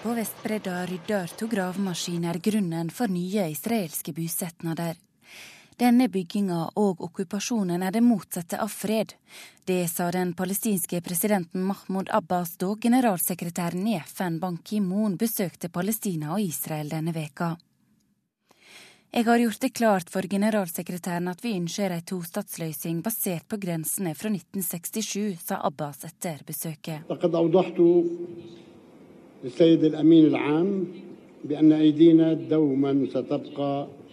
På 0.00 0.16
Vestbredda 0.16 0.86
rydder 0.88 1.36
to 1.36 1.50
gravemaskiner 1.52 2.40
grunnen 2.40 2.88
for 2.88 3.12
nye 3.12 3.50
israelske 3.52 4.16
bosetnader. 4.16 4.96
Denne 5.81 6.05
bygginga 6.13 6.59
og 6.77 6.99
okkupasjonen 7.07 7.81
er 7.81 7.93
det 7.95 8.03
motsatte 8.05 8.59
av 8.61 8.69
fred. 8.69 9.15
Det 9.65 9.87
sa 9.89 10.11
den 10.13 10.35
palestinske 10.37 11.01
presidenten 11.01 11.63
Mahmoud 11.65 12.11
Abbas 12.13 12.53
da 12.61 12.75
generalsekretæren 12.83 13.87
i 13.89 13.97
FN 14.05 14.37
Ban 14.39 14.59
Ki-moon 14.61 15.17
besøkte 15.17 15.71
Palestina 15.73 16.35
og 16.35 16.41
Israel 16.41 16.91
denne 16.91 17.15
veka. 17.15 17.55
Jeg 19.11 19.25
har 19.27 19.41
gjort 19.41 19.61
det 19.61 19.73
klart 19.75 20.09
for 20.09 20.23
generalsekretæren 20.23 21.27
at 21.27 21.41
vi 21.43 21.55
ønsker 21.57 21.91
ei 21.91 22.05
tostatsløsning 22.07 23.01
basert 23.03 23.43
på 23.49 23.57
grensene 23.59 24.13
fra 24.15 24.29
1967, 24.31 25.41
sa 25.41 25.59
Abbas 25.65 26.05
etter 26.05 26.45
besøket. 26.47 27.09
للسيد 29.43 29.83
الأمين 29.83 30.25
العام 30.25 30.87
بأن 31.43 31.71
أيدينا 31.71 32.33
دوما 32.33 33.07
ستبقى 33.09 33.31
ممدودة 33.31 33.87
للسلام 33.87 34.04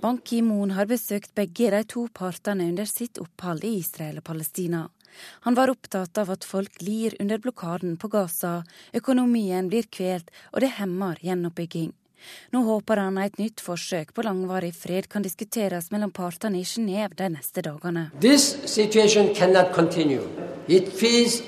Ban 0.00 0.18
Ki-moon 0.18 0.70
har 0.70 0.86
besøkt 0.86 1.34
begge 1.34 1.70
de 1.70 1.82
to 1.86 2.06
partene 2.14 2.68
under 2.70 2.86
sitt 2.86 3.18
opphold 3.22 3.64
i 3.64 3.76
Israel 3.78 4.18
og 4.20 4.24
Palestina. 4.26 4.88
Han 5.46 5.56
var 5.58 5.70
opptatt 5.72 6.18
av 6.18 6.30
at 6.30 6.46
folk 6.46 6.82
lir 6.82 7.16
under 7.20 7.38
blokaden 7.42 7.96
på 7.96 8.10
Gaza, 8.12 8.62
økonomien 8.94 9.70
blir 9.70 9.88
kvelt 9.90 10.30
og 10.52 10.60
det 10.62 10.74
hemmer 10.78 11.18
gjenoppbygging. 11.22 11.92
Nå 12.50 12.62
håper 12.66 12.98
han 12.98 13.18
et 13.22 13.38
nytt 13.38 13.62
forsøk 13.62 14.10
på 14.14 14.24
langvarig 14.26 14.72
fred 14.74 15.06
kan 15.10 15.22
diskuteres 15.22 15.92
mellom 15.94 16.10
partene 16.10 16.58
i 16.58 16.66
Genéve 16.66 17.14
de 17.18 17.28
neste 17.30 17.62
dagene. 17.62 18.10
This 18.20 18.56
situation 18.66 19.34
cannot 19.34 19.72
continue. 19.74 20.26
It 20.66 20.90
feeds 20.90 21.42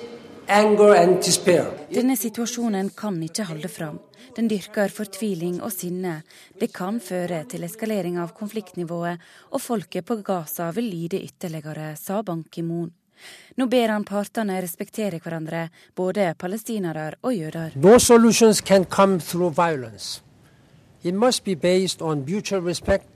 denne 0.50 2.16
situasjonen 2.18 2.88
kan 2.96 3.18
ikke 3.22 3.44
holde 3.46 3.68
fram. 3.70 4.00
Den 4.36 4.48
dyrker 4.48 4.92
fortviling 4.94 5.58
og 5.62 5.72
sinne. 5.74 6.20
Det 6.60 6.70
kan 6.72 7.00
føre 7.02 7.42
til 7.50 7.64
eskalering 7.66 8.18
av 8.22 8.30
konfliktnivået, 8.36 9.18
og 9.50 9.60
folket 9.60 10.06
på 10.06 10.20
Gaza 10.22 10.70
vil 10.76 10.86
lide 10.92 11.18
ytterligere, 11.24 11.96
sa 11.96 12.22
Ban 12.22 12.44
Ki-moon. 12.52 12.90
Nå 13.56 13.66
ber 13.66 13.92
han 13.92 14.04
partene 14.04 14.60
respektere 14.62 15.18
hverandre, 15.20 15.68
både 15.96 16.34
palestinere 16.38 17.10
og 17.22 17.34
jøder. 17.36 17.76
No 17.76 17.98
solutions 17.98 18.60
can 18.60 18.84
come 18.84 19.20
through 19.20 19.52
violence. 19.56 20.22
It 21.02 21.14
must 21.14 21.44
be 21.44 21.56
based 21.56 22.02
on 22.02 22.24
mutual 22.24 22.62
respect 22.62 23.06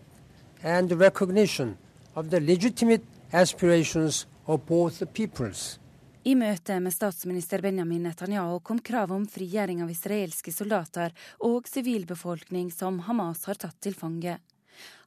and 0.63 0.93
recognition 1.01 1.77
of 2.15 2.31
the 2.31 2.41
legitimate 2.41 3.03
aspirations 3.33 4.27
of 4.47 4.61
both 4.67 5.03
peoples. 5.15 5.79
I 6.25 6.33
møte 6.41 6.79
med 6.81 6.95
statsminister 6.95 7.61
Benjamin 7.61 8.07
Netanyahu 8.09 8.63
kom 8.65 8.79
krav 8.81 9.11
om 9.13 9.27
frigjøring 9.29 9.83
av 9.85 9.91
israelske 9.93 10.53
soldater 10.57 11.13
og 11.45 11.69
sivilbefolkning 11.69 12.71
som 12.73 13.03
Hamas 13.05 13.45
har 13.45 13.61
tatt 13.61 13.77
til 13.85 13.93
fange. 13.93 14.39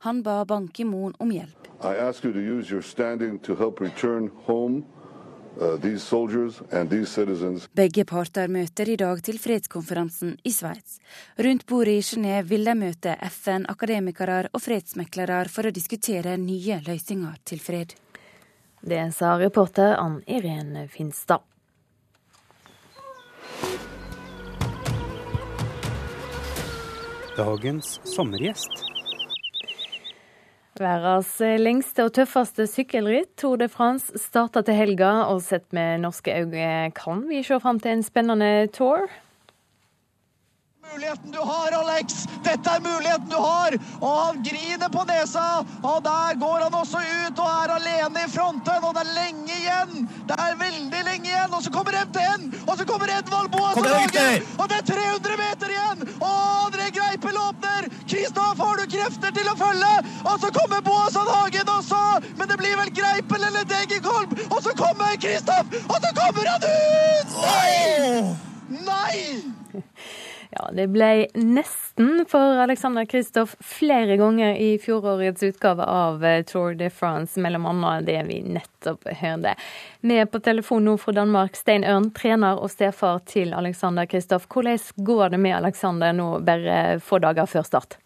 Han 0.06 0.22
ba 0.22 0.45
Ban 0.45 0.68
Ki-moon 0.69 1.15
om 1.18 1.34
hjelp. 1.34 1.72
Uh, 1.81 1.98
Begge 7.73 8.06
parter 8.06 8.48
møter 8.48 8.89
i 8.94 9.02
dag 9.02 9.26
til 9.26 9.41
fredskonferansen 9.41 10.38
i 10.45 10.53
Sveits. 10.53 10.99
Rundt 11.41 11.65
bordet 11.65 11.98
i 11.98 12.06
Genéve 12.14 12.45
vil 12.53 12.69
de 12.69 12.77
møte 12.77 13.18
FN, 13.34 13.65
akademikere 13.65 14.44
og 14.53 14.61
fredsmeklere 14.61 15.48
for 15.49 15.65
å 15.65 15.73
diskutere 15.73 16.38
nye 16.38 16.77
løsninger 16.85 17.41
til 17.41 17.57
fred. 17.57 17.98
Det 18.88 19.11
sa 19.11 19.34
reporter 19.35 19.97
Ann 19.99 20.22
Irén 20.27 20.88
Finstad. 20.88 21.41
Dagens 27.35 27.99
sommergjest. 28.07 28.85
Verdens 30.80 31.34
lengste 31.59 32.05
og 32.07 32.14
tøffeste 32.15 32.64
sykkelritt, 32.72 33.34
Tour 33.35 33.59
de 33.59 33.68
France, 33.68 34.15
starter 34.23 34.64
til 34.64 34.80
helga, 34.80 35.11
og 35.34 35.43
sett 35.43 35.68
med 35.76 36.05
norske 36.05 36.31
øyne 36.31 36.93
kan 36.95 37.27
vi 37.27 37.43
se 37.43 37.59
fram 37.59 37.84
til 37.84 37.97
en 37.97 38.07
spennende 38.07 38.69
tour 38.72 39.03
muligheten 40.93 41.31
du 41.31 41.38
har, 41.38 41.72
Alex! 41.72 42.27
Dette 42.43 42.69
er 42.69 42.81
muligheten 42.81 43.30
du 43.30 43.35
har! 43.35 43.76
Og 43.99 44.14
han 44.26 44.43
griner 44.43 44.89
på 44.89 45.03
nesa, 45.09 45.45
og 45.81 46.03
der 46.03 46.39
går 46.39 46.64
han 46.65 46.77
også 46.81 47.01
ut 47.01 47.41
og 47.43 47.49
er 47.64 47.73
alene 47.76 48.23
i 48.23 48.30
fronten, 48.31 48.85
og 48.88 48.93
det 48.95 49.03
er 49.03 49.15
lenge 49.18 49.57
igjen! 49.57 50.07
Det 50.30 50.38
er 50.45 50.59
veldig 50.61 51.01
lenge 51.09 51.30
igjen, 51.30 51.53
og 51.53 51.64
så 51.64 51.73
kommer 51.73 51.97
MTN, 52.07 52.47
og 52.65 52.73
så 52.80 52.88
kommer 52.89 53.14
Edvald 53.18 53.51
Boas 53.53 53.77
og 53.77 54.69
det 54.69 54.77
er 54.77 54.85
300 54.89 55.38
meter 55.41 55.73
igjen! 55.76 56.05
Og 56.18 56.38
André 56.68 56.89
Greipel 56.97 57.41
åpner! 57.41 57.89
Kristoff, 58.07 58.64
har 58.64 58.81
du 58.81 58.85
krefter 58.95 59.35
til 59.35 59.51
å 59.51 59.57
følge? 59.59 59.93
Og 60.23 60.39
så 60.43 60.51
kommer 60.55 60.84
Boasson 60.85 61.34
Hagen 61.34 61.73
også! 61.77 62.03
Men 62.39 62.51
det 62.51 62.59
blir 62.61 62.77
vel 62.80 62.93
Greipel 63.01 63.47
eller 63.49 63.68
Degerkolb, 63.69 64.38
og 64.49 64.59
så 64.64 64.76
kommer 64.77 65.19
Kristoff, 65.22 65.77
og 65.84 65.99
så 66.03 66.15
kommer 66.22 66.53
han 66.53 66.68
ut! 66.72 67.38
Nei! 67.43 68.38
Nei! 68.88 69.84
Ja, 70.49 70.69
det 70.72 70.88
ble 70.94 71.28
nesten 71.36 72.24
for 72.30 72.61
Alexander 72.64 73.06
Kristoff 73.06 73.56
flere 73.60 74.15
ganger 74.18 74.56
i 74.56 74.78
fjorårets 74.80 75.44
utgave 75.44 75.84
av 75.84 76.24
eh, 76.26 76.44
Tour 76.48 76.78
de 76.80 76.90
France, 76.90 77.40
mellom 77.40 77.65
annet 77.68 78.07
det 78.07 78.22
vi 78.30 78.40
nettopp 78.45 79.10
hørte. 79.22 79.57
Med 80.07 80.32
på 80.32 80.40
telefon 80.40 80.88
nå 80.88 80.95
fra 81.02 81.11
Danmark, 81.19 81.60
Stein 81.60 81.84
Ørn, 81.84 82.11
trener 82.15 82.61
og 82.64 82.72
stefar 82.72 83.19
til 83.28 83.52
Alexander 83.57 84.07
Kristoff. 84.07 84.48
Hvordan 84.48 85.06
går 85.06 85.36
det 85.36 85.40
med 85.44 85.57
Alexander 85.57 86.15
nå, 86.15 86.30
bare 86.48 86.99
få 87.03 87.19
dager 87.24 87.49
før 87.49 87.68
start? 87.68 87.99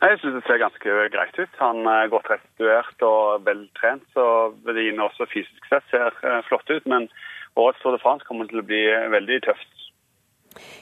Jeg 0.00 0.18
synes 0.18 0.38
det 0.38 0.46
ser 0.46 0.62
ganske 0.62 0.94
greit 1.12 1.38
ut. 1.38 1.58
Han 1.60 1.84
er 1.86 2.08
godt 2.08 2.30
restituert 2.32 3.02
og 3.04 3.44
veltrent, 3.44 4.06
så 4.16 4.24
verdiene 4.64 5.04
også 5.04 5.28
fysisk 5.28 5.66
sett 5.68 5.84
ser 5.92 6.16
eh, 6.24 6.40
flott 6.48 6.72
ut. 6.72 6.86
Men 6.88 7.06
årets 7.60 7.82
Tour 7.82 7.94
de 7.94 8.00
France 8.02 8.24
kommer 8.26 8.48
til 8.48 8.62
å 8.62 8.66
bli 8.66 8.80
veldig 9.14 9.42
tøft. 9.44 9.89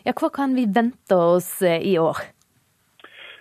Ja, 0.05 0.15
hva 0.17 0.31
kan 0.33 0.57
vi 0.57 0.67
vente 0.75 1.17
oss 1.17 1.63
eh, 1.63 1.81
i 1.83 1.99
år? 1.99 2.21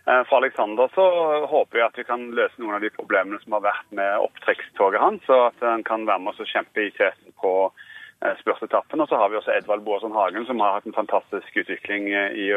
Eh, 0.07 0.23
for 0.29 0.39
Alexander 0.39 0.91
så 0.95 1.05
håper 1.51 1.79
jeg 1.79 1.89
at 1.89 1.99
vi 1.99 2.07
kan 2.07 2.29
løse 2.37 2.61
noen 2.61 2.77
av 2.77 2.85
de 2.85 2.93
problemene 2.95 3.39
som 3.43 3.57
har 3.57 3.65
vært 3.67 3.91
med 3.99 4.23
opptrekkstoget 4.27 5.03
hans, 5.03 5.27
og 5.27 5.49
at 5.49 5.67
han 5.67 5.85
kan 5.87 6.07
være 6.07 6.23
med 6.23 6.33
oss 6.33 6.43
og 6.43 6.51
kjempe 6.51 6.87
i 6.87 6.93
teten 6.95 7.35
på 7.41 7.53
spurtetappen. 7.67 7.93
spørsetappen. 8.41 9.01
Og 9.03 9.09
så 9.09 9.17
har 9.21 9.29
vi 9.29 9.37
også 9.37 9.53
Edvald 9.53 9.83
Boasson 9.85 10.11
Hagen, 10.11 10.45
som 10.47 10.59
har 10.59 10.71
hatt 10.73 10.87
en 10.89 10.95
fantastisk 10.95 11.59
utvikling 11.61 12.07
i 12.09 12.47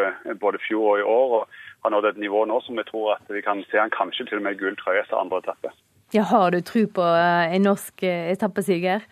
både 0.40 0.56
fjor 0.64 0.86
og 0.94 0.98
i 0.98 1.02
år. 1.04 1.34
og 1.40 1.48
har 1.82 1.90
nådd 1.90 2.08
et 2.08 2.16
nivå 2.16 2.44
nå 2.48 2.60
som 2.64 2.76
vi 2.76 2.84
tror 2.88 3.14
at 3.18 3.28
vi 3.28 3.42
kan 3.42 3.60
se 3.70 3.76
han 3.76 3.92
kanskje 3.92 4.24
til 4.28 4.40
og 4.40 4.46
med 4.46 4.56
gull 4.56 4.76
trøye 4.80 5.02
etter 5.02 5.20
andre 5.20 5.42
etappe. 5.44 5.72
Ja, 6.16 6.22
Har 6.22 6.50
du 6.50 6.60
tro 6.60 6.86
på 6.86 7.02
en 7.02 7.62
norsk 7.62 8.02
etappesiger? 8.02 9.04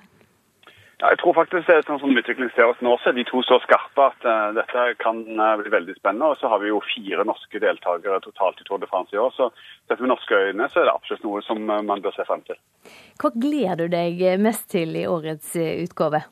Ja, 0.99 1.13
jeg 1.13 1.21
tror 1.21 1.37
faktisk 1.37 1.69
det 1.69 1.77
er 1.79 1.85
sånn 1.87 2.01
som 2.03 2.11
utviklingen 2.11 2.51
ser 2.57 2.73
oss 2.73 2.81
nå, 2.83 2.97
så 2.99 3.13
er 3.13 3.15
de 3.15 3.25
to 3.29 3.39
så 3.47 3.61
skarpe 3.63 4.07
at 4.09 4.25
uh, 4.27 4.49
dette 4.57 4.87
kan 4.99 5.21
uh, 5.39 5.53
bli 5.61 5.71
veldig 5.71 5.95
spennende. 5.95 6.33
Og 6.33 6.41
så 6.41 6.51
har 6.51 6.59
vi 6.59 6.73
jo 6.73 6.81
fire 6.83 7.23
norske 7.29 7.61
deltakere 7.63 8.19
totalt 8.25 8.59
i 8.59 8.67
Tour 8.67 8.83
de 8.83 8.89
France 8.91 9.15
i 9.15 9.21
år. 9.23 9.31
Så 9.37 9.47
sett 9.87 10.03
med 10.03 10.11
norske 10.11 10.41
øyne 10.49 10.67
så 10.73 10.83
er 10.83 10.89
det 10.89 10.97
absolutt 10.97 11.23
noe 11.29 11.45
som 11.47 11.63
uh, 11.71 11.79
man 11.87 12.03
bør 12.03 12.17
se 12.17 12.27
frem 12.27 12.43
til. 12.49 12.59
Hva 13.23 13.31
gleder 13.31 13.87
du 13.87 13.95
deg 13.95 14.25
mest 14.43 14.67
til 14.75 14.99
i 14.99 15.07
årets 15.07 15.55
utgave? 15.87 16.25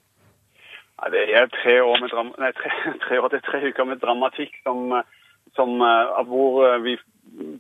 Ja, 0.97 1.13
det 1.15 1.23
er 1.31 1.47
tre 1.55 1.79
år, 1.85 2.03
med 2.03 2.11
dram 2.11 2.35
nei, 2.43 2.51
tre, 2.59 2.73
tre 3.07 3.23
år 3.23 3.31
til 3.37 3.47
tre 3.47 3.63
uker 3.69 3.87
med 3.87 4.03
dramatikk 4.03 4.59
som, 4.67 4.99
som 5.55 5.79
hvor 5.79 6.81
vi 6.83 6.99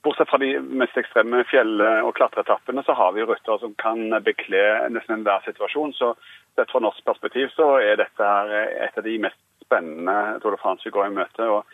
Bortsett 0.03 0.31
fra 0.31 0.39
de 0.39 0.53
mest 0.61 0.97
ekstreme 0.97 1.43
fjell- 1.51 1.83
og 1.83 2.15
klatreetappene, 2.17 2.85
så 2.87 2.95
har 2.95 3.13
vi 3.17 3.25
røtter 3.27 3.59
som 3.59 3.75
kan 3.83 4.15
bekle 4.25 4.63
nesten 4.95 5.19
enhver 5.19 5.43
situasjon. 5.45 5.93
Så 5.99 6.13
sett 6.55 6.71
fra 6.71 6.81
norsk 6.81 7.03
perspektiv 7.05 7.51
så 7.57 7.77
er 7.83 7.99
dette 8.01 8.31
her 8.31 8.53
et 8.87 8.97
av 8.97 9.05
de 9.05 9.19
mest 9.27 9.41
spennende 9.67 10.39
Tour 10.41 10.55
de 10.55 10.63
France 10.63 10.87
vi 10.87 10.95
går 10.95 11.11
i 11.11 11.17
møte. 11.19 11.49
og 11.57 11.65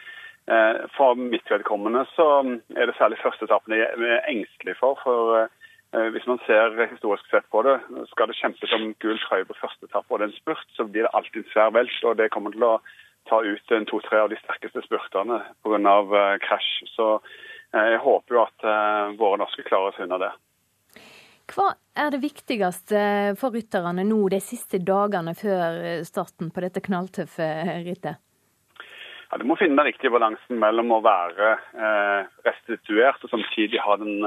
eh, 0.49 0.85
For 0.97 1.19
mitt 1.19 1.51
vedkommende 1.51 2.07
så 2.17 2.29
er 2.77 2.89
det 2.89 2.97
særlig 2.99 3.21
førsteetappene 3.23 3.81
jeg 3.83 4.15
er 4.17 4.31
engstelig 4.33 4.77
for. 4.81 4.99
for 5.05 5.37
eh, 5.45 6.09
hvis 6.17 6.27
man 6.27 6.41
ser 6.47 6.75
historisk 6.91 7.29
sett 7.31 7.47
på 7.53 7.63
det, 7.67 7.79
skal 8.11 8.29
det 8.33 8.41
kjempes 8.41 8.73
om 8.73 8.93
gul 9.05 9.21
trøye 9.27 9.47
på 9.49 9.61
første 9.61 9.87
etappe 9.87 10.09
og 10.09 10.19
det 10.19 10.29
er 10.29 10.33
en 10.33 10.41
spurt, 10.41 10.69
så 10.77 10.89
blir 10.89 11.07
det 11.07 11.15
alltid 11.15 11.49
svær 11.53 11.75
velt. 11.77 12.05
og 12.05 12.17
Det 12.17 12.33
kommer 12.33 12.57
til 12.57 12.65
å 12.65 12.75
ta 13.31 13.39
ut 13.45 13.73
to-tre 13.87 14.19
av 14.19 14.33
de 14.33 14.41
sterkeste 14.41 14.83
spurtene 14.83 15.43
pga. 15.63 15.79
Uh, 15.79 16.39
krasj. 16.43 16.71
Så 16.97 17.21
jeg 17.73 18.01
håper 18.05 18.37
jo 18.37 18.43
at 18.45 18.67
uh, 18.67 19.13
våre 19.19 19.41
norske 19.41 19.65
klarer 19.67 19.97
seg 19.97 20.07
unna 20.07 20.19
det. 20.27 20.33
Hva 21.53 21.73
er 21.99 22.13
det 22.15 22.23
viktigste 22.23 23.01
for 23.41 23.53
rytterne 23.53 24.05
nå 24.07 24.21
de 24.33 24.39
siste 24.41 24.79
dagene 24.81 25.35
før 25.37 26.05
starten 26.07 26.53
på 26.55 26.63
dette 26.65 26.81
knalltøffe 26.85 27.49
rittet? 27.85 28.21
Ja, 29.33 29.39
du 29.41 29.47
må 29.49 29.57
finne 29.57 29.81
den 29.81 29.89
riktige 29.89 30.13
balansen 30.13 30.61
mellom 30.61 30.93
å 30.93 31.01
være 31.05 31.55
eh, 31.57 32.31
restituert 32.45 33.23
og 33.25 33.33
samtidig 33.33 33.81
ha 33.81 33.97
den 34.01 34.21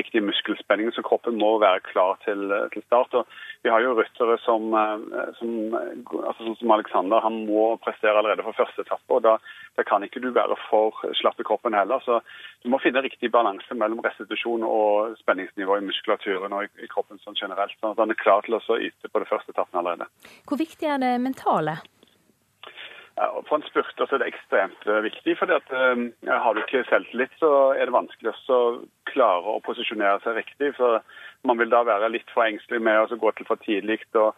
eh, 0.00 0.22
muskelspenning, 0.24 0.92
så 0.94 1.04
kroppen 1.06 1.38
må 1.40 1.58
være 1.62 1.82
klar 1.86 2.18
til, 2.24 2.50
til 2.72 2.82
start. 2.86 3.14
Og 3.14 3.26
vi 3.62 3.72
har 3.72 3.82
jo 3.84 3.94
ryttere 3.98 4.38
som, 4.44 4.72
eh, 4.74 5.32
som, 5.38 5.76
altså 5.76 6.46
sånn 6.46 6.58
som 6.62 6.74
Alexander, 6.76 7.22
han 7.24 7.42
må 7.48 7.76
prestere 7.84 8.16
allerede 8.16 8.46
for 8.46 8.56
første 8.56 8.86
etappe. 8.86 9.08
og 9.10 9.22
da, 9.26 9.36
da, 9.76 9.84
kan 9.84 10.04
ikke 10.06 10.22
du 10.24 10.30
være 10.36 10.56
for 10.68 10.96
slapp 11.20 11.40
i 11.40 11.46
kroppen 11.46 11.76
heller. 11.76 12.00
Så 12.06 12.20
du 12.64 12.70
må 12.72 12.80
finne 12.82 13.04
riktig 13.04 13.32
balanse 13.32 13.74
mellom 13.74 14.02
restitusjon 14.04 14.64
og 14.66 15.16
spenningsnivå 15.22 15.78
i 15.78 15.86
muskulaturen 15.86 16.56
og 16.56 16.66
i, 16.66 16.84
i 16.86 16.90
kroppen 16.90 17.20
sånn 17.24 17.38
generelt. 17.38 17.76
sånn 17.80 17.96
at 17.96 18.04
han 18.04 18.14
er 18.14 18.22
klar 18.22 18.46
til 18.46 18.60
å 18.60 18.80
yte 18.80 19.10
på 19.10 19.22
det 19.22 19.30
første 19.30 19.52
etappen 19.52 19.82
allerede. 19.82 20.08
Hvor 20.48 20.60
viktig 20.60 20.88
er 20.88 21.02
det 21.02 21.16
mentale? 21.20 21.80
For 23.48 23.58
en 23.58 23.66
spurter 23.68 24.08
er 24.14 24.22
det 24.22 24.30
ekstremt 24.30 24.86
viktig. 25.04 25.36
fordi 25.38 25.52
at 25.52 25.72
Har 26.42 26.52
du 26.54 26.60
ikke 26.60 26.84
selvtillit, 26.88 27.32
så 27.38 27.74
er 27.76 27.84
det 27.84 27.92
vanskelig 27.96 28.32
å 28.48 28.60
klare 29.12 29.56
å 29.56 29.60
posisjonere 29.64 30.20
seg 30.24 30.36
riktig. 30.36 30.74
for 30.76 31.02
Man 31.44 31.58
vil 31.58 31.70
da 31.70 31.82
være 31.84 32.08
litt 32.08 32.30
for 32.34 32.44
engstelig 32.44 32.80
med 32.82 32.96
å 33.12 33.20
gå 33.20 33.30
til 33.36 33.46
for 33.46 33.60
tidlig. 33.66 34.00
og 34.14 34.34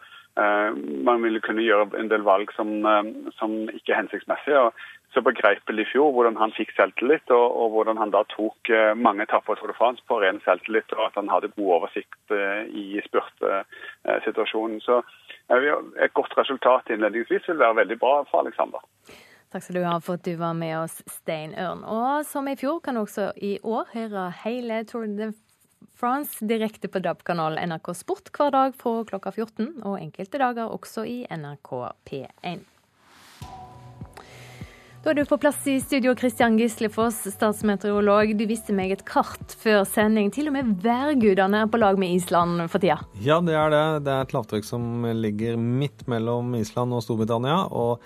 Man 1.04 1.22
vil 1.22 1.40
kunne 1.40 1.62
gjøre 1.62 1.98
en 1.98 2.10
del 2.10 2.22
valg 2.22 2.50
som, 2.56 2.82
som 3.38 3.54
ikke 3.70 3.92
er 3.92 4.02
hensiktsmessige. 4.02 4.58
og 4.58 4.72
så 5.14 5.22
begreipelig 5.24 5.84
i 5.84 5.90
fjor 5.92 6.12
hvordan 6.16 6.38
han 6.40 6.54
fikk 6.56 6.72
selvtillit, 6.76 7.30
og, 7.34 7.56
og, 7.56 7.74
hvordan 7.74 8.00
han 8.00 8.14
da 8.14 8.22
tok 8.32 8.70
mange 8.96 9.26
etapper 9.26 9.58
Tour 9.60 9.72
de 9.72 9.76
France 9.76 10.04
på 10.08 10.20
ren 10.22 10.40
selvtillit, 10.46 10.94
og 10.96 11.04
at 11.10 11.18
han 11.20 11.28
hadde 11.32 11.52
god 11.56 11.74
oversikt 11.78 12.34
i 12.72 12.86
spurtsituasjonen. 13.08 14.80
Så 14.80 15.02
et 15.52 16.16
godt 16.16 16.32
resultat 16.38 16.88
innledningsvis 16.94 17.50
vil 17.50 17.60
være 17.60 17.82
veldig 17.82 17.98
bra 18.00 18.14
for 18.30 18.40
Alexander. 18.46 18.80
Takk 19.52 19.66
skal 19.66 19.76
du 19.76 19.84
ha 19.84 19.98
for 20.00 20.16
at 20.16 20.24
du 20.24 20.32
var 20.40 20.54
med 20.56 20.72
oss, 20.78 21.02
Stein 21.12 21.52
Ørn. 21.60 21.84
Og 21.84 22.24
som 22.24 22.48
i 22.48 22.56
fjor 22.56 22.80
kan 22.80 22.96
du 22.96 23.02
også 23.02 23.34
i 23.36 23.58
år 23.60 23.90
høre 23.92 24.30
hele 24.46 24.80
Tour 24.88 25.04
de 25.04 25.34
France 26.00 26.46
direkte 26.48 26.88
på 26.88 27.02
DAB-kanalen 27.04 27.60
NRK 27.68 27.92
Sport 27.94 28.32
hver 28.32 28.54
dag 28.54 28.76
fra 28.78 28.94
klokka 29.06 29.34
14, 29.36 29.82
og 29.84 30.00
enkelte 30.00 30.40
dager 30.40 30.72
også 30.72 31.04
i 31.06 31.18
NRK 31.28 31.72
P1. 32.08 32.64
Da 35.02 35.10
er 35.10 35.16
du 35.18 35.24
på 35.26 35.34
plass 35.42 35.64
i 35.66 35.80
studio, 35.82 36.12
Kristian 36.14 36.54
Gislefoss, 36.54 37.24
statsmeteorolog. 37.34 38.36
Du 38.38 38.44
viste 38.46 38.70
meg 38.70 38.92
et 38.94 39.00
kart 39.02 39.50
før 39.58 39.80
sending. 39.82 40.28
Til 40.30 40.46
og 40.46 40.54
med 40.54 40.68
værgudene 40.84 41.64
er 41.64 41.72
på 41.72 41.80
lag 41.82 41.96
med 41.98 42.14
Island 42.14 42.68
for 42.70 42.78
tida? 42.78 43.00
Ja, 43.18 43.40
det 43.42 43.56
er 43.58 43.74
det. 43.74 43.80
Det 44.06 44.12
er 44.14 44.22
et 44.22 44.34
lavtrykk 44.36 44.68
som 44.68 45.08
ligger 45.18 45.58
midt 45.58 46.04
mellom 46.06 46.54
Island 46.54 46.94
og 46.94 47.02
Storbritannia. 47.02 47.64
Og 47.74 47.98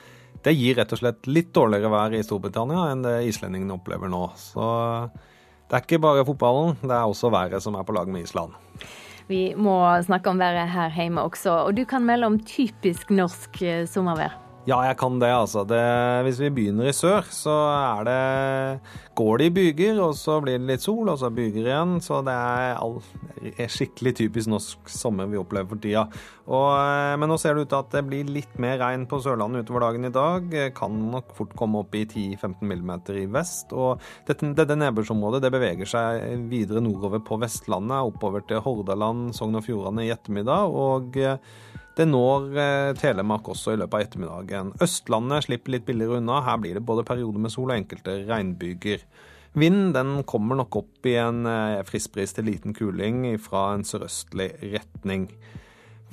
det 0.46 0.54
gir 0.56 0.80
rett 0.80 0.94
og 0.96 1.02
slett 1.02 1.28
litt 1.28 1.52
dårligere 1.52 1.90
vær 1.92 2.16
i 2.16 2.22
Storbritannia 2.24 2.86
enn 2.94 3.04
det 3.04 3.14
islendingene 3.28 3.76
opplever 3.76 4.08
nå. 4.08 4.22
Så 4.40 4.64
det 5.12 5.76
er 5.76 5.84
ikke 5.84 6.00
bare 6.00 6.24
fotballen, 6.24 6.80
det 6.80 6.96
er 6.96 7.04
også 7.04 7.28
været 7.34 7.60
som 7.60 7.76
er 7.76 7.84
på 7.84 7.98
lag 7.98 8.08
med 8.08 8.24
Island. 8.24 8.56
Vi 9.28 9.50
må 9.52 9.82
snakke 10.08 10.32
om 10.32 10.40
været 10.40 10.72
her 10.72 10.96
hjemme 10.96 11.28
også, 11.28 11.60
og 11.68 11.76
du 11.76 11.84
kan 11.84 12.08
melde 12.08 12.32
om 12.32 12.40
typisk 12.40 13.12
norsk 13.12 13.60
sommervær. 13.92 14.45
Ja, 14.66 14.80
jeg 14.82 14.96
kan 14.98 15.20
det, 15.22 15.28
altså. 15.30 15.62
Det, 15.62 15.78
hvis 16.26 16.40
vi 16.42 16.48
begynner 16.50 16.88
i 16.90 16.94
sør, 16.94 17.22
så 17.30 17.54
er 17.70 18.06
det 18.08 18.22
Går 19.16 19.38
det 19.38 19.46
i 19.46 19.52
byger, 19.54 20.00
og 20.02 20.16
så 20.18 20.40
blir 20.42 20.58
det 20.58 20.66
litt 20.66 20.82
sol, 20.82 21.06
og 21.08 21.20
så 21.20 21.30
byger 21.32 21.68
igjen. 21.70 21.92
Så 22.02 22.18
det 22.26 22.34
er, 22.34 22.74
all, 22.82 22.98
er 23.54 23.70
skikkelig 23.70 24.12
typisk 24.18 24.50
norsk 24.50 24.90
sommer 24.90 25.30
vi 25.30 25.38
opplever 25.38 25.70
for 25.70 25.80
tida. 25.80 26.02
Og, 26.50 26.66
men 27.22 27.30
nå 27.30 27.38
ser 27.40 27.54
det 27.54 27.64
ut 27.64 27.70
til 27.72 27.78
at 27.78 27.94
det 27.94 28.02
blir 28.10 28.34
litt 28.34 28.58
mer 28.60 28.76
regn 28.82 29.06
på 29.08 29.22
Sørlandet 29.22 29.64
utover 29.64 29.86
dagen 29.86 30.10
i 30.10 30.12
dag. 30.12 30.58
Kan 30.76 30.98
nok 31.14 31.30
fort 31.38 31.54
komme 31.56 31.84
opp 31.84 31.94
i 31.96 32.02
10-15 32.02 32.66
mm 32.66 32.92
i 33.22 33.24
vest. 33.38 33.72
Og 33.72 34.02
dette, 34.26 34.50
dette 34.58 34.80
nedbørsområdet 34.82 35.44
det 35.46 35.54
beveger 35.54 35.94
seg 35.94 36.44
videre 36.50 36.82
nordover 36.84 37.22
på 37.24 37.38
Vestlandet, 37.40 38.02
oppover 38.10 38.44
til 38.50 38.60
Hordaland, 38.66 39.30
Sogn 39.38 39.62
og 39.62 39.64
Fjordane 39.70 40.10
i 40.10 40.12
ettermiddag. 40.12 40.74
og 40.74 41.22
det 41.96 42.04
når 42.10 42.50
eh, 42.60 42.90
Telemark 42.98 43.48
også 43.48 43.72
i 43.72 43.78
løpet 43.80 43.96
av 43.96 44.04
ettermiddagen. 44.04 44.74
Østlandet 44.84 45.46
slipper 45.46 45.76
litt 45.76 45.86
billigere 45.88 46.20
unna. 46.20 46.42
Her 46.44 46.60
blir 46.60 46.76
det 46.76 46.84
både 46.84 47.06
perioder 47.08 47.40
med 47.40 47.54
sol 47.54 47.70
og 47.70 47.78
enkelte 47.78 48.18
regnbyger. 48.28 49.06
Vinden 49.56 49.94
den 49.96 50.18
kommer 50.28 50.58
nok 50.58 50.76
opp 50.82 51.08
i 51.08 51.14
en 51.16 51.46
eh, 51.48 51.84
friskbris 51.88 52.36
til 52.36 52.50
liten 52.50 52.76
kuling 52.76 53.24
fra 53.40 53.70
en 53.72 53.86
sørøstlig 53.88 54.50
retning. 54.74 55.30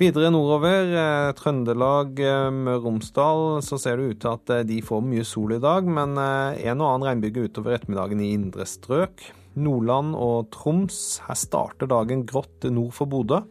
Videre 0.00 0.30
nordover, 0.32 0.88
eh, 0.96 1.32
Trøndelag, 1.36 2.16
eh, 2.24 2.48
Møre 2.48 2.80
og 2.80 2.86
Romsdal, 2.88 3.44
så 3.62 3.76
ser 3.78 4.00
det 4.00 4.14
ut 4.14 4.22
til 4.24 4.32
at 4.32 4.66
de 4.70 4.80
får 4.82 5.04
mye 5.04 5.26
sol 5.28 5.52
i 5.52 5.60
dag, 5.60 5.84
men 5.84 6.16
en 6.16 6.80
og 6.80 6.88
annen 6.88 7.08
regnbyge 7.10 7.44
utover 7.50 7.76
ettermiddagen 7.76 8.24
i 8.24 8.32
indre 8.32 8.64
strøk. 8.64 9.28
Nordland 9.60 10.16
og 10.16 10.48
Troms, 10.50 11.20
her 11.28 11.36
starter 11.38 11.86
dagen 11.92 12.24
grått 12.26 12.64
nord 12.72 12.96
for 12.96 13.12
Bodø. 13.12 13.44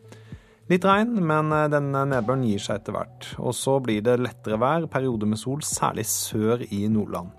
Litt 0.72 0.86
regn, 0.88 1.18
men 1.28 1.52
eh, 1.52 1.70
denne 1.72 2.06
nedbøren 2.08 2.46
gir 2.48 2.62
seg 2.64 2.80
etter 2.80 2.96
hvert. 2.96 3.34
Og 3.44 3.52
så 3.58 3.80
blir 3.84 4.04
det 4.06 4.22
lettere 4.22 4.60
vær, 4.62 4.88
perioder 4.92 5.28
med 5.28 5.42
sol, 5.42 5.60
særlig 5.66 6.06
sør 6.08 6.64
i 6.70 6.86
Nordland. 6.92 7.34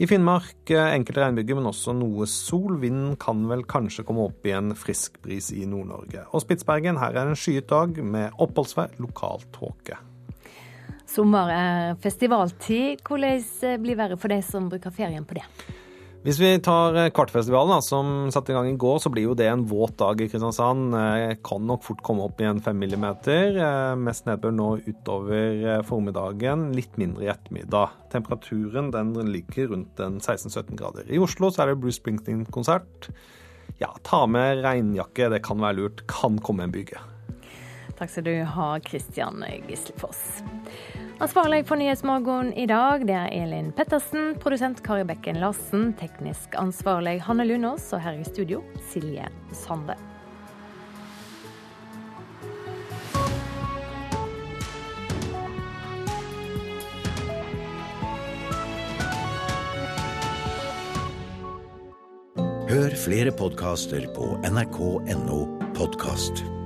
I 0.00 0.08
Finnmark 0.08 0.68
eh, 0.72 0.92
enkelte 0.92 1.24
regnbyger, 1.24 1.56
men 1.56 1.70
også 1.70 1.94
noe 1.96 2.28
sol. 2.28 2.76
Vinden 2.82 3.16
kan 3.20 3.46
vel 3.48 3.64
kanskje 3.68 4.04
komme 4.08 4.28
opp 4.28 4.44
i 4.44 4.52
en 4.56 4.74
frisk 4.76 5.16
bris 5.24 5.48
i 5.56 5.64
Nord-Norge. 5.68 6.26
Og 6.36 6.44
Spitsbergen, 6.44 7.00
her 7.00 7.16
er 7.16 7.32
en 7.32 7.40
skyet 7.40 7.68
dag 7.72 7.96
med 8.04 8.36
oppholdsvær, 8.36 8.96
lokal 9.00 9.44
tåke. 9.56 9.96
Sommer 11.08 11.48
er 11.52 11.96
festivaltid. 12.00 13.00
Hvordan 13.08 13.80
blir 13.82 13.98
været 13.98 14.20
for 14.20 14.30
de 14.30 14.42
som 14.44 14.68
bruker 14.68 14.92
ferien 14.94 15.24
på 15.24 15.40
det? 15.40 15.48
Hvis 16.20 16.36
vi 16.36 16.50
tar 16.60 16.96
eh, 17.00 17.06
Kvartfestivalen, 17.16 17.70
da, 17.72 17.80
som 17.80 18.28
satte 18.28 18.52
i 18.52 18.56
gang 18.56 18.66
i 18.68 18.76
går, 18.80 18.98
så 19.00 19.08
blir 19.12 19.30
jo 19.30 19.36
det 19.38 19.46
en 19.48 19.62
våt 19.64 19.94
dag 20.02 20.20
i 20.20 20.26
Kristiansand. 20.28 20.92
Eh, 20.92 21.30
kan 21.40 21.64
nok 21.64 21.86
fort 21.86 22.02
komme 22.04 22.26
opp 22.26 22.42
i 22.42 22.48
en 22.48 22.60
fem 22.60 22.76
millimeter. 22.76 23.56
Eh, 23.56 23.92
mest 23.96 24.28
nedbør 24.28 24.52
nå 24.52 24.66
utover 24.84 25.80
formiddagen, 25.88 26.68
litt 26.76 26.98
mindre 27.00 27.24
i 27.24 27.30
ettermiddag. 27.32 27.94
Temperaturen 28.12 28.90
den 28.92 29.14
ligger 29.32 29.72
rundt 29.72 29.96
16-17 29.96 30.76
grader. 30.76 31.08
I 31.08 31.22
Oslo 31.24 31.48
så 31.48 31.64
er 31.64 31.72
det 31.72 31.80
Bruce 31.80 32.02
Springsteen-konsert. 32.02 33.08
Ja, 33.80 33.94
ta 34.04 34.26
med 34.28 34.60
regnjakke, 34.66 35.30
det 35.32 35.40
kan 35.46 35.64
være 35.64 35.78
lurt. 35.78 36.04
Kan 36.10 36.36
komme 36.44 36.68
en 36.68 36.74
byge. 36.74 37.00
Takk 37.96 38.12
skal 38.12 38.28
du 38.28 38.34
ha, 38.44 38.74
Kristian 38.84 39.40
Gislefoss. 39.70 40.42
Ansvarlig 41.20 41.66
for 41.68 41.76
Nyhetsmorgen 41.76 42.54
i 42.56 42.64
dag, 42.66 43.02
det 43.04 43.12
er 43.12 43.32
Elin 43.42 43.66
Pettersen. 43.76 44.38
Produsent 44.40 44.78
Kari 44.80 45.02
Bekken 45.04 45.36
Larsen. 45.36 45.90
Teknisk 46.00 46.54
ansvarlig 46.56 47.18
Hanne 47.26 47.44
Lunås. 47.44 47.90
Og 47.92 48.00
her 48.00 48.16
i 48.16 48.24
studio 48.24 48.62
Silje 48.88 49.26
Sande. 49.52 49.98
Hør 62.70 62.96
flere 63.04 63.36
podkaster 63.36 64.08
på 64.16 64.30
nrk.no 64.48 65.42
podkast. 65.76 66.59